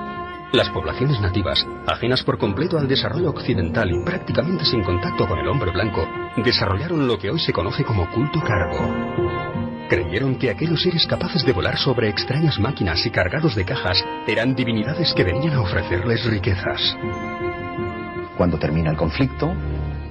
Las 0.54 0.70
poblaciones 0.70 1.20
nativas, 1.20 1.62
ajenas 1.86 2.24
por 2.24 2.38
completo 2.38 2.78
al 2.78 2.88
desarrollo 2.88 3.28
occidental 3.28 3.90
y 3.90 4.02
prácticamente 4.02 4.64
sin 4.64 4.82
contacto 4.82 5.28
con 5.28 5.38
el 5.38 5.48
hombre 5.48 5.70
blanco, 5.72 6.08
desarrollaron 6.38 7.06
lo 7.06 7.18
que 7.18 7.30
hoy 7.30 7.38
se 7.38 7.52
conoce 7.52 7.84
como 7.84 8.10
culto 8.12 8.40
cargo. 8.40 9.49
Creyeron 9.90 10.36
que 10.36 10.50
aquellos 10.50 10.80
seres 10.80 11.04
capaces 11.04 11.44
de 11.44 11.52
volar 11.52 11.76
sobre 11.76 12.08
extrañas 12.08 12.60
máquinas 12.60 13.04
y 13.04 13.10
cargados 13.10 13.56
de 13.56 13.64
cajas 13.64 14.04
eran 14.24 14.54
divinidades 14.54 15.12
que 15.12 15.24
venían 15.24 15.54
a 15.54 15.62
ofrecerles 15.62 16.24
riquezas. 16.26 16.96
Cuando 18.36 18.56
termina 18.56 18.92
el 18.92 18.96
conflicto, 18.96 19.52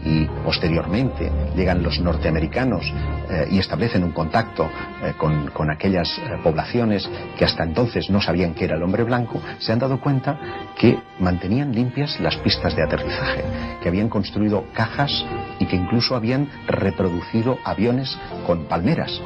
y 0.03 0.25
posteriormente 0.43 1.31
llegan 1.55 1.83
los 1.83 1.99
norteamericanos 1.99 2.85
eh, 3.29 3.47
y 3.51 3.59
establecen 3.59 4.03
un 4.03 4.11
contacto 4.11 4.69
eh, 5.03 5.13
con, 5.17 5.71
aquellas 5.71 6.09
eh, 6.17 6.37
poblaciones 6.43 7.09
que 7.37 7.45
hasta 7.45 7.63
entonces 7.63 8.09
no 8.09 8.21
sabían 8.21 8.53
que 8.53 8.65
era 8.65 8.75
el 8.75 8.83
hombre 8.83 9.03
blanco, 9.03 9.41
se 9.59 9.71
han 9.71 9.79
dado 9.79 9.99
cuenta 9.99 10.39
que 10.77 10.99
mantenían 11.19 11.73
limpias 11.73 12.19
las 12.19 12.37
pistas 12.37 12.75
de 12.75 12.83
aterrizaje, 12.83 13.43
que 13.81 13.89
habían 13.89 14.09
construido 14.09 14.65
cajas 14.73 15.25
y 15.59 15.65
que 15.65 15.75
incluso 15.75 16.15
habían 16.15 16.49
reproducido 16.67 17.59
aviones 17.63 18.17
con 18.45 18.65
palmeras 18.65 19.21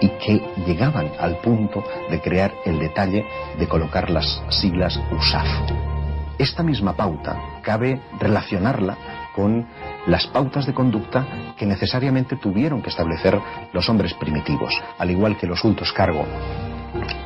y 0.00 0.08
que 0.08 0.40
llegaban 0.66 1.12
al 1.18 1.38
punto 1.38 1.84
de 2.10 2.20
crear 2.20 2.52
el 2.64 2.78
detalle 2.78 3.24
de 3.58 3.68
colocar 3.68 4.10
las 4.10 4.42
siglas 4.48 5.00
USAF. 5.10 5.46
Esta 6.38 6.62
misma 6.62 6.94
pauta 6.94 7.60
cabe 7.62 8.00
relacionarla 8.18 8.96
con 9.34 9.66
las 10.06 10.26
pautas 10.28 10.66
de 10.66 10.74
conducta 10.74 11.54
que 11.56 11.66
necesariamente 11.66 12.36
tuvieron 12.36 12.80
que 12.80 12.90
establecer 12.90 13.38
los 13.72 13.88
hombres 13.88 14.14
primitivos, 14.14 14.74
al 14.98 15.10
igual 15.10 15.36
que 15.36 15.46
los 15.46 15.62
ultos 15.64 15.92
cargo 15.92 16.24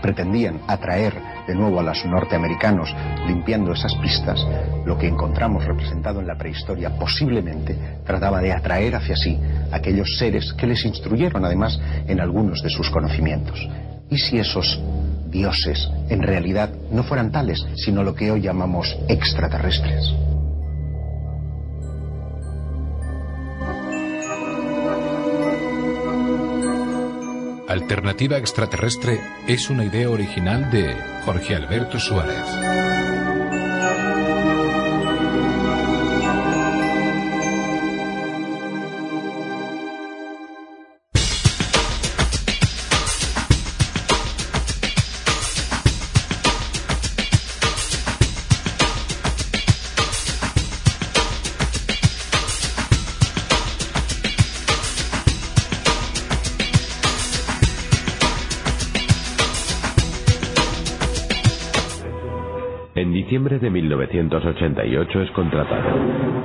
pretendían 0.00 0.60
atraer 0.66 1.31
de 1.46 1.54
nuevo 1.54 1.80
a 1.80 1.82
los 1.82 2.04
norteamericanos 2.04 2.94
limpiando 3.26 3.72
esas 3.72 3.94
pistas, 3.96 4.46
lo 4.84 4.98
que 4.98 5.08
encontramos 5.08 5.64
representado 5.64 6.20
en 6.20 6.26
la 6.26 6.36
prehistoria 6.36 6.96
posiblemente 6.98 7.76
trataba 8.04 8.40
de 8.40 8.52
atraer 8.52 8.94
hacia 8.96 9.16
sí 9.16 9.38
aquellos 9.70 10.16
seres 10.18 10.52
que 10.54 10.66
les 10.66 10.84
instruyeron 10.84 11.44
además 11.44 11.80
en 12.06 12.20
algunos 12.20 12.62
de 12.62 12.70
sus 12.70 12.90
conocimientos. 12.90 13.68
¿Y 14.10 14.18
si 14.18 14.38
esos 14.38 14.80
dioses 15.30 15.88
en 16.08 16.22
realidad 16.22 16.70
no 16.90 17.02
fueran 17.02 17.32
tales, 17.32 17.64
sino 17.76 18.02
lo 18.02 18.14
que 18.14 18.30
hoy 18.30 18.42
llamamos 18.42 18.96
extraterrestres? 19.08 20.14
Alternativa 27.68 28.36
extraterrestre 28.36 29.18
es 29.48 29.70
una 29.70 29.86
idea 29.86 30.10
original 30.10 30.70
de 30.70 30.94
Jorge 31.24 31.54
Alberto 31.54 32.00
Suárez. 32.00 33.01
Diciembre 63.52 63.58
de 63.58 63.70
1988 63.70 65.22
es 65.22 65.30
contratado. 65.32 65.98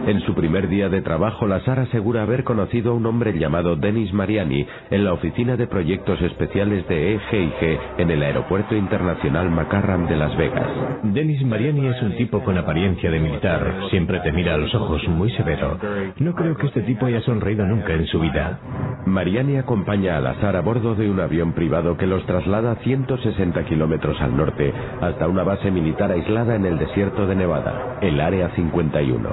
En 0.08 0.22
su 0.22 0.34
primer 0.34 0.68
día 0.68 0.90
de 0.90 1.02
trabajo, 1.02 1.48
Lazar 1.48 1.80
asegura 1.80 2.24
haber 2.24 2.44
conocido 2.44 2.92
a 2.92 2.96
un 2.96 3.06
hombre 3.06 3.38
llamado 3.38 3.76
Denis 3.76 4.14
Mariani 4.14 4.66
en 4.90 5.04
la 5.04 5.14
oficina 5.14 5.58
de 5.58 5.68
proyectos 5.68 6.22
especiales 6.22 6.88
de 6.88 7.16
EGIG 7.16 7.80
en 7.98 8.12
el 8.12 8.24
Aeropuerto 8.24 8.76
Internacional 8.76 9.50
McCarran 9.50 10.08
de 10.08 10.16
Las 10.16 10.36
Vegas. 10.38 10.68
Denis 11.04 11.46
Mariani 11.46 11.88
es 11.88 12.02
un 12.02 12.16
tipo 12.16 12.44
con 12.44 12.58
apariencia 12.58 13.12
de 13.12 13.20
militar. 13.20 13.74
Siempre 13.90 14.20
te 14.22 14.32
mira 14.32 14.56
a 14.56 14.58
los 14.58 14.74
ojos 14.74 15.06
muy 15.10 15.32
severo. 15.32 15.78
No 16.20 16.34
creo 16.34 16.56
que 16.56 16.68
este 16.68 16.82
tipo 16.82 17.06
haya 17.06 17.22
sonreído 17.22 17.66
nunca 17.66 17.94
en 17.94 18.06
su 18.08 18.20
vida. 18.20 18.60
Mariani 19.06 19.58
acompaña 19.58 20.18
a 20.18 20.22
Lazar 20.22 20.56
a 20.56 20.62
bordo 20.62 20.96
de 20.96 21.10
un 21.10 21.20
avión 21.20 21.54
privado 21.54 21.98
que 21.98 22.08
los 22.08 22.26
traslada 22.26 22.76
160 22.76 23.64
kilómetros 23.66 24.20
al 24.22 24.36
norte 24.36 24.74
hasta 25.02 25.28
una 25.28 25.44
base 25.44 25.72
militar 25.72 26.12
aislada 26.12 26.56
en 26.56 26.66
el 26.66 26.78
desierto 26.78 26.97
de 26.98 27.36
Nevada, 27.36 27.99
el 28.02 28.19
Área 28.19 28.49
51. 28.56 29.30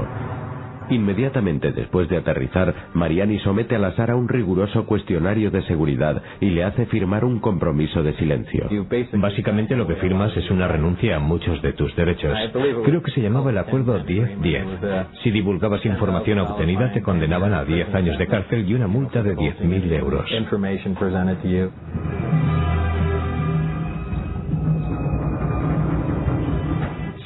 Inmediatamente 0.91 1.73
después 1.73 2.11
de 2.11 2.19
aterrizar, 2.19 2.75
Mariani 2.93 3.39
somete 3.39 3.75
a 3.75 3.79
Lazar 3.79 4.11
a 4.11 4.17
un 4.17 4.29
riguroso 4.29 4.85
cuestionario 4.85 5.51
de 5.51 5.63
seguridad 5.63 6.23
y 6.43 6.51
le 6.51 6.63
hace 6.63 6.85
firmar 6.85 7.25
un 7.25 7.41
compromiso 7.41 8.03
de 8.03 8.13
silencio. 8.17 8.69
Básicamente 9.15 9.77
lo 9.77 9.87
que 9.87 9.95
firmas 9.95 10.37
es 10.37 10.51
una 10.51 10.69
renuncia 10.69 11.17
a 11.17 11.21
muchos 11.21 11.63
de 11.63 11.73
tus 11.73 11.97
derechos. 11.97 12.37
Creo 12.85 13.03
que 13.03 13.13
se 13.13 13.23
llamaba 13.23 13.51
el 13.51 13.57
acuerdo 13.57 13.99
10-10. 14.05 15.07
Si 15.23 15.31
divulgabas 15.31 15.87
información 15.87 16.41
obtenida 16.41 16.93
te 16.93 17.01
condenaban 17.01 17.55
a 17.55 17.65
10 17.65 17.95
años 17.95 18.19
de 18.19 18.27
cárcel 18.27 18.69
y 18.69 18.75
una 18.75 18.89
multa 18.89 19.23
de 19.23 19.35
10.000 19.35 19.91
euros. 19.91 20.31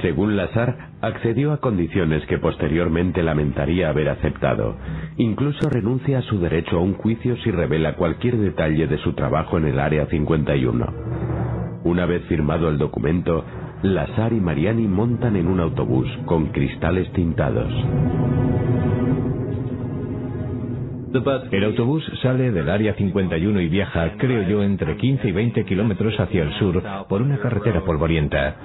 Según 0.02 0.36
Lazar, 0.36 0.90
accedió 1.00 1.52
a 1.52 1.58
condiciones 1.58 2.24
que 2.26 2.38
posteriormente 2.38 3.22
lamentaría 3.22 3.88
haber 3.88 4.08
aceptado. 4.08 4.76
Incluso 5.16 5.68
renuncia 5.68 6.18
a 6.18 6.22
su 6.22 6.38
derecho 6.38 6.76
a 6.78 6.82
un 6.82 6.94
juicio 6.94 7.36
si 7.38 7.50
revela 7.50 7.96
cualquier 7.96 8.36
detalle 8.36 8.86
de 8.86 8.98
su 8.98 9.14
trabajo 9.14 9.58
en 9.58 9.66
el 9.66 9.80
Área 9.80 10.06
51. 10.06 10.86
Una 11.84 12.06
vez 12.06 12.22
firmado 12.24 12.68
el 12.68 12.78
documento, 12.78 13.44
Lazar 13.82 14.32
y 14.32 14.40
Mariani 14.40 14.86
montan 14.86 15.36
en 15.36 15.46
un 15.46 15.60
autobús 15.60 16.08
con 16.26 16.46
cristales 16.46 17.10
tintados. 17.12 17.72
El 21.50 21.64
autobús 21.64 22.04
sale 22.22 22.52
del 22.52 22.68
área 22.68 22.92
51 22.94 23.60
y 23.62 23.68
viaja, 23.68 24.12
creo 24.18 24.42
yo, 24.42 24.62
entre 24.62 24.96
15 24.96 25.28
y 25.28 25.32
20 25.32 25.64
kilómetros 25.64 26.18
hacia 26.20 26.42
el 26.42 26.52
sur 26.58 26.82
por 27.08 27.22
una 27.22 27.38
carretera 27.38 27.82
polvorienta. 27.82 28.56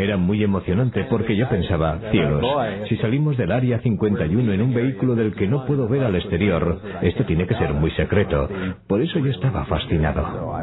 Era 0.00 0.16
muy 0.16 0.44
emocionante 0.44 1.04
porque 1.10 1.36
yo 1.36 1.48
pensaba, 1.48 1.98
cielos, 2.12 2.40
si 2.88 2.96
salimos 2.98 3.36
del 3.36 3.50
área 3.50 3.80
51 3.80 4.52
en 4.52 4.62
un 4.62 4.72
vehículo 4.72 5.16
del 5.16 5.34
que 5.34 5.48
no 5.48 5.66
puedo 5.66 5.88
ver 5.88 6.04
al 6.04 6.14
exterior, 6.14 6.80
esto 7.02 7.24
tiene 7.24 7.48
que 7.48 7.56
ser 7.56 7.74
muy 7.74 7.90
secreto. 7.90 8.48
Por 8.86 9.02
eso 9.02 9.18
yo 9.18 9.32
estaba 9.32 9.64
fascinado. 9.64 10.54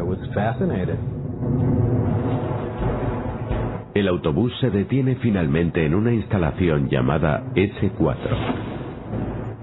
El 3.93 4.07
autobús 4.07 4.53
se 4.61 4.69
detiene 4.69 5.15
finalmente 5.15 5.85
en 5.85 5.95
una 5.95 6.13
instalación 6.13 6.87
llamada 6.89 7.43
S4. 7.55 8.15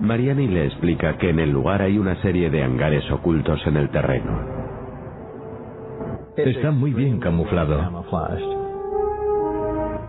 Mariani 0.00 0.48
le 0.48 0.66
explica 0.66 1.16
que 1.16 1.30
en 1.30 1.38
el 1.38 1.50
lugar 1.50 1.80
hay 1.80 1.96
una 1.96 2.20
serie 2.20 2.50
de 2.50 2.62
hangares 2.62 3.10
ocultos 3.10 3.58
en 3.66 3.78
el 3.78 3.88
terreno. 3.88 4.38
Está 6.36 6.70
muy 6.72 6.92
bien 6.92 7.20
camuflado. 7.20 8.04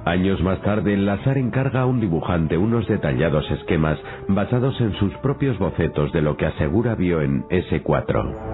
Años 0.06 0.42
más 0.42 0.62
tarde, 0.62 0.98
Lazar 0.98 1.38
encarga 1.38 1.82
a 1.82 1.86
un 1.86 2.02
dibujante 2.02 2.58
unos 2.58 2.86
detallados 2.88 3.50
esquemas 3.52 3.98
basados 4.28 4.80
en 4.82 4.94
sus 4.96 5.14
propios 5.18 5.58
bocetos 5.58 6.12
de 6.12 6.22
lo 6.22 6.36
que 6.36 6.46
asegura 6.46 6.96
vio 6.96 7.22
en 7.22 7.44
S4. 7.44 8.54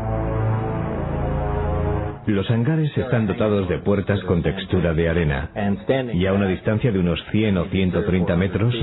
Los 2.28 2.52
hangares 2.52 2.96
están 2.96 3.26
dotados 3.26 3.68
de 3.68 3.80
puertas 3.80 4.22
con 4.26 4.44
textura 4.44 4.94
de 4.94 5.10
arena 5.10 5.50
y 6.14 6.28
a 6.28 6.34
una 6.34 6.46
distancia 6.46 6.92
de 6.92 7.00
unos 7.00 7.20
100 7.32 7.58
o 7.58 7.66
130 7.66 8.36
metros 8.36 8.76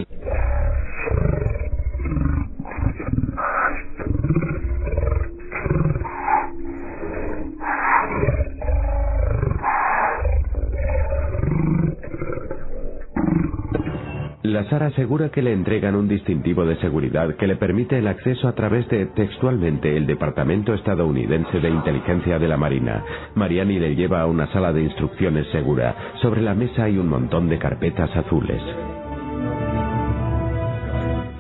Lazar 14.53 14.85
asegura 14.85 15.31
que 15.31 15.43
le 15.43 15.53
entregan 15.53 15.97
un 15.97 16.09
distintivo 16.09 16.65
de 16.65 16.77
seguridad 16.77 17.35
que 17.37 17.47
le 17.47 17.57
permite 17.57 17.99
el 17.99 18.07
acceso 18.07 18.47
a 18.47 18.55
través 18.55 18.89
de, 18.89 19.07
textualmente, 19.07 19.97
el 19.97 20.07
Departamento 20.07 20.73
Estadounidense 20.73 21.59
de 21.59 21.69
Inteligencia 21.69 22.39
de 22.39 22.47
la 22.47 22.57
Marina. 22.57 23.03
Mariani 23.35 23.79
le 23.79 23.95
lleva 23.95 24.21
a 24.21 24.27
una 24.27 24.47
sala 24.53 24.73
de 24.73 24.83
instrucciones 24.83 25.47
segura. 25.49 25.97
Sobre 26.23 26.43
la 26.43 26.55
mesa 26.55 26.85
hay 26.85 26.97
un 26.99 27.09
montón 27.09 27.49
de 27.49 27.59
carpetas 27.59 28.15
azules. 28.17 28.63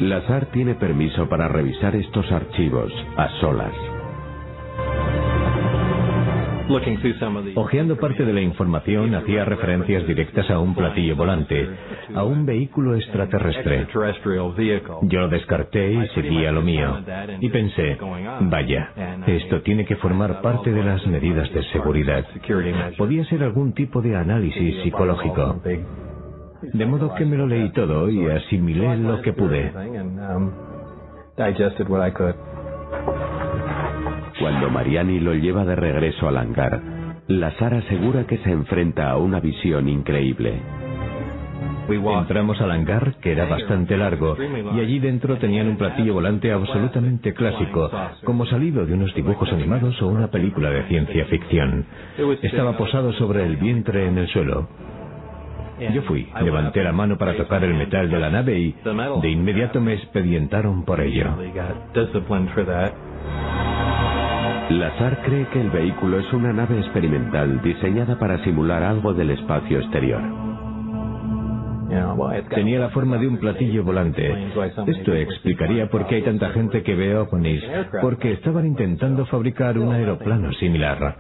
Lazar 0.01 0.47
tiene 0.47 0.75
permiso 0.75 1.29
para 1.29 1.49
revisar 1.49 1.95
estos 1.97 2.31
archivos 2.33 2.93
a 3.17 3.29
solas. 3.41 3.96
Ojeando 7.55 7.97
parte 7.97 8.25
de 8.25 8.33
la 8.33 8.41
información, 8.41 9.15
hacía 9.15 9.45
referencias 9.45 10.07
directas 10.07 10.51
a 10.51 10.59
un 10.59 10.75
platillo 10.75 11.15
volante, 11.15 11.69
a 12.15 12.25
un 12.25 12.45
vehículo 12.45 12.97
extraterrestre. 12.97 13.87
Yo 15.03 15.21
lo 15.21 15.29
descarté 15.29 15.93
y 15.93 16.09
seguí 16.09 16.45
a 16.45 16.53
lo 16.53 16.63
mío. 16.63 16.99
Y 17.41 17.49
pensé, 17.51 17.97
vaya, 18.41 18.91
esto 19.27 19.63
tiene 19.63 19.85
que 19.85 19.97
formar 19.97 20.41
parte 20.41 20.73
de 20.73 20.83
las 20.83 21.07
medidas 21.07 21.53
de 21.53 21.63
seguridad. 21.73 22.25
Podía 22.99 23.25
ser 23.27 23.45
algún 23.45 23.73
tipo 23.73 24.03
de 24.03 24.17
análisis 24.17 24.83
psicológico. 24.83 25.61
De 26.63 26.87
modo 26.87 27.15
que 27.15 27.25
me 27.25 27.37
lo 27.37 27.47
leí 27.47 27.71
todo 27.71 28.11
y 28.11 28.27
asimilé 28.27 28.97
lo 28.97 29.21
que 29.23 29.33
pude. 29.33 29.73
Cuando 34.39 34.71
Mariani 34.71 35.21
lo 35.21 35.35
lleva 35.35 35.65
de 35.65 35.77
regreso 35.77 36.29
al 36.29 36.37
hangar, 36.37 36.81
Lazar 37.29 37.75
asegura 37.75 38.27
que 38.27 38.39
se 38.39 38.51
enfrenta 38.51 39.11
a 39.11 39.17
una 39.17 39.41
visión 39.41 39.89
increíble. 39.89 40.61
Entramos 41.89 42.61
al 42.61 42.71
hangar, 42.73 43.15
que 43.21 43.33
era 43.33 43.47
bastante 43.47 43.97
largo, 43.97 44.37
y 44.75 44.81
allí 44.81 44.99
dentro 44.99 45.37
tenían 45.39 45.69
un 45.69 45.77
platillo 45.77 46.15
volante 46.15 46.53
absolutamente 46.53 47.33
clásico, 47.33 47.91
como 48.25 48.45
salido 48.47 48.85
de 48.85 48.95
unos 48.95 49.15
dibujos 49.15 49.53
animados 49.53 50.01
o 50.03 50.09
una 50.09 50.29
película 50.29 50.71
de 50.71 50.83
ciencia 50.85 51.27
ficción. 51.27 51.87
Estaba 52.43 52.77
posado 52.77 53.13
sobre 53.15 53.45
el 53.45 53.57
vientre 53.57 54.07
en 54.07 54.19
el 54.19 54.29
suelo. 54.29 54.69
Yo 55.79 56.03
fui, 56.03 56.29
levanté 56.43 56.83
la 56.83 56.93
mano 56.93 57.19
para 57.19 57.37
tocar 57.37 57.63
el 57.63 57.75
metal 57.75 58.11
de 58.11 58.19
la 58.19 58.31
nave 58.31 58.59
y 58.59 58.75
de 59.23 59.31
inmediato 59.31 59.81
me 59.81 59.95
expedientaron 59.95 60.85
por 60.85 61.01
ello. 61.01 61.37
Lazar 64.71 65.23
cree 65.25 65.47
que 65.49 65.61
el 65.61 65.71
vehículo 65.71 66.19
es 66.19 66.33
una 66.33 66.53
nave 66.53 66.79
experimental 66.79 67.63
diseñada 67.63 68.19
para 68.19 68.43
simular 68.43 68.83
algo 68.83 69.15
del 69.15 69.31
espacio 69.31 69.79
exterior. 69.79 70.21
Tenía 72.51 72.81
la 72.81 72.89
forma 72.91 73.17
de 73.17 73.29
un 73.29 73.39
platillo 73.39 73.85
volante. 73.85 74.51
Esto 74.87 75.15
explicaría 75.15 75.89
por 75.89 76.07
qué 76.07 76.17
hay 76.17 76.23
tanta 76.23 76.51
gente 76.51 76.83
que 76.83 76.97
ve 76.97 77.17
ovnis, 77.17 77.63
porque 78.01 78.33
estaban 78.33 78.67
intentando 78.67 79.25
fabricar 79.27 79.79
un 79.79 79.93
aeroplano 79.93 80.53
similar. 80.55 81.17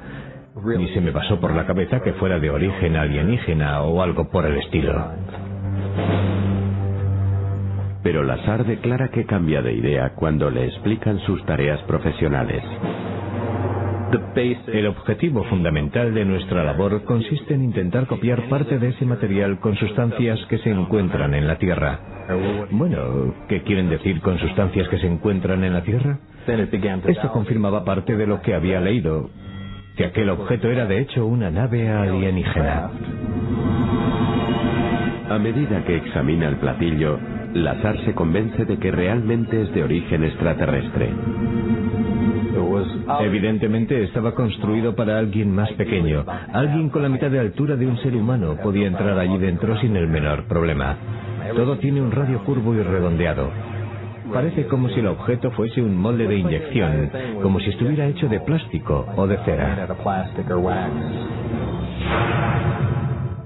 Ni 0.64 0.88
se 0.88 1.00
me 1.00 1.12
pasó 1.12 1.38
por 1.38 1.54
la 1.54 1.66
cabeza 1.66 2.00
que 2.00 2.14
fuera 2.14 2.40
de 2.40 2.50
origen 2.50 2.96
alienígena 2.96 3.82
o 3.82 4.02
algo 4.02 4.28
por 4.28 4.44
el 4.44 4.56
estilo. 4.56 5.12
Pero 8.02 8.24
Lazar 8.24 8.64
declara 8.64 9.08
que 9.08 9.24
cambia 9.24 9.62
de 9.62 9.72
idea 9.72 10.14
cuando 10.14 10.50
le 10.50 10.66
explican 10.66 11.18
sus 11.20 11.44
tareas 11.44 11.80
profesionales. 11.82 12.62
El 14.66 14.86
objetivo 14.86 15.42
fundamental 15.44 16.14
de 16.14 16.24
nuestra 16.24 16.62
labor 16.62 17.02
consiste 17.04 17.54
en 17.54 17.64
intentar 17.64 18.06
copiar 18.06 18.48
parte 18.48 18.78
de 18.78 18.90
ese 18.90 19.04
material 19.04 19.58
con 19.58 19.74
sustancias 19.76 20.38
que 20.48 20.58
se 20.58 20.70
encuentran 20.70 21.34
en 21.34 21.48
la 21.48 21.58
Tierra. 21.58 21.98
Bueno, 22.70 23.34
¿qué 23.48 23.62
quieren 23.62 23.88
decir 23.88 24.20
con 24.20 24.38
sustancias 24.38 24.88
que 24.88 24.98
se 24.98 25.06
encuentran 25.06 25.64
en 25.64 25.72
la 25.72 25.82
Tierra? 25.82 26.18
Esto 27.06 27.32
confirmaba 27.32 27.84
parte 27.84 28.16
de 28.16 28.26
lo 28.26 28.40
que 28.42 28.54
había 28.54 28.80
leído, 28.80 29.30
que 29.96 30.04
aquel 30.04 30.30
objeto 30.30 30.68
era 30.68 30.86
de 30.86 31.00
hecho 31.00 31.26
una 31.26 31.50
nave 31.50 31.88
alienígena. 31.88 32.90
A 35.28 35.38
medida 35.38 35.84
que 35.84 35.96
examina 35.96 36.48
el 36.48 36.56
platillo, 36.56 37.18
Lazar 37.54 37.96
se 38.04 38.14
convence 38.14 38.64
de 38.64 38.78
que 38.78 38.92
realmente 38.92 39.62
es 39.62 39.74
de 39.74 39.82
origen 39.82 40.22
extraterrestre. 40.22 41.10
Evidentemente 43.20 44.02
estaba 44.04 44.34
construido 44.34 44.94
para 44.94 45.18
alguien 45.18 45.54
más 45.54 45.70
pequeño. 45.72 46.24
Alguien 46.52 46.90
con 46.90 47.02
la 47.02 47.08
mitad 47.08 47.30
de 47.30 47.40
altura 47.40 47.76
de 47.76 47.86
un 47.86 47.98
ser 47.98 48.14
humano 48.14 48.56
podía 48.62 48.86
entrar 48.86 49.18
allí 49.18 49.38
dentro 49.38 49.78
sin 49.80 49.96
el 49.96 50.08
menor 50.08 50.44
problema. 50.44 50.96
Todo 51.54 51.78
tiene 51.78 52.00
un 52.00 52.10
radio 52.10 52.42
curvo 52.44 52.74
y 52.74 52.82
redondeado. 52.82 53.50
Parece 54.32 54.66
como 54.66 54.88
si 54.88 55.00
el 55.00 55.06
objeto 55.06 55.50
fuese 55.52 55.80
un 55.80 55.96
molde 55.96 56.26
de 56.26 56.36
inyección, 56.36 57.10
como 57.42 57.60
si 57.60 57.70
estuviera 57.70 58.06
hecho 58.06 58.28
de 58.28 58.40
plástico 58.40 59.06
o 59.16 59.26
de 59.26 59.38
cera. 59.44 59.86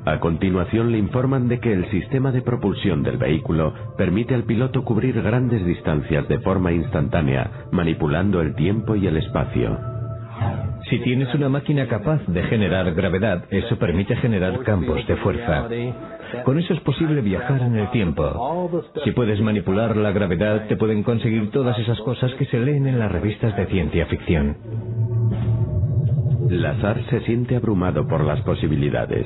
A 0.04 0.18
continuación 0.18 0.92
le 0.92 0.98
informan 0.98 1.48
de 1.48 1.60
que 1.60 1.72
el 1.72 1.90
sistema 1.90 2.32
de 2.32 2.42
propulsión 2.42 3.02
del 3.02 3.18
vehículo 3.18 3.74
permite 3.98 4.34
al 4.34 4.44
piloto 4.44 4.82
cubrir 4.82 5.20
grandes 5.20 5.64
distancias 5.64 6.26
de 6.28 6.40
forma 6.40 6.72
instantánea, 6.72 7.66
manipulando 7.70 8.40
el 8.40 8.54
tiempo 8.54 8.96
y 8.96 9.06
el 9.06 9.18
espacio. 9.18 9.78
Si 10.88 10.98
tienes 11.00 11.32
una 11.34 11.48
máquina 11.48 11.86
capaz 11.86 12.20
de 12.26 12.42
generar 12.44 12.92
gravedad, 12.94 13.44
eso 13.50 13.78
permite 13.78 14.16
generar 14.16 14.58
campos 14.64 15.06
de 15.06 15.16
fuerza. 15.16 15.68
Con 16.44 16.58
eso 16.58 16.72
es 16.74 16.80
posible 16.80 17.20
viajar 17.20 17.60
en 17.60 17.76
el 17.76 17.90
tiempo. 17.90 18.82
Si 19.04 19.12
puedes 19.12 19.40
manipular 19.40 19.96
la 19.96 20.12
gravedad, 20.12 20.66
te 20.66 20.76
pueden 20.76 21.02
conseguir 21.02 21.50
todas 21.50 21.78
esas 21.78 22.00
cosas 22.00 22.32
que 22.34 22.46
se 22.46 22.58
leen 22.58 22.86
en 22.86 22.98
las 22.98 23.12
revistas 23.12 23.54
de 23.56 23.66
ciencia 23.66 24.06
ficción. 24.06 24.56
Lazar 26.50 27.00
se 27.08 27.20
siente 27.20 27.54
abrumado 27.54 28.08
por 28.08 28.24
las 28.24 28.40
posibilidades. 28.40 29.24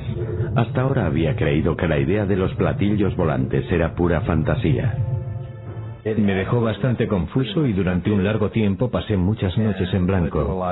Hasta 0.55 0.81
ahora 0.81 1.07
había 1.07 1.35
creído 1.35 1.75
que 1.75 1.87
la 1.87 1.97
idea 1.97 2.27
de 2.27 2.35
los 2.35 2.53
platillos 2.53 3.15
volantes 3.15 3.65
era 3.71 3.95
pura 3.95 4.21
fantasía. 4.21 4.95
Me 6.05 6.35
dejó 6.35 6.61
bastante 6.61 7.07
confuso 7.07 7.65
y 7.65 7.73
durante 7.73 8.11
un 8.11 8.23
largo 8.23 8.51
tiempo 8.51 8.91
pasé 8.91 9.17
muchas 9.17 9.57
noches 9.57 9.91
en 9.91 10.05
blanco. 10.05 10.63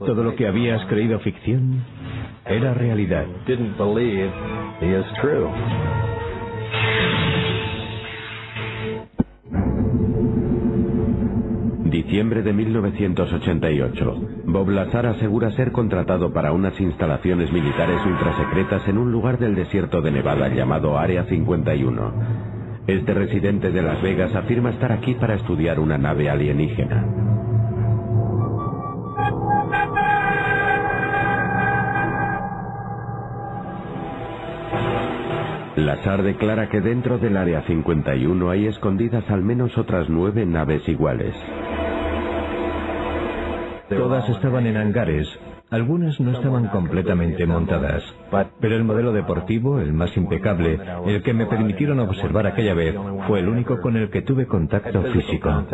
Todo 0.00 0.22
lo 0.22 0.36
que 0.36 0.46
habías 0.46 0.84
creído 0.84 1.18
ficción 1.20 1.82
era 2.44 2.74
realidad. 2.74 3.24
Diciembre 11.92 12.40
de 12.42 12.54
1988. 12.54 14.20
Bob 14.46 14.70
Lazar 14.70 15.04
asegura 15.04 15.50
ser 15.50 15.72
contratado 15.72 16.32
para 16.32 16.50
unas 16.52 16.80
instalaciones 16.80 17.52
militares 17.52 18.00
ultrasecretas 18.06 18.88
en 18.88 18.96
un 18.96 19.12
lugar 19.12 19.38
del 19.38 19.54
desierto 19.54 20.00
de 20.00 20.10
Nevada 20.10 20.48
llamado 20.48 20.98
Área 20.98 21.24
51. 21.24 22.12
Este 22.86 23.12
residente 23.12 23.70
de 23.72 23.82
Las 23.82 24.00
Vegas 24.00 24.34
afirma 24.34 24.70
estar 24.70 24.90
aquí 24.90 25.12
para 25.12 25.34
estudiar 25.34 25.78
una 25.78 25.98
nave 25.98 26.30
alienígena. 26.30 27.04
Lazar 35.76 36.22
declara 36.22 36.70
que 36.70 36.80
dentro 36.80 37.18
del 37.18 37.36
Área 37.36 37.60
51 37.62 38.48
hay 38.48 38.66
escondidas 38.66 39.28
al 39.30 39.42
menos 39.42 39.76
otras 39.76 40.08
nueve 40.08 40.46
naves 40.46 40.88
iguales. 40.88 41.34
Todas 43.96 44.28
estaban 44.28 44.66
en 44.66 44.76
hangares. 44.76 45.28
Algunas 45.70 46.20
no 46.20 46.32
estaban 46.32 46.68
completamente 46.68 47.46
montadas. 47.46 48.02
Pero 48.60 48.76
el 48.76 48.84
modelo 48.84 49.12
deportivo, 49.12 49.80
el 49.80 49.92
más 49.92 50.14
impecable, 50.16 50.78
el 51.06 51.22
que 51.22 51.32
me 51.32 51.46
permitieron 51.46 51.98
observar 52.00 52.46
aquella 52.46 52.74
vez, 52.74 52.94
fue 53.26 53.40
el 53.40 53.48
único 53.48 53.80
con 53.80 53.96
el 53.96 54.10
que 54.10 54.22
tuve 54.22 54.46
contacto 54.46 55.02
físico. 55.04 55.64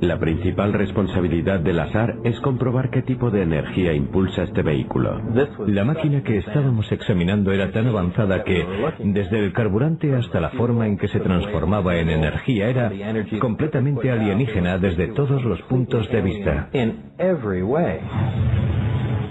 La 0.00 0.18
principal 0.18 0.72
responsabilidad 0.72 1.58
del 1.58 1.80
azar 1.80 2.18
es 2.22 2.38
comprobar 2.40 2.90
qué 2.90 3.02
tipo 3.02 3.30
de 3.30 3.42
energía 3.42 3.92
impulsa 3.92 4.44
este 4.44 4.62
vehículo. 4.62 5.20
La 5.66 5.84
máquina 5.84 6.22
que 6.22 6.38
estábamos 6.38 6.90
examinando 6.92 7.50
era 7.50 7.72
tan 7.72 7.88
avanzada 7.88 8.44
que, 8.44 8.64
desde 9.00 9.44
el 9.44 9.52
carburante 9.52 10.14
hasta 10.14 10.40
la 10.40 10.50
forma 10.50 10.86
en 10.86 10.98
que 10.98 11.08
se 11.08 11.18
transformaba 11.18 11.96
en 11.96 12.10
energía, 12.10 12.68
era 12.68 12.92
completamente 13.40 14.10
alienígena 14.10 14.78
desde 14.78 15.08
todos 15.08 15.42
los 15.44 15.60
puntos 15.62 16.08
de 16.10 16.22
vista. 16.22 16.68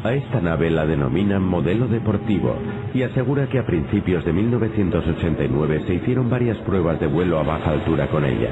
A 0.04 0.14
esta 0.14 0.42
nave 0.42 0.70
la 0.70 0.86
denominan 0.86 1.44
modelo 1.44 1.88
deportivo 1.88 2.56
y 2.94 3.04
asegura 3.04 3.48
que 3.48 3.60
a 3.60 3.66
principios 3.66 4.24
de 4.26 4.34
1989 4.34 5.84
se 5.88 5.94
hicieron 5.96 6.30
varias 6.30 6.58
pruebas 6.60 7.00
de 7.00 7.08
vuelo 7.08 7.40
a 7.40 7.44
baja 7.44 7.72
altura 7.72 8.08
con 8.08 8.26
ella. 8.26 8.52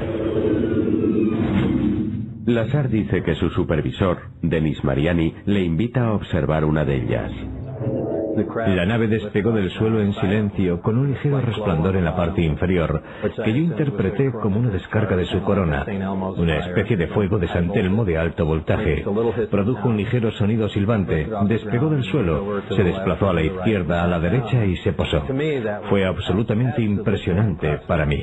Lazar 2.46 2.88
dice 2.88 3.24
que 3.24 3.34
su 3.34 3.50
supervisor, 3.50 4.18
Denis 4.40 4.84
Mariani, 4.84 5.34
le 5.46 5.64
invita 5.64 6.06
a 6.06 6.12
observar 6.12 6.64
una 6.64 6.84
de 6.84 6.96
ellas. 6.96 7.32
La 8.68 8.86
nave 8.86 9.08
despegó 9.08 9.50
del 9.50 9.70
suelo 9.70 10.00
en 10.00 10.12
silencio 10.12 10.80
con 10.80 10.96
un 10.96 11.08
ligero 11.10 11.40
resplandor 11.40 11.96
en 11.96 12.04
la 12.04 12.14
parte 12.14 12.42
inferior, 12.42 13.02
que 13.44 13.52
yo 13.52 13.58
interpreté 13.58 14.30
como 14.30 14.60
una 14.60 14.70
descarga 14.70 15.16
de 15.16 15.24
su 15.24 15.42
corona, 15.42 15.84
una 16.36 16.58
especie 16.58 16.96
de 16.96 17.08
fuego 17.08 17.38
de 17.38 17.48
San 17.48 17.72
Telmo 17.72 18.04
de 18.04 18.18
alto 18.18 18.44
voltaje. 18.44 19.04
Produjo 19.50 19.88
un 19.88 19.96
ligero 19.96 20.30
sonido 20.32 20.68
silbante, 20.68 21.26
despegó 21.48 21.88
del 21.88 22.04
suelo, 22.04 22.62
se 22.68 22.84
desplazó 22.84 23.30
a 23.30 23.34
la 23.34 23.42
izquierda, 23.42 24.04
a 24.04 24.06
la 24.06 24.20
derecha 24.20 24.64
y 24.64 24.76
se 24.76 24.92
posó. 24.92 25.24
Fue 25.88 26.04
absolutamente 26.04 26.82
impresionante 26.82 27.80
para 27.88 28.06
mí. 28.06 28.22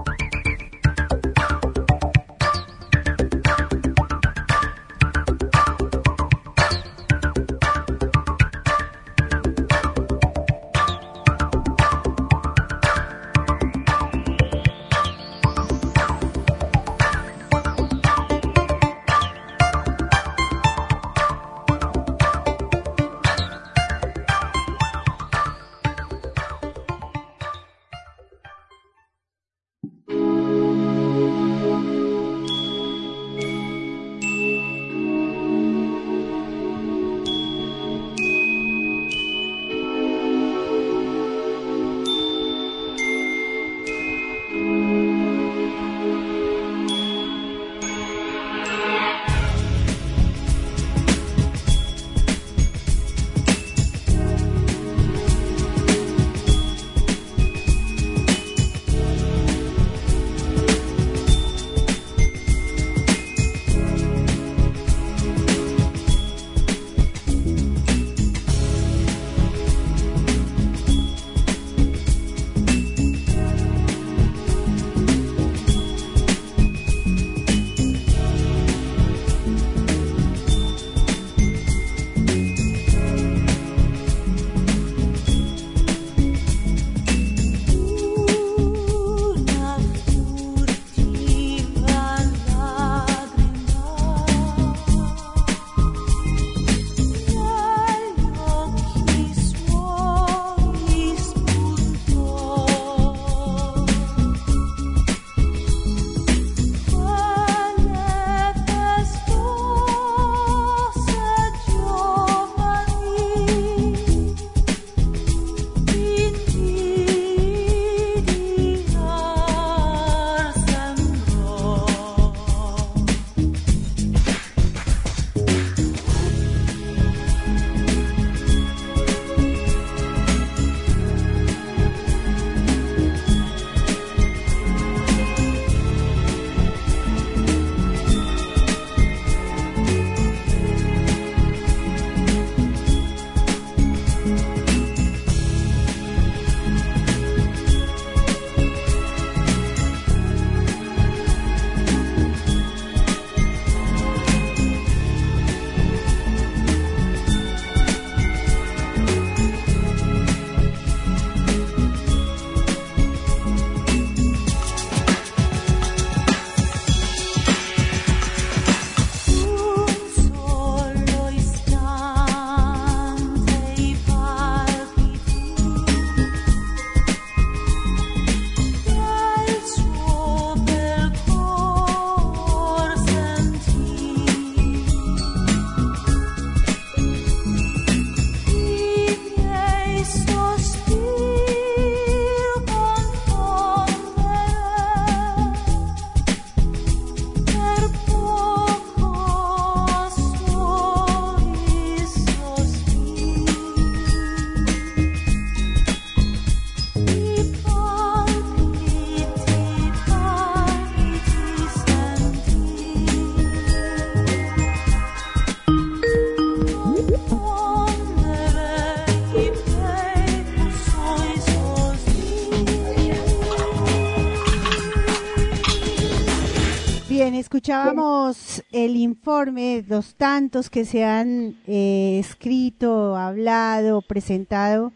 Escuchábamos 227.51 228.63
el 228.71 228.95
informe, 228.95 229.83
los 229.85 230.15
tantos 230.15 230.69
que 230.69 230.85
se 230.85 231.03
han 231.03 231.57
eh, 231.67 232.17
escrito, 232.17 233.17
hablado, 233.17 234.01
presentado, 234.01 234.93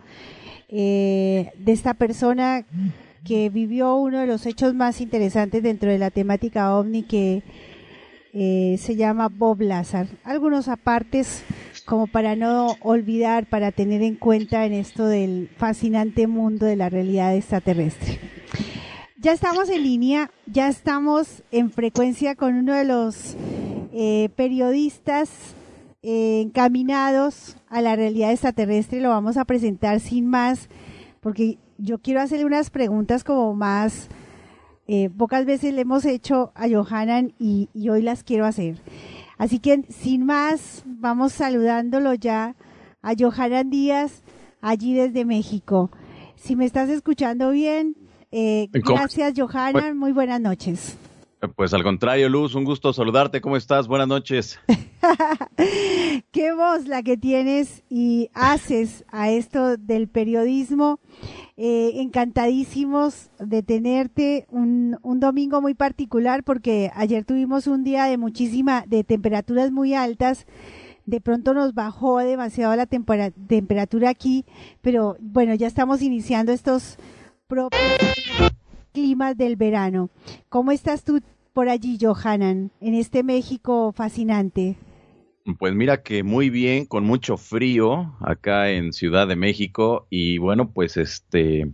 eh, 0.70 1.52
de 1.58 1.72
esta 1.74 1.96
persona 1.96 2.66
que 3.26 3.50
vivió 3.50 3.96
uno 3.96 4.22
de 4.22 4.28
los 4.28 4.46
hechos 4.46 4.74
más 4.74 5.02
interesantes 5.02 5.64
dentro 5.64 5.92
de 5.92 6.00
la 6.00 6.12
temática 6.12 6.74
ovni 6.78 7.04
que 7.04 7.44
eh, 8.32 8.78
se 8.80 8.96
llama 8.96 9.28
Bob 9.28 9.60
Lazar. 9.60 10.08
Algunos 10.24 10.70
apartes 10.70 11.44
como 11.84 12.08
para 12.08 12.38
no 12.38 12.78
olvidar, 12.80 13.48
para 13.48 13.74
tener 13.74 14.02
en 14.02 14.16
cuenta 14.16 14.66
en 14.66 14.72
esto 14.72 15.06
del 15.08 15.50
fascinante 15.58 16.26
mundo 16.26 16.66
de 16.66 16.78
la 16.78 16.88
realidad 16.88 17.36
extraterrestre. 17.36 18.18
Ya 19.26 19.34
estamos 19.34 19.70
en 19.70 19.82
línea, 19.82 20.30
ya 20.46 20.68
estamos 20.68 21.42
en 21.50 21.72
frecuencia 21.72 22.36
con 22.36 22.54
uno 22.54 22.76
de 22.76 22.86
los 22.86 23.36
eh, 23.92 24.30
periodistas 24.36 25.32
eh, 26.04 26.42
encaminados 26.42 27.58
a 27.68 27.82
la 27.82 27.96
realidad 27.96 28.30
extraterrestre. 28.30 29.02
Lo 29.02 29.10
vamos 29.10 29.38
a 29.38 29.46
presentar 29.46 30.00
sin 30.00 30.28
más, 30.28 30.70
porque 31.22 31.58
yo 31.80 31.98
quiero 31.98 32.22
hacerle 32.22 32.46
unas 32.46 32.70
preguntas 32.70 33.24
como 33.24 33.56
más, 33.56 34.10
eh, 34.88 35.10
pocas 35.10 35.48
veces 35.48 35.74
le 35.74 35.82
hemos 35.82 36.06
hecho 36.06 36.52
a 36.54 36.70
Johanan 36.70 37.34
y, 37.40 37.70
y 37.74 37.90
hoy 37.90 38.04
las 38.04 38.22
quiero 38.22 38.46
hacer. 38.46 38.80
Así 39.40 39.58
que 39.58 39.86
sin 39.90 40.24
más, 40.24 40.84
vamos 40.86 41.34
saludándolo 41.34 42.14
ya 42.14 42.56
a 43.02 43.14
Johanan 43.18 43.72
Díaz, 43.72 44.22
allí 44.62 44.94
desde 44.94 45.26
México. 45.26 45.90
Si 46.36 46.56
me 46.56 46.66
estás 46.66 46.90
escuchando 46.90 47.50
bien, 47.50 47.96
eh, 48.38 48.68
gracias 48.72 49.34
Johanan, 49.38 49.98
muy 49.98 50.12
buenas 50.12 50.42
noches. 50.42 50.98
Pues 51.56 51.74
al 51.74 51.84
contrario, 51.84 52.28
Luz, 52.28 52.56
un 52.56 52.66
gusto 52.66 52.92
saludarte. 52.92 53.40
¿Cómo 53.40 53.56
estás? 53.56 53.88
Buenas 53.88 54.08
noches. 54.08 54.60
Qué 56.32 56.54
voz 56.54 56.88
la 56.88 57.02
que 57.02 57.16
tienes 57.16 57.84
y 57.90 58.30
haces 58.34 59.06
a 59.10 59.30
esto 59.30 59.78
del 59.78 60.08
periodismo. 60.08 61.00
Eh, 61.56 62.02
encantadísimos 62.02 63.30
de 63.40 63.64
tenerte 63.64 64.48
un, 64.50 64.98
un, 65.02 65.22
domingo 65.22 65.62
muy 65.62 65.74
particular 65.74 66.44
porque 66.44 66.92
ayer 66.94 67.24
tuvimos 67.24 67.68
un 67.68 67.86
día 67.86 68.06
de 68.06 68.18
muchísima, 68.18 68.84
de 68.88 69.06
temperaturas 69.06 69.72
muy 69.72 69.94
altas. 69.94 70.46
De 71.06 71.22
pronto 71.22 71.54
nos 71.54 71.74
bajó 71.74 72.18
demasiado 72.18 72.76
la 72.76 72.88
temperatura 72.88 74.10
aquí, 74.10 74.44
pero 74.82 75.16
bueno, 75.22 75.54
ya 75.54 75.68
estamos 75.68 76.02
iniciando 76.02 76.52
estos 76.52 76.98
propios 77.48 77.82
climas 78.94 79.38
del 79.38 79.56
verano. 79.56 80.10
¿Cómo 80.50 80.72
estás 80.72 81.04
tú 81.04 81.22
por 81.54 81.70
allí, 81.70 81.98
Johanan, 82.00 82.72
en 82.82 82.94
este 82.96 83.24
México 83.24 83.94
fascinante? 83.96 84.78
Pues 85.60 85.76
mira 85.76 86.02
que 86.02 86.24
muy 86.24 86.50
bien, 86.50 86.86
con 86.86 87.04
mucho 87.04 87.38
frío 87.38 88.16
acá 88.20 88.72
en 88.72 88.94
Ciudad 88.94 89.28
de 89.28 89.36
México 89.36 90.08
y 90.10 90.40
bueno, 90.40 90.72
pues 90.72 90.98
este 90.98 91.72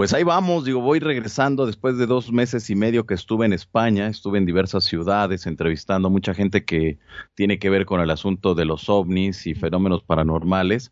pues 0.00 0.14
ahí 0.14 0.24
vamos, 0.24 0.64
digo, 0.64 0.80
voy 0.80 0.98
regresando 0.98 1.66
después 1.66 1.98
de 1.98 2.06
dos 2.06 2.32
meses 2.32 2.70
y 2.70 2.74
medio 2.74 3.04
que 3.04 3.12
estuve 3.12 3.44
en 3.44 3.52
España, 3.52 4.06
estuve 4.06 4.38
en 4.38 4.46
diversas 4.46 4.84
ciudades 4.84 5.46
entrevistando 5.46 6.08
a 6.08 6.10
mucha 6.10 6.32
gente 6.32 6.64
que 6.64 6.98
tiene 7.34 7.58
que 7.58 7.68
ver 7.68 7.84
con 7.84 8.00
el 8.00 8.10
asunto 8.10 8.54
de 8.54 8.64
los 8.64 8.88
ovnis 8.88 9.46
y 9.46 9.54
fenómenos 9.54 10.02
paranormales. 10.02 10.90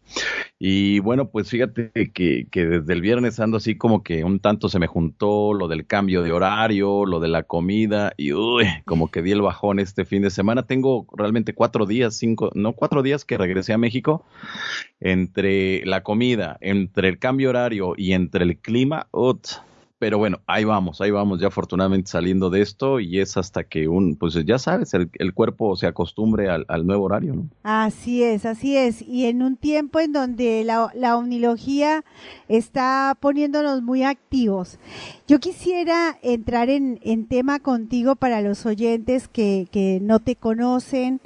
Y 0.58 0.98
bueno, 0.98 1.30
pues 1.30 1.48
fíjate 1.48 1.90
que, 2.12 2.48
que 2.50 2.66
desde 2.66 2.92
el 2.92 3.00
viernes 3.00 3.40
ando 3.40 3.56
así 3.56 3.78
como 3.78 4.02
que 4.02 4.24
un 4.24 4.40
tanto 4.40 4.68
se 4.68 4.78
me 4.78 4.88
juntó 4.88 5.54
lo 5.54 5.68
del 5.68 5.86
cambio 5.86 6.22
de 6.22 6.32
horario, 6.32 7.06
lo 7.06 7.18
de 7.18 7.28
la 7.28 7.44
comida 7.44 8.12
y 8.18 8.34
uy, 8.34 8.66
como 8.84 9.10
que 9.10 9.22
di 9.22 9.32
el 9.32 9.40
bajón 9.40 9.78
este 9.78 10.04
fin 10.04 10.20
de 10.20 10.28
semana. 10.28 10.64
Tengo 10.64 11.06
realmente 11.16 11.54
cuatro 11.54 11.86
días, 11.86 12.14
cinco, 12.14 12.50
no, 12.54 12.74
cuatro 12.74 13.02
días 13.02 13.24
que 13.24 13.38
regresé 13.38 13.72
a 13.72 13.78
México 13.78 14.26
entre 15.00 15.86
la 15.86 16.02
comida, 16.02 16.58
entre 16.60 17.08
el 17.08 17.18
cambio 17.18 17.48
horario 17.48 17.94
y 17.96 18.12
entre 18.12 18.44
el 18.44 18.58
clima 18.58 18.97
pero 19.98 20.16
bueno, 20.18 20.40
ahí 20.46 20.64
vamos, 20.64 21.00
ahí 21.00 21.10
vamos, 21.10 21.40
ya 21.40 21.48
afortunadamente 21.48 22.10
saliendo 22.10 22.50
de 22.50 22.60
esto 22.62 23.00
y 23.00 23.18
es 23.18 23.36
hasta 23.36 23.64
que 23.64 23.88
un, 23.88 24.14
pues 24.14 24.34
ya 24.46 24.58
sabes, 24.58 24.94
el, 24.94 25.34
cuerpo 25.34 25.74
se 25.74 25.88
acostumbre 25.88 26.48
al, 26.48 26.86
nuevo 26.86 27.04
horario, 27.04 27.34
¿no? 27.34 27.48
Así 27.64 28.22
es, 28.22 28.46
así 28.46 28.76
es. 28.76 29.02
Y 29.02 29.26
en 29.26 29.42
un 29.42 29.56
tiempo 29.56 29.98
en 29.98 30.12
donde 30.12 30.62
la, 30.64 30.92
la 30.94 31.16
omnilogía 31.16 32.04
está 32.48 33.16
poniéndonos 33.18 33.82
muy 33.82 34.04
activos. 34.04 34.78
Yo 35.26 35.40
quisiera 35.40 36.16
entrar 36.22 36.70
en, 36.70 36.98
tema 37.28 37.58
contigo 37.58 38.14
para 38.14 38.40
los 38.40 38.64
oyentes 38.66 39.26
que, 39.26 39.66
que 39.72 39.98
no 40.00 40.20
te 40.20 40.36
conocen, 40.36 41.20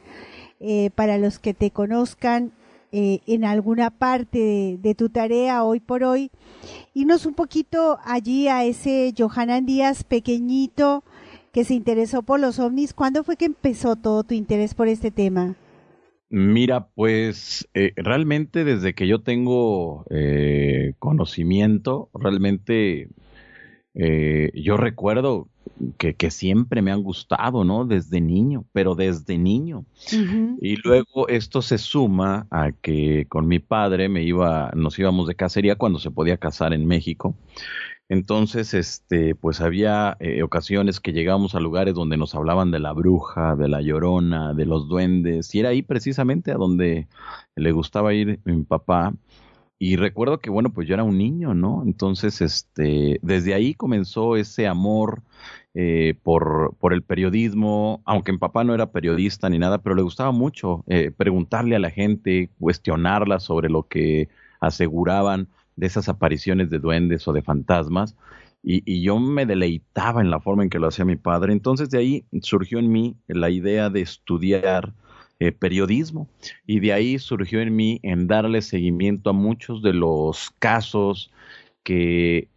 eh, 0.60 0.90
para 0.94 1.18
los 1.18 1.38
que 1.38 1.52
te 1.52 1.70
conozcan 1.70 2.52
eh, 2.92 3.20
en 3.26 3.44
alguna 3.44 3.90
parte 3.90 4.76
de, 4.78 4.94
tu 4.94 5.08
tarea 5.08 5.64
hoy 5.64 5.80
por 5.80 6.04
hoy. 6.04 6.30
Irnos 6.94 7.26
un 7.26 7.34
poquito 7.34 7.98
allí 8.04 8.48
a 8.48 8.64
ese 8.64 9.14
Johanan 9.16 9.66
Díaz 9.66 10.04
pequeñito 10.04 11.02
que 11.52 11.64
se 11.64 11.74
interesó 11.74 12.22
por 12.22 12.38
los 12.38 12.58
ovnis. 12.58 12.94
¿Cuándo 12.94 13.24
fue 13.24 13.36
que 13.36 13.46
empezó 13.46 13.96
todo 13.96 14.24
tu 14.24 14.34
interés 14.34 14.74
por 14.74 14.88
este 14.88 15.10
tema? 15.10 15.56
Mira, 16.28 16.88
pues 16.94 17.68
eh, 17.74 17.92
realmente 17.96 18.64
desde 18.64 18.94
que 18.94 19.06
yo 19.06 19.22
tengo 19.22 20.04
eh, 20.10 20.94
conocimiento, 20.98 22.10
realmente 22.14 23.08
yo 23.94 24.78
recuerdo 24.78 25.48
que, 25.98 26.14
que, 26.14 26.30
siempre 26.30 26.82
me 26.82 26.92
han 26.92 27.02
gustado, 27.02 27.64
¿no? 27.64 27.84
Desde 27.84 28.20
niño, 28.20 28.64
pero 28.72 28.94
desde 28.94 29.38
niño. 29.38 29.84
Y 30.60 30.76
luego 30.76 31.28
esto 31.28 31.62
se 31.62 31.78
suma 31.78 32.46
a 32.50 32.72
que 32.72 33.26
con 33.28 33.48
mi 33.48 33.58
padre 33.58 34.08
me 34.08 34.22
iba, 34.22 34.70
nos 34.74 34.98
íbamos 34.98 35.26
de 35.26 35.34
cacería 35.34 35.76
cuando 35.76 35.98
se 35.98 36.10
podía 36.10 36.36
cazar 36.36 36.72
en 36.72 36.86
México. 36.86 37.34
Entonces, 38.08 38.74
este, 38.74 39.34
pues 39.34 39.62
había 39.62 40.18
eh, 40.20 40.42
ocasiones 40.42 41.00
que 41.00 41.14
llegábamos 41.14 41.54
a 41.54 41.60
lugares 41.60 41.94
donde 41.94 42.18
nos 42.18 42.34
hablaban 42.34 42.70
de 42.70 42.78
la 42.78 42.92
bruja, 42.92 43.56
de 43.56 43.68
la 43.68 43.80
llorona, 43.80 44.52
de 44.52 44.66
los 44.66 44.86
duendes, 44.86 45.54
y 45.54 45.60
era 45.60 45.70
ahí 45.70 45.80
precisamente 45.80 46.52
a 46.52 46.56
donde 46.56 47.08
le 47.56 47.72
gustaba 47.72 48.12
ir 48.12 48.38
mi 48.44 48.64
papá. 48.64 49.14
Y 49.84 49.96
recuerdo 49.96 50.38
que, 50.38 50.48
bueno, 50.48 50.72
pues 50.72 50.86
yo 50.86 50.94
era 50.94 51.02
un 51.02 51.18
niño, 51.18 51.54
¿no? 51.54 51.82
Entonces, 51.84 52.40
este, 52.40 53.18
desde 53.20 53.52
ahí 53.52 53.74
comenzó 53.74 54.36
ese 54.36 54.68
amor 54.68 55.22
eh, 55.74 56.14
por, 56.22 56.76
por 56.78 56.92
el 56.92 57.02
periodismo, 57.02 58.00
aunque 58.04 58.30
mi 58.30 58.38
papá 58.38 58.62
no 58.62 58.74
era 58.74 58.92
periodista 58.92 59.48
ni 59.48 59.58
nada, 59.58 59.78
pero 59.78 59.96
le 59.96 60.02
gustaba 60.02 60.30
mucho 60.30 60.84
eh, 60.86 61.10
preguntarle 61.10 61.74
a 61.74 61.80
la 61.80 61.90
gente, 61.90 62.48
cuestionarla 62.60 63.40
sobre 63.40 63.70
lo 63.70 63.88
que 63.88 64.28
aseguraban 64.60 65.48
de 65.74 65.88
esas 65.88 66.08
apariciones 66.08 66.70
de 66.70 66.78
duendes 66.78 67.26
o 67.26 67.32
de 67.32 67.42
fantasmas. 67.42 68.14
Y, 68.62 68.84
y, 68.86 69.02
yo 69.02 69.18
me 69.18 69.46
deleitaba 69.46 70.20
en 70.20 70.30
la 70.30 70.38
forma 70.38 70.62
en 70.62 70.70
que 70.70 70.78
lo 70.78 70.86
hacía 70.86 71.04
mi 71.04 71.16
padre. 71.16 71.52
Entonces 71.52 71.90
de 71.90 71.98
ahí 71.98 72.24
surgió 72.40 72.78
en 72.78 72.92
mí 72.92 73.16
la 73.26 73.50
idea 73.50 73.90
de 73.90 74.02
estudiar 74.02 74.92
eh, 75.40 75.52
periodismo 75.52 76.28
y 76.66 76.80
de 76.80 76.92
ahí 76.92 77.18
surgió 77.18 77.60
en 77.60 77.74
mí 77.74 78.00
en 78.02 78.26
darle 78.26 78.62
seguimiento 78.62 79.30
a 79.30 79.32
muchos 79.32 79.82
de 79.82 79.92
los 79.92 80.50
casos 80.58 81.32
que 81.82 82.48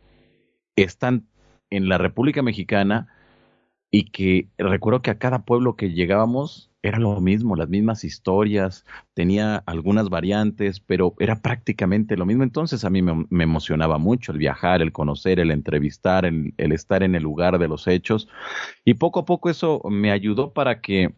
están 0.76 1.28
en 1.70 1.90
la 1.90 1.98
República 1.98 2.42
Mexicana 2.42 3.08
y 3.92 4.06
que 4.12 4.50
recuerdo 4.58 5.02
que 5.02 5.12
a 5.12 5.20
cada 5.20 5.46
pueblo 5.46 5.76
que 5.76 5.92
llegábamos 5.92 6.70
era 6.86 7.00
lo 7.00 7.20
mismo, 7.20 7.56
las 7.56 7.68
mismas 7.68 8.04
historias, 8.04 8.86
tenía 9.16 9.64
algunas 9.66 10.10
variantes, 10.10 10.80
pero 10.80 11.16
era 11.20 11.42
prácticamente 11.42 12.16
lo 12.16 12.28
mismo. 12.28 12.44
Entonces 12.44 12.86
a 12.86 12.92
mí 12.92 13.02
me, 13.02 13.44
emocionaba 13.44 13.98
mucho 13.98 14.32
el 14.32 14.38
viajar, 14.38 14.84
el 14.84 14.92
conocer, 14.92 15.40
el 15.40 15.50
entrevistar, 15.50 16.26
el, 16.26 16.54
estar 16.58 17.02
en 17.02 17.16
el 17.16 17.24
lugar 17.24 17.58
de 17.58 17.68
los 17.68 17.88
hechos. 17.88 18.28
Y 18.84 18.96
poco 18.96 19.22
a 19.22 19.26
poco 19.26 19.50
eso 19.50 19.82
me 19.90 20.12
ayudó 20.12 20.54
para 20.54 20.80
que 20.82 21.16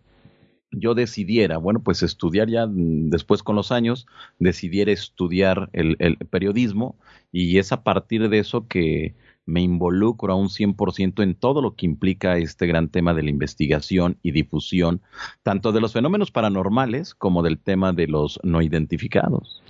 yo 0.71 0.95
decidiera, 0.95 1.57
bueno, 1.57 1.81
pues 1.81 2.03
estudiar 2.03 2.49
ya 2.49 2.67
mm, 2.67 3.09
después 3.09 3.43
con 3.43 3.55
los 3.55 3.71
años, 3.71 4.07
decidiera 4.39 4.91
estudiar 4.91 5.69
el, 5.73 6.17
periodismo 6.29 6.97
y 7.31 7.57
es 7.57 7.71
a 7.71 7.83
partir 7.83 8.29
de 8.29 8.39
eso 8.39 8.67
que 8.67 9.15
me 9.45 9.61
involucro 9.61 10.33
a 10.33 10.35
un 10.35 10.49
100% 10.49 11.23
en 11.23 11.35
todo 11.35 11.61
lo 11.61 11.75
que 11.75 11.85
implica 11.85 12.37
este 12.37 12.67
gran 12.67 12.89
tema 12.89 13.13
de 13.13 13.23
la 13.23 13.29
investigación 13.29 14.17
y 14.21 14.31
difusión, 14.31 15.01
tanto 15.41 15.71
de 15.71 15.79
los 15.79 15.93
fenómenos 15.93 16.31
paranormales 16.31 17.15
como 17.15 17.43
del 17.43 17.57
tema 17.57 17.93
de 17.93 18.07
los 18.07 18.39
no 18.43 18.61
identificados. 18.61 19.63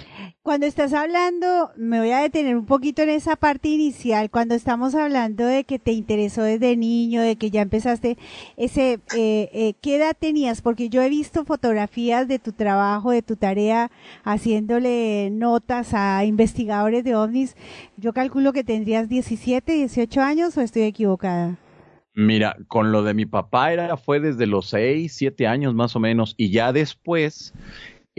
Cuando 0.48 0.66
estás 0.66 0.94
hablando, 0.94 1.72
me 1.76 2.00
voy 2.00 2.12
a 2.12 2.22
detener 2.22 2.56
un 2.56 2.66
poquito 2.66 3.02
en 3.02 3.10
esa 3.10 3.36
parte 3.36 3.68
inicial, 3.68 4.30
cuando 4.30 4.56
estamos 4.56 4.96
hablando 4.96 5.46
de 5.46 5.66
que 5.66 5.78
te 5.78 5.92
interesó 5.92 6.42
desde 6.42 6.78
niño, 6.78 7.22
de 7.22 7.36
que 7.36 7.52
ya 7.52 7.62
empezaste 7.62 8.18
ese, 8.56 8.94
eh, 9.14 9.50
eh, 9.52 9.74
¿qué 9.82 9.98
edad 9.98 10.16
tenías? 10.18 10.62
Porque 10.62 10.88
yo 10.88 11.02
he 11.02 11.10
visto 11.10 11.44
fotografías 11.44 12.30
de 12.30 12.40
tu 12.40 12.54
trabajo, 12.54 13.12
de 13.12 13.22
tu 13.24 13.36
tarea, 13.36 13.92
haciéndole 14.24 15.32
notas 15.32 15.94
a 15.94 16.24
investigadores 16.24 17.04
de 17.04 17.18
ovnis. 17.18 17.58
Yo 17.98 18.14
calculo 18.14 18.54
que 18.54 18.64
tendrías 18.64 19.10
17, 19.10 19.74
18 19.74 20.22
años 20.22 20.58
o 20.58 20.62
estoy 20.62 20.84
equivocada. 20.84 21.58
Mira, 22.20 22.56
con 22.70 22.94
lo 22.94 23.04
de 23.04 23.14
mi 23.14 23.26
papá 23.26 23.74
era, 23.74 23.98
fue 23.98 24.22
desde 24.22 24.48
los 24.48 24.70
6, 24.70 25.14
7 25.14 25.46
años 25.46 25.76
más 25.76 25.96
o 25.98 26.00
menos, 26.00 26.36
y 26.38 26.52
ya 26.52 26.72
después, 26.72 27.54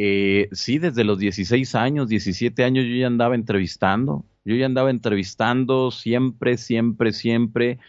eh, 0.00 0.48
sí, 0.52 0.78
desde 0.78 1.02
los 1.02 1.18
16 1.18 1.74
años, 1.74 2.08
17 2.08 2.62
años 2.62 2.84
yo 2.86 2.94
ya 2.94 3.08
andaba 3.08 3.34
entrevistando, 3.34 4.24
yo 4.44 4.54
ya 4.54 4.66
andaba 4.66 4.90
entrevistando 4.90 5.90
siempre, 5.90 6.56
siempre, 6.56 7.12
siempre. 7.12 7.80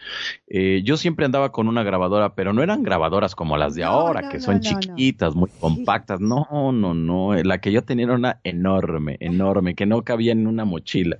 Eh, 0.48 0.82
yo 0.84 0.96
siempre 0.96 1.24
andaba 1.24 1.52
con 1.52 1.68
una 1.68 1.84
grabadora, 1.84 2.34
pero 2.34 2.52
no 2.52 2.64
eran 2.64 2.82
grabadoras 2.82 3.36
como 3.36 3.56
las 3.56 3.76
de 3.76 3.84
ahora, 3.84 4.28
que 4.28 4.40
son 4.40 4.58
chiquitas, 4.58 5.36
muy 5.36 5.50
compactas. 5.60 6.20
No, 6.20 6.48
no, 6.72 6.94
no. 6.94 7.32
La 7.44 7.60
que 7.60 7.70
yo 7.70 7.84
tenía 7.84 8.06
era 8.06 8.14
una 8.16 8.40
enorme, 8.42 9.16
enorme, 9.20 9.76
que 9.76 9.86
no 9.86 10.02
cabía 10.02 10.32
en 10.32 10.48
una 10.48 10.64
mochila. 10.64 11.18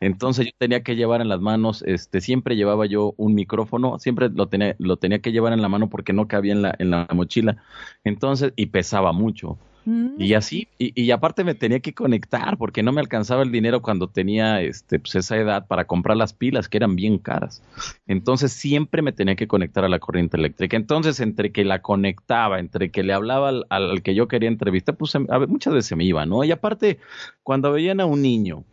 Entonces 0.00 0.46
yo 0.46 0.52
tenía 0.56 0.82
que 0.82 0.96
llevar 0.96 1.20
en 1.20 1.28
las 1.28 1.42
manos, 1.42 1.84
este, 1.86 2.22
siempre 2.22 2.56
llevaba 2.56 2.86
yo 2.86 3.12
un 3.18 3.34
micrófono, 3.34 3.98
siempre 3.98 4.30
lo 4.30 4.48
tenía, 4.48 4.74
lo 4.78 4.96
tenía 4.96 5.18
que 5.18 5.32
llevar 5.32 5.52
en 5.52 5.60
la 5.60 5.68
mano 5.68 5.90
porque 5.90 6.14
no 6.14 6.28
cabía 6.28 6.54
en 6.54 6.62
la, 6.62 6.74
en 6.78 6.90
la 6.90 7.06
mochila. 7.12 7.58
Entonces, 8.04 8.54
y 8.56 8.66
pesaba 8.66 9.12
mucho. 9.12 9.58
Y 9.86 10.34
así, 10.34 10.68
y, 10.78 11.10
aparte 11.10 11.42
me 11.42 11.54
tenía 11.54 11.80
que 11.80 11.94
conectar 11.94 12.58
porque 12.58 12.82
no 12.82 12.92
me 12.92 13.00
alcanzaba 13.00 13.42
el 13.42 13.50
dinero 13.50 13.80
cuando 13.80 14.08
tenía 14.08 14.60
este, 14.60 14.98
pues 14.98 15.14
esa 15.14 15.36
edad 15.36 15.66
para 15.66 15.86
comprar 15.86 16.16
las 16.16 16.32
pilas 16.32 16.68
que 16.68 16.76
eran 16.76 16.96
bien 16.96 17.18
caras. 17.18 17.62
Entonces 18.06 18.52
siempre 18.52 19.02
me 19.02 19.12
tenía 19.12 19.36
que 19.36 19.48
conectar 19.48 19.84
a 19.84 19.88
la 19.88 19.98
corriente 19.98 20.36
eléctrica. 20.36 20.76
Entonces 20.76 21.18
entre 21.20 21.50
que 21.50 21.64
la 21.64 21.80
conectaba, 21.80 22.60
entre 22.60 22.90
que 22.90 23.02
le 23.02 23.12
hablaba 23.12 23.52
al, 23.68 24.02
que 24.02 24.14
yo 24.14 24.28
quería 24.28 24.48
entrevistar, 24.48 24.96
pues 24.96 25.14
muchas 25.48 25.72
veces 25.72 25.96
me 25.96 26.04
iba, 26.04 26.26
¿no? 26.26 26.44
Y 26.44 26.52
aparte, 26.52 26.98
cuando 27.42 27.72
veían 27.72 28.00
a 28.00 28.06
un 28.06 28.22
niño 28.22 28.64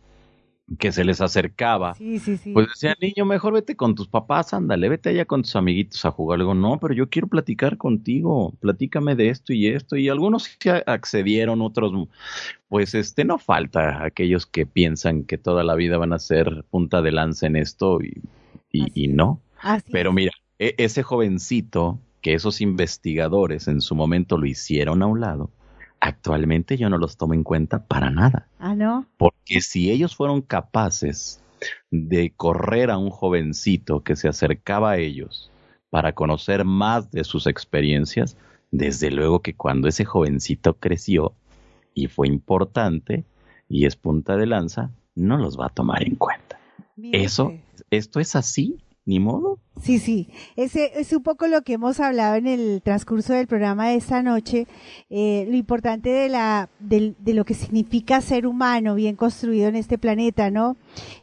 que 0.78 0.92
se 0.92 1.04
les 1.04 1.20
acercaba, 1.20 1.94
pues 2.52 2.68
decía, 2.68 2.94
niño, 3.00 3.24
mejor 3.24 3.54
vete 3.54 3.74
con 3.74 3.94
tus 3.94 4.08
papás, 4.08 4.52
ándale, 4.52 4.88
vete 4.88 5.08
allá 5.10 5.24
con 5.24 5.42
tus 5.42 5.56
amiguitos 5.56 6.04
a 6.04 6.10
jugar. 6.10 6.40
algo 6.40 6.54
no, 6.54 6.78
pero 6.78 6.92
yo 6.92 7.08
quiero 7.08 7.26
platicar 7.26 7.78
contigo, 7.78 8.52
platícame 8.60 9.14
de 9.16 9.30
esto 9.30 9.52
y 9.54 9.68
esto. 9.68 9.96
Y 9.96 10.08
algunos 10.08 10.44
sí 10.44 10.68
accedieron, 10.86 11.62
otros, 11.62 12.08
pues 12.68 12.94
este, 12.94 13.24
no 13.24 13.38
falta 13.38 14.04
aquellos 14.04 14.44
que 14.44 14.66
piensan 14.66 15.24
que 15.24 15.38
toda 15.38 15.64
la 15.64 15.74
vida 15.74 15.96
van 15.96 16.12
a 16.12 16.18
ser 16.18 16.64
punta 16.70 17.00
de 17.00 17.12
lanza 17.12 17.46
en 17.46 17.56
esto 17.56 18.00
y, 18.02 18.20
y, 18.70 19.08
no. 19.08 19.40
pero 19.90 20.12
mira, 20.12 20.32
e, 20.58 20.74
ese 20.76 21.02
jovencito 21.02 21.98
que 22.20 22.34
esos 22.34 22.60
investigadores 22.60 23.68
en 23.68 23.80
su 23.80 23.94
momento 23.94 24.36
lo 24.36 24.46
hicieron 24.46 25.02
a 25.02 25.06
un 25.06 25.20
lado, 25.20 25.50
actualmente 26.00 26.76
yo 26.76 26.88
no 26.88 26.98
los 26.98 27.16
tomo 27.16 27.34
en 27.34 27.42
cuenta 27.42 27.84
para 27.84 28.10
nada. 28.10 28.48
Ah, 28.58 28.74
no. 28.74 29.06
Porque 29.16 29.60
si 29.60 29.90
ellos 29.90 30.16
fueron 30.16 30.42
capaces 30.42 31.42
de 31.90 32.32
correr 32.36 32.90
a 32.90 32.98
un 32.98 33.10
jovencito 33.10 34.02
que 34.02 34.16
se 34.16 34.28
acercaba 34.28 34.92
a 34.92 34.98
ellos 34.98 35.50
para 35.90 36.14
conocer 36.14 36.64
más 36.64 37.10
de 37.10 37.24
sus 37.24 37.46
experiencias, 37.46 38.36
desde 38.70 39.10
luego 39.10 39.40
que 39.40 39.54
cuando 39.54 39.88
ese 39.88 40.04
jovencito 40.04 40.74
creció 40.74 41.32
y 41.94 42.06
fue 42.08 42.28
importante 42.28 43.24
y 43.68 43.86
es 43.86 43.96
punta 43.96 44.36
de 44.36 44.46
lanza, 44.46 44.90
no 45.14 45.38
los 45.38 45.58
va 45.58 45.66
a 45.66 45.70
tomar 45.70 46.02
en 46.02 46.14
cuenta. 46.14 46.60
Eso, 47.12 47.54
esto 47.90 48.20
es 48.20 48.36
así 48.36 48.78
ni 49.08 49.20
modo. 49.20 49.58
Sí, 49.82 49.98
sí, 49.98 50.28
ese 50.56 50.92
es 51.00 51.14
un 51.14 51.22
poco 51.22 51.46
lo 51.46 51.62
que 51.62 51.72
hemos 51.72 51.98
hablado 51.98 52.34
en 52.34 52.46
el 52.46 52.82
transcurso 52.82 53.32
del 53.32 53.46
programa 53.46 53.88
de 53.88 53.94
esta 53.94 54.22
noche, 54.22 54.66
eh, 55.08 55.46
lo 55.48 55.56
importante 55.56 56.10
de, 56.10 56.28
la, 56.28 56.68
de, 56.78 57.14
lo 57.24 57.46
que 57.46 57.54
significa 57.54 58.20
ser 58.20 58.46
humano 58.46 58.94
bien 58.96 59.16
construido 59.16 59.68
en 59.68 59.76
este 59.76 59.96
planeta, 59.96 60.50
¿no? 60.50 60.76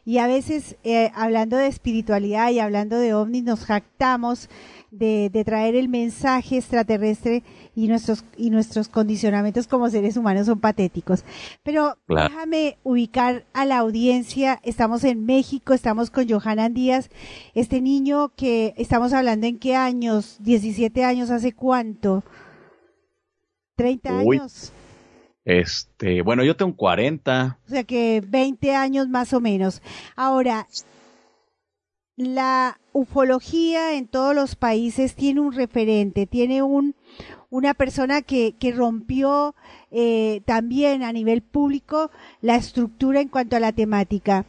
Y 0.04 0.18
a 0.18 0.26
veces, 0.26 0.76
eh, 0.82 1.12
hablando 1.14 1.56
de 1.56 1.68
espiritualidad 1.68 2.50
y 2.50 2.58
hablando 2.58 2.98
de 2.98 3.14
ovnis, 3.14 3.44
nos 3.44 3.64
jactamos 3.64 4.50
de, 4.90 5.30
de 5.32 5.44
traer 5.44 5.76
el 5.76 5.88
mensaje 5.88 6.56
extraterrestre 6.56 7.44
y 7.76 7.88
nuestros, 7.88 8.24
y 8.38 8.48
nuestros 8.48 8.88
condicionamientos 8.88 9.68
como 9.68 9.88
seres 9.90 10.16
humanos 10.16 10.46
son 10.46 10.58
patéticos. 10.58 11.24
Pero 11.62 11.98
déjame 12.08 12.78
ubicar 12.82 13.44
a 13.52 13.66
la 13.66 13.78
audiencia. 13.78 14.58
Estamos 14.64 15.04
en 15.04 15.26
México, 15.26 15.74
estamos 15.74 16.10
con 16.10 16.26
Johanan 16.28 16.72
Díaz, 16.72 17.10
este 17.54 17.82
niño 17.82 18.32
que 18.34 18.72
estamos 18.78 19.12
hablando 19.12 19.46
en 19.46 19.58
qué 19.58 19.76
años, 19.76 20.38
17 20.40 21.04
años, 21.04 21.30
¿hace 21.30 21.52
cuánto? 21.52 22.24
30 23.76 24.18
años. 24.20 24.72
Este, 25.44 26.22
bueno, 26.22 26.42
yo 26.44 26.56
tengo 26.56 26.74
40. 26.74 27.58
O 27.66 27.68
sea 27.68 27.84
que 27.84 28.24
20 28.26 28.74
años 28.74 29.08
más 29.08 29.34
o 29.34 29.40
menos. 29.40 29.82
Ahora, 30.16 30.66
la 32.16 32.80
ufología 32.92 33.92
en 33.94 34.08
todos 34.08 34.34
los 34.34 34.56
países 34.56 35.14
tiene 35.14 35.40
un 35.40 35.52
referente, 35.52 36.26
tiene 36.26 36.62
un, 36.62 36.94
una 37.50 37.74
persona 37.74 38.22
que, 38.22 38.54
que 38.58 38.72
rompió 38.72 39.54
eh, 39.90 40.42
también 40.44 41.02
a 41.02 41.12
nivel 41.12 41.42
público 41.42 42.10
la 42.40 42.56
estructura 42.56 43.20
en 43.20 43.28
cuanto 43.28 43.56
a 43.56 43.60
la 43.60 43.72
temática. 43.72 44.46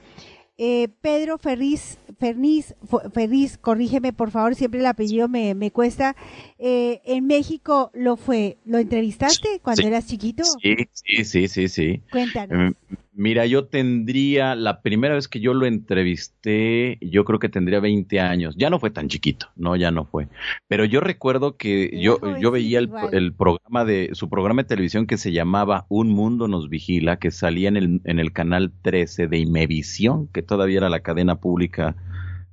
Eh, 0.59 0.88
Pedro 1.01 1.38
Ferriz, 1.38 2.00
Ferniz, 2.19 2.74
Ferriz, 3.14 3.59
corrígeme 3.59 4.11
por 4.11 4.32
favor, 4.32 4.56
siempre 4.56 4.80
el 4.80 4.88
apellido 4.88 5.27
me, 5.27 5.53
me 5.53 5.69
cuesta. 5.69 6.16
Eh, 6.58 7.00
en 7.06 7.27
México 7.27 7.92
lo 7.93 8.17
fue, 8.17 8.58
¿lo 8.66 8.80
entrevistaste 8.80 9.59
cuando 9.61 9.85
eras 9.85 10.08
chiquito? 10.08 10.43
Sí, 10.43 10.76
sí, 10.93 11.26
sí, 11.26 11.48
sí, 11.48 11.67
sí. 11.67 12.01
Cuéntanos. 12.11 12.74
Mira, 13.20 13.48
yo 13.48 13.66
tendría, 13.66 14.54
la 14.54 14.84
primera 14.84 15.16
vez 15.16 15.28
que 15.28 15.40
yo 15.40 15.56
lo 15.56 15.66
entrevisté, 15.66 17.00
yo 17.02 17.26
creo 17.26 17.40
que 17.40 17.50
tendría 17.50 17.80
20 17.80 18.20
años. 18.20 18.54
Ya 18.60 18.70
no 18.70 18.80
fue 18.80 18.92
tan 18.92 19.08
chiquito, 19.08 19.48
no, 19.56 19.76
ya 19.76 19.90
no 19.90 20.06
fue. 20.06 20.28
Pero 20.68 20.86
yo 20.86 21.00
recuerdo 21.00 21.58
que 21.58 22.00
yo, 22.00 22.20
yo 22.40 22.52
veía 22.52 22.78
el, 22.78 22.92
el, 23.14 23.34
programa 23.34 23.86
de, 23.86 24.12
su 24.14 24.30
programa 24.30 24.62
de 24.62 24.68
televisión 24.68 25.08
que 25.08 25.18
se 25.18 25.32
llamaba 25.32 25.88
Un 25.90 26.10
Mundo 26.10 26.48
Nos 26.48 26.70
Vigila, 26.70 27.18
que 27.18 27.32
salía 27.32 27.70
en 27.70 27.78
el, 27.78 28.02
en 28.04 28.20
el 28.20 28.32
canal 28.34 28.72
13 28.84 29.26
de 29.26 29.40
Imevisión, 29.40 30.28
que 30.28 30.44
todavía 30.44 30.78
era 30.78 30.90
la 30.90 31.00
cadena 31.00 31.40
pública 31.40 31.96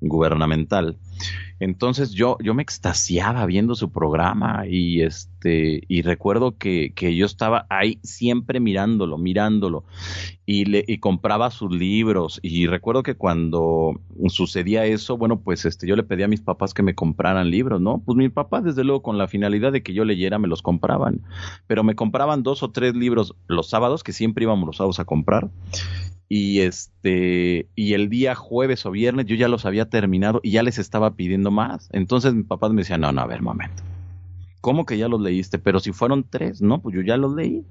gubernamental. 0.01 0.97
Entonces 1.61 2.13
yo, 2.13 2.37
yo 2.43 2.53
me 2.53 2.63
extasiaba 2.63 3.47
viendo 3.47 3.75
su 3.75 3.91
programa 3.91 4.65
y 4.69 5.03
este, 5.03 5.83
y 5.89 6.03
recuerdo 6.03 6.59
que, 6.59 6.93
que 6.95 7.15
yo 7.15 7.27
estaba 7.27 7.67
ahí 7.71 7.99
siempre 8.03 8.61
mirándolo, 8.61 9.19
mirándolo, 9.19 9.85
y 10.45 10.65
le, 10.65 10.85
y 10.87 10.99
compraba 10.99 11.51
sus 11.51 11.73
libros. 11.73 12.41
Y 12.43 12.67
recuerdo 12.67 13.03
que 13.03 13.15
cuando 13.15 14.01
sucedía 14.29 14.85
eso, 14.85 15.17
bueno, 15.17 15.41
pues 15.41 15.65
este, 15.65 15.87
yo 15.87 15.97
le 15.97 16.03
pedía 16.03 16.27
a 16.27 16.29
mis 16.29 16.41
papás 16.41 16.75
que 16.75 16.83
me 16.83 16.95
compraran 16.95 17.51
libros, 17.51 17.81
¿no? 17.81 18.03
Pues 18.05 18.17
mi 18.17 18.29
papá, 18.29 18.61
desde 18.61 18.85
luego, 18.85 19.03
con 19.03 19.17
la 19.17 19.29
finalidad 19.29 19.73
de 19.73 19.83
que 19.83 19.95
yo 19.95 20.05
leyera, 20.05 20.39
me 20.39 20.49
los 20.49 20.63
compraban. 20.63 21.23
Pero 21.67 21.85
me 21.85 21.95
compraban 21.95 22.43
dos 22.43 22.63
o 22.63 22.71
tres 22.71 22.95
libros 22.95 23.37
los 23.47 23.71
sábados, 23.71 24.03
que 24.03 24.13
siempre 24.13 24.45
íbamos 24.45 24.67
los 24.67 24.77
sábados 24.77 24.99
a 24.99 25.05
comprar 25.05 25.51
y 26.29 26.61
este 26.61 27.69
y 27.75 27.93
el 27.93 28.09
día 28.09 28.35
jueves 28.35 28.87
o 28.87 28.91
viernes 28.91 29.27
yo 29.27 29.37
ya 29.37 29.49
los 29.49 29.67
había 29.67 29.89
terminado 29.89 30.41
y 30.43 30.53
ya 30.53 30.63
les 30.63 30.79
estaba 30.79 31.14
pidiendo 31.15 31.51
más. 31.51 31.89
Entonces 31.93 32.35
mi 32.35 32.45
papá 32.45 32.69
me 32.69 32.83
decía, 32.83 32.99
no, 32.99 33.13
no, 33.13 33.21
a 33.23 33.27
ver, 33.27 33.43
momento. 33.43 33.83
¿Cómo 34.61 34.87
que 34.87 34.99
ya 34.99 35.09
los 35.09 35.21
leíste? 35.21 35.59
Pero 35.59 35.81
si 35.81 35.93
fueron 35.93 36.29
tres, 36.29 36.63
no, 36.63 36.81
pues 36.83 36.95
yo 36.97 37.03
ya 37.03 37.17
los 37.17 37.35
leí 37.35 37.67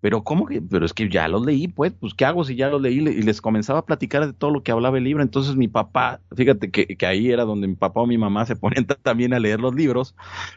pero 0.00 0.24
¿cómo 0.24 0.46
que? 0.46 0.62
Pero 0.62 0.86
es 0.86 0.94
que 0.94 1.08
ya 1.08 1.28
los 1.28 1.44
leí, 1.44 1.68
pues, 1.68 1.92
pues 1.92 2.14
¿qué 2.14 2.24
hago 2.24 2.44
si 2.44 2.56
ya 2.56 2.68
los 2.68 2.80
leí? 2.80 2.98
Y 2.98 3.22
les 3.22 3.40
comenzaba 3.40 3.80
a 3.80 3.84
platicar 3.86 4.26
de 4.26 4.32
todo 4.32 4.50
lo 4.50 4.62
que 4.62 4.72
hablaba 4.72 4.98
el 4.98 5.04
libro. 5.04 5.22
Entonces 5.22 5.56
mi 5.56 5.68
papá, 5.68 6.20
fíjate 6.34 6.70
que, 6.70 6.86
que 6.86 7.06
ahí 7.06 7.30
era 7.30 7.44
donde 7.44 7.68
mi 7.68 7.74
papá 7.74 8.00
o 8.00 8.06
mi 8.06 8.18
mamá 8.18 8.46
se 8.46 8.56
ponían 8.56 8.86
también 9.02 9.34
a 9.34 9.38
leer 9.38 9.60
los 9.60 9.74
libros 9.74 10.14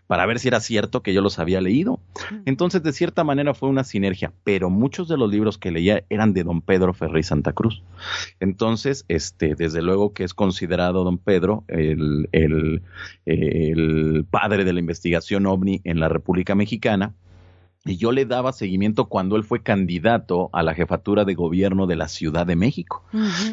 para 0.08 0.26
ver 0.26 0.40
si 0.40 0.48
era 0.48 0.60
cierto 0.60 1.04
que 1.04 1.14
yo 1.14 1.22
los 1.22 1.40
había 1.40 1.62
leído. 1.62 2.00
Entonces, 2.46 2.84
de 2.84 2.94
cierta 2.94 3.24
manera 3.24 3.54
fue 3.54 3.70
una 3.70 3.84
sinergia, 3.84 4.32
pero 4.44 4.70
muchos 4.70 5.08
de 5.08 5.18
los 5.18 5.30
libros 5.30 5.58
que 5.58 5.72
leía 5.72 6.04
eran 6.10 6.34
de 6.34 6.44
don 6.44 6.62
Pedro 6.62 6.94
Ferri 6.94 7.24
Santa 7.24 7.54
Cruz. 7.54 7.84
Entonces, 8.40 9.06
este, 9.08 9.56
desde 9.56 9.82
luego 9.82 10.14
que 10.14 10.24
es 10.24 10.34
considerado 10.34 11.04
don 11.04 11.18
Pedro 11.18 11.64
el, 11.68 12.30
el, 12.32 12.82
el 13.26 14.26
padre 14.30 14.64
de 14.64 14.74
la 14.74 14.80
investigación 14.80 15.46
ovni 15.46 15.82
en 15.84 16.00
la 16.00 16.10
República 16.10 16.56
Mexicana 16.56 17.14
y 17.86 17.98
yo 17.98 18.12
le 18.12 18.26
daba 18.26 18.54
seguimiento 18.54 19.06
cuando 19.06 19.36
él 19.36 19.44
fue 19.44 19.62
candidato 19.62 20.50
a 20.54 20.64
la 20.64 20.74
jefatura 20.74 21.26
de 21.26 21.34
gobierno 21.34 21.86
de 21.88 21.96
la 21.96 22.08
Ciudad 22.08 22.46
de 22.46 22.56
México. 22.56 23.04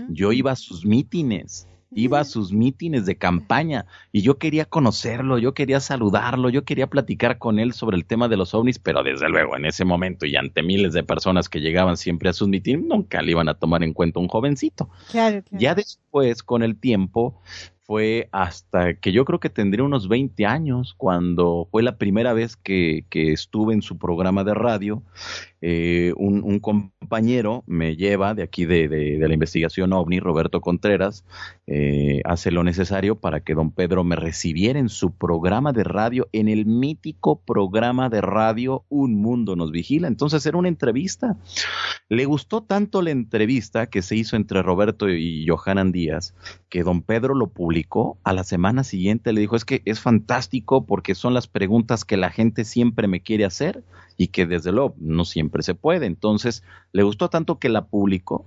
Yo 0.08 0.32
iba 0.32 0.52
a 0.52 0.56
sus 0.56 0.84
mítines, 0.84 1.68
iba 1.92 2.20
a 2.20 2.24
sus 2.24 2.52
mítines 2.52 3.06
de 3.06 3.16
campaña 3.16 3.86
y 4.12 4.22
yo 4.22 4.38
quería 4.38 4.64
conocerlo, 4.64 5.38
yo 5.38 5.54
quería 5.54 5.80
saludarlo, 5.80 6.48
yo 6.48 6.64
quería 6.64 6.86
platicar 6.86 7.38
con 7.38 7.58
él 7.58 7.72
sobre 7.72 7.96
el 7.96 8.04
tema 8.04 8.28
de 8.28 8.36
los 8.36 8.54
ovnis, 8.54 8.78
pero 8.78 9.02
desde 9.02 9.28
luego 9.28 9.56
en 9.56 9.64
ese 9.64 9.84
momento 9.84 10.26
y 10.26 10.36
ante 10.36 10.62
miles 10.62 10.92
de 10.92 11.02
personas 11.02 11.48
que 11.48 11.60
llegaban 11.60 11.96
siempre 11.96 12.28
a 12.28 12.32
sus 12.32 12.46
mítines, 12.46 12.84
nunca 12.84 13.22
le 13.22 13.32
iban 13.32 13.48
a 13.48 13.54
tomar 13.54 13.82
en 13.82 13.92
cuenta 13.92 14.20
un 14.20 14.28
jovencito. 14.28 14.88
Ya 15.50 15.74
después, 15.74 16.44
con 16.44 16.62
el 16.62 16.78
tiempo, 16.78 17.40
fue 17.90 18.28
hasta 18.30 18.94
que 18.94 19.10
yo 19.10 19.24
creo 19.24 19.40
que 19.40 19.50
tendría 19.50 19.84
unos 19.84 20.06
20 20.06 20.46
años 20.46 20.94
cuando 20.96 21.66
fue 21.72 21.82
la 21.82 21.96
primera 21.96 22.32
vez 22.32 22.54
que, 22.54 23.04
que, 23.10 23.32
estuve 23.32 23.74
en 23.74 23.82
su 23.82 23.98
programa 23.98 24.44
de 24.44 24.54
radio 24.54 25.02
eh, 25.62 26.12
un, 26.16 26.58
compañero 26.60 27.64
me 27.66 27.96
lleva 27.96 28.34
de 28.34 28.42
aquí 28.42 28.64
de, 28.64 28.88
de, 28.88 29.18
de 29.18 29.28
la 29.28 29.34
investigación 29.34 29.92
OVNI, 29.92 30.20
Roberto 30.20 30.60
Contreras, 30.60 31.24
eh, 31.66 32.22
hace 32.24 32.50
lo 32.50 32.64
necesario 32.64 33.16
para 33.16 33.40
que 33.40 33.54
don 33.54 33.70
Pedro 33.70 34.02
me 34.02 34.16
recibiera 34.16 34.78
en 34.78 34.88
su 34.88 35.12
programa 35.12 35.72
de 35.72 35.84
radio, 35.84 36.28
en 36.32 36.48
el 36.48 36.66
mítico 36.66 37.40
programa 37.40 38.08
de 38.08 38.20
radio 38.20 38.84
Un 38.88 39.14
Mundo 39.14 39.54
Nos 39.54 39.70
Vigila. 39.70 40.08
Entonces 40.08 40.44
era 40.46 40.56
una 40.56 40.68
entrevista. 40.68 41.36
Le 42.08 42.24
gustó 42.24 42.62
tanto 42.62 43.02
la 43.02 43.10
entrevista 43.10 43.86
que 43.86 44.02
se 44.02 44.16
hizo 44.16 44.36
entre 44.36 44.62
Roberto 44.62 45.08
y 45.08 45.46
Johanan 45.46 45.92
Díaz, 45.92 46.34
que 46.68 46.82
don 46.82 47.02
Pedro 47.02 47.34
lo 47.34 47.48
publicó 47.48 48.18
a 48.24 48.32
la 48.32 48.44
semana 48.44 48.82
siguiente. 48.82 49.32
Le 49.32 49.42
dijo, 49.42 49.56
es 49.56 49.64
que 49.64 49.82
es 49.84 50.00
fantástico 50.00 50.86
porque 50.86 51.14
son 51.14 51.34
las 51.34 51.46
preguntas 51.46 52.04
que 52.04 52.16
la 52.16 52.30
gente 52.30 52.64
siempre 52.64 53.06
me 53.06 53.20
quiere 53.20 53.44
hacer 53.44 53.84
y 54.20 54.28
que 54.28 54.44
desde 54.44 54.70
luego 54.70 54.94
no 54.98 55.24
siempre 55.24 55.62
se 55.62 55.74
puede. 55.74 56.04
Entonces, 56.04 56.62
le 56.92 57.04
gustó 57.04 57.30
tanto 57.30 57.58
que 57.58 57.70
la 57.70 57.86
publicó. 57.86 58.44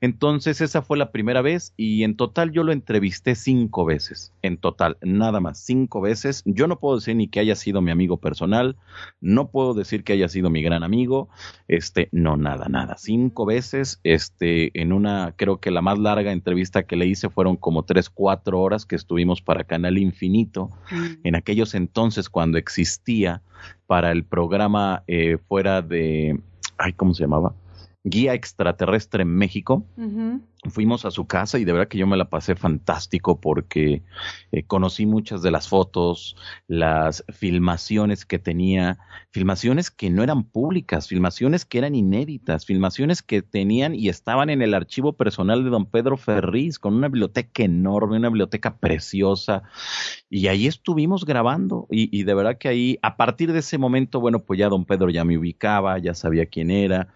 Entonces, 0.00 0.60
esa 0.60 0.82
fue 0.82 0.98
la 0.98 1.12
primera 1.12 1.42
vez 1.42 1.74
y 1.76 2.02
en 2.02 2.16
total 2.16 2.50
yo 2.50 2.64
lo 2.64 2.72
entrevisté 2.72 3.36
cinco 3.36 3.84
veces. 3.84 4.32
En 4.42 4.56
total, 4.56 4.98
nada 5.00 5.38
más, 5.38 5.60
cinco 5.60 6.00
veces. 6.00 6.42
Yo 6.44 6.66
no 6.66 6.80
puedo 6.80 6.96
decir 6.96 7.14
ni 7.14 7.28
que 7.28 7.38
haya 7.38 7.54
sido 7.54 7.80
mi 7.80 7.92
amigo 7.92 8.16
personal, 8.16 8.74
no 9.20 9.46
puedo 9.46 9.74
decir 9.74 10.02
que 10.02 10.14
haya 10.14 10.28
sido 10.28 10.50
mi 10.50 10.60
gran 10.60 10.82
amigo, 10.82 11.28
este, 11.68 12.08
no, 12.10 12.36
nada, 12.36 12.66
nada. 12.68 12.96
Cinco 12.98 13.46
veces, 13.46 14.00
este, 14.02 14.76
en 14.80 14.92
una, 14.92 15.34
creo 15.36 15.60
que 15.60 15.70
la 15.70 15.82
más 15.82 16.00
larga 16.00 16.32
entrevista 16.32 16.82
que 16.82 16.96
le 16.96 17.06
hice 17.06 17.30
fueron 17.30 17.54
como 17.54 17.84
tres, 17.84 18.10
cuatro 18.10 18.60
horas 18.60 18.86
que 18.86 18.96
estuvimos 18.96 19.40
para 19.40 19.62
Canal 19.62 19.98
Infinito, 19.98 20.70
mm. 20.90 21.06
en 21.22 21.36
aquellos 21.36 21.76
entonces 21.76 22.28
cuando 22.28 22.58
existía 22.58 23.40
para 23.86 24.10
el 24.12 24.24
programa 24.24 25.02
eh, 25.06 25.38
fuera 25.48 25.82
de, 25.82 26.40
ay, 26.78 26.92
¿cómo 26.92 27.14
se 27.14 27.22
llamaba? 27.22 27.54
Guía 28.04 28.34
extraterrestre 28.34 29.22
en 29.22 29.28
México. 29.28 29.84
Fuimos 30.70 31.04
a 31.04 31.10
su 31.10 31.26
casa 31.26 31.58
y 31.58 31.64
de 31.64 31.72
verdad 31.72 31.88
que 31.88 31.98
yo 31.98 32.06
me 32.06 32.16
la 32.16 32.30
pasé 32.30 32.54
fantástico 32.54 33.40
porque 33.40 34.04
eh, 34.52 34.62
conocí 34.64 35.06
muchas 35.06 35.42
de 35.42 35.50
las 35.50 35.68
fotos, 35.68 36.36
las 36.68 37.24
filmaciones 37.32 38.24
que 38.24 38.38
tenía, 38.38 38.98
filmaciones 39.30 39.90
que 39.90 40.08
no 40.10 40.22
eran 40.22 40.44
públicas, 40.44 41.08
filmaciones 41.08 41.64
que 41.64 41.78
eran 41.78 41.96
inéditas, 41.96 42.64
filmaciones 42.64 43.22
que 43.22 43.42
tenían 43.42 43.94
y 43.94 44.08
estaban 44.08 44.50
en 44.50 44.62
el 44.62 44.74
archivo 44.74 45.14
personal 45.14 45.64
de 45.64 45.70
don 45.70 45.86
Pedro 45.86 46.16
Ferriz 46.16 46.78
con 46.78 46.94
una 46.94 47.08
biblioteca 47.08 47.64
enorme, 47.64 48.18
una 48.18 48.28
biblioteca 48.28 48.76
preciosa 48.78 49.64
y 50.30 50.46
ahí 50.46 50.68
estuvimos 50.68 51.24
grabando 51.24 51.88
y, 51.90 52.08
y 52.16 52.22
de 52.22 52.34
verdad 52.34 52.58
que 52.58 52.68
ahí 52.68 52.98
a 53.02 53.16
partir 53.16 53.52
de 53.52 53.58
ese 53.60 53.78
momento, 53.78 54.20
bueno, 54.20 54.44
pues 54.44 54.60
ya 54.60 54.68
don 54.68 54.84
Pedro 54.84 55.10
ya 55.10 55.24
me 55.24 55.36
ubicaba, 55.36 55.98
ya 55.98 56.14
sabía 56.14 56.46
quién 56.46 56.70
era 56.70 57.12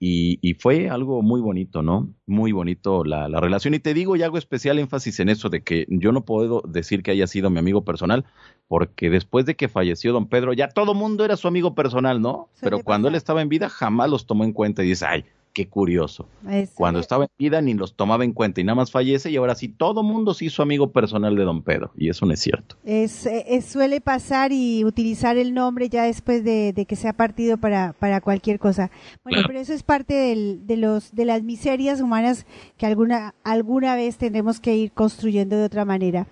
y, 0.00 0.38
y, 0.42 0.54
fue 0.54 0.88
algo 0.88 1.22
muy 1.22 1.40
bonito, 1.40 1.82
¿no? 1.82 2.14
Muy 2.28 2.52
bonito 2.52 3.04
la, 3.04 3.26
la, 3.26 3.40
relación. 3.40 3.72
Y 3.72 3.78
te 3.78 3.94
digo, 3.94 4.14
y 4.14 4.22
hago 4.22 4.36
especial 4.36 4.78
énfasis 4.78 5.18
en 5.18 5.30
eso 5.30 5.48
de 5.48 5.62
que 5.62 5.86
yo 5.88 6.12
no 6.12 6.26
puedo 6.26 6.62
decir 6.68 7.02
que 7.02 7.10
haya 7.10 7.26
sido 7.26 7.48
mi 7.48 7.58
amigo 7.58 7.84
personal, 7.84 8.26
porque 8.68 9.08
después 9.08 9.46
de 9.46 9.56
que 9.56 9.66
falleció 9.66 10.12
don 10.12 10.28
Pedro, 10.28 10.52
ya 10.52 10.68
todo 10.68 10.92
mundo 10.92 11.24
era 11.24 11.38
su 11.38 11.48
amigo 11.48 11.74
personal, 11.74 12.20
¿no? 12.20 12.50
Pero 12.60 12.80
cuando 12.80 13.08
él 13.08 13.14
estaba 13.14 13.40
en 13.40 13.48
vida, 13.48 13.70
jamás 13.70 14.10
los 14.10 14.26
tomó 14.26 14.44
en 14.44 14.52
cuenta 14.52 14.84
y 14.84 14.88
dice, 14.88 15.06
ay, 15.06 15.24
qué 15.58 15.66
curioso. 15.66 16.28
Eso. 16.48 16.72
Cuando 16.76 17.00
estaba 17.00 17.24
en 17.24 17.30
vida 17.36 17.60
ni 17.60 17.74
los 17.74 17.94
tomaba 17.96 18.24
en 18.24 18.32
cuenta 18.32 18.60
y 18.60 18.64
nada 18.64 18.76
más 18.76 18.92
fallece 18.92 19.28
y 19.28 19.36
ahora 19.36 19.56
sí 19.56 19.66
todo 19.66 20.04
mundo 20.04 20.32
se 20.32 20.44
hizo 20.44 20.62
amigo 20.62 20.92
personal 20.92 21.34
de 21.34 21.42
don 21.42 21.62
Pedro 21.62 21.90
y 21.96 22.08
eso 22.10 22.26
no 22.26 22.32
es 22.32 22.38
cierto. 22.38 22.76
Es, 22.84 23.26
es 23.26 23.64
suele 23.64 24.00
pasar 24.00 24.52
y 24.52 24.84
utilizar 24.84 25.36
el 25.36 25.54
nombre 25.54 25.88
ya 25.88 26.04
después 26.04 26.44
de, 26.44 26.72
de 26.72 26.86
que 26.86 26.94
se 26.94 27.08
ha 27.08 27.12
partido 27.12 27.56
para, 27.56 27.92
para 27.94 28.20
cualquier 28.20 28.60
cosa. 28.60 28.92
Bueno, 29.24 29.38
claro. 29.38 29.48
pero 29.48 29.58
eso 29.58 29.72
es 29.72 29.82
parte 29.82 30.14
del, 30.14 30.64
de 30.64 30.76
los 30.76 31.12
de 31.12 31.24
las 31.24 31.42
miserias 31.42 32.00
humanas 32.00 32.46
que 32.76 32.86
alguna 32.86 33.34
alguna 33.42 33.96
vez 33.96 34.16
tendremos 34.16 34.60
que 34.60 34.76
ir 34.76 34.92
construyendo 34.92 35.56
de 35.56 35.64
otra 35.64 35.84
manera. 35.84 36.28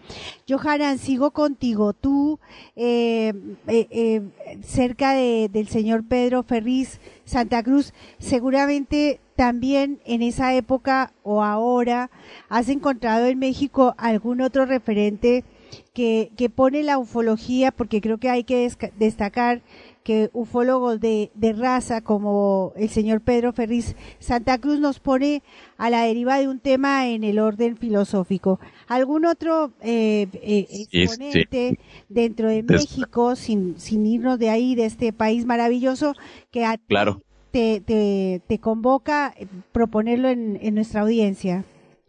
Johanan, 0.48 0.98
sigo 0.98 1.32
contigo. 1.32 1.94
Tú 1.94 2.38
eh, 2.76 3.32
eh, 3.66 3.88
eh, 3.90 4.22
cerca 4.62 5.14
de, 5.14 5.50
del 5.52 5.66
señor 5.66 6.04
Pedro 6.06 6.44
Ferriz 6.44 7.00
Santa 7.26 7.62
Cruz, 7.62 7.92
seguramente 8.18 9.20
también 9.34 10.00
en 10.06 10.22
esa 10.22 10.54
época 10.54 11.12
o 11.22 11.42
ahora 11.44 12.10
has 12.48 12.70
encontrado 12.70 13.26
en 13.26 13.38
México 13.38 13.94
algún 13.98 14.40
otro 14.40 14.64
referente 14.64 15.44
que, 15.92 16.30
que 16.36 16.48
pone 16.48 16.82
la 16.82 16.98
ufología, 16.98 17.72
porque 17.72 18.00
creo 18.00 18.18
que 18.18 18.30
hay 18.30 18.44
que 18.44 18.70
destacar 18.98 19.60
que 20.06 20.30
ufólogos 20.32 21.00
de, 21.00 21.32
de, 21.34 21.52
raza 21.52 22.00
como 22.00 22.72
el 22.76 22.88
señor 22.90 23.22
Pedro 23.22 23.52
Ferriz 23.52 23.96
Santa 24.20 24.56
Cruz 24.56 24.78
nos 24.78 25.00
pone 25.00 25.42
a 25.78 25.90
la 25.90 26.02
deriva 26.02 26.38
de 26.38 26.46
un 26.46 26.60
tema 26.60 27.08
en 27.08 27.24
el 27.24 27.40
orden 27.40 27.76
filosófico. 27.76 28.60
¿Algún 28.86 29.26
otro 29.26 29.72
eh, 29.80 30.28
eh, 30.34 30.86
exponente 30.92 31.70
sí, 31.70 31.76
sí. 31.76 32.04
dentro 32.08 32.48
de 32.48 32.62
México, 32.62 33.34
sin, 33.34 33.80
sin 33.80 34.06
irnos 34.06 34.38
de 34.38 34.48
ahí, 34.48 34.76
de 34.76 34.84
este 34.84 35.12
país 35.12 35.44
maravilloso, 35.44 36.14
que 36.52 36.64
a 36.64 36.78
claro. 36.78 37.20
te, 37.50 37.80
te, 37.80 38.40
te, 38.46 38.60
convoca 38.60 39.34
proponerlo 39.72 40.28
en, 40.28 40.56
en 40.62 40.76
nuestra 40.76 41.00
audiencia? 41.00 41.64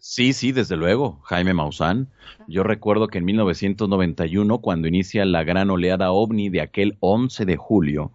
Sí, 0.09 0.31
sí, 0.31 0.53
desde 0.53 0.77
luego, 0.77 1.19
Jaime 1.25 1.53
Maussan. 1.53 2.07
Yo 2.47 2.63
recuerdo 2.63 3.09
que 3.09 3.17
en 3.17 3.25
1991, 3.25 4.59
cuando 4.59 4.87
inicia 4.87 5.25
la 5.25 5.43
gran 5.43 5.69
oleada 5.69 6.13
ovni 6.13 6.47
de 6.47 6.61
aquel 6.61 6.95
11 7.01 7.43
de 7.43 7.57
julio, 7.57 8.13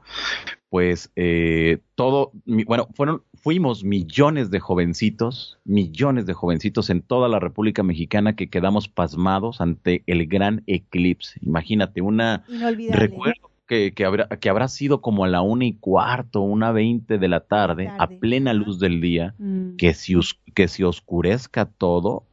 pues 0.70 1.12
eh, 1.16 1.80
todo, 1.94 2.32
bueno, 2.46 2.88
fueron, 2.94 3.24
fuimos 3.34 3.84
millones 3.84 4.50
de 4.50 4.58
jovencitos, 4.58 5.58
millones 5.64 6.24
de 6.24 6.32
jovencitos 6.32 6.88
en 6.88 7.02
toda 7.02 7.28
la 7.28 7.38
República 7.38 7.82
Mexicana 7.82 8.36
que 8.36 8.48
quedamos 8.48 8.88
pasmados 8.88 9.60
ante 9.60 10.02
el 10.06 10.26
gran 10.26 10.62
eclipse. 10.66 11.38
Imagínate, 11.42 12.00
una 12.00 12.46
recuerdo 12.88 13.51
que, 13.66 13.92
que, 13.92 14.04
habrá, 14.04 14.28
que 14.28 14.48
habrá 14.48 14.68
sido 14.68 15.00
como 15.00 15.24
a 15.24 15.28
la 15.28 15.42
una 15.42 15.64
y 15.64 15.74
cuarto, 15.74 16.40
una 16.40 16.72
veinte 16.72 17.18
de 17.18 17.28
la 17.28 17.40
tarde, 17.40 17.86
tarde. 17.86 17.98
a 17.98 18.08
plena 18.08 18.52
luz 18.52 18.78
del 18.78 19.00
día, 19.00 19.34
mm. 19.38 19.76
que, 19.76 19.94
si, 19.94 20.14
que 20.54 20.68
se 20.68 20.84
oscurezca 20.84 21.66
todo. 21.66 22.24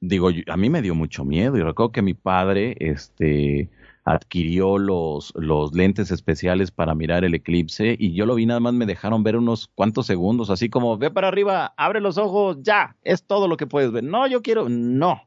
Digo, 0.00 0.30
a 0.48 0.56
mí 0.56 0.70
me 0.70 0.82
dio 0.82 0.94
mucho 0.94 1.24
miedo 1.24 1.56
y 1.56 1.62
recuerdo 1.62 1.92
que 1.92 2.02
mi 2.02 2.14
padre, 2.14 2.76
este, 2.80 3.70
adquirió 4.04 4.78
los, 4.78 5.32
los 5.36 5.74
lentes 5.74 6.10
especiales 6.10 6.70
para 6.70 6.94
mirar 6.94 7.24
el 7.24 7.34
eclipse 7.34 7.96
y 7.98 8.14
yo 8.14 8.26
lo 8.26 8.34
vi 8.34 8.46
nada 8.46 8.60
más 8.60 8.74
me 8.74 8.86
dejaron 8.86 9.22
ver 9.22 9.36
unos 9.36 9.68
cuantos 9.74 10.06
segundos, 10.06 10.50
así 10.50 10.68
como 10.68 10.98
ve 10.98 11.10
para 11.10 11.28
arriba, 11.28 11.72
abre 11.76 12.00
los 12.00 12.18
ojos, 12.18 12.58
ya, 12.62 12.96
es 13.02 13.24
todo 13.24 13.46
lo 13.46 13.56
que 13.56 13.66
puedes 13.66 13.92
ver. 13.92 14.04
No, 14.04 14.26
yo 14.26 14.42
quiero, 14.42 14.68
no. 14.68 15.22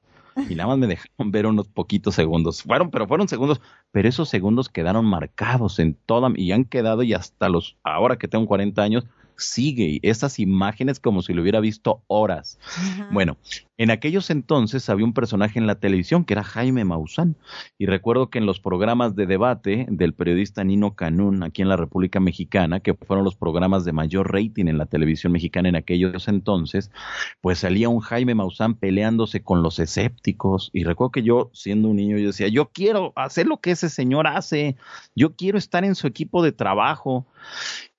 Y 0.49 0.55
nada 0.55 0.67
más 0.67 0.77
me 0.77 0.87
dejaron 0.87 1.31
ver 1.31 1.45
unos 1.45 1.67
poquitos 1.67 2.15
segundos. 2.15 2.63
Fueron, 2.63 2.91
pero 2.91 3.07
fueron 3.07 3.27
segundos, 3.27 3.61
pero 3.91 4.09
esos 4.09 4.27
segundos 4.29 4.69
quedaron 4.69 5.05
marcados 5.05 5.79
en 5.79 5.95
toda 6.05 6.31
y 6.35 6.51
han 6.51 6.65
quedado 6.65 7.03
y 7.03 7.13
hasta 7.13 7.47
los, 7.47 7.77
ahora 7.83 8.17
que 8.17 8.27
tengo 8.27 8.45
40 8.45 8.81
años, 8.81 9.05
sigue 9.37 9.99
esas 10.01 10.39
imágenes 10.39 10.99
como 10.99 11.21
si 11.21 11.33
lo 11.33 11.41
hubiera 11.41 11.59
visto 11.59 12.03
horas. 12.07 12.59
Ajá. 12.77 13.09
Bueno, 13.11 13.37
en 13.77 13.91
aquellos 13.91 14.29
entonces 14.29 14.89
había 14.89 15.05
un 15.05 15.13
personaje 15.13 15.59
en 15.59 15.67
la 15.67 15.75
televisión 15.75 16.23
que 16.23 16.33
era 16.33 16.43
Jaime 16.43 16.85
Maussan 16.85 17.35
y 17.77 17.87
recuerdo 17.87 18.29
que 18.29 18.37
en 18.37 18.45
los 18.45 18.61
programas 18.61 19.15
de 19.15 19.25
debate 19.25 19.85
del 19.89 20.13
periodista 20.13 20.63
Nino 20.63 20.95
Canún 20.95 21.43
aquí 21.43 21.61
en 21.61 21.67
la 21.67 21.75
República 21.75 22.21
Mexicana, 22.21 22.79
que 22.79 22.93
fueron 22.93 23.25
los 23.25 23.35
programas 23.35 23.83
de 23.83 23.91
mayor 23.91 24.31
rating 24.31 24.67
en 24.67 24.77
la 24.77 24.85
televisión 24.85 25.33
mexicana 25.33 25.67
en 25.67 25.75
aquellos 25.75 26.27
entonces, 26.29 26.89
pues 27.41 27.59
salía 27.59 27.89
un 27.89 27.99
Jaime 27.99 28.33
Maussan 28.33 28.75
peleándose 28.75 29.43
con 29.43 29.61
los 29.61 29.79
escépticos 29.79 30.69
y 30.71 30.85
recuerdo 30.85 31.11
que 31.11 31.23
yo 31.23 31.49
siendo 31.53 31.89
un 31.89 31.97
niño 31.97 32.17
yo 32.17 32.27
decía, 32.27 32.47
yo 32.47 32.69
quiero 32.71 33.11
hacer 33.17 33.45
lo 33.45 33.59
que 33.59 33.71
ese 33.71 33.89
señor 33.89 34.27
hace, 34.27 34.77
yo 35.15 35.35
quiero 35.35 35.57
estar 35.57 35.83
en 35.83 35.95
su 35.95 36.07
equipo 36.07 36.43
de 36.43 36.53
trabajo 36.53 37.27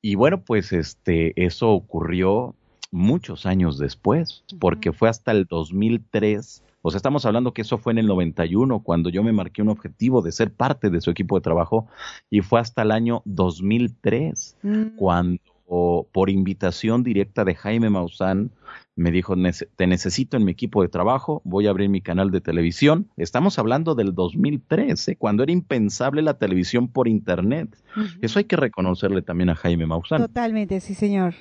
y 0.06 0.14
bueno, 0.14 0.40
pues 0.40 0.72
este, 0.72 1.32
eso 1.34 1.70
ocurrió 1.70 2.54
muchos 2.92 3.44
años 3.44 3.76
después, 3.76 4.44
porque 4.60 4.92
fue 4.92 5.08
hasta 5.08 5.32
el 5.32 5.46
2003. 5.46 6.62
O 6.82 6.92
sea, 6.92 6.98
estamos 6.98 7.26
hablando 7.26 7.52
que 7.52 7.62
eso 7.62 7.76
fue 7.76 7.92
en 7.92 7.98
el 7.98 8.06
91, 8.06 8.84
cuando 8.84 9.10
yo 9.10 9.24
me 9.24 9.32
marqué 9.32 9.62
un 9.62 9.68
objetivo 9.68 10.22
de 10.22 10.30
ser 10.30 10.52
parte 10.52 10.90
de 10.90 11.00
su 11.00 11.10
equipo 11.10 11.34
de 11.34 11.42
trabajo, 11.42 11.88
y 12.30 12.42
fue 12.42 12.60
hasta 12.60 12.82
el 12.82 12.92
año 12.92 13.22
2003, 13.24 14.56
mm. 14.62 14.82
cuando 14.94 15.42
por 15.66 16.30
invitación 16.30 17.02
directa 17.02 17.44
de 17.44 17.54
Jaime 17.54 17.90
Maussan 17.90 18.50
me 18.94 19.10
dijo, 19.10 19.34
te 19.76 19.86
necesito 19.86 20.36
en 20.36 20.44
mi 20.44 20.52
equipo 20.52 20.82
de 20.82 20.88
trabajo, 20.88 21.42
voy 21.44 21.66
a 21.66 21.70
abrir 21.70 21.90
mi 21.90 22.00
canal 22.00 22.30
de 22.30 22.40
televisión. 22.40 23.10
Estamos 23.16 23.58
hablando 23.58 23.94
del 23.94 24.14
2013, 24.14 25.12
¿eh? 25.12 25.16
cuando 25.16 25.42
era 25.42 25.52
impensable 25.52 26.22
la 26.22 26.34
televisión 26.38 26.88
por 26.88 27.08
Internet. 27.08 27.76
Uh 27.94 28.00
-huh. 28.00 28.18
Eso 28.22 28.38
hay 28.38 28.46
que 28.46 28.56
reconocerle 28.56 29.20
también 29.20 29.50
a 29.50 29.54
Jaime 29.54 29.86
Maussan. 29.86 30.22
Totalmente, 30.22 30.80
sí, 30.80 30.94
señor 30.94 31.34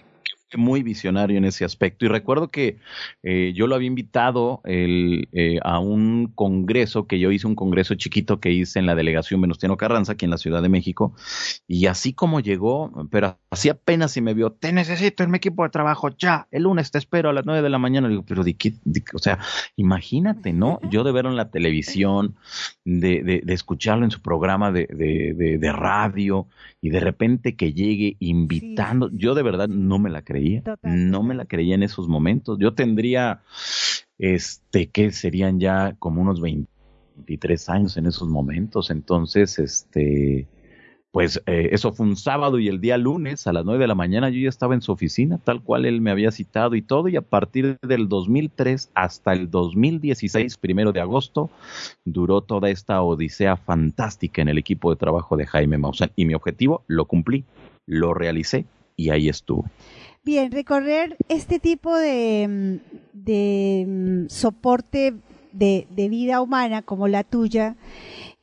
muy 0.53 0.83
visionario 0.83 1.37
en 1.37 1.45
ese 1.45 1.65
aspecto. 1.65 2.05
Y 2.05 2.09
recuerdo 2.09 2.49
que 2.49 2.79
eh, 3.23 3.53
yo 3.55 3.67
lo 3.67 3.75
había 3.75 3.87
invitado 3.87 4.61
el, 4.63 5.27
eh, 5.31 5.59
a 5.63 5.79
un 5.79 6.31
congreso, 6.35 7.07
que 7.07 7.19
yo 7.19 7.31
hice 7.31 7.47
un 7.47 7.55
congreso 7.55 7.95
chiquito 7.95 8.39
que 8.39 8.51
hice 8.51 8.79
en 8.79 8.85
la 8.85 8.95
delegación 8.95 9.41
Venustiano 9.41 9.77
Carranza, 9.77 10.13
aquí 10.13 10.25
en 10.25 10.31
la 10.31 10.37
Ciudad 10.37 10.61
de 10.61 10.69
México. 10.69 11.13
Y 11.67 11.87
así 11.87 12.13
como 12.13 12.39
llegó, 12.39 13.07
pero 13.11 13.37
así 13.49 13.69
apenas 13.69 14.11
si 14.11 14.21
me 14.21 14.33
vio, 14.33 14.51
te 14.51 14.71
necesito 14.71 15.23
en 15.23 15.31
mi 15.31 15.37
equipo 15.37 15.63
de 15.63 15.69
trabajo 15.69 16.09
ya, 16.17 16.47
el 16.51 16.63
lunes 16.63 16.91
te 16.91 16.97
espero 16.97 17.29
a 17.29 17.33
las 17.33 17.45
nueve 17.45 17.61
de 17.61 17.69
la 17.69 17.79
mañana. 17.79 18.07
Le 18.07 18.13
digo, 18.13 18.25
pero 18.27 18.43
de 18.43 18.55
qué, 18.55 18.73
o 19.13 19.19
sea, 19.19 19.39
imagínate, 19.75 20.53
¿no? 20.53 20.79
Yo 20.89 21.03
de 21.03 21.11
verlo 21.11 21.31
en 21.31 21.37
la 21.37 21.49
televisión, 21.49 22.35
de, 22.83 23.23
de, 23.23 23.41
de 23.43 23.53
escucharlo 23.53 24.05
en 24.05 24.11
su 24.11 24.21
programa 24.21 24.71
de, 24.71 24.87
de, 24.87 25.57
de 25.57 25.71
radio 25.71 26.47
y 26.85 26.89
de 26.91 26.99
repente 26.99 27.55
que 27.55 27.73
llegue 27.73 28.15
invitando, 28.19 29.09
yo 29.11 29.33
de 29.33 29.41
verdad 29.41 29.67
no 29.67 29.97
me 29.97 30.11
la 30.11 30.21
creía, 30.21 30.61
no 30.83 31.23
me 31.23 31.33
la 31.33 31.45
creía 31.45 31.73
en 31.73 31.81
esos 31.81 32.07
momentos. 32.07 32.59
Yo 32.59 32.75
tendría, 32.75 33.41
este, 34.19 34.91
que 34.91 35.11
serían 35.11 35.59
ya 35.59 35.95
como 35.97 36.21
unos 36.21 36.41
23 36.41 37.69
años 37.69 37.97
en 37.97 38.05
esos 38.05 38.27
momentos, 38.27 38.91
entonces, 38.91 39.57
este, 39.57 40.47
pues 41.15 41.41
eh, 41.45 41.69
eso 41.71 41.93
fue 41.93 42.05
un 42.07 42.17
sábado 42.17 42.59
y 42.59 42.67
el 42.67 42.81
día 42.81 42.97
lunes 42.97 43.47
a 43.47 43.53
las 43.53 43.63
9 43.63 43.79
de 43.79 43.87
la 43.87 43.95
mañana 43.95 44.29
yo 44.29 44.37
ya 44.37 44.49
estaba 44.49 44.73
en 44.73 44.81
su 44.81 44.91
oficina, 44.91 45.37
tal 45.37 45.61
cual 45.61 45.85
él 45.85 46.01
me 46.01 46.11
había 46.11 46.29
citado 46.29 46.75
y 46.75 46.81
todo, 46.81 47.07
y 47.07 47.15
a 47.15 47.21
partir 47.21 47.77
del 47.81 48.09
2003 48.09 48.91
hasta 48.93 49.31
el 49.31 49.49
2016, 49.49 50.57
primero 50.57 50.91
de 50.91 50.99
agosto, 50.99 51.49
duró 52.03 52.41
toda 52.41 52.69
esta 52.69 53.01
odisea 53.01 53.55
fantástica 53.55 54.41
en 54.41 54.49
el 54.49 54.57
equipo 54.57 54.89
de 54.89 54.97
trabajo 54.97 55.37
de 55.37 55.45
Jaime 55.45 55.77
Maussan. 55.77 56.11
Y 56.17 56.25
mi 56.25 56.33
objetivo 56.33 56.83
lo 56.87 57.05
cumplí, 57.05 57.45
lo 57.85 58.13
realicé 58.13 58.65
y 58.97 59.09
ahí 59.11 59.29
estuvo. 59.29 59.63
Bien, 60.25 60.51
recorrer 60.51 61.15
este 61.29 61.61
tipo 61.61 61.95
de, 61.95 62.81
de 63.13 63.85
mm, 63.87 64.27
soporte 64.27 65.13
de 65.53 66.09
vida 66.09 66.41
humana 66.41 66.81
como 66.81 67.07
la 67.07 67.23
tuya, 67.23 67.77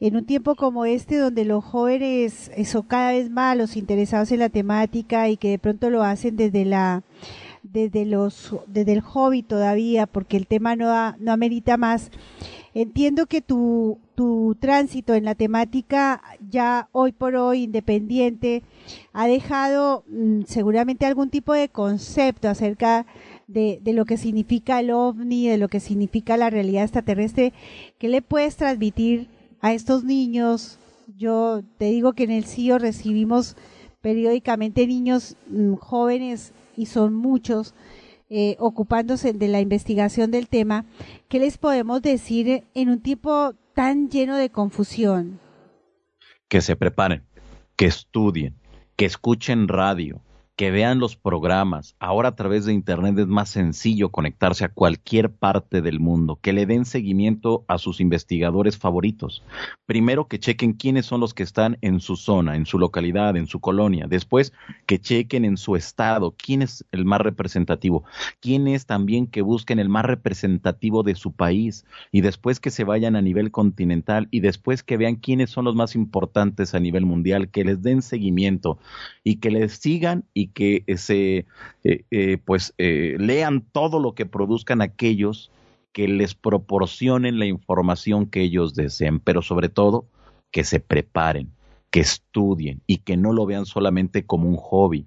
en 0.03 0.17
un 0.17 0.25
tiempo 0.25 0.57
como 0.57 0.85
este 0.85 1.17
donde 1.17 1.45
los 1.45 1.65
jóvenes 1.65 2.51
son 2.65 2.83
cada 2.83 3.13
vez 3.13 3.31
más 3.31 3.57
los 3.57 3.77
interesados 3.77 4.33
en 4.33 4.41
la 4.41 4.49
temática 4.49 5.29
y 5.29 5.37
que 5.37 5.51
de 5.51 5.61
pronto 5.61 5.91
lo 5.91 6.03
hacen 6.03 6.37
desde 6.37 6.65
la 6.65 7.05
desde 7.63 8.05
los 8.05 8.53
desde 8.67 8.95
el 8.95 9.01
hobby 9.01 9.45
todavía 9.45 10.09
porque 10.09 10.37
el 10.37 10.49
tema 10.49 10.75
no 10.75 11.15
no 11.21 11.33
amerita 11.33 11.77
más. 11.77 12.11
Entiendo 12.75 13.27
que 13.27 13.43
tu 13.43 13.99
tu 14.17 14.57
tránsito 14.59 15.15
en 15.15 15.25
la 15.25 15.37
temática 15.37 16.21
ya 16.51 16.89
hoy 16.91 17.13
por 17.13 17.37
hoy 17.37 17.63
independiente 17.63 18.65
ha 19.13 19.29
dejado 19.29 20.03
mm, 20.09 20.43
seguramente 20.49 21.07
algún 21.07 21.31
tipo 21.31 21.53
de 21.53 21.69
concepto 21.69 22.49
acerca 22.49 23.07
de, 23.47 23.79
de, 23.81 23.93
lo 23.93 24.05
que 24.05 24.17
significa 24.17 24.81
el 24.81 24.91
ovni, 24.91 25.47
de 25.47 25.59
lo 25.59 25.69
que 25.69 25.79
significa 25.79 26.37
la 26.37 26.51
realidad 26.51 26.85
extraterrestre, 26.85 27.53
¿qué 27.99 28.09
le 28.09 28.23
puedes 28.23 28.57
transmitir 28.57 29.29
a 29.63 29.73
estos 29.73 30.05
niños. 30.05 30.79
Yo 31.17 31.63
te 31.79 31.87
digo 31.87 32.13
que 32.13 32.25
en 32.25 32.33
el 32.33 32.45
CIO 32.45 32.79
recibimos 32.79 33.57
periódicamente 34.03 34.87
niños 34.87 35.37
mm, 35.49 35.75
jóvenes 35.75 36.53
y 36.77 36.87
son 36.87 37.15
muchos 37.15 37.75
eh, 38.29 38.57
ocupándose 38.59 39.33
de 39.33 39.49
la 39.49 39.61
investigación 39.61 40.31
del 40.31 40.49
tema. 40.49 40.85
¿Qué 41.29 41.39
les 41.39 41.57
podemos 41.57 42.03
decir 42.03 42.65
en 42.75 42.91
un 42.91 43.01
tiempo 43.01 43.55
tan 43.75 44.11
lleno 44.11 44.37
de 44.37 44.51
confusión? 44.51 45.39
Que 46.49 46.61
se 46.61 46.77
preparen, 46.77 47.25
que 47.77 47.87
estudien, 47.87 48.57
que 48.97 49.07
escuchen 49.07 49.69
radio, 49.69 50.21
que 50.57 50.71
vean 50.71 50.99
los 50.99 51.17
programas. 51.17 51.97
Ahora 51.99 52.31
a 52.31 52.37
través 52.37 52.65
de 52.65 52.73
Internet 52.73 53.19
es 53.19 53.27
más 53.27 53.49
sencillo 53.49 54.11
conectarse 54.11 54.65
a 54.65 54.69
cualquier 54.69 55.33
parte 55.33 55.81
del 55.81 55.99
mundo, 55.99 56.39
que 56.41 56.53
le 56.53 56.67
den 56.67 56.85
seguimiento 56.85 57.65
a 57.69 57.79
sus 57.79 58.01
investigadores 58.01 58.77
favoritos. 58.77 59.43
Primero 59.87 60.29
que 60.29 60.39
chequen 60.39 60.75
quiénes 60.75 61.07
son 61.07 61.21
los 61.21 61.33
que 61.35 61.43
están 61.43 61.79
en 61.81 62.01
su 62.01 62.17
zona, 62.17 62.57
en 62.57 62.67
su 62.67 62.79
localidad, 62.79 63.37
en 63.37 63.47
su 63.47 63.61
colonia. 63.61 64.07
Después 64.09 64.53
que 64.87 65.01
chequen 65.01 65.45
en 65.45 65.57
su 65.57 65.75
estado 65.75 66.35
quién 66.37 66.63
es 66.63 66.85
el 66.93 67.05
más 67.05 67.21
representativo. 67.21 68.05
Quién 68.41 68.69
es 68.69 68.87
también 68.87 69.27
que 69.27 69.43
busquen 69.43 69.79
el 69.79 69.89
más 69.89 70.05
representativo 70.05 71.03
de 71.03 71.15
su 71.15 71.33
país. 71.33 71.87
Y 72.11 72.21
después 72.21 72.61
que 72.61 72.71
se 72.71 72.85
vayan 72.85 73.17
a 73.17 73.23
nivel 73.23 73.51
continental 73.51 74.29
y 74.31 74.41
después 74.41 74.83
que 74.83 74.97
vean 74.97 75.17
quiénes 75.17 75.51
son 75.51 75.65
los 75.65 75.75
más 75.75 75.95
importantes 75.95 76.75
a 76.75 76.81
nivel 76.81 77.07
mundial, 77.07 77.51
que 77.51 77.65
les 77.65 77.83
den 77.83 78.03
seguimiento 78.03 78.79
y 79.25 79.37
que 79.37 79.51
les 79.51 79.73
sigan 79.73 80.25
que 80.49 80.85
se 80.97 81.47
eh, 81.85 82.05
eh, 82.11 82.39
pues 82.45 82.75
eh, 82.79 83.17
lean 83.19 83.65
todo 83.73 84.01
lo 84.01 84.15
que 84.15 84.27
produzcan 84.27 84.83
aquellos 84.83 85.51
que 85.93 86.09
les 86.09 86.35
proporcionen 86.35 87.39
la 87.39 87.47
información 87.47 88.27
que 88.27 88.41
ellos 88.41 88.75
deseen, 88.75 89.21
pero 89.21 89.43
sobre 89.43 89.69
todo 89.69 90.07
que 90.51 90.65
se 90.65 90.81
preparen, 90.81 91.51
que 91.91 92.01
estudien 92.01 92.81
y 92.87 92.99
que 92.99 93.17
no 93.17 93.33
lo 93.33 93.45
vean 93.45 93.67
solamente 93.67 94.25
como 94.25 94.49
un 94.49 94.57
hobby. 94.57 95.07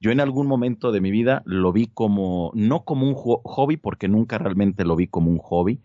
Yo 0.00 0.12
en 0.12 0.20
algún 0.20 0.46
momento 0.46 0.92
de 0.92 1.00
mi 1.00 1.10
vida 1.10 1.42
lo 1.44 1.72
vi 1.72 1.88
como, 1.88 2.52
no 2.54 2.84
como 2.84 3.08
un 3.08 3.14
hobby, 3.14 3.76
porque 3.76 4.06
nunca 4.06 4.38
realmente 4.38 4.84
lo 4.84 4.94
vi 4.94 5.08
como 5.08 5.30
un 5.30 5.38
hobby, 5.38 5.80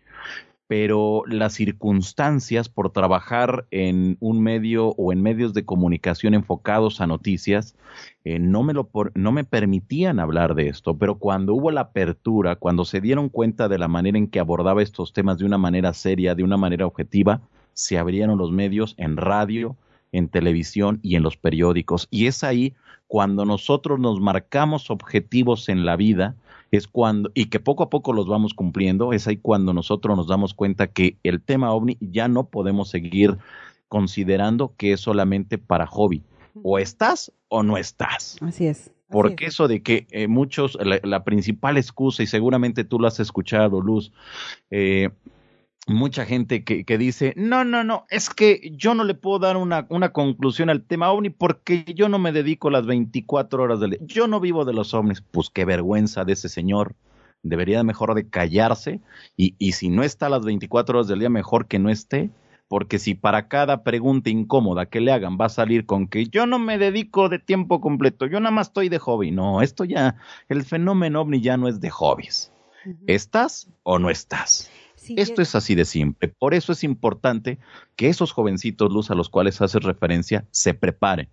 pero 0.70 1.24
las 1.26 1.54
circunstancias 1.54 2.70
por 2.70 2.92
trabajar 2.92 3.66
en 3.72 4.18
un 4.20 4.40
medio 4.44 4.90
o 4.90 5.12
en 5.12 5.20
medios 5.20 5.56
de 5.56 5.66
comunicación 5.66 6.36
enfocados 6.36 7.02
a 7.02 7.08
noticias 7.08 7.76
eh, 8.24 8.38
no, 8.38 8.62
me 8.62 8.74
lo 8.74 8.88
no 9.16 9.32
me 9.32 9.44
permitían 9.44 10.20
hablar 10.20 10.54
de 10.54 10.68
esto, 10.68 10.96
pero 10.96 11.18
cuando 11.18 11.56
hubo 11.56 11.72
la 11.72 11.82
apertura, 11.82 12.56
cuando 12.56 12.86
se 12.86 13.02
dieron 13.02 13.30
cuenta 13.30 13.68
de 13.68 13.80
la 13.80 13.88
manera 13.88 14.20
en 14.20 14.28
que 14.28 14.40
abordaba 14.40 14.84
estos 14.84 15.12
temas 15.12 15.40
de 15.40 15.46
una 15.46 15.58
manera 15.58 15.92
seria, 15.92 16.36
de 16.36 16.44
una 16.44 16.56
manera 16.58 16.86
objetiva, 16.86 17.42
se 17.74 17.98
abrieron 17.98 18.38
los 18.38 18.52
medios 18.52 18.94
en 19.00 19.18
radio, 19.18 19.76
en 20.12 20.30
televisión 20.30 21.00
y 21.02 21.16
en 21.16 21.24
los 21.24 21.36
periódicos. 21.36 22.08
Y 22.12 22.28
es 22.28 22.44
ahí 22.44 22.76
cuando 23.08 23.44
nosotros 23.44 24.00
nos 24.00 24.20
marcamos 24.20 24.92
objetivos 24.92 25.68
en 25.68 25.84
la 25.88 25.96
vida, 25.96 26.36
es 26.72 26.88
cuando, 26.88 27.32
y 27.34 27.46
que 27.46 27.60
poco 27.60 27.84
a 27.84 27.90
poco 27.90 28.14
los 28.14 28.28
vamos 28.28 28.54
cumpliendo, 28.54 29.14
es 29.14 29.28
ahí 29.28 29.38
cuando 29.38 29.74
nosotros 29.74 30.16
nos 30.16 30.28
damos 30.28 30.54
cuenta 30.54 30.88
que 30.88 31.18
el 31.24 31.42
tema 31.42 31.72
ovni 31.72 31.98
ya 32.00 32.28
no 32.28 32.46
podemos 32.46 32.90
seguir 32.90 33.38
considerando 33.88 34.74
que 34.78 34.94
es 34.94 35.02
solamente 35.02 35.58
para 35.58 35.88
hobby. 35.88 36.24
O 36.62 36.78
estás 36.78 37.32
o 37.48 37.64
no 37.64 37.78
estás. 37.78 38.38
Así 38.42 38.68
es. 38.68 38.92
Porque 39.10 39.46
eso 39.46 39.68
de 39.68 39.82
que 39.82 40.06
eh, 40.12 40.28
muchos, 40.28 40.78
la, 40.80 41.00
la, 41.04 41.24
principal 41.24 41.78
excusa, 41.78 42.22
y 42.22 42.28
seguramente 42.28 42.84
tú 42.84 43.00
lo 43.00 43.08
has 43.08 43.20
escuchado, 43.20 43.82
Luz, 43.82 44.12
eh, 44.70 45.10
mucha 45.90 46.26
gente 46.26 46.64
que, 46.64 46.86
que, 46.86 46.98
dice, 46.98 47.34
no, 47.36 47.64
no, 47.64 47.84
no, 47.84 48.06
es 48.10 48.30
que 48.30 48.72
yo 48.76 48.94
no 48.94 49.04
le 49.04 49.16
puedo 49.16 49.40
dar 49.40 49.58
una, 49.58 49.86
una 49.90 50.14
conclusión 50.14 50.70
al 50.70 50.84
tema 50.84 51.12
ovni 51.12 51.30
porque 51.30 51.86
yo 51.96 52.10
no 52.10 52.20
me 52.20 52.32
dedico 52.32 52.70
las 52.70 52.86
24 52.86 53.64
horas 53.64 53.80
del 53.80 53.92
día. 53.92 54.00
Yo 54.04 54.28
no 54.28 54.40
vivo 54.40 54.66
de 54.66 54.74
los 54.74 54.94
ovnis. 54.94 55.22
Pues 55.22 55.50
qué 55.50 55.66
vergüenza 55.66 56.26
de 56.26 56.34
ese 56.34 56.50
señor. 56.50 56.96
Debería 57.42 57.84
mejor 57.84 58.16
de 58.16 58.30
callarse 58.30 59.00
y, 59.38 59.56
y 59.58 59.72
si 59.72 59.90
no 59.90 60.04
está 60.04 60.30
las 60.30 60.44
24 60.44 60.98
horas 61.00 61.08
del 61.08 61.20
día, 61.20 61.30
mejor 61.30 61.68
que 61.68 61.80
no 61.80 61.90
esté. 61.90 62.30
Porque 62.68 63.00
si 63.00 63.16
para 63.16 63.48
cada 63.48 63.84
pregunta 63.84 64.30
incómoda 64.30 64.86
que 64.86 65.02
le 65.02 65.12
hagan 65.12 65.40
va 65.42 65.46
a 65.46 65.50
salir 65.50 65.88
con 65.88 66.08
que 66.08 66.28
yo 66.28 66.46
no 66.46 66.60
me 66.60 66.78
dedico 66.78 67.28
de 67.28 67.40
tiempo 67.40 67.82
completo, 67.82 68.28
yo 68.28 68.40
nada 68.40 68.52
más 68.52 68.68
estoy 68.68 68.90
de 68.90 69.00
hobby. 69.00 69.32
No, 69.32 69.64
esto 69.64 69.86
ya, 69.86 70.18
el 70.50 70.64
fenómeno 70.64 71.22
ovni 71.22 71.42
ya 71.42 71.58
no 71.58 71.68
es 71.68 71.82
de 71.82 71.90
hobbies. 71.90 72.54
Uh 72.86 72.90
-huh. 72.90 72.98
¿Estás 73.08 73.72
o 73.82 73.98
no 73.98 74.12
estás? 74.12 74.70
Sí, 75.00 75.16
Esto 75.18 75.42
es 75.42 75.56
así 75.56 75.76
de 75.76 75.86
simple. 75.86 76.28
Por 76.28 76.54
eso 76.54 76.74
es 76.74 76.84
importante 76.84 77.58
que 77.96 78.10
esos 78.10 78.34
jovencitos, 78.34 78.92
Luz, 78.92 79.10
a 79.10 79.16
los 79.16 79.30
cuales 79.30 79.62
haces 79.62 79.82
referencia, 79.84 80.46
se 80.52 80.74
preparen. 80.74 81.30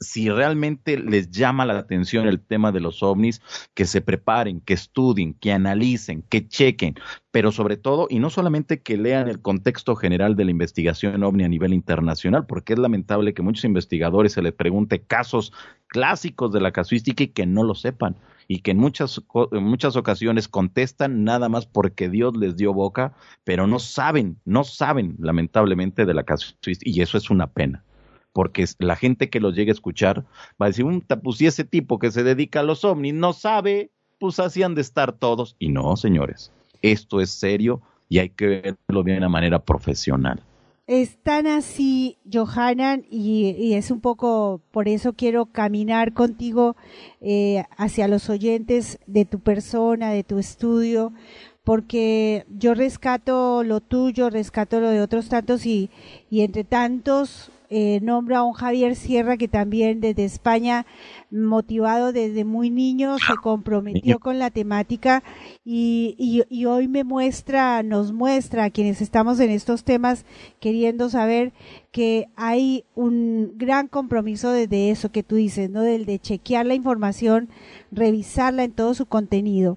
Si 0.00 0.28
realmente 0.28 0.96
les 0.96 1.30
llama 1.30 1.66
la 1.66 1.76
atención 1.78 2.28
el 2.28 2.40
tema 2.40 2.70
de 2.70 2.78
los 2.78 3.02
ovnis, 3.02 3.40
que 3.74 3.84
se 3.84 4.00
preparen, 4.00 4.60
que 4.60 4.74
estudien, 4.74 5.34
que 5.34 5.50
analicen, 5.50 6.22
que 6.28 6.46
chequen, 6.46 6.94
pero 7.32 7.50
sobre 7.50 7.78
todo, 7.78 8.06
y 8.08 8.20
no 8.20 8.30
solamente 8.30 8.80
que 8.80 8.96
lean 8.96 9.28
el 9.28 9.40
contexto 9.40 9.96
general 9.96 10.36
de 10.36 10.44
la 10.44 10.52
investigación 10.52 11.24
ovni 11.24 11.42
a 11.42 11.48
nivel 11.48 11.72
internacional, 11.72 12.46
porque 12.46 12.74
es 12.74 12.78
lamentable 12.78 13.34
que 13.34 13.42
muchos 13.42 13.64
investigadores 13.64 14.34
se 14.34 14.42
les 14.42 14.52
pregunte 14.52 15.00
casos 15.00 15.52
clásicos 15.88 16.52
de 16.52 16.60
la 16.60 16.70
casuística 16.70 17.24
y 17.24 17.28
que 17.28 17.46
no 17.46 17.64
lo 17.64 17.74
sepan 17.74 18.14
y 18.48 18.60
que 18.60 18.70
en 18.70 18.78
muchas, 18.78 19.22
en 19.52 19.62
muchas 19.62 19.94
ocasiones 19.94 20.48
contestan 20.48 21.22
nada 21.22 21.50
más 21.50 21.66
porque 21.66 22.08
Dios 22.08 22.34
les 22.34 22.56
dio 22.56 22.72
boca, 22.72 23.14
pero 23.44 23.66
no 23.66 23.78
saben, 23.78 24.40
no 24.46 24.64
saben 24.64 25.16
lamentablemente 25.20 26.06
de 26.06 26.14
la 26.14 26.24
casuística 26.24 26.90
y 26.90 27.02
eso 27.02 27.18
es 27.18 27.28
una 27.28 27.46
pena. 27.46 27.84
Porque 28.32 28.64
la 28.78 28.96
gente 28.96 29.28
que 29.28 29.40
los 29.40 29.54
llegue 29.54 29.70
a 29.70 29.74
escuchar 29.74 30.24
va 30.60 30.66
a 30.66 30.68
decir, 30.68 30.86
un 30.86 31.02
pues 31.22 31.36
si 31.36 31.46
ese 31.46 31.64
tipo 31.64 31.98
que 31.98 32.10
se 32.10 32.24
dedica 32.24 32.60
a 32.60 32.62
los 32.62 32.84
ovnis 32.84 33.14
no 33.14 33.34
sabe, 33.34 33.90
pues 34.18 34.40
así 34.40 34.62
han 34.62 34.74
de 34.74 34.80
estar 34.80 35.12
todos. 35.12 35.54
Y 35.58 35.68
no, 35.68 35.96
señores, 35.96 36.50
esto 36.80 37.20
es 37.20 37.30
serio 37.30 37.82
y 38.08 38.18
hay 38.18 38.30
que 38.30 38.46
verlo 38.46 39.02
de 39.02 39.18
una 39.18 39.28
manera 39.28 39.58
profesional. 39.58 40.42
Es 40.88 41.18
tan 41.22 41.46
así, 41.46 42.16
Johanan, 42.32 43.04
y, 43.10 43.74
es 43.74 43.90
un 43.90 44.00
poco 44.00 44.62
por 44.70 44.88
eso 44.88 45.12
quiero 45.12 45.44
caminar 45.44 46.14
contigo 46.14 46.76
eh, 47.20 47.64
hacia 47.76 48.08
los 48.08 48.30
oyentes 48.30 48.98
de 49.06 49.26
tu 49.26 49.38
persona, 49.38 50.10
de 50.10 50.24
tu 50.24 50.38
estudio, 50.38 51.12
porque 51.62 52.46
yo 52.48 52.72
rescato 52.72 53.64
lo 53.64 53.80
tuyo, 53.80 54.30
rescato 54.30 54.80
lo 54.80 54.88
de 54.88 55.02
otros 55.02 55.28
tantos 55.28 55.66
y, 55.66 55.90
y 56.30 56.40
entre 56.40 56.64
tantos 56.64 57.50
eh, 57.70 58.00
nombro 58.02 58.36
a 58.36 58.44
un 58.44 58.54
Javier 58.54 58.96
Sierra 58.96 59.36
que 59.36 59.46
también 59.46 60.00
desde 60.00 60.24
España, 60.24 60.86
motivado 61.30 62.12
desde 62.12 62.44
muy 62.44 62.70
niño, 62.70 63.18
se 63.18 63.34
comprometió 63.42 64.18
con 64.20 64.38
la 64.38 64.50
temática 64.50 65.22
y, 65.66 66.44
y, 66.48 66.64
hoy 66.64 66.88
me 66.88 67.04
muestra, 67.04 67.82
nos 67.82 68.12
muestra 68.12 68.64
a 68.64 68.70
quienes 68.70 69.02
estamos 69.02 69.38
en 69.40 69.50
estos 69.50 69.84
temas 69.84 70.24
queriendo 70.60 71.10
saber 71.10 71.52
que 71.92 72.28
hay 72.36 72.84
un 72.94 73.52
gran 73.56 73.88
compromiso 73.88 74.50
desde 74.50 74.90
eso 74.90 75.12
que 75.12 75.22
tú 75.22 75.36
dices, 75.36 75.68
¿no? 75.68 75.82
Del 75.82 76.06
de 76.06 76.18
chequear 76.18 76.64
la 76.64 76.74
información, 76.74 77.50
revisarla 77.92 78.64
en 78.64 78.72
todo 78.72 78.94
su 78.94 79.04
contenido. 79.04 79.76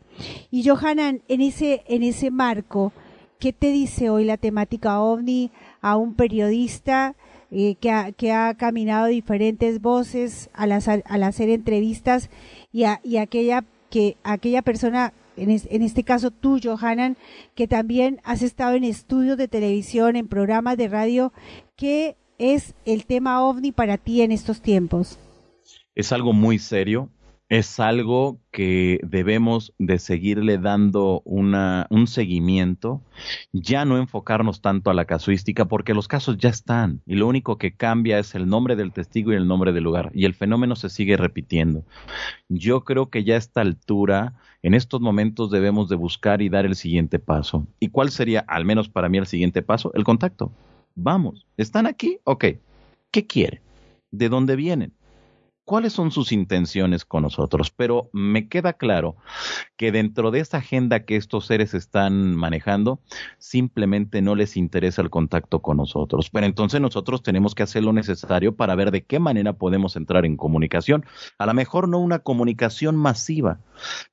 Y 0.50 0.66
Johanan, 0.66 1.24
en 1.28 1.42
ese, 1.42 1.84
en 1.88 2.04
ese 2.04 2.32
marco, 2.32 2.94
¿qué 3.38 3.52
te 3.52 3.72
dice 3.72 4.10
hoy 4.10 4.24
la 4.24 4.38
temática 4.38 5.02
ovni 5.02 5.52
a 5.82 5.98
un 5.98 6.14
periodista 6.14 7.16
eh, 7.52 7.76
que, 7.76 7.92
ha, 7.92 8.12
que, 8.14 8.32
ha, 8.32 8.54
caminado 8.56 9.08
diferentes 9.08 9.82
voces 9.82 10.50
al, 10.54 10.72
al 10.72 11.24
hacer 11.24 11.50
entrevistas 11.50 12.30
y, 12.72 12.86
a, 12.86 13.02
y 13.04 13.18
aquella, 13.18 13.66
que, 13.90 14.16
aquella 14.24 14.62
persona, 14.62 15.14
en, 15.36 15.50
en 15.50 15.82
este 15.82 16.04
caso 16.04 16.32
tú, 16.32 16.60
Johanan, 16.64 17.18
que 17.54 17.68
también 17.68 18.22
has 18.24 18.42
estado 18.42 18.76
en 18.76 18.86
estudios 18.86 19.38
de 19.38 19.50
televisión, 19.50 20.16
en 20.16 20.28
programas 20.28 20.78
de 20.78 20.88
radio, 20.88 21.34
¿qué 21.76 22.16
es 22.38 22.74
el 22.86 23.06
tema 23.06 23.44
ovni 23.44 23.72
para 23.72 23.98
ti 23.98 24.22
en 24.22 24.32
estos 24.32 24.62
tiempos? 24.62 25.20
Es 25.94 26.12
algo 26.14 26.32
muy 26.32 26.58
serio, 26.58 27.10
es 27.52 27.82
algo 27.82 28.40
que 28.50 29.02
debemos 29.04 29.74
de 29.78 30.00
seguirle 30.00 30.58
dando 30.58 31.22
una, 31.26 31.86
un 31.90 32.08
seguimiento, 32.08 33.02
ya 33.52 33.84
no 33.84 33.98
enfocarnos 33.98 34.62
tanto 34.62 34.90
a 34.90 34.94
la 34.94 35.04
casuística 35.04 35.66
porque 35.66 35.94
los 35.94 36.08
casos 36.08 36.38
ya 36.38 36.48
están 36.48 37.02
y 37.06 37.16
lo 37.16 37.28
único 37.28 37.58
que 37.58 37.76
cambia 37.76 38.20
es 38.20 38.36
el 38.36 38.48
nombre 38.48 38.78
del 38.78 38.94
testigo 38.94 39.34
y 39.34 39.36
el 39.36 39.50
nombre 39.50 39.74
del 39.74 39.84
lugar 39.84 40.12
y 40.14 40.24
el 40.24 40.34
fenómeno 40.34 40.78
se 40.78 40.90
sigue 40.90 41.18
repitiendo. 41.18 41.84
Yo 42.48 42.86
creo 42.86 43.10
que 43.10 43.26
ya 43.26 43.36
a 43.36 43.40
esta 43.40 43.60
altura, 43.60 44.34
en 44.62 44.74
estos 44.74 45.02
momentos 45.02 45.52
debemos 45.52 45.90
de 45.90 45.98
buscar 45.98 46.42
y 46.42 46.48
dar 46.48 46.66
el 46.66 46.78
siguiente 46.78 47.20
paso. 47.20 47.68
¿Y 47.82 47.90
cuál 47.90 48.12
sería, 48.12 48.46
al 48.48 48.64
menos 48.64 48.88
para 48.88 49.10
mí, 49.10 49.18
el 49.18 49.28
siguiente 49.28 49.62
paso? 49.62 49.92
El 49.94 50.06
contacto. 50.06 50.54
Vamos, 50.96 51.46
¿están 51.58 51.86
aquí? 51.86 52.18
Ok. 52.24 52.46
¿Qué 53.12 53.28
quieren? 53.28 53.60
¿De 54.10 54.30
dónde 54.30 54.56
vienen? 54.56 54.94
Cuáles 55.72 55.94
son 55.94 56.12
sus 56.12 56.34
intenciones 56.34 57.06
con 57.06 57.24
nosotros, 57.24 57.72
pero 57.72 58.10
me 58.12 58.50
queda 58.50 58.74
claro 58.74 59.16
que 59.78 59.94
dentro 59.94 60.30
de 60.30 60.42
esta 60.42 60.58
agenda 60.58 61.06
que 61.06 61.16
estos 61.16 61.46
seres 61.46 61.74
están 61.74 62.36
manejando, 62.36 63.00
simplemente 63.38 64.22
no 64.22 64.36
les 64.36 64.58
interesa 64.58 65.02
el 65.02 65.10
contacto 65.10 65.62
con 65.62 65.78
nosotros. 65.78 66.30
Pero 66.30 66.46
entonces 66.46 66.82
nosotros 66.82 67.24
tenemos 67.24 67.56
que 67.56 67.64
hacer 67.64 67.84
lo 67.84 67.94
necesario 67.94 68.54
para 68.54 68.76
ver 68.76 68.92
de 68.92 69.06
qué 69.06 69.20
manera 69.20 69.54
podemos 69.54 69.96
entrar 69.96 70.26
en 70.26 70.36
comunicación. 70.36 71.06
A 71.38 71.46
lo 71.46 71.54
mejor 71.54 71.88
no 71.88 72.00
una 72.00 72.20
comunicación 72.20 72.98
masiva, 72.98 73.62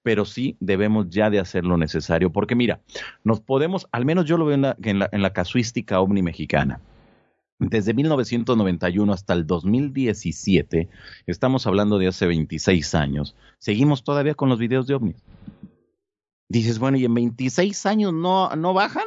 pero 0.04 0.26
sí 0.26 0.56
debemos 0.60 1.10
ya 1.10 1.28
de 1.28 1.40
hacer 1.40 1.64
lo 1.64 1.76
necesario, 1.76 2.30
porque 2.30 2.54
mira, 2.54 2.82
nos 3.24 3.40
podemos, 3.40 3.88
al 3.90 4.04
menos 4.04 4.26
yo 4.26 4.38
lo 4.38 4.44
veo 4.44 4.54
en 4.54 4.62
la, 4.62 4.76
en 4.80 5.00
la, 5.00 5.08
en 5.10 5.22
la 5.22 5.32
casuística 5.32 5.98
ovni 5.98 6.22
mexicana 6.22 6.80
desde 7.58 7.92
1991 7.94 9.12
hasta 9.12 9.32
el 9.32 9.46
2017, 9.46 10.88
estamos 11.26 11.66
hablando 11.66 11.98
de 11.98 12.08
hace 12.08 12.26
26 12.26 12.94
años, 12.94 13.34
seguimos 13.58 14.04
todavía 14.04 14.34
con 14.34 14.48
los 14.48 14.58
videos 14.58 14.86
de 14.86 14.94
ovnis. 14.94 15.22
Dices, 16.48 16.78
bueno, 16.78 16.96
¿y 16.96 17.04
en 17.04 17.14
26 17.14 17.86
años 17.86 18.12
no, 18.12 18.54
no 18.56 18.72
bajan? 18.72 19.06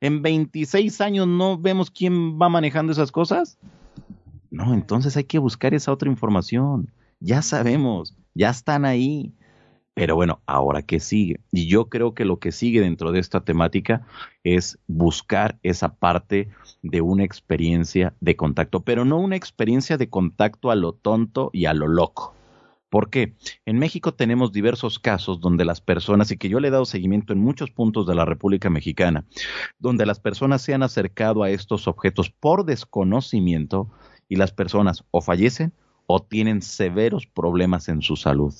¿En 0.00 0.22
26 0.22 1.00
años 1.00 1.28
no 1.28 1.56
vemos 1.56 1.90
quién 1.90 2.38
va 2.40 2.48
manejando 2.48 2.92
esas 2.92 3.12
cosas? 3.12 3.58
No, 4.50 4.74
entonces 4.74 5.16
hay 5.16 5.24
que 5.24 5.38
buscar 5.38 5.74
esa 5.74 5.92
otra 5.92 6.10
información. 6.10 6.92
Ya 7.20 7.42
sabemos, 7.42 8.16
ya 8.34 8.50
están 8.50 8.84
ahí. 8.84 9.34
Pero 9.94 10.16
bueno, 10.16 10.42
ahora 10.46 10.82
qué 10.82 10.98
sigue. 10.98 11.40
Y 11.52 11.68
yo 11.68 11.88
creo 11.88 12.14
que 12.14 12.24
lo 12.24 12.40
que 12.40 12.50
sigue 12.50 12.80
dentro 12.80 13.12
de 13.12 13.20
esta 13.20 13.44
temática 13.44 14.06
es 14.42 14.78
buscar 14.88 15.58
esa 15.62 15.94
parte 15.94 16.48
de 16.82 17.00
una 17.00 17.24
experiencia 17.24 18.14
de 18.20 18.36
contacto, 18.36 18.80
pero 18.80 19.04
no 19.04 19.18
una 19.18 19.36
experiencia 19.36 19.96
de 19.96 20.10
contacto 20.10 20.70
a 20.70 20.74
lo 20.74 20.92
tonto 20.92 21.50
y 21.52 21.66
a 21.66 21.74
lo 21.74 21.86
loco. 21.86 22.34
¿Por 22.94 23.10
qué? 23.10 23.34
En 23.66 23.78
México 23.78 24.14
tenemos 24.14 24.52
diversos 24.52 25.00
casos 25.00 25.40
donde 25.40 25.64
las 25.64 25.80
personas, 25.80 26.30
y 26.30 26.36
que 26.36 26.48
yo 26.48 26.60
le 26.60 26.68
he 26.68 26.70
dado 26.70 26.84
seguimiento 26.84 27.32
en 27.32 27.40
muchos 27.40 27.72
puntos 27.72 28.06
de 28.06 28.14
la 28.14 28.24
República 28.24 28.70
Mexicana, 28.70 29.24
donde 29.80 30.06
las 30.06 30.20
personas 30.20 30.62
se 30.62 30.74
han 30.74 30.84
acercado 30.84 31.42
a 31.42 31.50
estos 31.50 31.88
objetos 31.88 32.30
por 32.30 32.64
desconocimiento 32.64 33.90
y 34.28 34.36
las 34.36 34.52
personas 34.52 35.04
o 35.10 35.20
fallecen 35.20 35.72
o 36.06 36.20
tienen 36.22 36.62
severos 36.62 37.26
problemas 37.26 37.88
en 37.88 38.02
su 38.02 38.16
salud. 38.16 38.52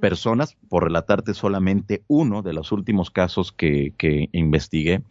Personas, 0.00 0.56
por 0.68 0.84
relatarte 0.84 1.34
solamente 1.34 2.02
uno 2.06 2.42
de 2.42 2.52
los 2.52 2.70
últimos 2.70 3.10
casos 3.10 3.50
que, 3.50 3.92
que, 3.98 4.28
investigué, 4.32 5.02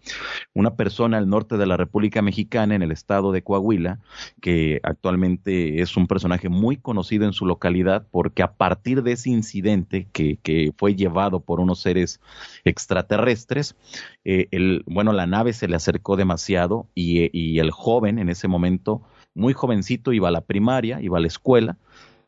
una 0.53 0.75
persona 0.75 1.17
al 1.17 1.27
norte 1.27 1.57
de 1.57 1.65
la 1.65 1.75
República 1.75 2.21
Mexicana, 2.21 2.75
en 2.75 2.81
el 2.81 2.93
estado 2.93 3.33
de 3.33 3.41
Coahuila, 3.41 3.99
que 4.41 4.79
actualmente 4.83 5.81
es 5.81 5.97
un 5.97 6.07
personaje 6.07 6.47
muy 6.47 6.77
conocido 6.77 7.25
en 7.25 7.33
su 7.33 7.45
localidad 7.45 8.07
porque 8.09 8.43
a 8.43 8.53
partir 8.53 9.03
de 9.03 9.13
ese 9.13 9.29
incidente 9.29 10.07
que, 10.13 10.37
que 10.41 10.71
fue 10.77 10.95
llevado 10.95 11.41
por 11.41 11.59
unos 11.59 11.81
seres 11.81 12.21
extraterrestres, 12.63 13.75
eh, 14.23 14.47
el, 14.51 14.83
bueno, 14.87 15.11
la 15.11 15.27
nave 15.27 15.51
se 15.51 15.67
le 15.67 15.75
acercó 15.75 16.15
demasiado 16.15 16.87
y, 16.95 17.29
y 17.37 17.59
el 17.59 17.71
joven 17.71 18.19
en 18.19 18.29
ese 18.29 18.47
momento 18.47 19.01
muy 19.37 19.53
jovencito, 19.53 20.11
iba 20.11 20.27
a 20.27 20.31
la 20.31 20.41
primaria, 20.41 21.01
iba 21.01 21.17
a 21.17 21.21
la 21.21 21.27
escuela 21.27 21.77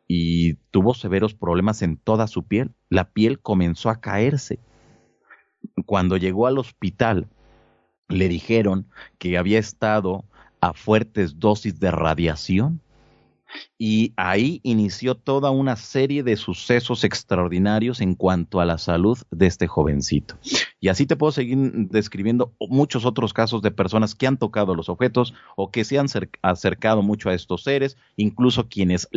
y 0.07 0.53
tuvo 0.71 0.93
severos 0.93 1.33
problemas 1.33 1.81
en 1.81 1.97
toda 1.97 2.27
su 2.27 2.43
piel. 2.43 2.71
La 2.89 3.11
piel 3.11 3.39
comenzó 3.39 3.89
a 3.89 3.99
caerse. 3.99 4.59
Cuando 5.85 6.17
llegó 6.17 6.47
al 6.47 6.57
hospital, 6.57 7.27
le 8.07 8.29
dijeron 8.29 8.87
que 9.17 9.37
había 9.37 9.59
estado 9.59 10.25
a 10.61 10.73
fuertes 10.73 11.39
dosis 11.39 11.79
de 11.79 11.91
radiación 11.91 12.81
y 13.77 14.13
ahí 14.15 14.61
inició 14.63 15.15
toda 15.15 15.51
una 15.51 15.75
serie 15.75 16.23
de 16.23 16.37
sucesos 16.37 17.03
extraordinarios 17.03 18.01
en 18.01 18.15
cuanto 18.15 18.59
a 18.59 18.65
la 18.65 18.77
salud 18.77 19.17
de 19.31 19.47
este 19.47 19.67
jovencito. 19.67 20.37
Y 20.79 20.87
así 20.87 21.05
te 21.05 21.15
puedo 21.15 21.31
seguir 21.31 21.57
describiendo 21.89 22.53
muchos 22.59 23.05
otros 23.05 23.33
casos 23.33 23.61
de 23.61 23.71
personas 23.71 24.15
que 24.15 24.27
han 24.27 24.37
tocado 24.37 24.75
los 24.75 24.89
objetos 24.89 25.33
o 25.55 25.71
que 25.71 25.83
se 25.83 25.99
han 25.99 26.07
acercado 26.41 27.01
mucho 27.01 27.29
a 27.29 27.33
estos 27.33 27.63
seres, 27.63 27.97
incluso 28.15 28.69
quienes, 28.69 29.09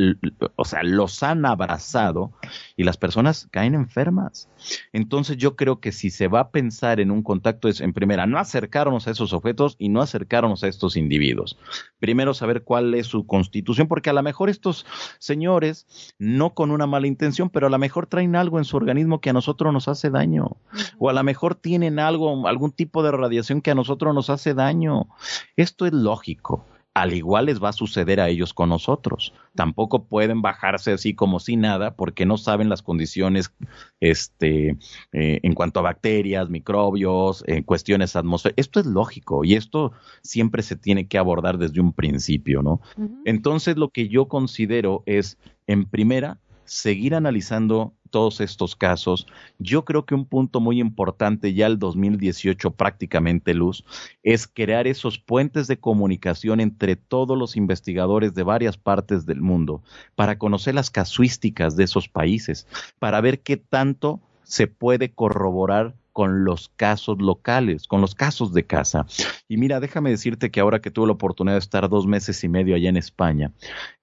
o 0.56 0.64
sea, 0.64 0.82
los 0.82 1.22
han 1.22 1.46
abrazado 1.46 2.32
y 2.76 2.84
las 2.84 2.96
personas 2.96 3.48
caen 3.50 3.74
enfermas. 3.74 4.48
Entonces 4.92 5.36
yo 5.36 5.56
creo 5.56 5.80
que 5.80 5.92
si 5.92 6.10
se 6.10 6.28
va 6.28 6.40
a 6.40 6.50
pensar 6.50 7.00
en 7.00 7.10
un 7.10 7.22
contacto 7.22 7.68
es, 7.68 7.80
en 7.80 7.92
primera, 7.92 8.26
no 8.26 8.38
acercarnos 8.38 9.06
a 9.06 9.12
esos 9.12 9.32
objetos 9.32 9.76
y 9.78 9.88
no 9.88 10.02
acercarnos 10.02 10.64
a 10.64 10.68
estos 10.68 10.96
individuos. 10.96 11.58
Primero 11.98 12.34
saber 12.34 12.62
cuál 12.64 12.94
es 12.94 13.06
su 13.06 13.26
constitución, 13.26 13.88
porque 13.88 14.10
a 14.10 14.14
lo 14.14 14.22
mejor 14.22 14.50
estos 14.50 14.86
señores, 15.18 15.86
no 16.18 16.54
con 16.54 16.70
una 16.70 16.86
mala 16.86 17.06
intención, 17.06 17.50
pero 17.50 17.66
a 17.68 17.70
lo 17.70 17.78
mejor 17.78 18.06
traen 18.06 18.36
algo 18.36 18.58
en 18.58 18.64
su 18.64 18.76
organismo 18.76 19.20
que 19.20 19.30
a 19.30 19.32
nosotros 19.32 19.72
nos 19.72 19.88
hace 19.88 20.10
daño. 20.10 20.56
O 20.98 21.08
a 21.08 21.12
lo 21.12 21.22
mejor 21.22 21.51
tienen 21.54 21.98
algo, 21.98 22.46
algún 22.46 22.72
tipo 22.72 23.02
de 23.02 23.12
radiación 23.12 23.60
que 23.60 23.70
a 23.70 23.74
nosotros 23.74 24.14
nos 24.14 24.30
hace 24.30 24.54
daño. 24.54 25.08
Esto 25.56 25.86
es 25.86 25.92
lógico 25.92 26.64
al 26.94 27.14
igual 27.14 27.46
les 27.46 27.62
va 27.62 27.70
a 27.70 27.72
suceder 27.72 28.20
a 28.20 28.28
ellos 28.28 28.52
con 28.52 28.68
nosotros. 28.68 29.32
Tampoco 29.54 30.04
pueden 30.04 30.42
bajarse 30.42 30.92
así 30.92 31.14
como 31.14 31.40
si 31.40 31.56
nada 31.56 31.96
porque 31.96 32.26
no 32.26 32.36
saben 32.36 32.68
las 32.68 32.82
condiciones 32.82 33.52
este, 34.00 34.76
eh, 35.12 35.40
en 35.42 35.54
cuanto 35.54 35.80
a 35.80 35.84
bacterias, 35.84 36.50
microbios, 36.50 37.44
en 37.46 37.62
cuestiones 37.62 38.14
atmosféricas. 38.14 38.66
Esto 38.66 38.80
es 38.80 38.86
lógico 38.86 39.44
y 39.44 39.54
esto 39.54 39.92
siempre 40.22 40.62
se 40.62 40.76
tiene 40.76 41.08
que 41.08 41.18
abordar 41.18 41.56
desde 41.56 41.80
un 41.80 41.94
principio, 41.94 42.62
¿no? 42.62 42.80
Entonces 43.24 43.76
lo 43.76 43.88
que 43.88 44.08
yo 44.08 44.28
considero 44.28 45.02
es, 45.06 45.38
en 45.66 45.86
primera, 45.86 46.40
seguir 46.64 47.14
analizando 47.14 47.94
todos 48.12 48.40
estos 48.40 48.76
casos. 48.76 49.26
Yo 49.58 49.84
creo 49.84 50.04
que 50.06 50.14
un 50.14 50.26
punto 50.26 50.60
muy 50.60 50.78
importante 50.80 51.52
ya 51.54 51.66
el 51.66 51.80
2018 51.80 52.70
prácticamente, 52.70 53.54
Luz, 53.54 53.84
es 54.22 54.46
crear 54.46 54.86
esos 54.86 55.18
puentes 55.18 55.66
de 55.66 55.78
comunicación 55.78 56.60
entre 56.60 56.94
todos 56.94 57.36
los 57.36 57.56
investigadores 57.56 58.34
de 58.34 58.44
varias 58.44 58.76
partes 58.76 59.26
del 59.26 59.40
mundo 59.40 59.82
para 60.14 60.38
conocer 60.38 60.74
las 60.76 60.90
casuísticas 60.90 61.74
de 61.74 61.84
esos 61.84 62.08
países, 62.08 62.68
para 63.00 63.20
ver 63.20 63.40
qué 63.40 63.56
tanto 63.56 64.20
se 64.44 64.68
puede 64.68 65.10
corroborar 65.10 65.94
con 66.12 66.44
los 66.44 66.68
casos 66.76 67.20
locales, 67.20 67.86
con 67.86 68.00
los 68.00 68.14
casos 68.14 68.52
de 68.52 68.66
casa. 68.66 69.06
Y 69.48 69.56
mira, 69.56 69.80
déjame 69.80 70.10
decirte 70.10 70.50
que 70.50 70.60
ahora 70.60 70.80
que 70.80 70.90
tuve 70.90 71.06
la 71.06 71.14
oportunidad 71.14 71.54
de 71.54 71.60
estar 71.60 71.88
dos 71.88 72.06
meses 72.06 72.42
y 72.44 72.48
medio 72.48 72.74
allá 72.74 72.88
en 72.88 72.96
España 72.96 73.52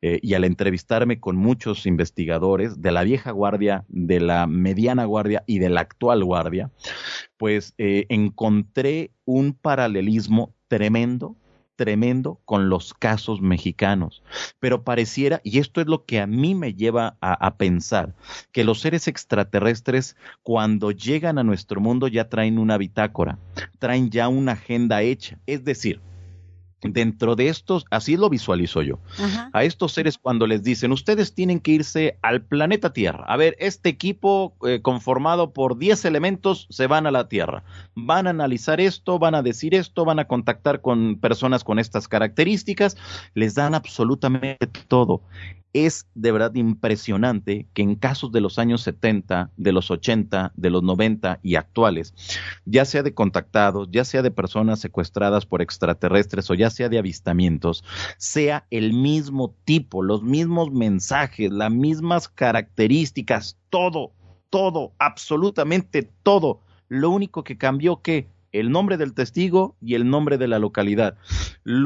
eh, 0.02 0.20
y 0.22 0.34
al 0.34 0.44
entrevistarme 0.44 1.20
con 1.20 1.36
muchos 1.36 1.86
investigadores 1.86 2.82
de 2.82 2.92
la 2.92 3.04
vieja 3.04 3.32
guardia, 3.32 3.86
de 3.88 4.20
la 4.20 4.48
mediana 4.48 5.06
guardia 5.06 5.44
y 5.46 5.60
de 5.60 5.70
la 5.70 5.82
actual 5.82 6.24
guardia, 6.24 6.72
pues 7.38 7.74
eh, 7.78 8.06
encontré 8.10 9.12
un 9.26 9.54
paralelismo 9.54 10.54
tremendo 10.68 11.36
tremendo 11.80 12.42
con 12.44 12.68
los 12.68 12.94
casos 12.94 13.40
mexicanos. 13.40 14.22
Pero 14.60 14.84
pareciera, 14.84 15.40
y 15.46 15.60
esto 15.60 15.80
es 15.80 15.88
lo 15.88 16.04
que 16.04 16.20
a 16.20 16.28
mí 16.28 16.54
me 16.54 16.74
lleva 16.74 17.16
a, 17.22 17.56
pensar, 17.56 18.16
que 18.52 18.66
los 18.66 18.82
seres 18.82 19.08
extraterrestres 19.08 20.18
cuando 20.44 20.92
llegan 20.92 21.38
a 21.38 21.46
nuestro 21.46 21.80
mundo 21.80 22.10
ya 22.10 22.28
traen 22.28 22.60
una 22.60 22.78
bitácora, 22.78 23.40
traen 23.80 24.10
ya 24.10 24.28
una 24.28 24.52
agenda 24.52 25.02
hecha. 25.04 25.40
Es 25.46 25.64
decir, 25.64 26.02
dentro 26.82 27.36
de 27.36 27.50
estos, 27.50 27.86
así 27.92 28.18
lo 28.18 28.30
visualizo 28.30 28.82
yo, 28.82 29.00
a 29.54 29.64
estos 29.64 29.94
seres 29.94 30.18
cuando 30.18 30.48
les 30.48 30.64
dicen, 30.64 30.92
ustedes 30.92 31.34
tienen 31.34 31.60
que 31.60 31.72
irse 31.72 32.18
al 32.22 32.42
planeta 32.42 32.94
Tierra. 32.94 33.26
A 33.28 33.38
ver, 33.38 33.56
este 33.60 33.90
equipo 33.90 34.56
eh, 34.66 34.82
conformado 34.82 35.52
por 35.52 35.78
10 35.78 36.06
elementos 36.06 36.68
se 36.70 36.88
van 36.88 37.08
a 37.08 37.12
la 37.12 37.28
Tierra. 37.28 37.64
Van 37.96 38.28
a 38.28 38.32
analizar 38.32 38.80
esto, 38.80 39.20
van 39.20 39.36
a 39.36 39.42
decir 39.42 39.76
esto, 39.76 40.06
van 40.06 40.20
a 40.20 40.26
contactar 40.26 40.82
con 40.82 41.20
personas 41.20 41.64
con 41.64 41.80
estas 41.80 42.08
características, 42.08 42.98
les 43.34 43.56
dan 43.56 43.76
absolutamente 43.76 44.68
todo 44.88 45.22
es 45.74 46.08
de 46.16 46.32
verdad 46.32 46.54
impresionante 46.56 47.68
que 47.74 47.84
en 47.84 47.96
casos 47.96 48.32
de 48.32 48.42
los 48.42 48.58
años 48.58 48.82
70, 48.82 49.52
de 49.56 49.72
los 49.72 49.92
80, 49.92 50.52
de 50.56 50.70
los 50.70 50.84
90 50.84 51.40
y 51.44 51.56
actuales, 51.56 52.14
ya 52.66 52.86
sea 52.86 53.04
de 53.04 53.14
contactados, 53.14 53.90
ya 53.92 54.04
sea 54.04 54.22
de 54.22 54.32
personas 54.32 54.80
secuestradas 54.80 55.46
por 55.46 55.62
extraterrestres 55.62 56.50
o 56.50 56.56
ya 56.56 56.69
sea 56.70 56.90
de 56.90 57.00
avistamientos, 57.00 57.84
sea 58.18 58.66
el 58.70 58.94
mismo 58.94 59.56
tipo, 59.66 60.04
los 60.04 60.24
mismos 60.24 60.72
mensajes, 60.72 61.52
las 61.52 61.72
mismas 61.72 62.28
características, 62.28 63.58
todo, 63.70 64.12
todo, 64.50 64.94
absolutamente 65.00 66.10
todo. 66.24 66.62
Lo 66.88 67.10
único 67.10 67.44
que 67.44 67.58
cambió 67.58 68.02
que 68.02 68.28
el 68.52 68.72
nombre 68.72 68.98
del 68.98 69.14
testigo 69.14 69.76
y 69.82 69.96
el 69.96 70.10
nombre 70.10 70.38
de 70.38 70.48
la 70.48 70.60
localidad. 70.60 71.16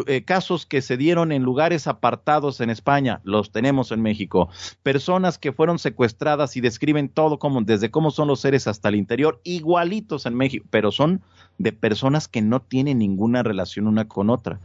Eh, 0.08 0.24
casos 0.24 0.66
que 0.66 0.82
se 0.82 0.98
dieron 0.98 1.32
en 1.32 1.44
lugares 1.44 1.88
apartados 1.88 2.62
en 2.62 2.70
España, 2.70 3.22
los 3.24 3.52
tenemos 3.52 3.92
en 3.92 4.02
México. 4.02 4.50
Personas 4.82 5.38
que 5.38 5.52
fueron 5.52 5.80
secuestradas 5.80 6.56
y 6.56 6.62
describen 6.62 7.10
todo 7.10 7.40
desde 7.64 7.92
cómo 7.92 8.12
son 8.12 8.28
los 8.28 8.40
seres 8.40 8.68
hasta 8.68 8.90
el 8.90 8.95
interior, 8.95 9.42
igualitos 9.44 10.26
en 10.26 10.36
México, 10.36 10.66
pero 10.70 10.92
son 10.92 11.22
de 11.58 11.74
personas 11.74 12.28
que 12.28 12.42
no 12.42 12.62
tienen 12.62 13.00
ninguna 13.00 13.44
relación 13.44 13.88
una 13.88 14.08
con 14.08 14.30
otra. 14.30 14.60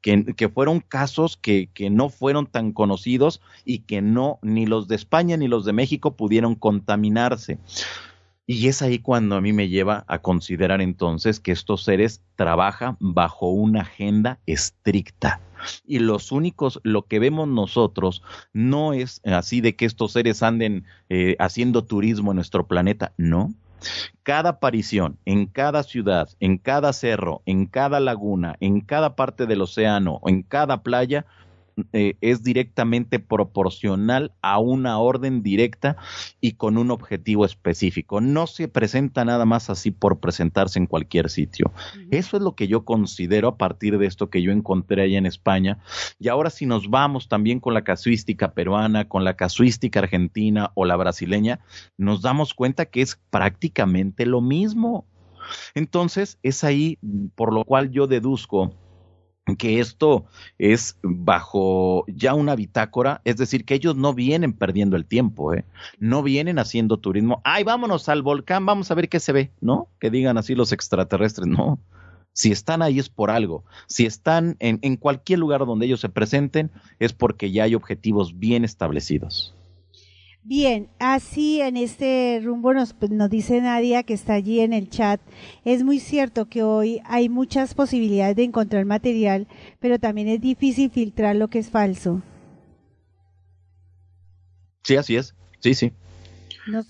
Que, 0.00 0.48
fueron 0.48 0.80
casos 0.80 1.36
que, 1.36 1.68
que 1.74 1.90
no 1.90 2.08
fueron 2.08 2.46
tan 2.46 2.72
conocidos 2.72 3.40
y 3.64 3.80
que 3.80 4.02
no, 4.02 4.38
ni 4.42 4.66
los 4.66 4.88
de 4.88 4.96
España 4.96 5.36
ni 5.36 5.48
los 5.48 5.64
de 5.64 5.72
México 5.72 6.16
pudieron 6.16 6.54
contaminarse. 6.54 7.58
Y 8.48 8.68
es 8.68 8.80
ahí 8.80 9.00
cuando 9.00 9.34
a 9.34 9.40
mí 9.40 9.52
me 9.52 9.68
lleva 9.68 10.04
a 10.06 10.20
considerar 10.20 10.80
entonces 10.80 11.40
que 11.40 11.50
estos 11.50 11.82
seres 11.82 12.22
trabajan 12.36 12.96
bajo 13.00 13.50
una 13.50 13.80
agenda 13.80 14.38
estricta. 14.46 15.40
Y 15.84 15.98
los 15.98 16.30
únicos, 16.30 16.78
lo 16.84 17.06
que 17.06 17.18
vemos 17.18 17.48
nosotros, 17.48 18.22
no 18.52 18.92
es 18.92 19.20
así 19.24 19.60
de 19.60 19.74
que 19.74 19.84
estos 19.84 20.12
seres 20.12 20.44
anden 20.44 20.84
eh, 21.08 21.34
haciendo 21.40 21.84
turismo 21.84 22.30
en 22.30 22.36
nuestro 22.36 22.68
planeta, 22.68 23.12
no. 23.16 23.52
Cada 24.22 24.50
aparición 24.50 25.18
en 25.24 25.46
cada 25.46 25.82
ciudad, 25.82 26.28
en 26.40 26.58
cada 26.58 26.92
cerro, 26.92 27.42
en 27.46 27.66
cada 27.66 28.00
laguna, 28.00 28.56
en 28.60 28.80
cada 28.80 29.14
parte 29.16 29.46
del 29.46 29.62
océano, 29.62 30.20
en 30.24 30.42
cada 30.42 30.82
playa, 30.82 31.26
eh, 31.92 32.16
es 32.22 32.42
directamente 32.42 33.18
proporcional 33.18 34.32
a 34.40 34.58
una 34.58 34.98
orden 34.98 35.42
directa 35.42 35.96
y 36.40 36.52
con 36.52 36.78
un 36.78 36.90
objetivo 36.90 37.44
específico. 37.44 38.22
No 38.22 38.46
se 38.46 38.66
presenta 38.66 39.26
nada 39.26 39.44
más 39.44 39.68
así 39.68 39.90
por 39.90 40.18
presentarse 40.18 40.78
en 40.78 40.86
cualquier 40.86 41.28
sitio. 41.28 41.70
Eso 42.10 42.38
es 42.38 42.42
lo 42.42 42.54
que 42.54 42.66
yo 42.66 42.86
considero 42.86 43.48
a 43.48 43.58
partir 43.58 43.98
de 43.98 44.06
esto 44.06 44.30
que 44.30 44.40
yo 44.40 44.52
encontré 44.52 45.02
allá 45.02 45.18
en 45.18 45.26
España. 45.26 45.78
Y 46.18 46.28
ahora 46.28 46.48
si 46.48 46.64
nos 46.64 46.88
vamos 46.88 47.28
también 47.28 47.60
con 47.60 47.74
la 47.74 47.84
casuística 47.84 48.52
peruana, 48.52 49.06
con 49.06 49.24
la 49.24 49.34
casuística 49.34 50.00
argentina 50.00 50.70
o 50.74 50.86
la 50.86 50.96
brasileña, 50.96 51.60
nos 51.98 52.22
damos 52.22 52.54
cuenta 52.54 52.86
que 52.86 53.02
es 53.02 53.20
prácticamente 53.28 54.24
lo 54.24 54.40
mismo. 54.40 55.04
Entonces, 55.74 56.38
es 56.42 56.64
ahí 56.64 56.98
por 57.34 57.52
lo 57.52 57.64
cual 57.64 57.90
yo 57.90 58.06
deduzco 58.06 58.74
que 59.54 59.78
esto 59.78 60.24
es 60.58 60.98
bajo 61.02 62.04
ya 62.08 62.34
una 62.34 62.56
bitácora, 62.56 63.20
es 63.24 63.36
decir, 63.36 63.64
que 63.64 63.74
ellos 63.74 63.94
no 63.94 64.12
vienen 64.12 64.52
perdiendo 64.52 64.96
el 64.96 65.06
tiempo, 65.06 65.54
¿eh? 65.54 65.64
no 66.00 66.22
vienen 66.22 66.58
haciendo 66.58 66.96
turismo, 66.96 67.40
ay, 67.44 67.62
vámonos 67.62 68.08
al 68.08 68.22
volcán, 68.22 68.66
vamos 68.66 68.90
a 68.90 68.94
ver 68.94 69.08
qué 69.08 69.20
se 69.20 69.32
ve, 69.32 69.52
¿no? 69.60 69.88
Que 70.00 70.10
digan 70.10 70.36
así 70.36 70.54
los 70.54 70.72
extraterrestres, 70.72 71.46
no. 71.46 71.78
Si 72.32 72.50
están 72.52 72.82
ahí 72.82 72.98
es 72.98 73.08
por 73.08 73.30
algo. 73.30 73.64
Si 73.86 74.04
están 74.04 74.56
en, 74.58 74.78
en 74.82 74.96
cualquier 74.96 75.38
lugar 75.38 75.64
donde 75.64 75.86
ellos 75.86 76.00
se 76.00 76.10
presenten, 76.10 76.70
es 76.98 77.14
porque 77.14 77.50
ya 77.50 77.64
hay 77.64 77.74
objetivos 77.74 78.38
bien 78.38 78.62
establecidos. 78.62 79.54
Bien, 80.48 80.88
así 81.00 81.60
en 81.60 81.76
este 81.76 82.40
rumbo 82.40 82.72
nos, 82.72 82.92
pues, 82.92 83.10
nos 83.10 83.28
dice 83.28 83.60
Nadia 83.60 84.04
que 84.04 84.14
está 84.14 84.34
allí 84.34 84.60
en 84.60 84.72
el 84.72 84.88
chat. 84.88 85.20
Es 85.64 85.82
muy 85.82 85.98
cierto 85.98 86.48
que 86.48 86.62
hoy 86.62 87.00
hay 87.04 87.28
muchas 87.28 87.74
posibilidades 87.74 88.36
de 88.36 88.44
encontrar 88.44 88.84
material, 88.84 89.48
pero 89.80 89.98
también 89.98 90.28
es 90.28 90.40
difícil 90.40 90.88
filtrar 90.92 91.34
lo 91.34 91.48
que 91.48 91.58
es 91.58 91.68
falso. 91.68 92.22
Sí, 94.84 94.94
así 94.94 95.16
es. 95.16 95.34
Sí, 95.58 95.74
sí. 95.74 95.92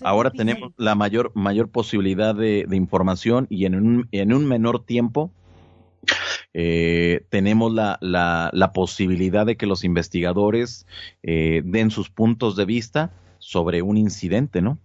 Ahora 0.01 0.29
tenemos 0.29 0.71
la 0.77 0.93
mayor, 0.93 1.31
mayor 1.33 1.69
posibilidad 1.69 2.35
de, 2.35 2.67
información 2.73 3.47
y 3.49 3.65
en 3.65 3.73
un, 3.73 4.07
en 4.11 4.33
un 4.33 4.45
menor 4.45 4.85
tiempo 4.85 5.31
eh, 6.53 7.25
tenemos 7.29 7.73
la, 7.73 7.97
la, 8.01 8.51
la, 8.53 8.71
posibilidad 8.71 9.47
de 9.47 9.57
que 9.57 9.65
los 9.65 9.83
investigadores 9.83 10.85
eh, 11.23 11.63
den 11.65 11.89
sus 11.89 12.11
puntos 12.11 12.55
de 12.55 12.65
vista 12.65 13.11
sobre 13.47 13.81
un 13.81 13.95
incidente, 13.95 14.61
¿no? 14.61 14.77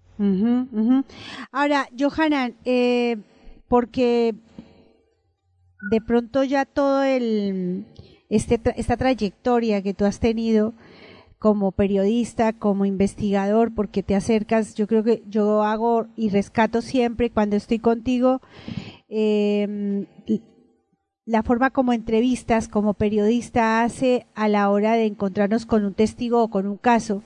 Ahora, 1.50 1.88
Johanan, 1.98 2.54
eh, 2.64 3.16
porque 3.66 4.36
de 5.90 6.00
pronto 6.00 6.44
ya 6.44 6.64
todo 6.64 7.02
el 7.02 7.86
este, 8.28 8.60
esta 8.76 8.96
trayectoria 8.96 9.82
que 9.82 9.94
tú 9.94 10.04
has 10.04 10.20
tenido 10.20 10.74
como 11.40 11.72
periodista, 11.72 12.52
como 12.52 12.84
investigador, 12.84 13.74
porque 13.74 14.04
te 14.04 14.14
acercas, 14.14 14.76
yo 14.76 14.86
creo 14.86 15.02
que 15.02 15.24
yo 15.28 15.64
hago 15.64 16.06
y 16.14 16.28
rescato 16.28 16.82
siempre 16.82 17.30
cuando 17.30 17.56
estoy 17.56 17.80
contigo 17.80 18.40
em, 19.08 20.06
la 21.24 21.42
forma 21.42 21.70
como 21.70 21.92
entrevistas, 21.92 22.68
como 22.68 22.94
periodista 22.94 23.82
hace 23.82 24.28
a 24.36 24.46
la 24.46 24.70
hora 24.70 24.92
de 24.92 25.06
encontrarnos 25.06 25.66
con 25.66 25.84
un 25.84 25.94
testigo 25.94 26.44
o 26.44 26.48
con 26.48 26.68
un 26.68 26.76
caso 26.76 27.24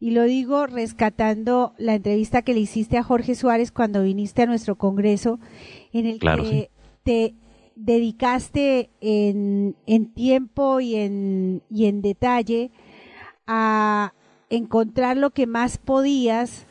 y 0.00 0.10
lo 0.10 0.24
digo 0.24 0.66
rescatando 0.66 1.74
la 1.78 1.94
entrevista 1.94 2.42
que 2.42 2.54
le 2.54 2.60
hiciste 2.60 2.98
a 2.98 3.02
Jorge 3.02 3.34
Suárez 3.34 3.72
cuando 3.72 4.02
viniste 4.02 4.42
a 4.42 4.46
nuestro 4.46 4.76
congreso, 4.76 5.38
en 5.92 6.06
el 6.06 6.18
que 6.18 6.70
te 7.04 7.34
dedicaste 7.76 8.90
en, 9.00 9.76
en 9.86 10.12
tiempo 10.12 10.80
y 10.80 10.96
en, 10.96 11.62
y 11.70 11.86
en 11.86 12.02
detalle 12.02 12.70
a 13.46 14.14
encontrar 14.50 15.16
lo 15.16 15.30
que 15.30 15.46
más 15.46 15.78
podías 15.78 16.66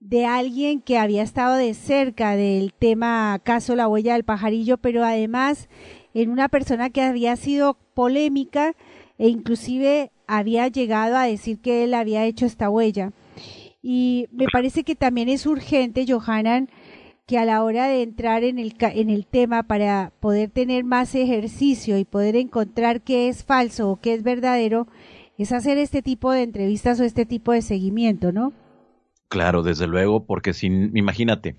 de 0.00 0.26
alguien 0.26 0.80
que 0.80 0.98
había 0.98 1.22
estado 1.22 1.56
de 1.56 1.74
cerca 1.74 2.36
del 2.36 2.72
tema 2.72 3.40
caso 3.42 3.74
La 3.74 3.88
huella 3.88 4.12
del 4.12 4.24
pajarillo, 4.24 4.78
pero 4.78 5.04
además 5.04 5.68
en 6.14 6.30
una 6.30 6.48
persona 6.48 6.90
que 6.90 7.02
había 7.02 7.36
sido 7.36 7.76
polémica 7.94 8.74
e 9.18 9.28
inclusive 9.28 10.12
había 10.28 10.68
llegado 10.68 11.16
a 11.16 11.24
decir 11.24 11.58
que 11.58 11.82
él 11.82 11.94
había 11.94 12.24
hecho 12.24 12.46
esta 12.46 12.70
huella. 12.70 13.12
Y 13.82 14.28
me 14.30 14.46
parece 14.52 14.84
que 14.84 14.94
también 14.94 15.28
es 15.28 15.46
urgente, 15.46 16.04
Johanan, 16.06 16.68
que 17.26 17.38
a 17.38 17.44
la 17.44 17.64
hora 17.64 17.88
de 17.88 18.02
entrar 18.02 18.44
en 18.44 18.58
el, 18.58 18.74
en 18.80 19.10
el 19.10 19.26
tema 19.26 19.64
para 19.64 20.12
poder 20.20 20.50
tener 20.50 20.84
más 20.84 21.14
ejercicio 21.14 21.98
y 21.98 22.04
poder 22.04 22.36
encontrar 22.36 23.00
qué 23.00 23.28
es 23.28 23.44
falso 23.44 23.90
o 23.90 23.96
qué 23.96 24.14
es 24.14 24.22
verdadero, 24.22 24.86
es 25.36 25.52
hacer 25.52 25.78
este 25.78 26.02
tipo 26.02 26.32
de 26.32 26.42
entrevistas 26.42 27.00
o 27.00 27.04
este 27.04 27.26
tipo 27.26 27.52
de 27.52 27.62
seguimiento, 27.62 28.32
¿no? 28.32 28.52
Claro, 29.28 29.62
desde 29.62 29.86
luego, 29.86 30.24
porque 30.24 30.54
sin, 30.54 30.96
imagínate, 30.96 31.56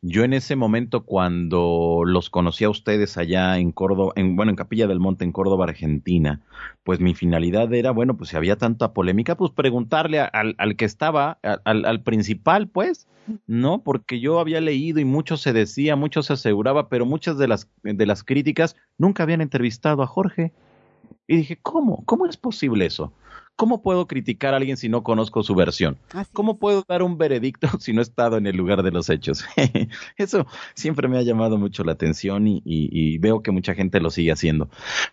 yo 0.00 0.22
en 0.22 0.32
ese 0.32 0.54
momento 0.54 1.04
cuando 1.04 2.02
los 2.06 2.30
conocí 2.30 2.62
a 2.62 2.70
ustedes 2.70 3.18
allá 3.18 3.58
en 3.58 3.72
Córdoba, 3.72 4.12
en, 4.14 4.36
bueno, 4.36 4.50
en 4.50 4.56
Capilla 4.56 4.86
del 4.86 5.00
Monte, 5.00 5.24
en 5.24 5.32
Córdoba, 5.32 5.64
Argentina, 5.64 6.40
pues 6.84 7.00
mi 7.00 7.14
finalidad 7.14 7.74
era, 7.74 7.90
bueno, 7.90 8.16
pues 8.16 8.30
si 8.30 8.36
había 8.36 8.56
tanta 8.56 8.92
polémica, 8.92 9.36
pues 9.36 9.50
preguntarle 9.50 10.20
al, 10.20 10.76
que 10.76 10.84
estaba, 10.84 11.40
al, 11.64 11.84
al 11.84 12.02
principal, 12.04 12.68
pues, 12.68 13.08
¿no? 13.48 13.82
Porque 13.82 14.20
yo 14.20 14.38
había 14.38 14.60
leído 14.60 15.00
y 15.00 15.04
mucho 15.04 15.36
se 15.36 15.52
decía, 15.52 15.96
mucho 15.96 16.22
se 16.22 16.34
aseguraba, 16.34 16.88
pero 16.88 17.06
muchas 17.06 17.38
de 17.38 17.48
las, 17.48 17.68
de 17.82 18.06
las 18.06 18.22
críticas 18.22 18.76
nunca 18.98 19.24
habían 19.24 19.40
entrevistado 19.40 20.04
a 20.04 20.06
Jorge. 20.06 20.52
Y 21.26 21.38
dije, 21.38 21.58
¿cómo? 21.60 22.04
¿Cómo 22.06 22.26
es 22.26 22.36
posible 22.36 22.86
eso? 22.86 23.12
¿Cómo 23.60 23.82
puedo 23.82 24.06
criticar 24.06 24.54
a 24.54 24.56
alguien 24.56 24.78
si 24.78 24.88
no 24.88 25.02
conozco 25.02 25.42
su 25.42 25.54
versión? 25.54 25.98
¿Cómo 26.32 26.58
puedo 26.58 26.82
dar 26.88 27.02
un 27.02 27.18
veredicto 27.18 27.68
si 27.78 27.92
no 27.92 28.00
he 28.00 28.02
estado 28.02 28.38
en 28.38 28.46
el 28.46 28.56
lugar 28.56 28.82
de 28.82 28.90
los 28.90 29.10
hechos? 29.10 29.44
Eso 30.16 30.46
siempre 30.72 31.08
me 31.08 31.18
ha 31.18 31.22
llamado 31.22 31.58
mucho 31.58 31.84
la 31.84 31.92
atención 31.92 32.48
y, 32.48 32.62
y, 32.64 33.18
veo 33.18 33.42
que 33.42 33.50
mucha 33.50 33.74
gente 33.74 34.00
lo 34.00 34.08
sigue 34.08 34.32
haciendo. 34.32 34.70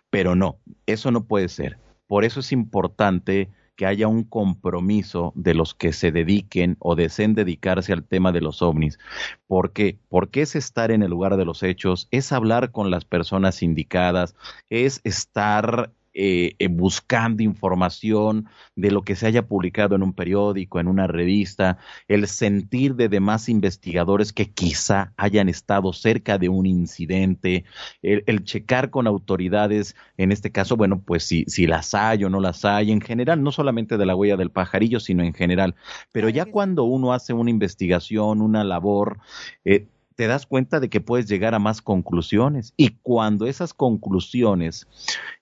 Pero 0.08 0.34
no, 0.34 0.56
eso 0.86 1.10
no 1.10 1.24
puede 1.24 1.50
ser. 1.50 1.76
Por 2.06 2.24
eso 2.24 2.40
es 2.40 2.50
importante 2.52 3.50
que 3.76 3.84
haya 3.84 4.08
un 4.08 4.24
compromiso 4.24 5.34
de 5.36 5.52
los 5.52 5.74
que 5.74 5.92
se 5.92 6.10
dediquen 6.10 6.78
o 6.80 6.96
deseen 6.96 7.34
dedicarse 7.34 7.92
al 7.92 8.02
tema 8.02 8.32
de 8.32 8.40
los 8.40 8.62
ovnis. 8.62 8.98
¿Por 9.46 9.74
qué? 9.74 9.98
Porque 10.08 10.40
es 10.40 10.56
estar 10.56 10.90
en 10.90 11.02
el 11.02 11.10
lugar 11.10 11.36
de 11.36 11.44
los 11.44 11.62
hechos, 11.62 12.08
es 12.10 12.32
hablar 12.32 12.72
con 12.72 12.90
las 12.90 13.04
personas 13.04 13.62
indicadas, 13.62 14.34
es 14.70 15.02
estar 15.04 15.92
eh, 16.14 16.54
eh, 16.58 16.68
buscando 16.68 17.42
información 17.42 18.48
de 18.76 18.90
lo 18.90 19.02
que 19.02 19.16
se 19.16 19.26
haya 19.26 19.46
publicado 19.46 19.94
en 19.94 20.02
un 20.02 20.12
periódico, 20.12 20.80
en 20.80 20.88
una 20.88 21.06
revista, 21.06 21.78
el 22.08 22.26
sentir 22.26 22.94
de 22.94 23.08
demás 23.08 23.48
investigadores 23.48 24.32
que 24.32 24.50
quizá 24.50 25.12
hayan 25.16 25.48
estado 25.48 25.92
cerca 25.92 26.38
de 26.38 26.48
un 26.48 26.66
incidente, 26.66 27.64
el, 28.02 28.44
checar 28.44 28.90
con 28.90 29.06
autoridades, 29.06 29.96
en 30.16 30.32
este 30.32 30.50
caso, 30.50 30.76
bueno, 30.76 31.00
pues 31.00 31.24
si, 31.24 31.44
si 31.46 31.66
las 31.66 31.94
hay 31.94 32.24
o 32.24 32.30
no 32.30 32.40
las 32.40 32.64
hay, 32.64 32.90
en 32.90 33.00
general, 33.00 33.42
no 33.42 33.52
solamente 33.52 33.96
de 33.96 34.06
la 34.06 34.16
huella 34.16 34.36
del 34.36 34.50
pajarillo, 34.50 35.00
sino 35.00 35.22
en 35.22 35.34
general. 35.34 35.74
Pero 36.12 36.28
ya 36.28 36.46
cuando 36.46 36.84
uno 36.84 37.12
hace 37.12 37.32
una 37.32 37.50
investigación, 37.50 38.40
una 38.42 38.64
labor, 38.64 39.18
eh, 39.64 39.86
te 40.18 40.26
das 40.26 40.46
cuenta 40.46 40.80
de 40.80 40.88
que 40.88 41.00
puedes 41.00 41.28
llegar 41.28 41.54
a 41.54 41.60
más 41.60 41.80
conclusiones. 41.80 42.74
Y 42.76 42.88
cuando 43.02 43.46
esas 43.46 43.72
conclusiones 43.72 44.88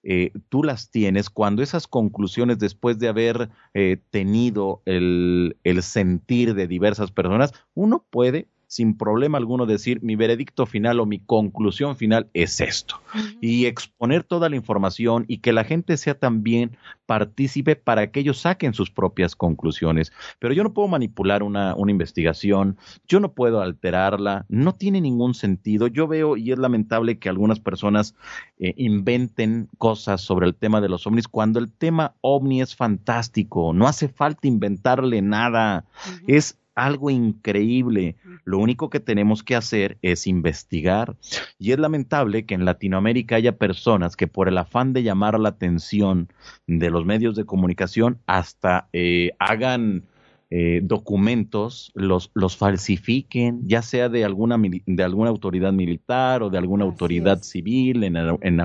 eh, 0.02 0.32
tú 0.50 0.62
las 0.62 0.90
tienes, 0.90 1.30
cuando 1.30 1.62
esas 1.62 1.86
conclusiones, 1.86 2.58
después 2.58 2.98
de 2.98 3.08
haber 3.08 3.48
eh, 3.72 3.96
tenido 4.10 4.82
el, 4.84 5.56
el 5.64 5.82
sentir 5.82 6.52
de 6.52 6.66
diversas 6.66 7.10
personas, 7.10 7.54
uno 7.72 8.04
puede 8.10 8.48
sin 8.66 8.96
problema 8.96 9.38
alguno 9.38 9.66
decir 9.66 10.02
mi 10.02 10.16
veredicto 10.16 10.66
final 10.66 11.00
o 11.00 11.06
mi 11.06 11.20
conclusión 11.20 11.96
final 11.96 12.28
es 12.34 12.60
esto. 12.60 13.00
Y 13.40 13.66
exponer 13.66 14.24
toda 14.24 14.48
la 14.48 14.56
información 14.56 15.24
y 15.28 15.38
que 15.38 15.52
la 15.52 15.64
gente 15.64 15.96
sea 15.96 16.18
también 16.18 16.76
partícipe 17.06 17.76
para 17.76 18.10
que 18.10 18.20
ellos 18.20 18.38
saquen 18.38 18.74
sus 18.74 18.90
propias 18.90 19.36
conclusiones. 19.36 20.12
Pero 20.38 20.52
yo 20.52 20.64
no 20.64 20.72
puedo 20.72 20.88
manipular 20.88 21.42
una, 21.42 21.74
una 21.76 21.92
investigación, 21.92 22.76
yo 23.06 23.20
no 23.20 23.32
puedo 23.32 23.60
alterarla, 23.60 24.44
no 24.48 24.74
tiene 24.74 25.00
ningún 25.00 25.34
sentido. 25.34 25.86
Yo 25.86 26.08
veo, 26.08 26.36
y 26.36 26.52
es 26.52 26.58
lamentable 26.58 27.18
que 27.18 27.28
algunas 27.28 27.60
personas 27.60 28.14
eh, 28.58 28.74
inventen 28.76 29.68
cosas 29.78 30.20
sobre 30.20 30.46
el 30.46 30.54
tema 30.54 30.80
de 30.80 30.88
los 30.88 31.06
ovnis, 31.06 31.28
cuando 31.28 31.58
el 31.58 31.70
tema 31.70 32.14
ovni 32.20 32.62
es 32.62 32.74
fantástico, 32.74 33.72
no 33.72 33.86
hace 33.86 34.08
falta 34.08 34.48
inventarle 34.48 35.22
nada. 35.22 35.84
Es 36.26 36.58
algo 36.76 37.10
increíble. 37.10 38.16
Lo 38.44 38.58
único 38.58 38.90
que 38.90 39.00
tenemos 39.00 39.42
que 39.42 39.56
hacer 39.56 39.98
es 40.02 40.26
investigar. 40.26 41.16
Y 41.58 41.72
es 41.72 41.78
lamentable 41.78 42.46
que 42.46 42.54
en 42.54 42.64
Latinoamérica 42.64 43.36
haya 43.36 43.56
personas 43.56 44.14
que 44.14 44.28
por 44.28 44.46
el 44.46 44.58
afán 44.58 44.92
de 44.92 45.02
llamar 45.02 45.40
la 45.40 45.48
atención 45.48 46.28
de 46.66 46.90
los 46.90 47.04
medios 47.04 47.34
de 47.34 47.46
comunicación 47.46 48.20
hasta 48.26 48.88
eh, 48.92 49.32
hagan 49.38 50.04
eh, 50.48 50.80
documentos 50.84 51.90
los, 51.94 52.30
los 52.34 52.56
falsifiquen, 52.56 53.66
ya 53.66 53.82
sea 53.82 54.08
de 54.08 54.24
alguna, 54.24 54.56
de 54.58 55.02
alguna 55.02 55.30
autoridad 55.30 55.72
militar 55.72 56.44
o 56.44 56.50
de 56.50 56.58
alguna 56.58 56.84
autoridad 56.84 57.42
civil 57.42 58.04
en, 58.04 58.16
en 58.16 58.60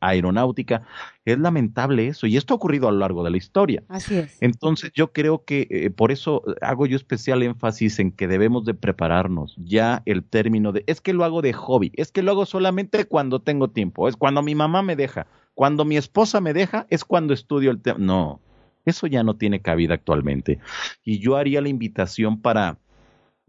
aeronáutica. 0.00 0.82
Es 1.24 1.38
lamentable 1.38 2.08
eso 2.08 2.26
y 2.26 2.36
esto 2.36 2.54
ha 2.54 2.56
ocurrido 2.56 2.88
a 2.88 2.92
lo 2.92 2.98
largo 2.98 3.22
de 3.22 3.30
la 3.30 3.36
historia. 3.36 3.84
Así 3.88 4.16
es. 4.16 4.38
Entonces 4.40 4.90
yo 4.92 5.12
creo 5.12 5.44
que 5.44 5.68
eh, 5.70 5.90
por 5.90 6.10
eso 6.10 6.42
hago 6.62 6.86
yo 6.86 6.96
especial 6.96 7.44
énfasis 7.44 8.00
en 8.00 8.10
que 8.10 8.26
debemos 8.26 8.64
de 8.64 8.74
prepararnos. 8.74 9.54
Ya 9.56 10.02
el 10.06 10.24
término 10.24 10.72
de 10.72 10.82
es 10.88 11.00
que 11.00 11.12
lo 11.12 11.24
hago 11.24 11.42
de 11.42 11.52
hobby, 11.52 11.92
es 11.94 12.10
que 12.10 12.24
lo 12.24 12.32
hago 12.32 12.44
solamente 12.44 13.04
cuando 13.04 13.40
tengo 13.40 13.70
tiempo, 13.70 14.08
es 14.08 14.16
cuando 14.16 14.42
mi 14.42 14.56
mamá 14.56 14.82
me 14.82 14.96
deja, 14.96 15.28
cuando 15.54 15.84
mi 15.84 15.96
esposa 15.96 16.40
me 16.40 16.54
deja, 16.54 16.86
es 16.90 17.04
cuando 17.04 17.34
estudio 17.34 17.70
el 17.70 17.80
tema. 17.80 17.98
No, 18.00 18.40
eso 18.84 19.06
ya 19.06 19.22
no 19.22 19.36
tiene 19.36 19.60
cabida 19.60 19.94
actualmente. 19.94 20.58
Y 21.04 21.18
yo 21.18 21.36
haría 21.36 21.60
la 21.60 21.68
invitación 21.68 22.40
para 22.40 22.78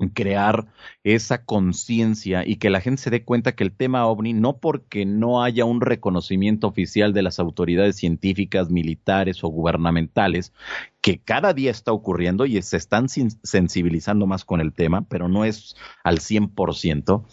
crear 0.09 0.67
esa 1.03 1.43
conciencia 1.45 2.45
y 2.45 2.55
que 2.57 2.69
la 2.69 2.81
gente 2.81 3.01
se 3.01 3.09
dé 3.09 3.23
cuenta 3.23 3.53
que 3.53 3.63
el 3.63 3.71
tema 3.71 4.05
ovni, 4.07 4.33
no 4.33 4.57
porque 4.57 5.05
no 5.05 5.43
haya 5.43 5.65
un 5.65 5.81
reconocimiento 5.81 6.67
oficial 6.67 7.13
de 7.13 7.21
las 7.21 7.39
autoridades 7.39 7.97
científicas, 7.97 8.69
militares 8.69 9.43
o 9.43 9.49
gubernamentales, 9.49 10.53
que 11.01 11.19
cada 11.19 11.53
día 11.53 11.71
está 11.71 11.91
ocurriendo 11.91 12.45
y 12.45 12.61
se 12.61 12.77
están 12.77 13.09
sensibilizando 13.09 14.27
más 14.27 14.45
con 14.45 14.61
el 14.61 14.73
tema, 14.73 15.05
pero 15.07 15.27
no 15.27 15.45
es 15.45 15.75
al 16.03 16.19
100%, 16.19 17.25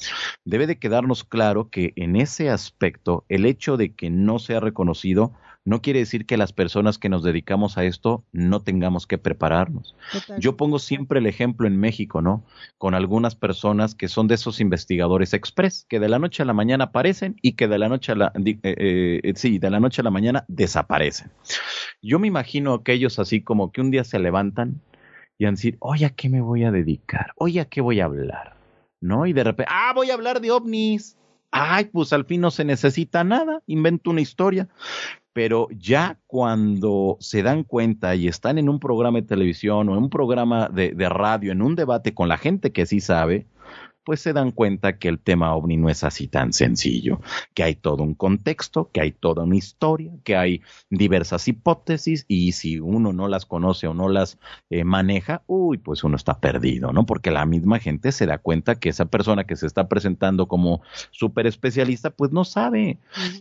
debe 0.45 0.67
de 0.67 0.79
quedarnos 0.79 1.25
claro 1.25 1.69
que 1.69 1.93
en 1.97 2.17
ese 2.17 2.51
aspecto 2.51 3.25
el 3.29 3.45
hecho 3.45 3.77
de 3.77 3.95
que 3.95 4.11
no 4.11 4.39
sea 4.39 4.61
reconocido 4.61 5.35
no 5.69 5.83
quiere 5.83 5.99
decir 5.99 6.25
que 6.25 6.39
las 6.39 6.55
personas 6.55 6.97
que 6.97 7.11
nos 7.11 7.23
dedicamos 7.23 7.77
a 7.77 7.85
esto 7.85 8.25
no 8.33 8.63
tengamos 8.63 9.07
que 9.07 9.19
prepararnos. 9.19 9.95
Yo 10.39 10.57
pongo 10.57 10.79
siempre 10.79 11.19
el 11.19 11.27
ejemplo 11.27 11.67
en 11.67 11.79
México, 11.79 12.23
¿no? 12.23 12.43
Con 12.79 12.95
algunas 12.95 13.35
personas 13.35 13.95
que 13.95 14.09
son 14.09 14.29
de 14.29 14.37
esos 14.37 14.61
investigadores 14.61 15.35
express, 15.35 15.85
que 15.87 16.01
de 16.01 16.09
la 16.09 16.19
noche 16.19 16.43
a 16.43 16.47
la 16.47 16.55
mañana 16.55 16.85
aparecen 16.85 17.37
y 17.43 17.53
que 17.53 17.69
de 17.69 17.79
la 17.79 17.91
noche 17.91 18.13
a 18.13 18.15
la, 18.15 18.33
eh, 18.35 19.21
eh, 19.23 19.33
sí, 19.37 19.59
de 19.59 19.69
la 19.69 19.79
noche 19.79 20.01
a 20.01 20.05
la 20.05 20.11
mañana 20.11 20.47
desaparecen. 20.49 21.31
Yo 22.01 22.19
me 22.19 22.29
imagino 22.29 22.73
aquellos 22.73 23.19
así 23.19 23.43
como 23.43 23.71
que 23.71 23.83
un 23.83 23.91
día 23.91 24.05
se 24.05 24.19
levantan 24.19 24.81
y 25.37 25.45
van 25.45 25.53
a 25.53 25.57
decir, 25.57 25.77
oye, 25.81 26.07
¿a 26.07 26.11
qué 26.11 26.31
me 26.31 26.41
voy 26.41 26.65
a 26.65 26.71
dedicar? 26.71 27.33
Oye, 27.37 27.61
¿a 27.61 27.67
qué 27.67 27.83
voy 27.83 28.01
a 28.01 28.07
hablar? 28.07 28.57
¿No? 29.03 29.27
Y 29.27 29.35
de 29.35 29.45
repente, 29.45 29.71
ah, 29.71 29.93
voy 29.95 30.11
a 30.11 30.15
hablar 30.15 30.41
de 30.41 30.51
ovnis. 30.51 31.19
Ay, 31.51 31.87
pues 31.87 32.13
al 32.13 32.25
fin 32.25 32.41
no 32.41 32.51
se 32.51 32.65
necesita 32.65 33.25
nada, 33.25 33.63
invento 33.67 34.11
una 34.11 34.21
historia. 34.21 34.69
Pero 35.33 35.69
ya 35.71 36.19
cuando 36.27 37.17
se 37.21 37.43
dan 37.43 37.63
cuenta 37.63 38.15
y 38.17 38.27
están 38.27 38.59
en 38.59 38.69
un 38.69 38.81
programa 38.81 39.21
de 39.21 39.27
televisión 39.27 39.89
o 39.89 39.93
en 39.93 39.99
un 39.99 40.11
programa 40.11 40.69
de, 40.69 40.93
de, 40.93 41.09
radio, 41.09 41.53
en 41.53 41.63
un 41.63 41.77
debate 41.77 42.13
con 42.13 42.29
la 42.29 42.39
gente 42.39 42.73
que 42.73 42.87
sí 42.87 43.01
sabe, 43.01 43.47
pues 44.09 44.23
se 44.23 44.33
dan 44.33 44.53
cuenta 44.53 44.97
que 44.97 45.07
el 45.07 45.19
tema 45.19 45.55
ovni 45.55 45.77
no 45.77 45.91
es 45.91 46.03
así 46.03 46.29
tan 46.29 46.55
sencillo, 46.55 47.21
que 47.53 47.63
hay 47.63 47.75
todo 47.75 48.03
un 48.03 48.15
contexto, 48.15 48.89
que 48.91 49.03
hay 49.03 49.13
toda 49.13 49.43
una 49.45 49.57
historia, 49.57 50.11
que 50.25 50.35
hay 50.35 50.63
diversas 50.89 51.47
hipótesis 51.47 52.25
y 52.27 52.53
si 52.53 52.81
uno 52.81 53.13
no 53.13 53.29
las 53.29 53.45
conoce 53.45 53.87
o 53.87 53.93
no 53.93 54.09
las 54.09 54.39
eh, 54.71 54.83
maneja, 54.83 55.43
uy, 55.47 55.77
pues 55.77 56.05
uno 56.05 56.17
está 56.17 56.41
perdido, 56.41 56.91
¿no? 56.91 57.05
Porque 57.05 57.31
la 57.31 57.45
misma 57.45 57.81
gente 57.81 58.11
se 58.11 58.25
da 58.25 58.39
cuenta 58.39 58.77
que 58.77 58.89
esa 58.89 59.05
persona 59.05 59.45
que 59.45 59.57
se 59.57 59.67
está 59.67 59.89
presentando 59.89 60.49
como 60.49 60.81
súper 61.11 61.47
especialista, 61.47 62.09
pues 62.09 62.33
no 62.33 62.47
sabe. 62.47 62.97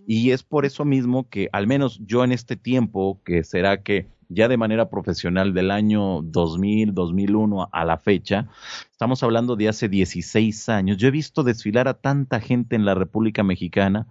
Y 0.05 0.31
es 0.31 0.43
por 0.43 0.65
eso 0.65 0.83
mismo 0.83 1.29
que 1.29 1.47
al 1.53 1.65
menos 1.65 2.01
yo 2.05 2.25
en 2.25 2.33
este 2.33 2.57
tiempo, 2.57 3.21
que 3.23 3.45
será 3.45 3.83
que 3.83 4.07
ya 4.29 4.47
de 4.47 4.57
manera 4.57 4.89
profesional 4.89 5.53
del 5.53 5.71
año 5.71 6.21
2000, 6.21 6.93
2001 6.93 7.69
a 7.71 7.85
la 7.85 7.97
fecha, 7.97 8.47
estamos 8.97 9.21
hablando 9.21 9.55
de 9.55 9.69
hace 9.69 9.89
16 9.89 10.69
años. 10.69 10.97
Yo 10.97 11.07
he 11.07 11.11
visto 11.11 11.43
desfilar 11.43 11.87
a 11.87 11.93
tanta 11.93 12.39
gente 12.39 12.75
en 12.75 12.83
la 12.83 12.95
República 12.95 13.43
Mexicana 13.43 14.07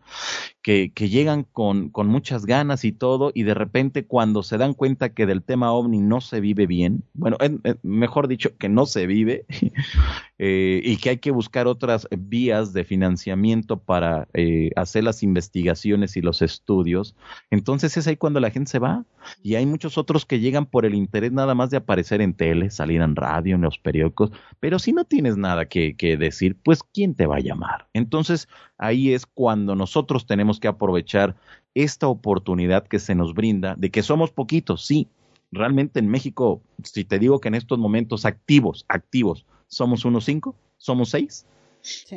que, 0.62 0.92
que 0.92 1.08
llegan 1.08 1.42
con, 1.42 1.90
con 1.90 2.06
muchas 2.06 2.46
ganas 2.46 2.84
y 2.84 2.92
todo, 2.92 3.32
y 3.34 3.42
de 3.42 3.54
repente 3.54 4.06
cuando 4.06 4.44
se 4.44 4.58
dan 4.58 4.74
cuenta 4.74 5.10
que 5.10 5.26
del 5.26 5.42
tema 5.42 5.72
ovni 5.72 5.98
no 5.98 6.20
se 6.20 6.40
vive 6.40 6.66
bien, 6.66 7.02
bueno, 7.14 7.36
mejor 7.82 8.28
dicho, 8.28 8.56
que 8.58 8.68
no 8.68 8.86
se 8.86 9.06
vive, 9.06 9.44
eh, 10.38 10.80
y 10.84 10.96
que 10.96 11.10
hay 11.10 11.18
que 11.18 11.30
buscar 11.30 11.66
otras 11.66 12.08
vías 12.16 12.72
de 12.72 12.84
financiamiento 12.84 13.78
para 13.78 14.26
eh, 14.34 14.70
hacer 14.74 15.04
las 15.04 15.22
investigaciones 15.22 16.16
y 16.16 16.20
los 16.20 16.42
estudios, 16.42 17.14
entonces 17.50 17.96
es 17.96 18.06
ahí 18.08 18.16
cuando 18.16 18.40
la 18.40 18.50
gente 18.50 18.70
se 18.70 18.80
va, 18.80 19.04
y 19.42 19.54
hay 19.54 19.66
muchos 19.66 19.98
otros 19.98 20.26
que 20.26 20.40
llegan 20.40 20.66
por 20.66 20.84
el 20.84 20.94
interés 20.94 21.30
nada 21.30 21.54
más 21.54 21.70
de 21.70 21.76
aparecer 21.76 22.20
en 22.20 22.34
tele, 22.34 22.70
salir 22.70 23.00
en 23.02 23.14
radio, 23.14 23.54
en 23.54 23.62
los 23.62 23.78
periódicos, 23.78 24.32
pero 24.58 24.75
si 24.78 24.92
no 24.92 25.04
tienes 25.04 25.36
nada 25.36 25.66
que, 25.66 25.96
que 25.96 26.16
decir, 26.16 26.56
pues 26.62 26.80
¿quién 26.82 27.14
te 27.14 27.26
va 27.26 27.36
a 27.36 27.40
llamar? 27.40 27.88
Entonces 27.92 28.48
ahí 28.78 29.12
es 29.12 29.26
cuando 29.26 29.74
nosotros 29.74 30.26
tenemos 30.26 30.60
que 30.60 30.68
aprovechar 30.68 31.36
esta 31.74 32.08
oportunidad 32.08 32.86
que 32.86 32.98
se 32.98 33.14
nos 33.14 33.34
brinda 33.34 33.74
de 33.76 33.90
que 33.90 34.02
somos 34.02 34.30
poquitos, 34.30 34.86
sí, 34.86 35.08
realmente 35.52 36.00
en 36.00 36.08
México, 36.08 36.62
si 36.82 37.04
te 37.04 37.18
digo 37.18 37.40
que 37.40 37.48
en 37.48 37.54
estos 37.54 37.78
momentos 37.78 38.24
activos, 38.24 38.84
activos, 38.88 39.46
somos 39.68 40.04
unos 40.04 40.24
cinco, 40.24 40.54
somos 40.78 41.10
seis, 41.10 41.46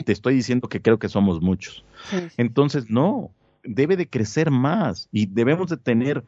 te 0.06 0.12
estoy 0.12 0.36
diciendo 0.36 0.68
que 0.68 0.82
creo 0.82 1.00
que 1.00 1.10
somos 1.10 1.42
muchos. 1.42 1.84
Entonces, 2.38 2.90
no, 2.90 3.32
debe 3.64 3.98
de 3.98 4.08
crecer 4.08 4.52
más 4.52 5.10
y 5.12 5.26
debemos 5.26 5.70
de 5.70 5.78
tener 5.78 6.24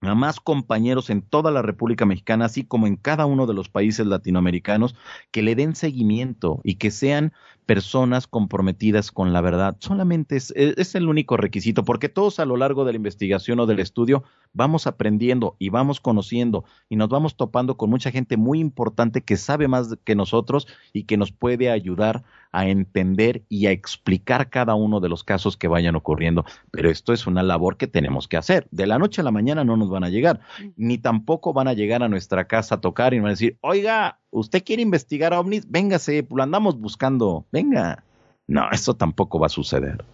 a 0.00 0.14
más 0.14 0.38
compañeros 0.40 1.10
en 1.10 1.22
toda 1.22 1.50
la 1.50 1.62
República 1.62 2.06
Mexicana, 2.06 2.44
así 2.44 2.64
como 2.64 2.86
en 2.86 2.96
cada 2.96 3.26
uno 3.26 3.46
de 3.46 3.54
los 3.54 3.68
países 3.68 4.06
latinoamericanos, 4.06 4.94
que 5.32 5.42
le 5.42 5.56
den 5.56 5.74
seguimiento 5.74 6.60
y 6.62 6.76
que 6.76 6.90
sean 6.90 7.32
personas 7.66 8.26
comprometidas 8.26 9.10
con 9.10 9.32
la 9.32 9.40
verdad. 9.40 9.76
Solamente 9.80 10.36
es, 10.36 10.52
es, 10.56 10.94
el 10.94 11.08
único 11.08 11.36
requisito, 11.36 11.84
porque 11.84 12.08
todos 12.08 12.38
a 12.38 12.46
lo 12.46 12.56
largo 12.56 12.84
de 12.84 12.92
la 12.92 12.96
investigación 12.96 13.60
o 13.60 13.66
del 13.66 13.80
estudio 13.80 14.24
vamos 14.52 14.86
aprendiendo 14.86 15.56
y 15.58 15.68
vamos 15.68 16.00
conociendo 16.00 16.64
y 16.88 16.96
nos 16.96 17.08
vamos 17.08 17.36
topando 17.36 17.76
con 17.76 17.90
mucha 17.90 18.10
gente 18.10 18.36
muy 18.36 18.60
importante 18.60 19.22
que 19.22 19.36
sabe 19.36 19.68
más 19.68 19.96
que 20.04 20.14
nosotros 20.14 20.66
y 20.92 21.04
que 21.04 21.16
nos 21.16 21.32
puede 21.32 21.70
ayudar 21.70 22.24
a 22.52 22.68
entender 22.68 23.42
y 23.48 23.66
a 23.66 23.70
explicar 23.70 24.50
cada 24.50 24.74
uno 24.74 25.00
de 25.00 25.08
los 25.08 25.24
casos 25.24 25.56
que 25.56 25.68
vayan 25.68 25.96
ocurriendo. 25.96 26.44
Pero 26.70 26.90
esto 26.90 27.12
es 27.12 27.26
una 27.26 27.42
labor 27.42 27.76
que 27.76 27.86
tenemos 27.86 28.28
que 28.28 28.36
hacer. 28.36 28.66
De 28.70 28.86
la 28.86 28.98
noche 28.98 29.20
a 29.20 29.24
la 29.24 29.30
mañana 29.30 29.64
no 29.64 29.76
nos 29.76 29.90
van 29.90 30.04
a 30.04 30.08
llegar, 30.08 30.40
ni 30.76 30.98
tampoco 30.98 31.52
van 31.52 31.68
a 31.68 31.74
llegar 31.74 32.02
a 32.02 32.08
nuestra 32.08 32.46
casa 32.46 32.76
a 32.76 32.80
tocar 32.80 33.14
y 33.14 33.18
van 33.18 33.28
a 33.28 33.30
decir, 33.30 33.58
oiga, 33.60 34.18
¿usted 34.30 34.64
quiere 34.64 34.82
investigar 34.82 35.32
ovnis? 35.32 35.70
Véngase, 35.70 36.26
lo 36.30 36.42
andamos 36.42 36.78
buscando, 36.80 37.46
venga. 37.52 38.04
No, 38.46 38.70
eso 38.72 38.94
tampoco 38.94 39.38
va 39.38 39.46
a 39.46 39.50
suceder. 39.50 40.04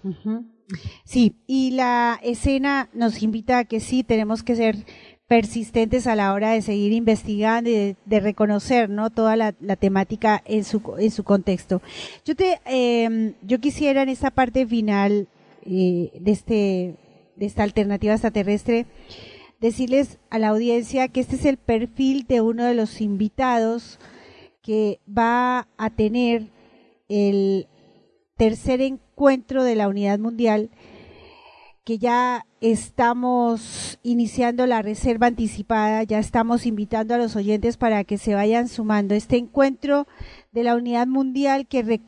Sí, 1.04 1.36
y 1.46 1.70
la 1.70 2.18
escena 2.22 2.88
nos 2.92 3.22
invita 3.22 3.58
a 3.58 3.64
que 3.64 3.80
sí, 3.80 4.02
tenemos 4.02 4.42
que 4.42 4.56
ser 4.56 4.76
persistentes 5.34 6.06
a 6.06 6.14
la 6.14 6.32
hora 6.32 6.52
de 6.52 6.62
seguir 6.62 6.92
investigando 6.92 7.68
y 7.68 7.96
de, 8.06 8.20
reconocer 8.20 8.88
no 8.88 9.10
toda 9.10 9.34
la, 9.34 9.52
temática 9.74 10.40
en 10.44 10.62
su 10.62 10.80
en 10.96 11.10
su 11.10 11.24
contexto. 11.24 11.82
Yo 12.24 12.36
te 12.36 12.60
em, 12.66 13.34
yo 13.42 13.58
quisiera 13.58 14.02
en 14.02 14.10
esta 14.10 14.30
parte 14.30 14.64
final 14.64 15.26
eh, 15.66 16.12
de 16.20 16.30
este 16.30 16.94
de 17.34 17.46
esta 17.46 17.64
alternativa 17.64 18.12
extraterrestre 18.12 18.86
decirles 19.60 20.18
a 20.30 20.38
la 20.38 20.50
audiencia 20.50 21.08
que 21.08 21.18
este 21.18 21.34
es 21.34 21.46
el 21.46 21.56
perfil 21.56 22.26
de 22.28 22.40
uno 22.40 22.64
de 22.64 22.74
los 22.76 23.00
invitados 23.00 23.98
que 24.62 25.00
va 25.08 25.66
a 25.76 25.90
tener 25.90 26.46
el 27.08 27.66
tercer 28.36 28.80
encuentro 28.82 29.64
de 29.64 29.74
la 29.74 29.88
Unidad 29.88 30.20
Mundial, 30.20 30.70
que 31.84 31.98
ya 31.98 32.46
estamos 32.62 33.98
iniciando 34.02 34.66
la 34.66 34.80
reserva 34.80 35.26
anticipada, 35.26 36.02
ya 36.02 36.18
estamos 36.18 36.64
invitando 36.64 37.14
a 37.14 37.18
los 37.18 37.36
oyentes 37.36 37.76
para 37.76 38.04
que 38.04 38.16
se 38.16 38.34
vayan 38.34 38.68
sumando. 38.68 39.14
Este 39.14 39.36
encuentro 39.36 40.06
de 40.52 40.64
la 40.64 40.76
Unidad 40.76 41.06
Mundial 41.06 41.66
que 41.66 42.00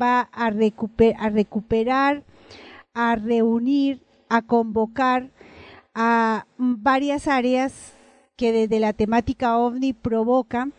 va 0.00 0.30
a, 0.32 0.46
a 0.46 1.30
recuperar, 1.30 2.24
a 2.94 3.16
reunir, 3.16 4.02
a 4.30 4.40
convocar 4.40 5.30
a 5.94 6.46
varias 6.56 7.28
áreas 7.28 7.92
que 8.36 8.52
desde 8.52 8.80
la 8.80 8.94
temática 8.94 9.58
ovni 9.58 9.92
provoca 9.92 10.70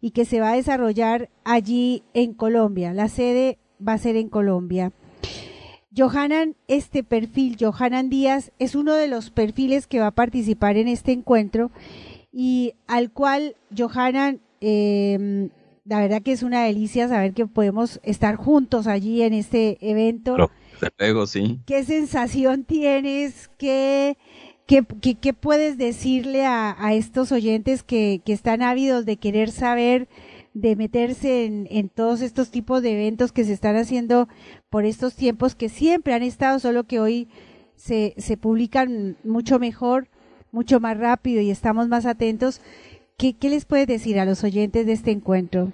y 0.00 0.12
que 0.12 0.24
se 0.24 0.40
va 0.40 0.52
a 0.52 0.56
desarrollar 0.56 1.28
allí 1.44 2.04
en 2.14 2.32
Colombia. 2.32 2.94
La 2.94 3.08
sede 3.08 3.58
va 3.86 3.92
a 3.92 3.98
ser 3.98 4.16
en 4.16 4.30
Colombia. 4.30 4.92
Johanan, 5.96 6.56
este 6.68 7.04
perfil, 7.04 7.56
Johanan 7.60 8.08
Díaz, 8.08 8.52
es 8.58 8.74
uno 8.74 8.94
de 8.94 9.08
los 9.08 9.30
perfiles 9.30 9.86
que 9.86 10.00
va 10.00 10.08
a 10.08 10.10
participar 10.12 10.76
en 10.76 10.88
este 10.88 11.12
encuentro 11.12 11.70
y 12.32 12.74
al 12.86 13.10
cual 13.10 13.56
Johanan, 13.76 14.40
em, 14.60 15.50
la 15.84 16.00
verdad 16.00 16.22
que 16.22 16.32
es 16.32 16.42
una 16.42 16.64
delicia 16.64 17.08
saber 17.08 17.34
que 17.34 17.46
podemos 17.46 18.00
estar 18.02 18.36
juntos 18.36 18.86
allí 18.86 19.22
en 19.22 19.34
este 19.34 19.76
evento. 19.80 20.36
luego, 20.98 21.26
sí. 21.26 21.60
¿Qué 21.66 21.84
sensación 21.84 22.64
tienes? 22.64 23.50
¿Qué, 23.58 24.16
¿Qué, 24.66 24.84
qué, 25.20 25.32
puedes 25.34 25.76
decirle 25.76 26.46
a, 26.46 26.74
a 26.78 26.94
estos 26.94 27.32
oyentes 27.32 27.82
que, 27.82 28.22
que, 28.24 28.32
están 28.32 28.62
ávidos 28.62 29.04
de 29.04 29.18
querer 29.18 29.50
saber, 29.50 30.08
de 30.54 30.76
meterse 30.76 31.44
en, 31.44 31.66
en, 31.70 31.88
todos 31.88 32.20
estos 32.20 32.50
tipos 32.50 32.82
de 32.82 32.92
eventos 32.92 33.32
que 33.32 33.44
se 33.44 33.52
están 33.52 33.76
haciendo 33.76 34.28
por 34.70 34.84
estos 34.84 35.14
tiempos 35.14 35.54
que 35.54 35.68
siempre 35.68 36.14
han 36.14 36.22
estado, 36.22 36.58
solo 36.58 36.84
que 36.84 37.00
hoy 37.00 37.28
se, 37.76 38.14
se 38.18 38.36
publican 38.36 39.16
mucho 39.24 39.58
mejor, 39.58 40.08
mucho 40.52 40.78
más 40.78 40.98
rápido 40.98 41.40
y 41.40 41.50
estamos 41.50 41.88
más 41.88 42.06
atentos? 42.06 42.60
¿Qué, 43.18 43.36
qué 43.36 43.48
les 43.48 43.64
puedes 43.64 43.86
decir 43.86 44.20
a 44.20 44.24
los 44.24 44.44
oyentes 44.44 44.86
de 44.86 44.92
este 44.92 45.10
encuentro? 45.10 45.72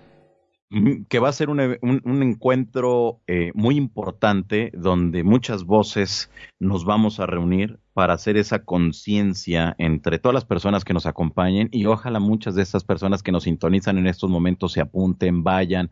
que 1.08 1.18
va 1.18 1.30
a 1.30 1.32
ser 1.32 1.48
un, 1.48 1.60
un, 1.80 2.22
encuentro 2.22 3.22
eh, 3.26 3.52
muy 3.54 3.76
importante 3.76 4.70
donde 4.74 5.24
muchas 5.24 5.64
voces 5.64 6.30
nos 6.60 6.84
vamos 6.84 7.20
a 7.20 7.26
reunir 7.26 7.78
para 7.98 8.14
hacer 8.14 8.36
esa 8.36 8.60
conciencia 8.60 9.74
entre 9.76 10.20
todas 10.20 10.32
las 10.32 10.44
personas 10.44 10.84
que 10.84 10.94
nos 10.94 11.04
acompañen 11.04 11.68
y 11.72 11.84
ojalá 11.86 12.20
muchas 12.20 12.54
de 12.54 12.62
estas 12.62 12.84
personas 12.84 13.24
que 13.24 13.32
nos 13.32 13.42
sintonizan 13.42 13.98
en 13.98 14.06
estos 14.06 14.30
momentos 14.30 14.70
se 14.70 14.80
apunten, 14.80 15.42
vayan, 15.42 15.90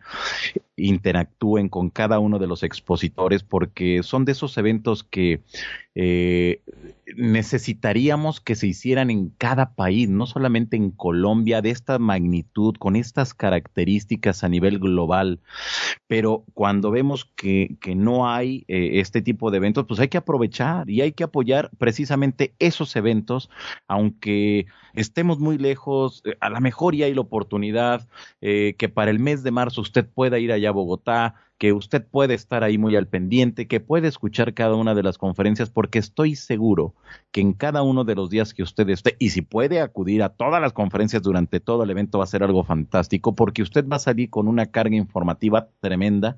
interactúen 0.76 1.68
con 1.68 1.90
cada 1.90 2.20
uno 2.20 2.38
de 2.38 2.46
los 2.46 2.62
expositores 2.62 3.42
porque 3.42 4.04
son 4.04 4.24
de 4.24 4.30
esos 4.30 4.56
eventos 4.56 5.02
que 5.02 5.40
eh, 5.96 6.60
necesitaríamos 7.14 8.40
que 8.40 8.54
se 8.56 8.66
hicieran 8.66 9.10
en 9.10 9.30
cada 9.30 9.74
país, 9.74 10.08
no 10.08 10.26
solamente 10.26 10.76
en 10.76 10.90
Colombia, 10.90 11.62
de 11.62 11.70
esta 11.70 11.98
magnitud, 11.98 12.74
con 12.78 12.96
estas 12.96 13.34
características 13.34 14.42
a 14.42 14.48
nivel 14.48 14.78
global. 14.78 15.40
Pero 16.06 16.44
cuando 16.54 16.90
vemos 16.90 17.24
que, 17.36 17.76
que 17.80 17.94
no 17.94 18.28
hay 18.28 18.64
eh, 18.68 19.00
este 19.00 19.22
tipo 19.22 19.50
de 19.50 19.58
eventos, 19.58 19.86
pues 19.86 20.00
hay 20.00 20.08
que 20.08 20.18
aprovechar 20.18 20.90
y 20.90 21.00
hay 21.00 21.12
que 21.12 21.24
apoyar 21.24 21.70
precisamente 21.78 22.54
esos 22.58 22.96
eventos, 22.96 23.50
aunque 23.86 24.66
estemos 24.96 25.38
muy 25.38 25.58
lejos, 25.58 26.22
eh, 26.24 26.36
a 26.40 26.50
lo 26.50 26.60
mejor 26.60 26.94
ya 26.94 27.06
hay 27.06 27.14
la 27.14 27.20
oportunidad 27.20 28.08
eh, 28.40 28.74
que 28.78 28.88
para 28.88 29.10
el 29.10 29.18
mes 29.18 29.42
de 29.42 29.50
marzo 29.50 29.80
usted 29.80 30.06
pueda 30.06 30.38
ir 30.38 30.52
allá 30.52 30.70
a 30.70 30.72
Bogotá, 30.72 31.34
que 31.58 31.72
usted 31.72 32.04
puede 32.06 32.34
estar 32.34 32.64
ahí 32.64 32.76
muy 32.76 32.96
al 32.96 33.06
pendiente, 33.06 33.66
que 33.66 33.80
puede 33.80 34.08
escuchar 34.08 34.52
cada 34.54 34.74
una 34.74 34.94
de 34.94 35.02
las 35.02 35.18
conferencias, 35.18 35.70
porque 35.70 35.98
estoy 35.98 36.36
seguro 36.36 36.94
que 37.30 37.40
en 37.40 37.52
cada 37.52 37.82
uno 37.82 38.04
de 38.04 38.14
los 38.14 38.28
días 38.30 38.52
que 38.52 38.62
usted 38.62 38.88
esté, 38.90 39.16
y 39.18 39.30
si 39.30 39.42
puede 39.42 39.80
acudir 39.80 40.22
a 40.22 40.30
todas 40.30 40.60
las 40.60 40.72
conferencias 40.72 41.22
durante 41.22 41.60
todo 41.60 41.84
el 41.84 41.90
evento, 41.90 42.18
va 42.18 42.24
a 42.24 42.28
ser 42.28 42.42
algo 42.42 42.64
fantástico, 42.64 43.34
porque 43.34 43.62
usted 43.62 43.86
va 43.88 43.96
a 43.96 44.00
salir 44.00 44.28
con 44.30 44.48
una 44.48 44.66
carga 44.66 44.96
informativa 44.96 45.68
tremenda 45.80 46.36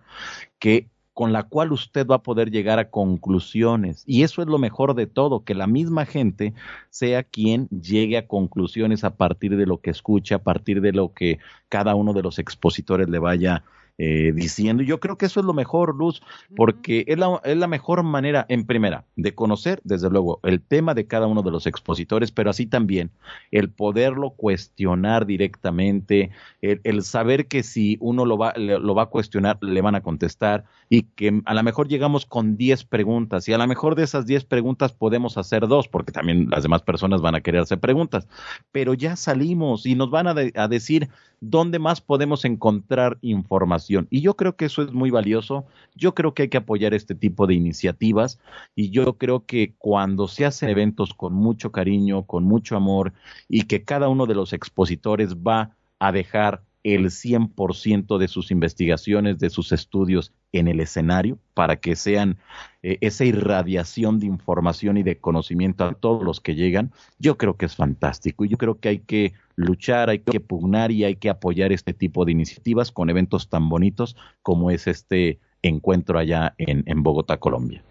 que 0.59 0.89
con 1.19 1.33
la 1.33 1.43
cual 1.43 1.73
usted 1.73 2.07
va 2.07 2.15
a 2.15 2.23
poder 2.23 2.53
llegar 2.53 2.79
a 2.79 2.91
conclusiones. 2.91 4.05
Y 4.07 4.23
eso 4.23 4.41
es 4.41 4.47
lo 4.47 4.57
mejor 4.57 4.95
de 4.95 5.09
todo, 5.09 5.43
que 5.43 5.53
la 5.53 5.67
misma 5.67 6.07
gente 6.07 6.55
sea 6.91 7.25
quien 7.25 7.67
llegue 7.71 8.19
a 8.19 8.29
conclusiones 8.29 9.03
a 9.03 9.17
partir 9.17 9.57
de 9.57 9.67
lo 9.67 9.81
que 9.81 9.91
escucha, 9.91 10.37
a 10.37 10.43
partir 10.45 10.81
de 10.81 10.93
lo 10.93 11.13
que 11.13 11.41
cada 11.69 11.97
uno 11.97 12.13
de 12.13 12.23
los 12.23 12.39
expositores 12.39 13.09
le 13.09 13.19
vaya 13.19 13.65
eh, 14.01 14.31
diciendo. 14.33 14.85
Yo 14.85 15.01
creo 15.01 15.19
que 15.19 15.27
eso 15.27 15.41
es 15.41 15.47
lo 15.47 15.55
mejor, 15.55 15.97
Luz, 15.97 16.23
porque 16.55 17.05
es, 17.09 17.19
la, 17.19 17.41
es 17.43 17.57
la 17.57 17.67
mejor 17.67 18.05
manera, 18.05 18.47
en 18.49 18.65
primera, 18.65 19.05
de 19.17 19.35
conocer, 19.35 19.81
desde 19.83 20.09
luego, 20.09 20.39
el 20.45 20.63
tema 20.63 20.95
de 20.95 21.09
cada 21.09 21.27
uno 21.27 21.43
de 21.43 21.51
los 21.51 21.67
expositores, 21.67 22.31
pero 22.31 22.49
así 22.49 22.67
también 22.67 23.11
el 23.51 23.71
poderlo 23.71 24.31
cuestionar 24.31 25.27
directamente, 25.27 26.31
el, 26.63 27.03
saber 27.03 27.49
que 27.49 27.65
si 27.65 27.97
uno 28.01 28.25
lo 28.25 28.39
va, 28.39 28.55
lo 28.57 28.95
va 28.95 29.03
a 29.03 29.07
cuestionar, 29.07 29.59
le 29.63 29.81
van 29.81 29.97
a 29.97 30.01
contestar 30.01 30.65
y 30.89 31.03
que 31.03 31.43
a 31.45 31.55
lo 31.55 31.63
mejor 31.65 31.89
llegamos 31.89 32.25
con 32.25 32.57
10 32.57 32.85
preguntas 32.85 33.49
y 33.49 33.53
a 33.53 33.59
lo 33.59 33.67
mejor 33.67 33.97
de 33.97 34.05
esas 34.05 34.27
10 34.27 34.45
preguntas 34.45 34.93
podemos 34.93 35.37
hacer 35.39 35.67
dos, 35.67 35.89
porque 35.89 36.13
también 36.13 36.49
las 36.51 36.63
demás 36.63 36.83
personas 36.83 37.21
van 37.21 37.35
a 37.35 37.41
querer 37.41 37.63
hacer 37.63 37.81
preguntas, 37.81 38.29
pero 38.71 38.95
ya 38.95 39.17
salimos 39.17 39.87
y 39.87 39.97
nos 39.97 40.09
van 40.09 40.29
a, 40.29 40.35
a 40.55 40.69
decir 40.69 41.09
dónde 41.41 41.81
más 41.81 42.01
podemos 42.01 42.45
encontrar 42.45 43.19
información. 43.23 43.88
Y 44.11 44.21
yo 44.21 44.35
creo 44.35 44.57
que 44.57 44.67
eso 44.67 44.83
es 44.83 44.93
muy 44.93 45.11
valioso. 45.11 45.67
Yo 45.95 46.15
creo 46.15 46.35
que 46.35 46.43
hay 46.43 46.49
que 46.49 46.59
apoyar 46.59 46.95
este 46.95 47.15
tipo 47.15 47.47
de 47.47 47.55
iniciativas 47.55 48.39
y 48.75 48.91
yo 48.91 49.17
creo 49.19 49.47
que 49.47 49.75
cuando 49.79 50.29
se 50.29 50.45
hacen 50.45 50.69
eventos 50.69 51.15
con 51.15 51.33
mucho 51.35 51.73
cariño, 51.73 52.25
con 52.25 52.45
mucho 52.45 52.77
amor 52.77 53.13
y 53.49 53.63
que 53.63 53.85
cada 53.85 54.09
uno 54.09 54.27
de 54.27 54.35
los 54.35 54.53
expositores 54.53 55.37
va 55.37 55.77
a 55.99 56.13
dejar 56.13 56.63
el 56.83 57.07
100% 57.07 58.19
de 58.19 58.29
sus 58.29 58.51
investigaciones, 58.51 59.39
de 59.39 59.51
sus 59.51 59.73
estudios 59.73 60.33
en 60.53 60.69
el 60.69 60.81
escenario, 60.81 61.39
para 61.55 61.77
que 61.77 61.97
sean 61.97 62.39
eh, 62.83 62.99
esa 63.01 63.25
irradiación 63.25 64.19
de 64.19 64.27
información 64.27 64.97
y 64.97 65.03
de 65.03 65.19
conocimiento 65.19 65.85
a 65.85 65.95
todos 65.95 66.23
los 66.23 66.41
que 66.41 66.55
llegan, 66.55 66.93
yo 67.19 67.37
creo 67.37 67.57
que 67.57 67.67
es 67.67 67.77
fantástico. 67.77 68.45
Y 68.45 68.49
yo 68.49 68.57
creo 68.57 68.79
que 68.79 68.89
hay 68.89 68.99
que 69.01 69.35
luchar, 69.57 70.09
hay 70.09 70.21
que 70.21 70.41
pugnar 70.41 70.91
y 70.91 71.05
hay 71.05 71.17
que 71.17 71.31
apoyar 71.31 71.73
este 71.73 71.93
tipo 71.93 72.25
de 72.25 72.33
iniciativas 72.33 72.93
con 72.93 73.11
eventos 73.11 73.49
tan 73.49 73.69
bonitos 73.69 74.17
como 74.43 74.71
es 74.71 74.87
este 74.87 75.39
encuentro 75.63 76.19
allá 76.19 76.55
en, 76.59 77.03
Bogotá, 77.03 77.39
Colombia. 77.39 77.83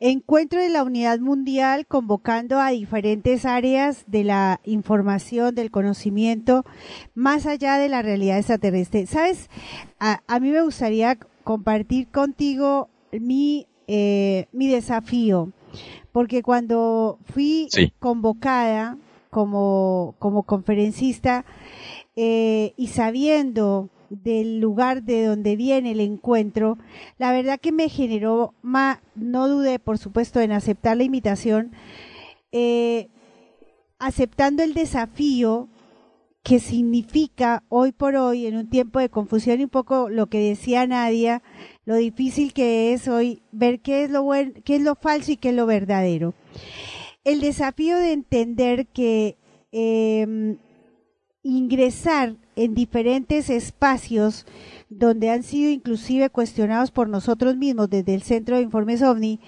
Encuentro 0.00 0.60
de 0.60 0.68
la 0.68 0.84
Unidad 0.84 1.18
Mundial 1.18 1.84
convocando 1.86 2.60
a 2.60 2.70
diferentes 2.70 3.44
áreas 3.44 4.04
de 4.06 4.22
la 4.22 4.60
información, 4.62 5.56
del 5.56 5.72
conocimiento, 5.72 6.64
más 7.16 7.46
allá 7.46 7.78
de 7.78 7.88
la 7.88 8.00
realidad 8.02 8.38
extraterrestre. 8.38 9.06
Sabes, 9.06 9.50
a, 9.98 10.22
a 10.28 10.38
mí 10.38 10.50
me 10.52 10.62
gustaría 10.62 11.18
compartir 11.48 12.08
contigo 12.08 12.90
mi, 13.10 13.66
eh, 13.86 14.48
mi 14.52 14.68
desafío, 14.68 15.50
porque 16.12 16.42
cuando 16.42 17.18
fui 17.24 17.68
Sí. 17.70 17.90
convocada 17.98 18.98
como, 19.30 20.14
como 20.18 20.42
conferencista 20.42 21.46
eh, 22.16 22.74
y 22.76 22.88
sabiendo 22.88 23.88
del 24.10 24.60
lugar 24.60 25.04
de 25.04 25.24
donde 25.24 25.56
viene 25.56 25.92
el 25.92 26.00
encuentro, 26.00 26.76
la 27.16 27.32
verdad 27.32 27.58
que 27.58 27.72
me 27.72 27.88
generó, 27.88 28.52
ma- 28.60 29.00
no 29.14 29.48
dudé 29.48 29.78
por 29.78 29.96
supuesto 29.96 30.40
en 30.40 30.52
aceptar 30.52 30.98
la 30.98 31.04
invitación, 31.04 31.70
eh, 32.52 33.08
aceptando 33.98 34.62
el 34.62 34.74
desafío 34.74 35.66
que 36.42 36.60
significa 36.60 37.62
hoy 37.68 37.92
por 37.92 38.16
hoy, 38.16 38.46
en 38.46 38.56
un 38.56 38.70
tiempo 38.70 38.98
de 38.98 39.10
confusión 39.10 39.60
y 39.60 39.64
un 39.64 39.70
poco 39.70 40.08
lo 40.08 40.28
que 40.28 40.38
decía 40.38 40.86
Nadia, 40.86 41.42
lo 41.84 41.96
difícil 41.96 42.52
que 42.52 42.92
es 42.92 43.08
hoy 43.08 43.42
ver 43.52 43.80
qué 43.80 44.04
es 44.04 44.10
lo 44.10 44.22
bueno, 44.22 44.52
qué 44.64 44.76
es 44.76 44.82
lo 44.82 44.94
falso 44.94 45.32
y 45.32 45.36
qué 45.36 45.50
es 45.50 45.54
lo 45.54 45.66
verdadero. 45.66 46.34
El 47.24 47.40
desafío 47.40 47.96
de 47.96 48.12
entender 48.12 48.86
que 48.86 49.36
eh, 49.72 50.56
ingresar 51.42 52.36
en 52.56 52.74
diferentes 52.74 53.50
espacios 53.50 54.46
donde 54.88 55.30
han 55.30 55.42
sido 55.42 55.70
inclusive 55.70 56.30
cuestionados 56.30 56.90
por 56.90 57.08
nosotros 57.08 57.56
mismos 57.56 57.90
desde 57.90 58.14
el 58.14 58.22
Centro 58.22 58.56
de 58.56 58.62
Informes 58.62 59.02
OVNI, 59.02 59.40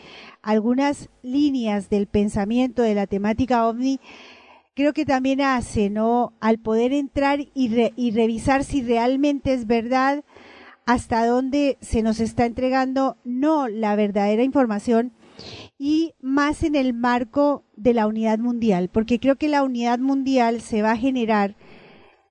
algunas 0.42 1.08
líneas 1.22 1.90
del 1.90 2.06
pensamiento 2.06 2.82
de 2.82 2.94
la 2.94 3.06
temática 3.06 3.66
OVNI, 3.66 4.00
creo 4.74 4.92
que 4.92 5.04
también 5.04 5.40
hace, 5.40 5.90
¿no? 5.90 6.32
Al 6.40 6.58
poder 6.58 6.92
entrar 6.92 7.40
y, 7.54 7.68
re- 7.68 7.92
y 7.96 8.10
revisar 8.12 8.64
si 8.64 8.82
realmente 8.82 9.52
es 9.52 9.66
verdad, 9.66 10.24
hasta 10.86 11.26
dónde 11.26 11.78
se 11.80 12.02
nos 12.02 12.20
está 12.20 12.46
entregando 12.46 13.16
no 13.24 13.68
la 13.68 13.94
verdadera 13.96 14.42
información 14.42 15.12
y 15.78 16.14
más 16.20 16.62
en 16.62 16.74
el 16.74 16.92
marco 16.92 17.64
de 17.76 17.94
la 17.94 18.06
unidad 18.06 18.38
mundial, 18.38 18.90
porque 18.92 19.20
creo 19.20 19.36
que 19.36 19.48
la 19.48 19.62
unidad 19.62 19.98
mundial 19.98 20.60
se 20.60 20.82
va 20.82 20.92
a 20.92 20.96
generar, 20.96 21.54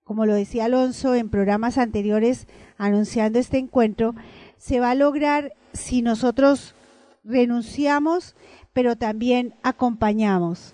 como 0.03 0.25
lo 0.25 0.33
decía 0.33 0.65
Alonso 0.65 1.15
en 1.15 1.29
programas 1.29 1.77
anteriores 1.77 2.47
anunciando 2.77 3.39
este 3.39 3.57
encuentro, 3.57 4.13
se 4.57 4.79
va 4.79 4.91
a 4.91 4.95
lograr 4.95 5.53
si 5.73 6.01
nosotros 6.01 6.75
renunciamos, 7.23 8.35
pero 8.73 8.95
también 8.95 9.55
acompañamos. 9.63 10.73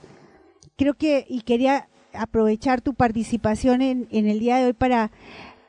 Creo 0.77 0.93
que, 0.93 1.25
y 1.29 1.41
quería 1.41 1.87
aprovechar 2.13 2.81
tu 2.81 2.93
participación 2.93 3.81
en, 3.81 4.07
en 4.11 4.27
el 4.27 4.39
día 4.39 4.57
de 4.57 4.65
hoy 4.65 4.73
para 4.73 5.11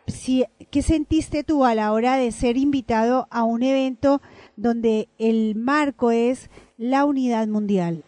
si, 0.06 0.44
¿qué 0.70 0.82
sentiste 0.82 1.44
tú 1.44 1.64
a 1.64 1.74
la 1.74 1.92
hora 1.92 2.16
de 2.16 2.32
ser 2.32 2.56
invitado 2.56 3.26
a 3.30 3.44
un 3.44 3.62
evento 3.62 4.20
donde 4.56 5.08
el 5.18 5.54
marco 5.56 6.10
es 6.10 6.50
la 6.76 7.04
unidad 7.04 7.46
mundial? 7.48 8.04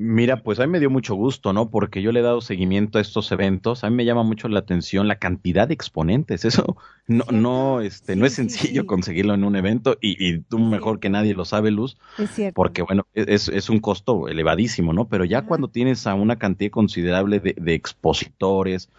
Mira, 0.00 0.44
pues 0.44 0.60
a 0.60 0.66
mí 0.66 0.70
me 0.70 0.78
dio 0.78 0.90
mucho 0.90 1.16
gusto, 1.16 1.52
¿no? 1.52 1.70
Porque 1.70 2.02
yo 2.02 2.12
le 2.12 2.20
he 2.20 2.22
dado 2.22 2.40
seguimiento 2.40 2.98
a 2.98 3.00
estos 3.00 3.32
eventos. 3.32 3.82
A 3.82 3.90
mí 3.90 3.96
me 3.96 4.04
llama 4.04 4.22
mucho 4.22 4.46
la 4.46 4.60
atención 4.60 5.08
la 5.08 5.18
cantidad 5.18 5.66
de 5.66 5.74
exponentes. 5.74 6.44
Eso 6.44 6.76
no, 7.08 7.24
no, 7.32 7.80
este, 7.80 8.14
no 8.14 8.24
es 8.24 8.34
sencillo 8.34 8.86
conseguirlo 8.86 9.34
en 9.34 9.42
un 9.42 9.56
evento 9.56 9.96
y, 10.00 10.16
y 10.24 10.38
tú 10.38 10.60
mejor 10.60 11.00
que 11.00 11.10
nadie 11.10 11.34
lo 11.34 11.44
sabe, 11.44 11.72
Luz, 11.72 11.98
Es 12.16 12.30
cierto. 12.30 12.54
porque 12.54 12.82
bueno, 12.82 13.08
es, 13.12 13.48
es 13.48 13.68
un 13.68 13.80
costo 13.80 14.28
elevadísimo, 14.28 14.92
¿no? 14.92 15.08
Pero 15.08 15.24
ya 15.24 15.42
cuando 15.42 15.66
tienes 15.66 16.06
a 16.06 16.14
una 16.14 16.36
cantidad 16.36 16.70
considerable 16.70 17.40
de, 17.40 17.56
de 17.58 17.74
expositores 17.74 18.90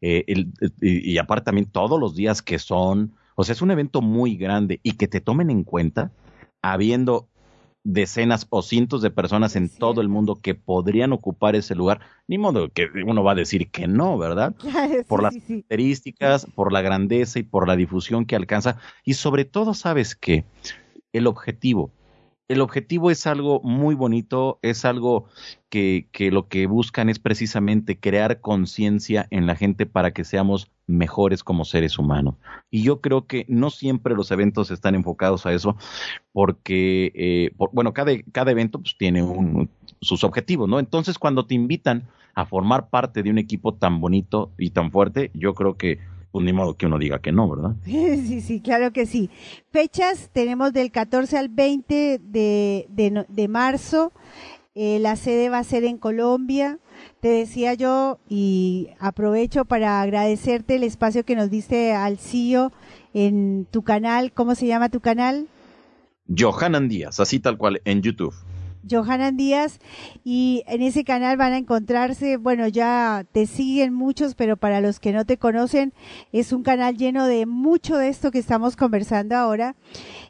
eh, 0.00 0.24
el- 0.26 0.52
y, 0.80 1.12
y 1.12 1.18
aparte 1.18 1.44
también 1.44 1.70
todos 1.70 2.00
los 2.00 2.16
días 2.16 2.42
que 2.42 2.58
son, 2.58 3.14
o 3.36 3.44
sea, 3.44 3.52
es 3.52 3.62
un 3.62 3.70
evento 3.70 4.02
muy 4.02 4.34
grande 4.36 4.80
y 4.82 4.94
que 4.94 5.06
te 5.06 5.20
tomen 5.20 5.50
en 5.50 5.62
cuenta 5.62 6.10
habiendo 6.62 7.28
decenas 7.88 8.46
o 8.50 8.60
cientos 8.60 9.00
de 9.00 9.10
personas 9.10 9.56
en 9.56 9.70
todo 9.70 10.02
el 10.02 10.08
mundo 10.08 10.38
que 10.42 10.54
podrían 10.54 11.14
ocupar 11.14 11.56
ese 11.56 11.74
lugar, 11.74 12.00
ni 12.26 12.36
modo 12.36 12.68
que 12.68 12.86
uno 13.06 13.24
va 13.24 13.32
a 13.32 13.34
decir 13.34 13.70
que 13.70 13.86
no, 13.88 14.18
¿verdad? 14.18 14.54
por 15.08 15.22
las 15.22 15.34
características, 15.34 16.46
por 16.54 16.70
la 16.70 16.82
grandeza 16.82 17.38
y 17.38 17.44
por 17.44 17.66
la 17.66 17.76
difusión 17.76 18.26
que 18.26 18.36
alcanza. 18.36 18.76
Y 19.04 19.14
sobre 19.14 19.46
todo, 19.46 19.72
sabes 19.72 20.14
que 20.14 20.44
el 21.14 21.26
objetivo, 21.26 21.90
el 22.48 22.60
objetivo 22.62 23.10
es 23.10 23.26
algo 23.26 23.60
muy 23.62 23.94
bonito, 23.94 24.58
es 24.62 24.84
algo 24.86 25.26
que, 25.68 26.08
que 26.12 26.30
lo 26.30 26.48
que 26.48 26.66
buscan 26.66 27.08
es 27.10 27.18
precisamente 27.18 28.00
crear 28.00 28.40
conciencia 28.40 29.26
en 29.30 29.46
la 29.46 29.54
gente 29.54 29.84
para 29.86 30.12
que 30.12 30.24
seamos 30.24 30.70
mejores 30.86 31.44
como 31.44 31.66
seres 31.66 31.98
humanos. 31.98 32.36
Y 32.70 32.82
yo 32.82 33.00
creo 33.02 33.26
que 33.26 33.44
no 33.48 33.68
siempre 33.68 34.14
los 34.14 34.30
eventos 34.30 34.70
están 34.70 34.94
enfocados 34.94 35.44
a 35.44 35.52
eso, 35.52 35.76
porque, 36.32 37.12
eh, 37.14 37.50
bueno, 37.72 37.92
cada, 37.92 38.12
cada 38.32 38.50
evento 38.52 38.80
pues, 38.80 38.96
tiene 38.98 39.22
un- 39.22 39.70
sus 40.00 40.24
objetivos, 40.24 40.68
¿no? 40.68 40.78
Entonces, 40.78 41.18
cuando 41.18 41.46
te 41.46 41.54
invitan 41.54 42.08
a 42.34 42.46
formar 42.46 42.88
parte 42.88 43.22
de 43.22 43.30
un 43.30 43.38
equipo 43.38 43.74
tan 43.74 44.00
bonito 44.00 44.52
y 44.58 44.70
tan 44.70 44.90
fuerte, 44.92 45.30
yo 45.34 45.54
creo 45.54 45.76
que, 45.76 45.98
pues 46.38 46.44
ni 46.44 46.52
modo 46.52 46.76
que 46.76 46.86
uno 46.86 47.00
diga 47.00 47.18
que 47.18 47.32
no, 47.32 47.50
¿verdad? 47.50 47.74
Sí, 47.84 48.40
sí, 48.40 48.60
claro 48.60 48.92
que 48.92 49.06
sí. 49.06 49.28
Fechas 49.72 50.30
tenemos 50.32 50.72
del 50.72 50.92
14 50.92 51.36
al 51.36 51.48
20 51.48 52.20
de, 52.22 52.86
de, 53.28 53.48
marzo. 53.48 54.12
Eh, 54.76 55.00
la 55.00 55.16
sede 55.16 55.48
va 55.48 55.58
a 55.58 55.64
ser 55.64 55.82
en 55.82 55.98
Colombia. 55.98 56.78
Te 57.18 57.26
decía 57.26 57.74
yo 57.74 58.20
y 58.28 58.90
aprovecho 59.00 59.64
para 59.64 60.00
agradecerte 60.00 60.76
el 60.76 60.84
espacio 60.84 61.24
que 61.24 61.34
nos 61.34 61.50
diste 61.50 61.92
al 61.92 62.18
CIO 62.18 62.70
en 63.14 63.66
tu 63.68 63.82
canal. 63.82 64.30
¿Cómo 64.30 64.54
se 64.54 64.68
llama 64.68 64.90
tu 64.90 65.00
canal? 65.00 65.48
Johanan 66.28 66.88
Díaz, 66.88 67.18
así 67.18 67.40
tal 67.40 67.58
cual, 67.58 67.80
en 67.84 68.00
YouTube. 68.00 68.34
Johanan 68.88 69.36
Díaz 69.36 69.78
y 70.24 70.62
en 70.66 70.82
ese 70.82 71.04
canal 71.04 71.36
van 71.36 71.52
a 71.52 71.58
encontrarse, 71.58 72.36
bueno, 72.36 72.68
ya 72.68 73.24
te 73.32 73.46
siguen 73.46 73.94
muchos, 73.94 74.34
pero 74.34 74.56
para 74.56 74.80
los 74.80 75.00
que 75.00 75.12
no 75.12 75.24
te 75.24 75.38
conocen, 75.38 75.92
es 76.32 76.52
un 76.52 76.62
canal 76.62 76.96
lleno 76.96 77.26
de 77.26 77.46
mucho 77.46 77.96
de 77.96 78.08
esto 78.08 78.30
que 78.30 78.38
estamos 78.38 78.76
conversando 78.76 79.36
ahora. 79.36 79.74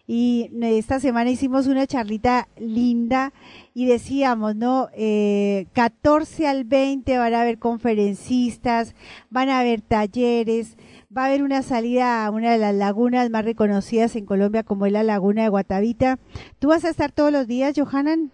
Y 0.07 0.51
esta 0.63 1.01
semana 1.01 1.31
hicimos 1.31 1.67
una 1.67 1.87
charlita 1.87 2.49
linda 2.57 3.33
y 3.75 3.87
decíamos, 3.87 4.57
¿no? 4.57 4.89
Eh, 4.95 5.67
14 5.75 6.49
al 6.49 6.65
20 6.65 7.19
van 7.19 7.35
a 7.35 7.43
haber 7.43 7.59
conferencistas, 7.59 8.95
van 9.29 9.51
a 9.51 9.61
haber 9.61 9.83
talleres, 9.83 10.79
va 11.15 11.25
a 11.25 11.27
haber 11.27 11.43
una 11.43 11.63
salida 11.63 12.25
a 12.25 12.31
una 12.31 12.53
de 12.53 12.59
las 12.59 12.75
lagunas 12.75 13.29
más 13.31 13.45
reconocidas 13.45 14.17
en 14.17 14.25
Colombia 14.25 14.63
como 14.63 14.87
es 14.87 14.93
la 14.93 15.03
laguna 15.03 15.43
de 15.43 15.49
Guatavita. 15.49 16.19
¿Tú 16.59 16.69
vas 16.69 16.85
a 16.85 16.91
estar 16.91 17.13
todos 17.13 17.31
los 17.31 17.47
días, 17.47 17.75
Johanan? 17.77 18.33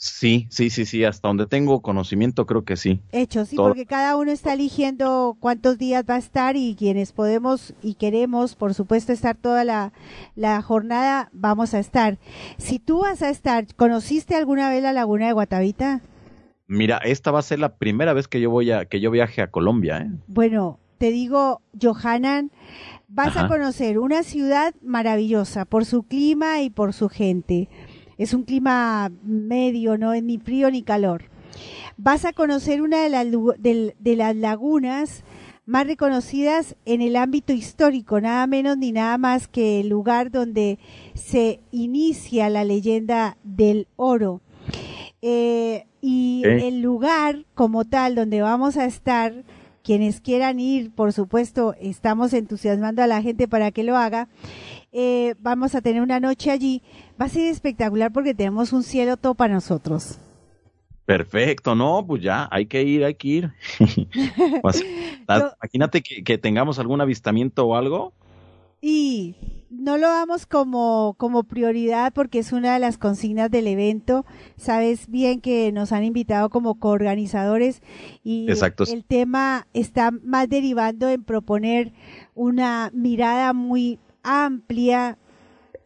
Sí, 0.00 0.46
sí, 0.48 0.70
sí, 0.70 0.86
sí, 0.86 1.02
hasta 1.02 1.26
donde 1.26 1.46
tengo 1.46 1.82
conocimiento 1.82 2.46
creo 2.46 2.64
que 2.64 2.76
sí. 2.76 3.00
Hecho, 3.10 3.44
sí, 3.44 3.56
Todo- 3.56 3.66
porque 3.66 3.84
cada 3.84 4.16
uno 4.16 4.30
está 4.30 4.52
eligiendo 4.52 5.36
cuántos 5.40 5.76
días 5.76 6.04
va 6.08 6.14
a 6.14 6.18
estar 6.18 6.54
y 6.56 6.76
quienes 6.78 7.10
podemos 7.10 7.74
y 7.82 7.94
queremos, 7.94 8.54
por 8.54 8.74
supuesto, 8.74 9.12
estar 9.12 9.36
toda 9.36 9.64
la, 9.64 9.92
la 10.36 10.62
jornada, 10.62 11.30
vamos 11.32 11.74
a 11.74 11.80
estar. 11.80 12.16
Si 12.58 12.78
tú 12.78 13.00
vas 13.00 13.22
a 13.22 13.28
estar, 13.30 13.66
¿conociste 13.74 14.36
alguna 14.36 14.70
vez 14.70 14.84
la 14.84 14.92
laguna 14.92 15.26
de 15.26 15.32
Guatavita? 15.32 16.00
Mira, 16.68 16.98
esta 16.98 17.32
va 17.32 17.40
a 17.40 17.42
ser 17.42 17.58
la 17.58 17.74
primera 17.74 18.12
vez 18.12 18.28
que 18.28 18.40
yo 18.40 18.50
voy 18.50 18.70
a, 18.70 18.84
que 18.84 19.00
yo 19.00 19.10
viaje 19.10 19.42
a 19.42 19.50
Colombia, 19.50 19.98
¿eh? 19.98 20.10
Bueno, 20.28 20.78
te 20.98 21.10
digo, 21.10 21.60
Johanan, 21.80 22.52
vas 23.08 23.36
a 23.36 23.48
conocer 23.48 23.98
una 23.98 24.22
ciudad 24.22 24.74
maravillosa 24.82 25.64
por 25.64 25.84
su 25.86 26.02
clima 26.04 26.60
y 26.60 26.70
por 26.70 26.92
su 26.92 27.08
gente. 27.08 27.68
Es 28.18 28.34
un 28.34 28.42
clima 28.42 29.10
medio, 29.22 29.96
no 29.96 30.12
es 30.12 30.22
ni 30.22 30.38
frío 30.38 30.70
ni 30.70 30.82
calor. 30.82 31.24
Vas 31.96 32.24
a 32.24 32.32
conocer 32.32 32.82
una 32.82 33.02
de 33.02 33.08
las, 33.08 33.26
de 33.28 34.16
las 34.16 34.36
lagunas 34.36 35.24
más 35.68 35.86
reconocidas 35.86 36.76
en 36.86 37.02
el 37.02 37.14
ámbito 37.14 37.52
histórico, 37.52 38.20
nada 38.20 38.46
menos 38.46 38.78
ni 38.78 38.90
nada 38.90 39.18
más 39.18 39.48
que 39.48 39.80
el 39.80 39.90
lugar 39.90 40.30
donde 40.30 40.78
se 41.14 41.60
inicia 41.72 42.48
la 42.48 42.64
leyenda 42.64 43.36
del 43.44 43.86
oro. 43.96 44.40
Eh, 45.20 45.84
y 46.00 46.42
el 46.44 46.80
lugar 46.80 47.44
como 47.54 47.84
tal 47.84 48.14
donde 48.14 48.40
vamos 48.40 48.78
a 48.78 48.86
estar, 48.86 49.44
quienes 49.82 50.20
quieran 50.20 50.58
ir, 50.58 50.90
por 50.90 51.12
supuesto, 51.12 51.74
estamos 51.80 52.32
entusiasmando 52.32 53.02
a 53.02 53.06
la 53.06 53.20
gente 53.20 53.46
para 53.46 53.70
que 53.70 53.82
lo 53.82 53.96
haga. 53.96 54.28
Eh, 55.00 55.36
vamos 55.38 55.76
a 55.76 55.80
tener 55.80 56.02
una 56.02 56.18
noche 56.18 56.50
allí. 56.50 56.82
Va 57.20 57.26
a 57.26 57.28
ser 57.28 57.46
espectacular 57.46 58.12
porque 58.12 58.34
tenemos 58.34 58.72
un 58.72 58.82
cielo 58.82 59.16
todo 59.16 59.36
para 59.36 59.54
nosotros. 59.54 60.18
Perfecto, 61.04 61.76
no, 61.76 62.04
pues 62.04 62.20
ya, 62.20 62.48
hay 62.50 62.66
que 62.66 62.82
ir, 62.82 63.04
hay 63.04 63.14
que 63.14 63.28
ir. 63.28 63.52
Pues, 64.60 64.84
Imagínate 65.62 66.02
que, 66.02 66.24
que 66.24 66.36
tengamos 66.36 66.80
algún 66.80 67.00
avistamiento 67.00 67.64
o 67.64 67.76
algo. 67.76 68.12
y 68.80 69.36
no 69.70 69.98
lo 69.98 70.08
damos 70.08 70.46
como, 70.46 71.14
como 71.16 71.44
prioridad 71.44 72.12
porque 72.12 72.40
es 72.40 72.52
una 72.52 72.74
de 72.74 72.80
las 72.80 72.98
consignas 72.98 73.52
del 73.52 73.68
evento. 73.68 74.26
Sabes 74.56 75.08
bien 75.08 75.40
que 75.40 75.70
nos 75.70 75.92
han 75.92 76.02
invitado 76.02 76.50
como 76.50 76.80
coorganizadores 76.80 77.82
y 78.24 78.50
Exacto. 78.50 78.82
el 78.88 79.04
tema 79.04 79.68
está 79.74 80.10
más 80.10 80.48
derivando 80.48 81.08
en 81.08 81.22
proponer 81.22 81.92
una 82.34 82.90
mirada 82.92 83.52
muy 83.52 84.00
amplia 84.28 85.18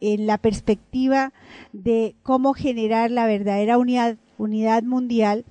en 0.01 0.27
la 0.27 0.37
perspectiva 0.37 1.31
de 1.71 2.15
cómo 2.23 2.53
generar 2.53 3.09
la 3.09 3.25
verdadera 3.25 3.77
unidad, 3.77 4.17
unidad 4.37 4.83
mundial 4.83 5.45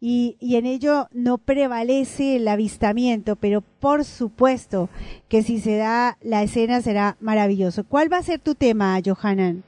y, 0.00 0.36
y, 0.38 0.56
en 0.56 0.66
ello 0.66 1.08
no 1.12 1.38
prevalece 1.38 2.36
el 2.36 2.46
avistamiento, 2.46 3.36
pero 3.36 3.62
por 3.62 4.04
supuesto 4.04 4.90
que 5.28 5.42
si 5.42 5.58
se 5.58 5.76
da 5.76 6.18
la 6.20 6.42
escena 6.42 6.82
será 6.82 7.16
maravilloso. 7.20 7.84
¿Cuál 7.84 8.12
va 8.12 8.18
a 8.18 8.22
ser 8.22 8.38
tu 8.38 8.54
tema, 8.54 9.00
Johanan? 9.04 9.64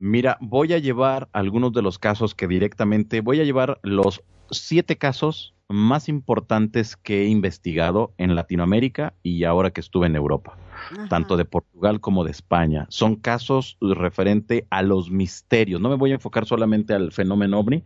Mira, 0.00 0.38
voy 0.40 0.72
a 0.72 0.78
llevar 0.78 1.28
algunos 1.32 1.72
de 1.72 1.82
los 1.82 1.98
casos 1.98 2.34
que 2.34 2.48
directamente, 2.48 3.20
voy 3.20 3.40
a 3.40 3.44
llevar 3.44 3.78
los 3.82 4.22
siete 4.50 4.96
casos 4.96 5.54
más 5.68 6.08
importantes 6.08 6.96
que 6.96 7.22
he 7.22 7.26
investigado 7.26 8.12
en 8.18 8.34
Latinoamérica 8.34 9.14
y 9.22 9.44
ahora 9.44 9.70
que 9.70 9.80
estuve 9.80 10.06
en 10.08 10.16
Europa. 10.16 10.56
Ajá. 10.92 11.08
tanto 11.08 11.36
de 11.36 11.44
Portugal 11.44 12.00
como 12.00 12.24
de 12.24 12.30
España. 12.30 12.86
Son 12.88 13.16
casos 13.16 13.76
referente 13.80 14.66
a 14.70 14.82
los 14.82 15.10
misterios. 15.10 15.80
No 15.80 15.88
me 15.88 15.96
voy 15.96 16.10
a 16.10 16.14
enfocar 16.14 16.46
solamente 16.46 16.94
al 16.94 17.12
fenómeno 17.12 17.58
ovni, 17.58 17.84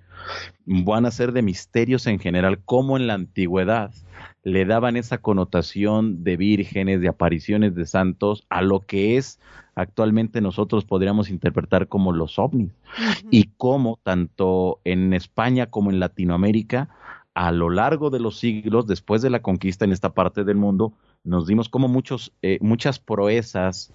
van 0.66 1.06
a 1.06 1.10
ser 1.10 1.32
de 1.32 1.42
misterios 1.42 2.06
en 2.06 2.18
general, 2.18 2.60
como 2.64 2.96
en 2.96 3.06
la 3.06 3.14
antigüedad 3.14 3.92
le 4.42 4.66
daban 4.66 4.96
esa 4.96 5.18
connotación 5.18 6.22
de 6.22 6.36
vírgenes, 6.36 7.00
de 7.00 7.08
apariciones 7.08 7.74
de 7.74 7.86
santos, 7.86 8.46
a 8.50 8.60
lo 8.62 8.80
que 8.80 9.16
es 9.16 9.40
actualmente 9.74 10.40
nosotros 10.40 10.84
podríamos 10.84 11.30
interpretar 11.30 11.88
como 11.88 12.12
los 12.12 12.38
ovnis. 12.38 12.70
Uh 12.70 13.02
-huh. 13.02 13.28
Y 13.30 13.44
cómo 13.56 13.98
tanto 14.02 14.80
en 14.84 15.14
España 15.14 15.66
como 15.66 15.90
en 15.90 15.98
Latinoamérica, 15.98 16.90
a 17.34 17.50
lo 17.50 17.70
largo 17.70 18.10
de 18.10 18.20
los 18.20 18.38
siglos, 18.38 18.86
después 18.86 19.22
de 19.22 19.30
la 19.30 19.42
conquista 19.42 19.84
en 19.84 19.92
esta 19.92 20.14
parte 20.14 20.44
del 20.44 20.56
mundo, 20.56 20.92
nos 21.24 21.46
dimos 21.46 21.68
como 21.68 21.88
muchos, 21.88 22.32
eh, 22.42 22.58
muchas 22.60 22.98
proezas 22.98 23.92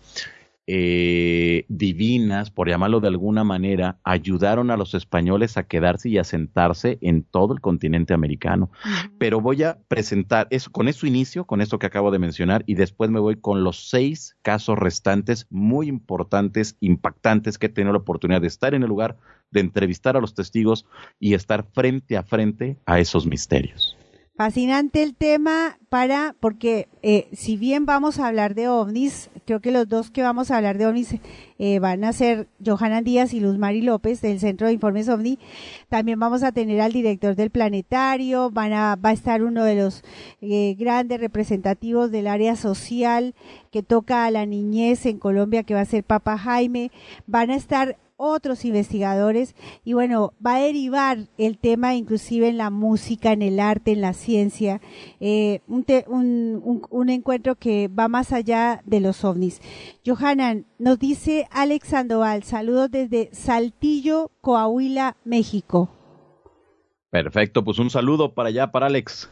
eh, 0.72 1.66
divinas, 1.68 2.52
por 2.52 2.70
llamarlo 2.70 3.00
de 3.00 3.08
alguna 3.08 3.44
manera, 3.44 3.98
ayudaron 4.04 4.70
a 4.70 4.78
los 4.78 4.94
españoles 4.94 5.58
a 5.58 5.64
quedarse 5.64 6.10
y 6.10 6.20
a 6.20 6.24
sentarse 6.24 7.00
en 7.02 7.24
todo 7.24 7.56
el 7.56 7.60
continente 7.60 8.14
americano. 8.14 8.70
Uh 8.86 8.88
-huh. 8.88 9.12
Pero 9.18 9.42
voy 9.42 9.64
a 9.64 9.80
presentar 9.88 10.48
eso, 10.52 10.72
con 10.72 10.88
eso 10.88 11.08
inicio, 11.08 11.46
con 11.46 11.62
esto 11.62 11.80
que 11.80 11.88
acabo 11.88 12.12
de 12.12 12.20
mencionar, 12.20 12.64
y 12.68 12.76
después 12.76 13.10
me 13.10 13.20
voy 13.20 13.38
con 13.38 13.64
los 13.64 13.90
seis 13.90 14.38
casos 14.44 14.78
restantes 14.78 15.48
muy 15.50 15.88
importantes, 15.88 16.78
impactantes, 16.82 17.58
que 17.58 17.66
he 17.66 17.70
tenido 17.70 17.94
la 17.94 18.00
oportunidad 18.00 18.42
de 18.42 18.48
estar 18.48 18.76
en 18.76 18.84
el 18.84 18.90
lugar, 18.90 19.18
de 19.50 19.62
entrevistar 19.62 20.18
a 20.18 20.22
los 20.22 20.36
testigos 20.36 20.86
y 21.20 21.34
estar 21.34 21.66
frente 21.74 22.16
a 22.16 22.22
frente 22.22 22.78
a 22.86 23.00
esos 23.00 23.26
misterios. 23.26 23.99
Fascinante 24.40 25.04
el 25.04 25.16
tema 25.16 25.78
para, 25.90 26.34
porque 26.40 26.88
eh, 27.02 27.28
si 27.34 27.58
bien 27.58 27.86
vamos 27.86 28.20
a 28.20 28.28
hablar 28.28 28.56
de 28.56 28.70
ovnis, 28.70 29.30
creo 29.44 29.60
que 29.60 29.70
los 29.70 29.90
dos 29.90 30.12
que 30.12 30.22
vamos 30.22 30.50
a 30.50 30.56
hablar 30.56 30.78
de 30.78 30.88
ovnis 30.88 31.16
eh, 31.58 31.80
van 31.80 32.06
a 32.06 32.14
ser 32.14 32.48
Johanan 32.66 33.04
Díaz 33.04 33.34
y 33.34 33.42
Luz 33.42 33.58
Mari 33.58 33.82
López 33.82 34.22
del 34.22 34.40
Centro 34.40 34.68
de 34.68 34.72
Informes 34.72 35.10
OVNI. 35.10 35.40
También 35.90 36.22
vamos 36.22 36.44
a 36.44 36.54
tener 36.54 36.80
al 36.80 36.94
director 36.94 37.36
del 37.36 37.50
planetario, 37.50 38.50
van 38.50 38.72
a, 38.72 38.96
va 38.96 39.10
a 39.10 39.12
estar 39.12 39.44
uno 39.44 39.66
de 39.66 39.76
los 39.76 40.06
eh, 40.40 40.74
grandes 40.80 41.20
representativos 41.20 42.10
del 42.10 42.28
área 42.28 42.56
social 42.56 43.36
que 43.72 43.84
toca 43.84 44.24
a 44.24 44.32
la 44.32 44.46
niñez 44.46 45.06
en 45.06 45.20
Colombia, 45.20 45.64
que 45.64 45.74
va 45.74 45.82
a 45.82 45.86
ser 45.86 46.06
Papa 46.06 46.38
Jaime. 46.38 46.92
Van 47.28 47.50
a 47.50 47.58
estar 47.58 47.98
otros 48.20 48.66
investigadores 48.66 49.56
y 49.86 49.94
bueno, 49.94 50.34
va 50.46 50.56
a 50.56 50.60
derivar 50.60 51.30
el 51.38 51.58
tema 51.58 51.96
inclusive 51.96 52.50
en 52.50 52.58
la 52.58 52.70
música, 52.70 53.32
en 53.32 53.42
el 53.42 53.60
arte, 53.62 53.94
en 53.94 54.02
la 54.02 54.14
ciencia, 54.14 54.82
eh, 55.22 55.62
un, 55.68 55.86
te, 55.86 56.04
un, 56.08 56.62
un, 56.64 56.82
un, 56.90 57.10
encuentro 57.10 57.56
que 57.56 57.88
va 57.88 58.10
más 58.10 58.34
allá 58.34 58.82
de 58.86 59.00
los 59.00 59.24
ovnis. 59.24 59.62
Johanan, 60.06 60.66
nos 60.78 61.00
dice 61.00 61.48
Alex 61.50 61.88
Sandoval, 61.88 62.44
saludos 62.44 62.92
desde 62.92 63.30
Saltillo, 63.32 64.32
Coahuila, 64.42 65.16
México. 65.24 65.90
Perfecto, 67.10 67.64
pues 67.64 67.80
un 67.80 67.90
saludo 67.90 68.34
para 68.34 68.50
allá, 68.50 68.72
para 68.72 68.88
Alex. 68.88 69.30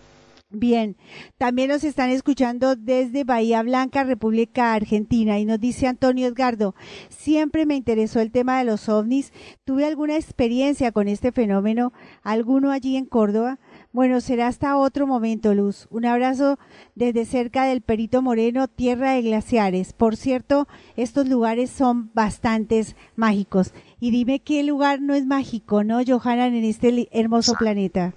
Bien, 0.49 0.95
también 1.37 1.67
nos 1.67 1.83
están 1.83 2.09
escuchando 2.09 2.77
desde 2.77 3.25
Bahía 3.25 3.61
Blanca, 3.63 4.05
República 4.05 4.73
Argentina, 4.73 5.37
y 5.39 5.45
nos 5.45 5.59
dice 5.59 5.87
Antonio 5.87 6.25
Edgardo, 6.25 6.73
siempre 7.09 7.65
me 7.65 7.75
interesó 7.75 8.21
el 8.21 8.31
tema 8.31 8.57
de 8.57 8.63
los 8.63 8.87
ovnis, 8.87 9.33
tuve 9.65 9.83
alguna 9.83 10.15
experiencia 10.15 10.93
con 10.93 11.09
este 11.09 11.33
fenómeno, 11.33 11.91
alguno 12.23 12.71
allí 12.71 12.95
en 12.95 13.03
Córdoba. 13.03 13.59
Bueno, 13.91 14.21
será 14.21 14.47
hasta 14.47 14.77
otro 14.77 15.05
momento, 15.05 15.53
Luz. 15.53 15.85
Un 15.91 16.05
abrazo 16.05 16.57
desde 16.95 17.25
cerca 17.25 17.65
del 17.65 17.81
Perito 17.81 18.21
Moreno, 18.21 18.69
tierra 18.69 19.11
de 19.11 19.23
glaciares. 19.23 19.91
Por 19.91 20.15
cierto, 20.15 20.65
estos 20.95 21.27
lugares 21.27 21.71
son 21.71 22.09
bastantes 22.13 22.95
mágicos. 23.17 23.73
Y 23.99 24.11
dime 24.11 24.39
qué 24.39 24.63
lugar 24.63 25.01
no 25.01 25.13
es 25.13 25.25
mágico, 25.25 25.83
¿no, 25.83 25.99
Johanan, 26.05 26.55
en 26.55 26.63
este 26.63 27.09
hermoso 27.11 27.53
planeta? 27.59 28.13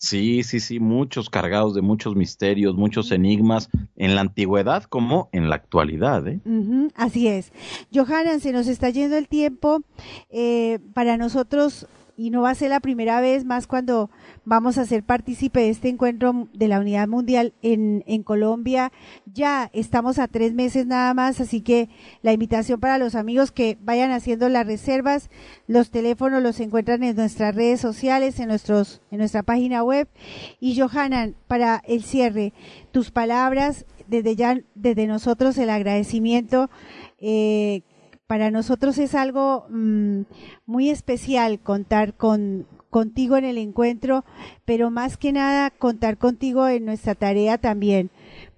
Sí, 0.00 0.44
sí, 0.44 0.60
sí, 0.60 0.80
muchos 0.80 1.28
cargados 1.28 1.74
de 1.74 1.82
muchos 1.82 2.16
misterios, 2.16 2.74
muchos 2.74 3.12
enigmas 3.12 3.68
en 3.96 4.14
la 4.14 4.22
antigüedad 4.22 4.84
como 4.84 5.28
en 5.32 5.50
la 5.50 5.56
actualidad. 5.56 6.26
¿eh? 6.26 6.40
Uh 6.46 6.50
-huh, 6.50 6.92
así 6.94 7.28
es. 7.28 7.52
Johanan, 7.94 8.40
se 8.40 8.52
nos 8.52 8.66
está 8.66 8.88
yendo 8.88 9.18
el 9.18 9.28
tiempo. 9.28 9.82
Eh, 10.30 10.78
para 10.94 11.18
nosotros, 11.18 11.86
y 12.20 12.28
no 12.28 12.42
va 12.42 12.50
a 12.50 12.54
ser 12.54 12.68
la 12.68 12.80
primera 12.80 13.22
vez, 13.22 13.46
más 13.46 13.66
cuando 13.66 14.10
vamos 14.44 14.76
a 14.76 14.84
ser 14.84 15.02
partícipe 15.02 15.60
de 15.60 15.70
este 15.70 15.88
encuentro 15.88 16.48
de 16.52 16.68
la 16.68 16.78
Unidad 16.78 17.08
Mundial 17.08 17.54
en, 17.62 18.22
Colombia. 18.24 18.92
Ya 19.24 19.70
estamos 19.72 20.18
a 20.18 20.28
tres 20.28 20.52
meses 20.52 20.86
nada 20.86 21.14
más, 21.14 21.40
así 21.40 21.62
que 21.62 21.88
la 22.20 22.34
invitación 22.34 22.78
para 22.78 22.98
los 22.98 23.14
amigos 23.14 23.52
que 23.52 23.78
vayan 23.80 24.10
haciendo 24.10 24.50
las 24.50 24.66
reservas, 24.66 25.30
los 25.66 25.90
teléfonos 25.90 26.42
los 26.42 26.60
encuentran 26.60 27.02
en 27.04 27.16
nuestras 27.16 27.54
redes 27.54 27.80
sociales, 27.80 28.38
en, 28.38 28.48
nuestros, 28.48 29.00
en 29.10 29.16
nuestra 29.16 29.42
página 29.42 29.82
web. 29.82 30.06
Y 30.60 30.78
Johanan, 30.78 31.36
para 31.46 31.80
el 31.86 32.02
cierre, 32.02 32.52
tus 32.90 33.10
palabras, 33.10 33.86
desde 34.08 34.36
ya, 34.36 34.60
desde 34.74 35.06
nosotros 35.06 35.56
el 35.56 35.70
agradecimiento. 35.70 36.68
Eh, 37.16 37.80
para 38.30 38.52
nosotros 38.52 38.96
es 38.98 39.16
algo 39.16 39.66
mmm, 39.70 40.20
muy 40.64 40.88
especial 40.88 41.58
contar 41.58 42.14
con 42.14 42.68
contigo 42.88 43.36
en 43.36 43.44
el 43.44 43.58
encuentro, 43.58 44.24
pero 44.64 44.88
más 44.92 45.16
que 45.16 45.32
nada 45.32 45.70
contar 45.70 46.16
contigo 46.16 46.68
en 46.68 46.84
nuestra 46.84 47.16
tarea 47.16 47.58
también, 47.58 48.08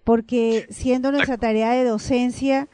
porque 0.04 0.66
siendo 0.68 1.10
nuestra 1.10 1.38
tarea 1.38 1.70
de 1.70 1.84
docencia, 1.84 2.68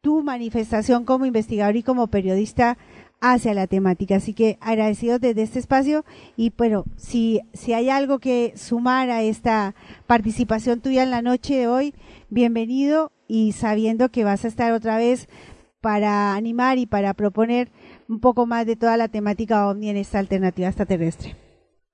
tu 0.00 0.22
manifestación 0.22 1.04
como 1.04 1.26
investigador 1.26 1.76
y 1.76 1.82
como 1.82 2.06
periodista 2.06 2.78
hacia 3.20 3.52
la 3.52 3.66
temática. 3.66 4.16
Así 4.16 4.32
que 4.32 4.56
agradecidos 4.62 5.20
desde 5.20 5.42
este 5.42 5.58
espacio 5.58 6.06
y 6.34 6.50
bueno, 6.56 6.84
si, 6.96 7.42
si 7.52 7.74
hay 7.74 7.90
algo 7.90 8.20
que 8.20 8.54
sumar 8.56 9.10
a 9.10 9.20
esta 9.20 9.74
participación 10.06 10.80
tuya 10.80 11.02
en 11.02 11.10
la 11.10 11.20
noche 11.20 11.56
de 11.56 11.68
hoy, 11.68 11.94
bienvenido 12.30 13.12
y 13.26 13.52
sabiendo 13.52 14.08
que 14.08 14.24
vas 14.24 14.46
a 14.46 14.48
estar 14.48 14.72
otra 14.72 14.96
vez 14.96 15.28
para 15.80 16.34
animar 16.34 16.78
y 16.78 16.86
para 16.86 17.14
proponer 17.14 17.70
un 18.08 18.20
poco 18.20 18.46
más 18.46 18.66
de 18.66 18.76
toda 18.76 18.96
la 18.96 19.08
temática 19.08 19.68
ovni 19.68 19.90
en 19.90 19.96
esta 19.96 20.18
alternativa 20.18 20.68
extraterrestre. 20.68 21.36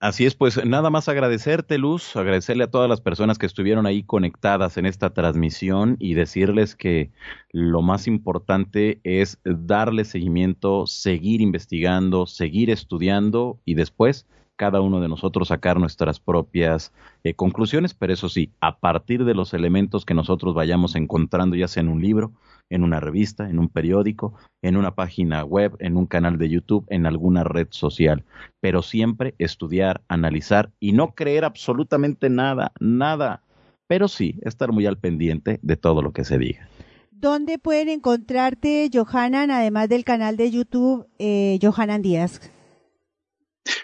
Así 0.00 0.26
es, 0.26 0.34
pues 0.34 0.62
nada 0.66 0.90
más 0.90 1.08
agradecerte, 1.08 1.78
Luz, 1.78 2.14
agradecerle 2.14 2.64
a 2.64 2.70
todas 2.70 2.90
las 2.90 3.00
personas 3.00 3.38
que 3.38 3.46
estuvieron 3.46 3.86
ahí 3.86 4.02
conectadas 4.02 4.76
en 4.76 4.84
esta 4.84 5.14
transmisión 5.14 5.96
y 5.98 6.12
decirles 6.12 6.76
que 6.76 7.10
lo 7.52 7.80
más 7.80 8.06
importante 8.06 9.00
es 9.02 9.38
darle 9.44 10.04
seguimiento, 10.04 10.86
seguir 10.86 11.40
investigando, 11.40 12.26
seguir 12.26 12.68
estudiando 12.68 13.60
y 13.64 13.76
después 13.76 14.26
cada 14.56 14.80
uno 14.80 15.00
de 15.00 15.08
nosotros 15.08 15.48
sacar 15.48 15.80
nuestras 15.80 16.20
propias 16.20 16.92
eh, 17.24 17.34
conclusiones, 17.34 17.94
pero 17.94 18.12
eso 18.12 18.28
sí, 18.28 18.52
a 18.60 18.78
partir 18.78 19.24
de 19.24 19.34
los 19.34 19.54
elementos 19.54 20.04
que 20.04 20.14
nosotros 20.14 20.54
vayamos 20.54 20.96
encontrando, 20.96 21.56
ya 21.56 21.66
sea 21.66 21.82
en 21.82 21.88
un 21.88 22.02
libro, 22.02 22.32
en 22.70 22.82
una 22.82 23.00
revista, 23.00 23.48
en 23.48 23.58
un 23.58 23.68
periódico, 23.68 24.34
en 24.62 24.76
una 24.76 24.94
página 24.94 25.44
web, 25.44 25.76
en 25.80 25.96
un 25.96 26.06
canal 26.06 26.38
de 26.38 26.48
YouTube, 26.48 26.86
en 26.88 27.06
alguna 27.06 27.44
red 27.44 27.68
social, 27.70 28.24
pero 28.60 28.82
siempre 28.82 29.34
estudiar, 29.38 30.02
analizar 30.08 30.70
y 30.80 30.92
no 30.92 31.14
creer 31.14 31.44
absolutamente 31.44 32.30
nada, 32.30 32.72
nada, 32.80 33.42
pero 33.86 34.08
sí 34.08 34.38
estar 34.42 34.72
muy 34.72 34.86
al 34.86 34.98
pendiente 34.98 35.58
de 35.62 35.76
todo 35.76 36.02
lo 36.02 36.12
que 36.12 36.24
se 36.24 36.38
diga. 36.38 36.68
¿Dónde 37.10 37.58
pueden 37.58 37.88
encontrarte, 37.88 38.90
Johanan, 38.92 39.50
además 39.50 39.88
del 39.88 40.04
canal 40.04 40.36
de 40.36 40.50
YouTube 40.50 41.06
eh, 41.18 41.58
Johanan 41.62 42.02
Díaz? 42.02 42.52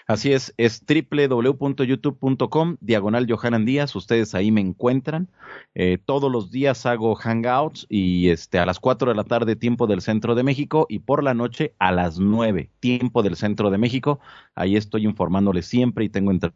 Así 0.07 0.33
es, 0.33 0.53
es 0.57 0.83
www.youtube.com, 0.85 2.77
diagonal 2.81 3.25
Johanan 3.29 3.65
Díaz, 3.65 3.95
ustedes 3.95 4.35
ahí 4.35 4.51
me 4.51 4.61
encuentran. 4.61 5.29
Eh, 5.73 5.97
todos 6.03 6.31
los 6.31 6.51
días 6.51 6.85
hago 6.85 7.15
hangouts 7.15 7.87
y 7.89 8.29
este, 8.29 8.59
a 8.59 8.65
las 8.65 8.79
4 8.79 9.09
de 9.09 9.15
la 9.15 9.23
tarde, 9.23 9.55
tiempo 9.55 9.87
del 9.87 10.01
centro 10.01 10.35
de 10.35 10.43
México, 10.43 10.85
y 10.89 10.99
por 10.99 11.23
la 11.23 11.33
noche 11.33 11.73
a 11.79 11.91
las 11.91 12.19
9, 12.19 12.69
tiempo 12.79 13.23
del 13.23 13.35
centro 13.35 13.69
de 13.69 13.77
México. 13.77 14.19
Ahí 14.53 14.75
estoy 14.75 15.05
informándoles 15.05 15.65
siempre 15.65 16.05
y 16.05 16.09
tengo 16.09 16.31
entre 16.31 16.51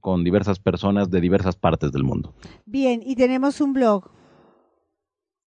con 0.00 0.22
diversas 0.22 0.58
personas 0.58 1.10
de 1.10 1.20
diversas 1.20 1.56
partes 1.56 1.90
del 1.90 2.04
mundo. 2.04 2.34
Bien, 2.66 3.02
y 3.04 3.16
tenemos 3.16 3.60
un 3.62 3.72
blog. 3.72 4.10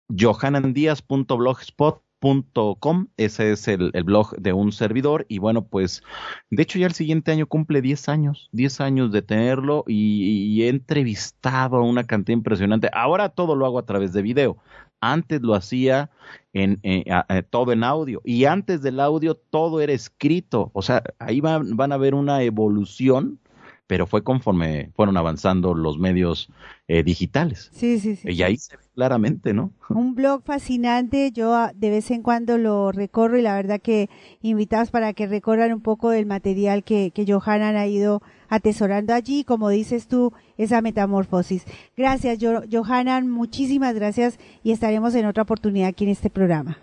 johanandiaz.blogspot 0.10 2.07
Com, 2.20 3.08
ese 3.18 3.52
es 3.52 3.68
el, 3.68 3.92
el, 3.94 4.04
blog 4.04 4.36
de 4.38 4.52
un 4.52 4.72
servidor 4.72 5.28
y 5.30 5.38
bueno 5.38 5.68
pues 5.68 6.02
de 6.50 6.64
hecho 6.64 6.80
ya 6.80 6.88
el 6.88 6.94
siguiente 6.94 7.32
año 7.32 7.46
cumple 7.46 7.80
10 7.80 8.10
años 8.10 8.50
10 8.54 8.82
años 8.82 9.12
de 9.12 9.22
tenerlo 9.22 9.84
y, 9.88 10.64
he 10.64 10.70
entrevistado 10.70 11.78
a 11.78 11.84
una 11.84 12.04
cantidad 12.06 12.36
impresionante. 12.38 12.90
Ahora 12.92 13.30
todo 13.30 13.56
lo 13.56 13.66
hago 13.66 13.80
a 13.80 13.86
través 13.86 14.12
de 14.14 14.24
video. 14.24 14.58
Antes 15.00 15.42
lo 15.42 15.54
hacía 15.54 16.10
en, 16.54 16.80
eh, 16.82 17.06
eh, 17.30 17.44
todo 17.44 17.72
en 17.72 17.84
audio 17.84 18.22
y 18.26 18.46
antes 18.46 18.82
del 18.82 19.00
audio 19.00 19.36
todo 19.36 19.80
era 19.80 19.94
escrito. 19.94 20.72
O 20.74 20.82
sea 20.82 21.04
ahí 21.20 21.40
van 21.42 21.92
a 21.92 21.98
ver 21.98 22.16
una 22.16 22.42
evolución 22.42 23.40
pero 23.88 24.06
fue 24.06 24.22
conforme 24.22 24.92
fueron 24.96 25.18
avanzando 25.18 25.74
los 25.74 25.98
medios 25.98 26.50
eh, 26.90 27.04
digitales. 27.04 27.72
Sí, 27.74 28.00
sí, 28.00 28.18
sí. 28.18 28.30
Y 28.30 28.44
ahí 28.44 28.58
se 28.58 28.78
ve 28.78 28.84
claramente, 28.94 29.54
¿no? 29.54 29.72
Un 29.90 30.14
blog 30.14 30.44
fascinante, 30.44 31.32
yo 31.32 31.56
ah, 31.56 31.72
de 31.74 31.90
vez 31.90 32.12
en 32.12 32.22
cuando 32.22 32.58
lo 32.58 32.92
recorro 32.92 33.38
y 33.38 33.42
la 33.42 33.56
verdad 33.56 33.82
que 33.82 34.10
invitados 34.42 34.92
para 34.92 35.14
que 35.14 35.26
recorran 35.26 35.74
un 35.74 35.82
poco 35.82 36.10
del 36.10 36.26
material 36.26 36.84
que, 36.84 37.12
que 37.12 37.26
Johanan 37.26 37.78
ha 37.78 37.88
ido 37.88 38.22
atesorando 38.50 39.14
allí, 39.14 39.44
como 39.44 39.70
dices 39.70 40.08
tú, 40.08 40.34
esa 40.58 40.82
metamorfosis. 40.82 41.66
Gracias, 41.96 42.40
Johanan, 42.72 43.30
muchísimas 43.30 43.96
gracias 43.96 44.40
y 44.64 44.72
estaremos 44.72 45.16
en 45.16 45.26
otra 45.26 45.44
oportunidad 45.44 45.90
aquí 45.90 46.04
en 46.04 46.12
este 46.12 46.30
programa. 46.30 46.78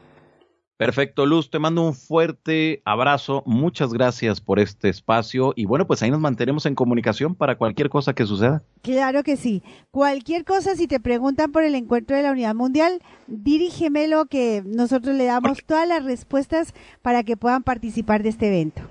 Perfecto, 0.76 1.24
Luz, 1.24 1.50
te 1.50 1.60
mando 1.60 1.82
un 1.82 1.94
fuerte 1.94 2.82
abrazo, 2.84 3.44
muchas 3.46 3.92
gracias 3.92 4.40
por 4.40 4.58
este 4.58 4.88
espacio 4.88 5.52
y 5.54 5.66
bueno, 5.66 5.86
pues 5.86 6.02
ahí 6.02 6.10
nos 6.10 6.18
mantenemos 6.18 6.66
en 6.66 6.74
comunicación 6.74 7.36
para 7.36 7.56
cualquier 7.56 7.88
cosa 7.88 8.12
que 8.12 8.26
suceda. 8.26 8.64
Claro 8.82 9.22
que 9.22 9.36
sí, 9.36 9.62
cualquier 9.92 10.44
cosa, 10.44 10.74
si 10.74 10.88
te 10.88 10.98
preguntan 10.98 11.52
por 11.52 11.62
el 11.62 11.76
encuentro 11.76 12.16
de 12.16 12.24
la 12.24 12.32
Unidad 12.32 12.56
Mundial, 12.56 13.00
dirígemelo 13.28 14.26
que 14.26 14.64
nosotros 14.66 15.14
le 15.14 15.26
damos 15.26 15.64
todas 15.64 15.86
las 15.86 16.04
respuestas 16.04 16.74
para 17.02 17.22
que 17.22 17.36
puedan 17.36 17.62
participar 17.62 18.24
de 18.24 18.30
este 18.30 18.48
evento. 18.48 18.82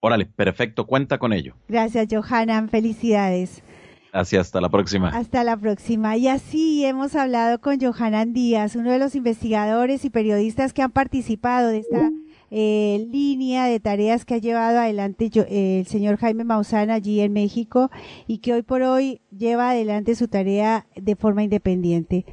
Órale, 0.00 0.26
perfecto, 0.26 0.88
cuenta 0.88 1.18
con 1.18 1.32
ello. 1.32 1.54
Gracias, 1.68 2.08
Johanan, 2.10 2.68
felicidades. 2.68 3.62
Así 4.12 4.36
hasta 4.36 4.60
la 4.60 4.68
próxima. 4.68 5.08
Hasta 5.08 5.42
la 5.42 5.56
próxima. 5.56 6.18
Y 6.18 6.28
así 6.28 6.84
hemos 6.84 7.16
hablado 7.16 7.60
con 7.62 7.80
Johanan 7.80 8.34
Díaz, 8.34 8.76
uno 8.76 8.92
de 8.92 8.98
los 8.98 9.14
investigadores 9.14 10.04
y 10.04 10.10
periodistas 10.10 10.74
que 10.74 10.82
han 10.82 10.92
participado 10.92 11.68
de 11.68 11.78
esta 11.78 12.10
eh, 12.50 13.06
línea 13.10 13.64
de 13.64 13.80
tareas 13.80 14.26
que 14.26 14.34
ha 14.34 14.38
llevado 14.38 14.80
adelante 14.80 15.30
yo, 15.30 15.44
eh, 15.48 15.80
el 15.80 15.86
señor 15.86 16.18
Jaime 16.18 16.44
Maussan 16.44 16.90
allí 16.90 17.20
en 17.20 17.32
México 17.32 17.90
y 18.26 18.38
que 18.38 18.52
hoy 18.52 18.60
por 18.60 18.82
hoy 18.82 19.22
lleva 19.34 19.70
adelante 19.70 20.14
su 20.14 20.28
tarea 20.28 20.86
de 20.94 21.16
forma 21.16 21.42
independiente. 21.42 22.26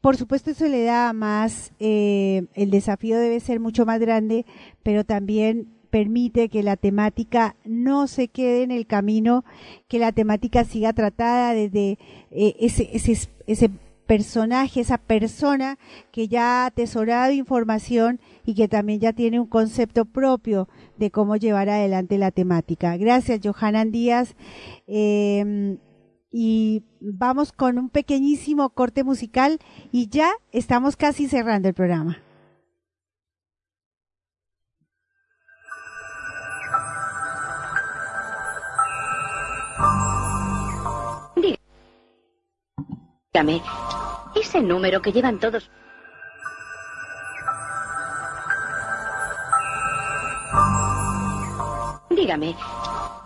Por 0.00 0.16
supuesto, 0.16 0.50
eso 0.50 0.66
le 0.66 0.82
da 0.82 1.12
más, 1.12 1.72
eh, 1.78 2.46
el 2.54 2.72
desafío 2.72 3.16
debe 3.20 3.38
ser 3.38 3.60
mucho 3.60 3.86
más 3.86 4.00
grande, 4.00 4.44
pero 4.82 5.04
también 5.04 5.68
permite 5.94 6.48
que 6.48 6.64
la 6.64 6.76
temática 6.76 7.54
no 7.64 8.08
se 8.08 8.26
quede 8.26 8.64
en 8.64 8.72
el 8.72 8.84
camino, 8.84 9.44
que 9.86 10.00
la 10.00 10.10
temática 10.10 10.64
siga 10.64 10.92
tratada 10.92 11.54
desde 11.54 12.00
eh, 12.32 12.56
ese, 12.58 12.90
ese, 12.92 13.28
ese 13.46 13.70
personaje, 14.04 14.80
esa 14.80 14.98
persona 14.98 15.78
que 16.10 16.26
ya 16.26 16.42
ha 16.42 16.66
atesorado 16.66 17.30
información 17.30 18.18
y 18.44 18.56
que 18.56 18.66
también 18.66 18.98
ya 18.98 19.12
tiene 19.12 19.38
un 19.38 19.46
concepto 19.46 20.04
propio 20.04 20.68
de 20.98 21.12
cómo 21.12 21.36
llevar 21.36 21.68
adelante 21.68 22.18
la 22.18 22.32
temática. 22.32 22.96
Gracias, 22.96 23.38
Johanan 23.44 23.92
Díaz. 23.92 24.34
Eh, 24.88 25.78
y 26.32 26.82
vamos 27.00 27.52
con 27.52 27.78
un 27.78 27.88
pequeñísimo 27.88 28.70
corte 28.70 29.04
musical 29.04 29.60
y 29.92 30.08
ya 30.08 30.32
estamos 30.50 30.96
casi 30.96 31.28
cerrando 31.28 31.68
el 31.68 31.74
programa. 31.74 32.18
Dígame, 43.34 43.60
ese 44.36 44.60
número 44.60 45.02
que 45.02 45.10
llevan 45.10 45.40
todos. 45.40 45.68
Dígame, 52.10 52.54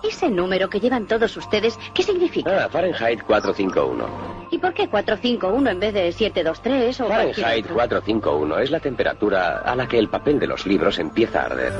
ese 0.02 0.30
número 0.30 0.70
que 0.70 0.80
llevan 0.80 1.06
todos 1.06 1.36
ustedes, 1.36 1.78
¿qué 1.92 2.02
significa? 2.02 2.64
Ah, 2.64 2.68
Fahrenheit 2.70 3.22
451. 3.22 4.48
¿Y 4.50 4.56
por 4.56 4.72
qué 4.72 4.88
451 4.88 5.68
en 5.68 5.78
vez 5.78 5.92
de 5.92 6.10
723 6.10 7.00
o 7.02 7.08
Fahrenheit 7.08 7.66
451 7.66 8.58
es 8.60 8.70
la 8.70 8.80
temperatura 8.80 9.58
a 9.58 9.76
la 9.76 9.86
que 9.86 9.98
el 9.98 10.08
papel 10.08 10.38
de 10.38 10.46
los 10.46 10.64
libros 10.64 10.98
empieza 10.98 11.42
a 11.42 11.44
arder. 11.44 11.72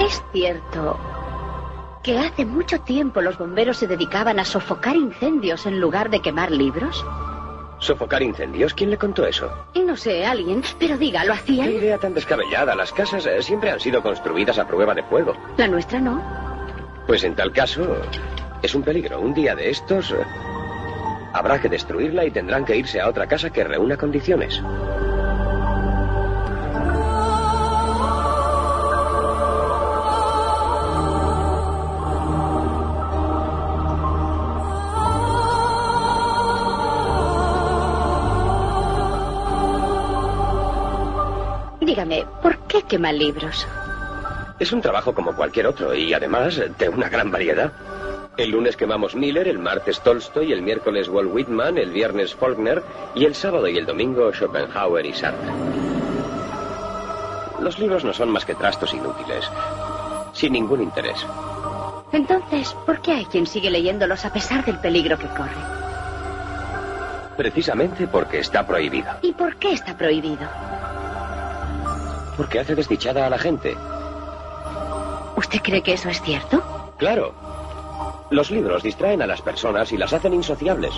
Es 0.00 0.20
cierto 0.32 1.21
que 2.02 2.18
hace 2.18 2.44
mucho 2.44 2.80
tiempo 2.80 3.20
los 3.20 3.38
bomberos 3.38 3.76
se 3.76 3.86
dedicaban 3.86 4.38
a 4.38 4.44
sofocar 4.44 4.96
incendios 4.96 5.66
en 5.66 5.80
lugar 5.80 6.10
de 6.10 6.20
quemar 6.20 6.50
libros? 6.50 7.04
¿Sofocar 7.78 8.22
incendios? 8.22 8.74
¿Quién 8.74 8.90
le 8.90 8.98
contó 8.98 9.26
eso? 9.26 9.50
No 9.74 9.96
sé, 9.96 10.24
alguien, 10.24 10.62
pero 10.78 10.96
diga, 10.96 11.24
¿lo 11.24 11.32
hacían? 11.32 11.66
¿Qué 11.66 11.74
idea 11.74 11.98
tan 11.98 12.14
descabellada? 12.14 12.74
Las 12.74 12.92
casas 12.92 13.26
eh, 13.26 13.42
siempre 13.42 13.70
han 13.70 13.80
sido 13.80 14.02
construidas 14.02 14.58
a 14.58 14.66
prueba 14.66 14.94
de 14.94 15.02
fuego. 15.02 15.36
La 15.56 15.66
nuestra 15.66 15.98
no. 16.00 16.22
Pues 17.06 17.24
en 17.24 17.34
tal 17.34 17.52
caso, 17.52 17.96
es 18.62 18.74
un 18.74 18.82
peligro. 18.82 19.20
Un 19.20 19.34
día 19.34 19.56
de 19.56 19.70
estos, 19.70 20.12
eh, 20.12 20.16
habrá 21.32 21.60
que 21.60 21.68
destruirla 21.68 22.24
y 22.24 22.30
tendrán 22.30 22.64
que 22.64 22.76
irse 22.76 23.00
a 23.00 23.08
otra 23.08 23.26
casa 23.26 23.50
que 23.50 23.64
reúna 23.64 23.96
condiciones. 23.96 24.62
Dígame, 41.92 42.24
¿por 42.40 42.56
qué 42.60 42.80
quema 42.84 43.12
libros? 43.12 43.66
Es 44.58 44.72
un 44.72 44.80
trabajo 44.80 45.12
como 45.12 45.36
cualquier 45.36 45.66
otro 45.66 45.94
y 45.94 46.14
además 46.14 46.58
de 46.78 46.88
una 46.88 47.10
gran 47.10 47.30
variedad. 47.30 47.70
El 48.38 48.52
lunes 48.52 48.78
quemamos 48.78 49.14
Miller, 49.14 49.46
el 49.46 49.58
martes 49.58 50.00
Tolstoy, 50.00 50.54
el 50.54 50.62
miércoles 50.62 51.10
Walt 51.10 51.30
Whitman, 51.30 51.76
el 51.76 51.90
viernes 51.90 52.34
Faulkner 52.34 52.82
y 53.14 53.26
el 53.26 53.34
sábado 53.34 53.68
y 53.68 53.76
el 53.76 53.84
domingo 53.84 54.32
Schopenhauer 54.32 55.04
y 55.04 55.12
Sartre. 55.12 55.50
Los 57.60 57.78
libros 57.78 58.04
no 58.04 58.14
son 58.14 58.30
más 58.30 58.46
que 58.46 58.54
trastos 58.54 58.94
inútiles, 58.94 59.44
sin 60.32 60.54
ningún 60.54 60.80
interés. 60.80 61.26
Entonces, 62.10 62.72
¿por 62.86 63.02
qué 63.02 63.12
hay 63.12 63.24
quien 63.26 63.46
sigue 63.46 63.70
leyéndolos 63.70 64.24
a 64.24 64.32
pesar 64.32 64.64
del 64.64 64.78
peligro 64.78 65.18
que 65.18 65.26
corre? 65.26 65.60
Precisamente 67.36 68.06
porque 68.06 68.38
está 68.38 68.66
prohibido. 68.66 69.10
¿Y 69.20 69.32
por 69.34 69.56
qué 69.56 69.72
está 69.72 69.94
prohibido? 69.94 70.48
Porque 72.36 72.60
hace 72.60 72.74
desdichada 72.74 73.26
a 73.26 73.30
la 73.30 73.38
gente. 73.38 73.76
¿Usted 75.36 75.60
cree 75.62 75.82
que 75.82 75.94
eso 75.94 76.08
es 76.08 76.20
cierto? 76.22 76.62
Claro. 76.98 77.34
Los 78.30 78.50
libros 78.50 78.82
distraen 78.82 79.22
a 79.22 79.26
las 79.26 79.42
personas 79.42 79.92
y 79.92 79.98
las 79.98 80.12
hacen 80.12 80.32
insociables. 80.34 80.94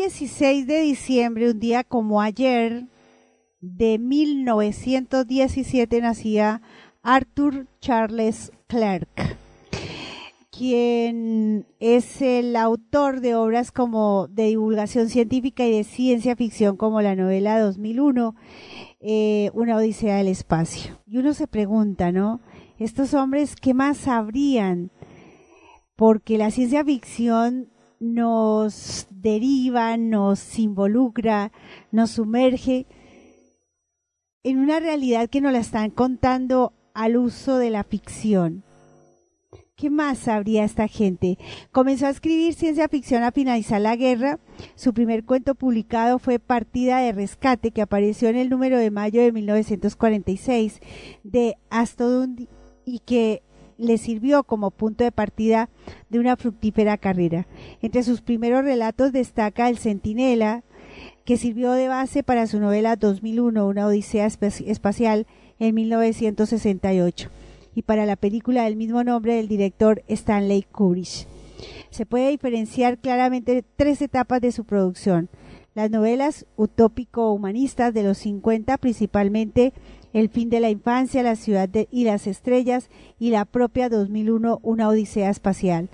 16 0.00 0.66
de 0.66 0.80
diciembre, 0.80 1.50
un 1.50 1.60
día 1.60 1.84
como 1.84 2.22
ayer, 2.22 2.86
de 3.60 3.98
1917 3.98 6.00
nacía 6.00 6.62
Arthur 7.02 7.66
Charles 7.82 8.50
Clarke, 8.66 9.36
quien 10.50 11.66
es 11.80 12.22
el 12.22 12.56
autor 12.56 13.20
de 13.20 13.34
obras 13.34 13.72
como 13.72 14.26
de 14.28 14.46
divulgación 14.46 15.10
científica 15.10 15.66
y 15.66 15.72
de 15.72 15.84
ciencia 15.84 16.34
ficción 16.34 16.78
como 16.78 17.02
la 17.02 17.14
novela 17.14 17.60
2001, 17.60 18.34
eh, 19.00 19.50
Una 19.52 19.76
Odisea 19.76 20.16
del 20.16 20.28
Espacio. 20.28 20.98
Y 21.06 21.18
uno 21.18 21.34
se 21.34 21.46
pregunta, 21.46 22.10
¿no? 22.10 22.40
Estos 22.78 23.12
hombres, 23.12 23.54
¿qué 23.54 23.74
más 23.74 23.98
sabrían? 23.98 24.92
Porque 25.94 26.38
la 26.38 26.50
ciencia 26.50 26.82
ficción 26.86 27.68
nos 28.00 29.06
deriva, 29.10 29.96
nos 29.98 30.58
involucra, 30.58 31.52
nos 31.92 32.10
sumerge 32.10 32.86
en 34.42 34.58
una 34.58 34.80
realidad 34.80 35.28
que 35.28 35.42
nos 35.42 35.52
la 35.52 35.58
están 35.58 35.90
contando 35.90 36.72
al 36.94 37.18
uso 37.18 37.58
de 37.58 37.70
la 37.70 37.84
ficción. 37.84 38.64
¿Qué 39.76 39.88
más 39.88 40.18
sabría 40.18 40.64
esta 40.64 40.88
gente? 40.88 41.38
Comenzó 41.72 42.06
a 42.06 42.10
escribir 42.10 42.52
ciencia 42.52 42.88
ficción 42.88 43.22
a 43.22 43.32
finalizar 43.32 43.80
la 43.80 43.96
guerra. 43.96 44.38
Su 44.74 44.92
primer 44.92 45.24
cuento 45.24 45.54
publicado 45.54 46.18
fue 46.18 46.38
Partida 46.38 46.98
de 46.98 47.12
Rescate, 47.12 47.70
que 47.70 47.80
apareció 47.80 48.28
en 48.28 48.36
el 48.36 48.50
número 48.50 48.76
de 48.76 48.90
mayo 48.90 49.22
de 49.22 49.32
1946 49.32 50.80
de 51.22 51.56
Astodund 51.70 52.46
y 52.84 52.98
que 52.98 53.42
le 53.80 53.98
sirvió 53.98 54.44
como 54.44 54.70
punto 54.70 55.04
de 55.04 55.12
partida 55.12 55.68
de 56.10 56.18
una 56.18 56.36
fructífera 56.36 56.98
carrera. 56.98 57.46
Entre 57.82 58.02
sus 58.02 58.20
primeros 58.20 58.64
relatos 58.64 59.12
destaca 59.12 59.68
El 59.68 59.78
Centinela, 59.78 60.62
que 61.24 61.36
sirvió 61.36 61.72
de 61.72 61.88
base 61.88 62.22
para 62.22 62.46
su 62.46 62.60
novela 62.60 62.96
2001, 62.96 63.66
Una 63.66 63.86
Odisea 63.86 64.26
Espacial, 64.26 65.26
en 65.58 65.74
1968 65.74 67.30
y 67.74 67.82
para 67.82 68.06
la 68.06 68.16
película 68.16 68.64
del 68.64 68.76
mismo 68.76 69.04
nombre 69.04 69.34
del 69.34 69.48
director 69.48 70.02
Stanley 70.08 70.62
Kubrick. 70.62 71.26
Se 71.90 72.06
puede 72.06 72.30
diferenciar 72.30 72.98
claramente 72.98 73.64
tres 73.76 74.00
etapas 74.02 74.40
de 74.40 74.52
su 74.52 74.64
producción. 74.64 75.28
Las 75.74 75.90
novelas 75.90 76.46
utópico-humanistas 76.56 77.94
de 77.94 78.02
los 78.02 78.18
50, 78.18 78.76
principalmente 78.78 79.72
El 80.12 80.28
fin 80.28 80.50
de 80.50 80.60
la 80.60 80.70
infancia, 80.70 81.22
La 81.22 81.36
ciudad 81.36 81.68
y 81.90 82.04
las 82.04 82.26
estrellas 82.26 82.88
y 83.18 83.30
la 83.30 83.44
propia 83.44 83.88
2001, 83.88 84.58
Una 84.62 84.88
odisea 84.88 85.30
espacial. 85.30 85.88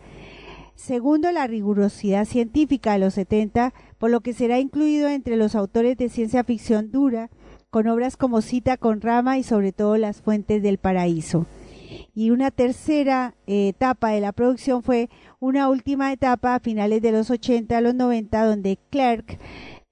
Segundo, 0.75 1.33
la 1.33 1.47
rigurosidad 1.47 2.27
científica 2.27 2.93
de 2.93 2.99
los 2.99 3.15
70, 3.15 3.73
por 3.99 4.11
lo 4.11 4.21
que 4.21 4.35
será 4.35 4.59
incluido 4.59 5.09
entre 5.09 5.37
los 5.37 5.55
autores 5.55 5.97
de 5.97 6.11
ciencia 6.11 6.45
ficción 6.45 6.91
dura, 6.91 7.31
con 7.71 7.89
obras 7.89 8.17
como 8.17 8.43
Cita 8.43 8.77
con 8.77 9.01
Rama 9.01 9.39
y 9.39 9.43
sobre 9.43 9.73
todo 9.73 9.97
Las 9.97 10.21
Fuentes 10.21 10.63
del 10.63 10.79
Paraíso. 10.79 11.47
Y 12.15 12.31
una 12.31 12.51
tercera 12.51 13.35
eh, 13.47 13.69
etapa 13.69 14.11
de 14.11 14.21
la 14.21 14.33
producción 14.33 14.83
fue 14.83 15.09
una 15.41 15.69
última 15.69 16.13
etapa 16.13 16.55
a 16.55 16.61
finales 16.61 17.03
de 17.03 17.13
los 17.13 17.31
80 17.31 17.77
a 17.77 17.81
los 17.81 17.95
90, 17.95 18.45
donde 18.45 18.79
Clark 18.91 19.39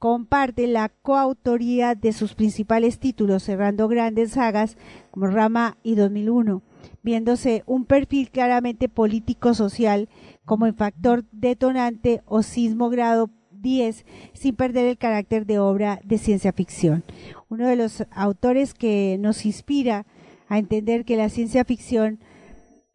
comparte 0.04 0.66
la 0.66 0.90
coautoría 0.90 1.94
de 1.94 2.12
sus 2.12 2.34
principales 2.34 2.98
títulos, 2.98 3.42
cerrando 3.42 3.88
grandes 3.88 4.32
sagas 4.32 4.76
como 5.10 5.28
Rama 5.28 5.78
y 5.82 5.94
2001, 5.94 6.60
viéndose 7.02 7.62
un 7.64 7.86
perfil 7.86 8.30
claramente 8.30 8.90
político-social 8.90 10.10
como 10.44 10.66
el 10.66 10.74
factor 10.74 11.24
detonante 11.32 12.20
o 12.26 12.42
sismo 12.42 12.90
grado 12.90 13.30
10, 13.50 14.04
sin 14.34 14.54
perder 14.54 14.88
el 14.88 14.98
carácter 14.98 15.46
de 15.46 15.58
obra 15.58 16.00
de 16.04 16.18
ciencia 16.18 16.52
ficción. 16.52 17.02
Uno 17.48 17.66
de 17.66 17.76
los 17.76 18.04
autores 18.10 18.74
que 18.74 19.16
nos 19.18 19.46
inspira 19.46 20.04
a 20.48 20.58
entender 20.58 21.06
que 21.06 21.16
la 21.16 21.30
ciencia 21.30 21.64
ficción 21.64 22.18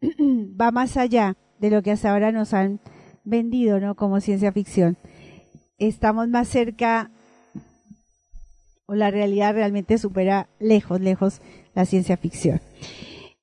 va 0.00 0.70
más 0.70 0.96
allá 0.96 1.36
de 1.58 1.70
lo 1.70 1.82
que 1.82 1.90
hasta 1.90 2.12
ahora 2.12 2.30
nos 2.30 2.54
han 2.54 2.78
vendido, 3.24 3.80
¿no? 3.80 3.96
Como 3.96 4.20
ciencia 4.20 4.52
ficción. 4.52 4.96
Estamos 5.80 6.28
más 6.28 6.46
cerca 6.46 7.10
o 8.86 8.94
la 8.94 9.10
realidad 9.10 9.54
realmente 9.54 9.98
supera 9.98 10.48
lejos, 10.58 11.00
lejos 11.00 11.40
la 11.74 11.84
ciencia 11.84 12.16
ficción. 12.16 12.60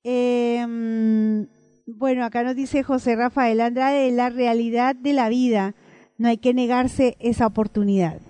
Em, 0.04 1.46
bueno, 1.86 2.24
acá 2.24 2.44
nos 2.44 2.54
dice 2.54 2.82
José 2.82 3.16
Rafael 3.16 3.60
Andrade, 3.60 4.10
la 4.10 4.30
realidad 4.30 4.94
de 4.94 5.12
la 5.12 5.28
vida, 5.28 5.74
no 6.16 6.28
hay 6.28 6.38
que 6.38 6.54
negarse 6.54 7.16
esa 7.18 7.46
oportunidad. 7.46 8.20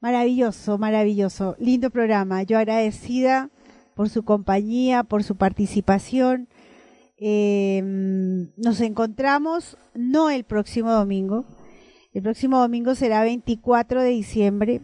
Maravilloso, 0.00 0.78
maravilloso, 0.78 1.56
lindo 1.58 1.90
programa. 1.90 2.42
Yo 2.42 2.58
agradecida 2.58 3.50
por 3.94 4.08
su 4.08 4.24
compañía, 4.24 5.04
por 5.04 5.22
su 5.22 5.36
participación. 5.36 6.48
Em, 7.18 8.50
nos 8.56 8.80
encontramos 8.80 9.78
no 9.94 10.30
el 10.30 10.44
próximo 10.44 10.92
domingo, 10.92 11.44
el 12.16 12.22
próximo 12.22 12.58
domingo 12.58 12.94
será 12.94 13.22
24 13.24 14.00
de 14.00 14.08
diciembre. 14.08 14.80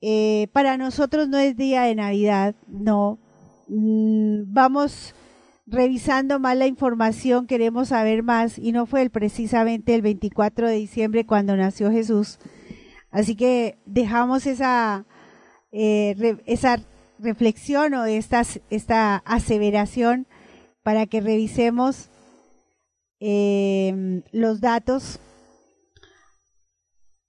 Eh, 0.00 0.46
para 0.52 0.76
nosotros 0.76 1.28
no 1.28 1.38
es 1.38 1.56
día 1.56 1.82
de 1.82 1.96
Navidad, 1.96 2.54
no. 2.68 3.18
Mm, 3.66 4.42
vamos 4.46 5.12
revisando 5.66 6.38
más 6.38 6.56
la 6.56 6.68
información, 6.68 7.48
queremos 7.48 7.88
saber 7.88 8.22
más 8.22 8.58
y 8.58 8.70
no 8.70 8.86
fue 8.86 9.02
el, 9.02 9.10
precisamente 9.10 9.92
el 9.92 10.02
24 10.02 10.68
de 10.68 10.76
diciembre 10.76 11.26
cuando 11.26 11.56
nació 11.56 11.90
Jesús. 11.90 12.38
Así 13.10 13.34
que 13.34 13.80
dejamos 13.84 14.46
esa, 14.46 15.06
eh, 15.72 16.36
esa 16.46 16.80
reflexión 17.18 17.92
o 17.94 18.04
esta, 18.04 18.44
esta 18.70 19.16
aseveración 19.16 20.28
para 20.84 21.06
que 21.06 21.20
revisemos 21.20 22.08
eh, 23.18 24.22
los 24.30 24.60
datos. 24.60 25.18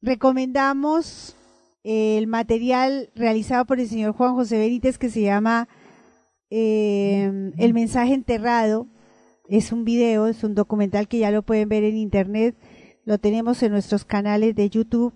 Recomendamos 0.02 1.36
el 1.84 2.26
material 2.26 3.12
realizado 3.16 3.66
por 3.66 3.80
el 3.80 3.88
señor 3.88 4.14
Juan 4.14 4.34
José 4.34 4.58
Benítez 4.58 4.98
que 4.98 5.10
se 5.10 5.22
llama 5.22 5.68
eh, 6.50 7.52
El 7.58 7.74
mensaje 7.74 8.14
enterrado. 8.14 8.88
Es 9.48 9.72
un 9.72 9.86
video, 9.86 10.28
es 10.28 10.44
un 10.44 10.56
documental 10.56 11.08
que 11.08 11.20
ya 11.20 11.30
lo 11.30 11.44
pueden 11.44 11.70
ver 11.70 11.84
en 11.84 11.98
internet. 11.98 12.56
Lo 13.06 13.20
tenemos 13.20 13.62
en 13.62 13.74
nuestros 13.74 14.04
canales 14.06 14.56
de 14.56 14.70
YouTube. 14.70 15.14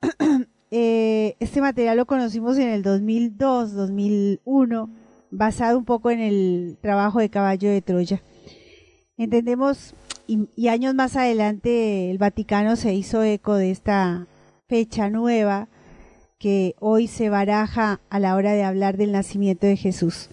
Eh, 0.74 1.36
este 1.38 1.60
material 1.60 1.98
lo 1.98 2.06
conocimos 2.06 2.56
en 2.56 2.70
el 2.70 2.82
2002, 2.82 3.74
2001, 3.74 4.90
basado 5.30 5.76
un 5.76 5.84
poco 5.84 6.10
en 6.10 6.18
el 6.20 6.78
trabajo 6.80 7.18
de 7.18 7.28
Caballo 7.28 7.68
de 7.68 7.82
Troya. 7.82 8.22
Entendemos, 9.18 9.94
y, 10.56 10.68
años 10.68 10.94
más 10.94 11.16
adelante 11.16 12.10
el 12.10 12.18
Vaticano 12.18 12.76
se 12.76 12.94
hizo 12.94 13.22
eco 13.22 13.54
de 13.54 13.70
esta 13.70 14.26
fecha 14.68 15.10
nueva 15.10 15.68
que 16.38 16.74
hoy 16.80 17.06
se 17.06 17.28
baraja 17.28 18.00
a 18.10 18.18
la 18.18 18.34
hora 18.34 18.52
de 18.52 18.64
hablar 18.64 18.96
del 18.96 19.12
nacimiento 19.12 19.66
de 19.66 19.76
Jesús. 19.76 20.28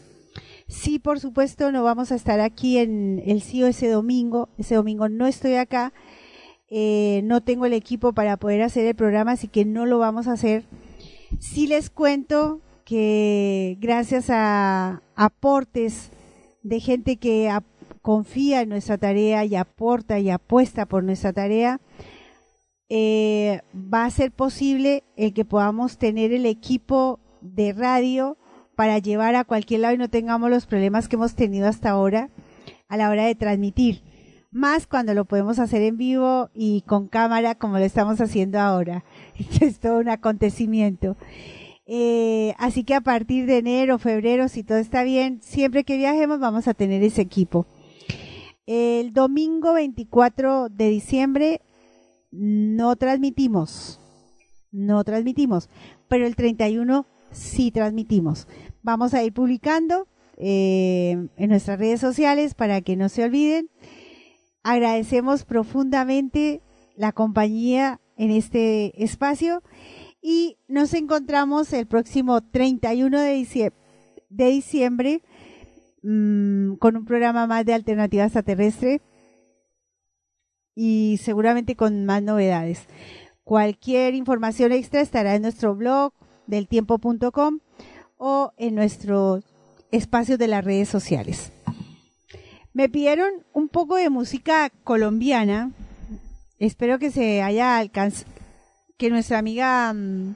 Sí, 0.68 1.00
por 1.00 1.20
supuesto, 1.20 1.72
no 1.72 1.84
vamos 1.84 2.12
a 2.12 2.16
estar 2.16 2.40
aquí 2.40 2.78
en 2.78 3.22
el 3.26 3.42
CIO 3.42 3.68
ese 3.68 3.90
domingo. 3.90 4.50
Ese 4.58 4.76
domingo 4.76 5.10
no 5.10 5.28
estoy 5.28 5.56
acá 5.56 5.94
eh, 6.72 7.22
no 7.24 7.42
tengo 7.42 7.66
el 7.66 7.74
equipo 7.74 8.14
para 8.14 8.38
poder 8.38 8.62
hacer 8.62 8.86
el 8.86 8.96
programa, 8.96 9.32
así 9.32 9.48
que 9.48 9.66
no 9.66 9.86
lo 9.86 9.98
vamos 9.98 10.28
a 10.28 10.34
hacer. 10.34 10.64
Sí 11.40 11.68
les 11.68 11.90
cuento 11.90 12.62
que 12.86 13.78
gracias 13.80 14.30
a 14.30 15.02
aportes 15.16 16.12
de 16.62 16.80
gente 16.80 17.18
que 17.18 17.50
confía 18.10 18.62
en 18.62 18.70
nuestra 18.70 18.98
tarea 18.98 19.46
y 19.46 19.56
aporta 19.56 20.18
y 20.18 20.32
apuesta 20.32 20.88
por 20.88 21.04
nuestra 21.04 21.32
tarea, 21.32 21.80
eh, 22.90 23.62
va 23.76 24.06
a 24.06 24.10
ser 24.10 24.32
posible 24.32 25.04
el 25.16 25.32
que 25.32 25.46
podamos 25.46 26.00
tener 26.00 26.34
el 26.34 26.48
equipo 26.48 27.20
de 27.42 27.72
radio 27.72 28.36
para 28.76 28.98
llevar 28.98 29.36
a 29.36 29.44
cualquier 29.44 29.82
lado 29.82 29.94
y 29.94 30.00
no 30.00 30.10
tengamos 30.10 30.50
los 30.50 30.66
problemas 30.66 31.08
que 31.08 31.18
hemos 31.18 31.36
tenido 31.36 31.68
hasta 31.68 31.92
ahora 31.92 32.32
a 32.88 32.98
la 32.98 33.12
hora 33.12 33.26
de 33.26 33.36
transmitir 33.36 34.02
más 34.50 34.88
cuando 34.88 35.14
lo 35.14 35.26
podemos 35.26 35.60
hacer 35.60 35.84
en 35.84 35.98
vivo 35.98 36.50
y 36.56 36.82
con 36.88 37.10
cámara 37.10 37.54
como 37.54 37.78
lo 37.78 37.86
estamos 37.86 38.20
haciendo 38.20 38.60
ahora. 38.60 39.06
es 39.62 39.80
todo 39.80 40.00
un 40.00 40.10
acontecimiento. 40.10 41.16
Eh, 41.86 42.56
así 42.58 42.84
que 42.84 42.96
a 42.96 43.02
partir 43.02 43.46
de 43.46 43.60
enero, 43.60 44.00
febrero, 44.00 44.48
si 44.48 44.64
todo 44.64 44.80
está 44.80 45.04
bien, 45.04 45.44
siempre 45.44 45.84
que 45.84 45.98
viajemos 45.98 46.40
vamos 46.40 46.68
a 46.68 46.74
tener 46.74 47.04
ese 47.04 47.22
equipo. 47.22 47.68
El 48.72 49.14
domingo 49.14 49.74
24 49.74 50.70
de 50.70 50.90
diciembre 50.90 51.62
no 52.30 52.96
transmitimos, 52.96 54.00
no 54.72 55.04
transmitimos, 55.04 55.70
pero 56.08 56.28
el 56.28 56.36
31 56.36 57.08
sí 57.32 57.72
transmitimos. 57.72 58.48
Vamos 58.84 59.16
a 59.16 59.24
ir 59.24 59.34
publicando 59.34 60.08
eh, 60.38 61.30
en 61.36 61.50
nuestras 61.50 61.80
redes 61.80 62.00
sociales 62.00 62.54
para 62.54 62.82
que 62.82 62.96
no 62.96 63.10
se 63.10 63.24
olviden 63.24 63.72
agradecemos 64.64 65.46
profundamente 65.46 66.62
la 66.96 67.12
compañía 67.12 68.00
en 68.18 68.30
este 68.30 69.04
espacio 69.04 69.64
y 70.22 70.58
nos 70.68 70.94
encontramos 70.94 71.72
el 71.74 71.88
próximo 71.88 72.42
31 72.42 73.20
de 73.20 73.32
diciembre, 73.32 73.80
de 74.30 74.46
diciembre 74.50 75.24
mm, 76.04 76.76
con 76.76 76.98
un 76.98 77.06
programa 77.06 77.48
más 77.48 77.66
de 77.66 77.74
Alternativa 77.74 78.26
Extraterrestre 78.26 79.02
y 80.76 81.20
seguramente 81.22 81.76
con 81.76 82.06
más 82.06 82.24
novedades. 82.24 82.88
Cualquier 83.44 84.14
información 84.16 84.72
extra 84.72 85.02
estará 85.02 85.36
en 85.36 85.42
nuestro 85.42 85.76
blog 85.76 86.14
deltiempo.com 86.48 87.60
o 88.18 88.54
en 88.58 88.76
nuestros 88.76 89.44
espacios 89.92 90.40
de 90.40 90.48
las 90.48 90.64
redes 90.64 90.90
sociales. 90.90 91.52
Me 92.74 92.90
pidieron 92.90 93.30
un 93.54 93.68
poco 93.70 93.96
de 93.96 94.10
música 94.10 94.70
colombiana. 94.84 95.72
Espero 96.60 97.00
que 97.00 97.12
se 97.12 97.42
haya 97.42 97.78
alcanzado, 97.78 98.32
que 98.98 99.10
nuestra 99.10 99.40
amiga 99.40 99.92
mm, 99.94 100.36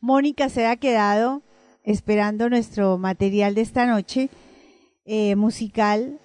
Mónica 0.00 0.48
se 0.48 0.66
haya 0.66 0.76
quedado 0.76 1.42
esperando 1.86 2.50
nuestro 2.50 2.98
material 2.98 3.54
de 3.54 3.62
esta 3.62 3.86
noche 3.86 4.28
eh, 5.06 5.36
musical. 5.36 6.20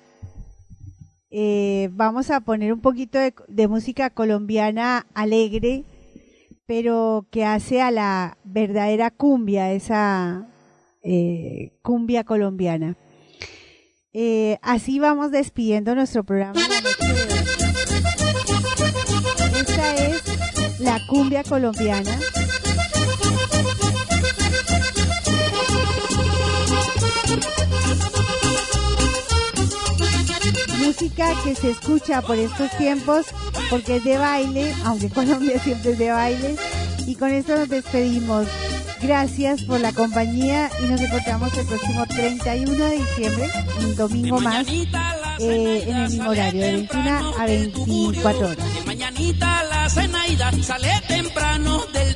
Eh, 1.30 1.90
vamos 1.93 2.30
a 2.31 2.41
poner 2.41 2.73
un 2.73 2.81
poquito 2.81 3.17
de, 3.48 3.67
música 3.69 4.09
colombiana 4.09 5.06
alegre, 5.14 5.85
pero 6.65 7.27
que 7.31 7.45
hace 7.45 7.81
a 7.81 7.91
la 7.91 8.38
verdadera 8.43 9.11
cumbia, 9.11 9.72
esa 9.72 10.49
eh, 11.03 11.77
cumbia 11.83 12.25
colombiana. 12.25 12.98
así 14.61 14.99
vamos 14.99 15.31
despidiendo 15.31 15.95
nuestro 15.95 16.23
programa. 16.23 16.59
Esta 19.56 19.95
es 19.95 20.80
la 20.80 20.99
cumbia 21.07 21.43
colombiana. 21.43 22.17
Música 31.01 31.34
que 31.43 31.56
se 31.56 31.72
escucha 31.72 32.22
por 32.22 32.38
estos 32.38 32.69
tiempos 32.77 33.26
porque 33.69 33.95
es 33.95 34.03
de 34.03 34.18
baile, 34.18 34.76
aunque 34.85 35.10
Colombia 35.10 35.60
siempre 35.60 35.92
es 35.92 35.98
de 35.98 36.11
baile. 36.11 36.56
Y 37.08 37.16
con 37.16 37.32
esto 37.32 37.56
nos 37.56 37.69
despedimos. 37.69 38.48
Gracias 39.01 39.64
por 39.64 39.80
la 39.80 39.93
compañía 39.93 40.69
y 40.84 40.88
nos 40.88 41.01
encontramos 41.01 41.58
el 41.58 41.66
próximo 41.66 42.06
31 42.06 42.72
de 42.72 42.98
diciembre, 42.98 43.50
un 43.80 43.95
domingo 43.95 44.40
más, 44.40 44.68
eh, 44.68 45.85
en 45.88 45.95
el 45.95 46.10
mismo 46.10 46.30
horario, 46.30 46.61
de 46.61 46.72
21 46.74 47.34
a 47.40 47.45
24 47.45 48.48
horas. 48.48 48.58
mañanita 48.85 49.64
la 49.64 49.90
cenaida 49.90 50.51
sale 50.61 50.92
temprano 51.08 51.82
del 51.93 52.16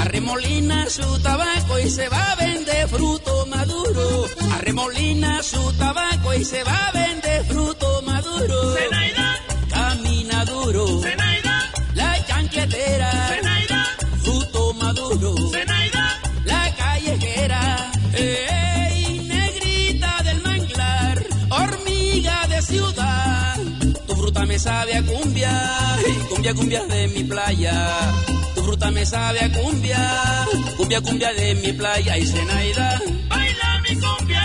arremolina 0.00 0.88
su 0.88 1.22
tabaco 1.22 1.78
y 1.78 1.88
se 1.90 2.08
va 2.08 2.32
a 2.32 2.34
vender 2.36 2.88
fruto 2.88 3.46
maduro. 3.46 4.26
Arremolina 4.54 5.42
su 5.42 5.72
tabaco 5.74 6.34
y 6.34 6.44
se 6.44 6.62
va 6.64 6.88
a 6.88 6.92
vender 6.92 7.44
fruto 7.44 8.02
maduro. 8.02 8.74
Zenaida, 8.74 9.36
camina 9.68 10.44
duro. 10.44 11.00
Zenaida, 11.02 11.70
la 11.94 12.26
chanquetera. 12.26 13.10
Zenaida, 13.28 13.86
fruto 14.22 14.74
maduro. 14.74 15.34
Zenaida, 15.50 16.20
la 16.44 16.74
callejera. 16.76 17.92
Ey, 18.14 19.20
negrita 19.28 20.22
del 20.24 20.42
manglar, 20.42 21.24
hormiga 21.50 22.46
de 22.48 22.62
ciudad. 22.62 23.56
Tu 24.06 24.16
fruta 24.16 24.44
me 24.46 24.58
sabe 24.58 24.96
a 24.96 25.02
cumbia, 25.02 25.98
cumbia, 26.28 26.54
cumbia 26.54 26.84
de 26.86 27.08
mi 27.08 27.24
playa. 27.24 28.12
Tu 28.60 28.66
fruta 28.66 28.90
me 28.90 29.06
sabe 29.06 29.40
a 29.40 29.50
cumbia, 29.50 30.46
cumbia, 30.76 31.00
cumbia 31.00 31.32
de 31.32 31.54
mi 31.54 31.72
playa 31.72 32.18
y 32.18 32.26
Zenaida. 32.26 33.00
Baila 33.26 33.80
mi 33.88 33.96
cumbia, 33.96 34.44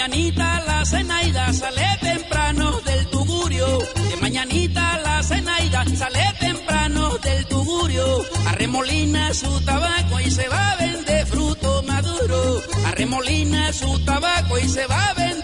mañanita 0.00 0.62
la 0.66 0.82
cenaida 0.86 1.52
sale 1.52 1.98
temprano 2.00 2.80
del 2.86 3.06
tugurio. 3.08 3.66
De 4.08 4.16
mañanita 4.22 4.98
la 5.04 5.22
cenaida 5.22 5.84
sale 5.94 6.24
temprano 6.40 7.18
del 7.18 7.44
tugurio. 7.46 8.24
Arremolina 8.48 9.34
su 9.34 9.60
tabaco 9.62 10.18
y 10.20 10.30
se 10.30 10.48
va 10.48 10.70
a 10.70 10.76
vender 10.76 11.26
fruto 11.26 11.82
maduro. 11.82 12.62
Arremolina 12.86 13.74
su 13.74 14.02
tabaco 14.06 14.58
y 14.58 14.68
se 14.70 14.86
va 14.86 15.08
a 15.08 15.14
vender 15.14 15.39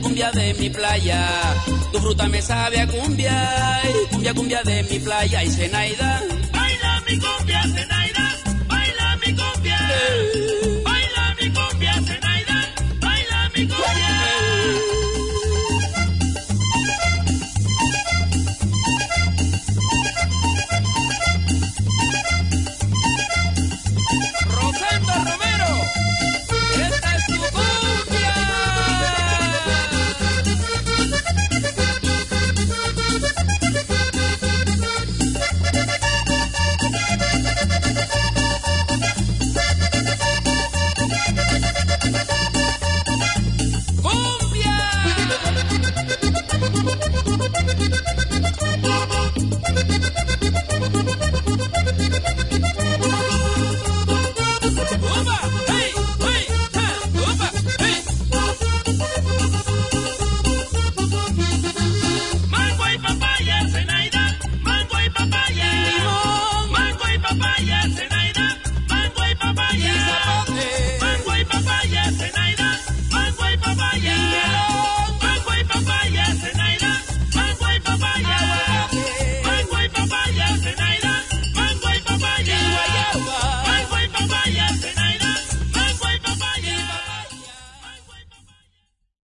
cumbia, 0.00 0.30
de 0.30 0.54
mi 0.54 0.70
playa. 0.70 1.28
Tu 1.92 1.98
fruta 2.00 2.28
me 2.28 2.40
sabe 2.42 2.80
a 2.80 2.86
cumbia, 2.86 3.80
ey, 3.84 3.94
cumbia, 4.10 4.34
cumbia 4.34 4.62
de 4.62 4.82
mi 4.84 4.98
playa 4.98 5.44
y 5.44 5.50
Zenaida. 5.50 6.22
Baila 6.52 7.02
mi 7.06 7.18
cumbia, 7.18 7.62
Zenaida. 7.62 7.97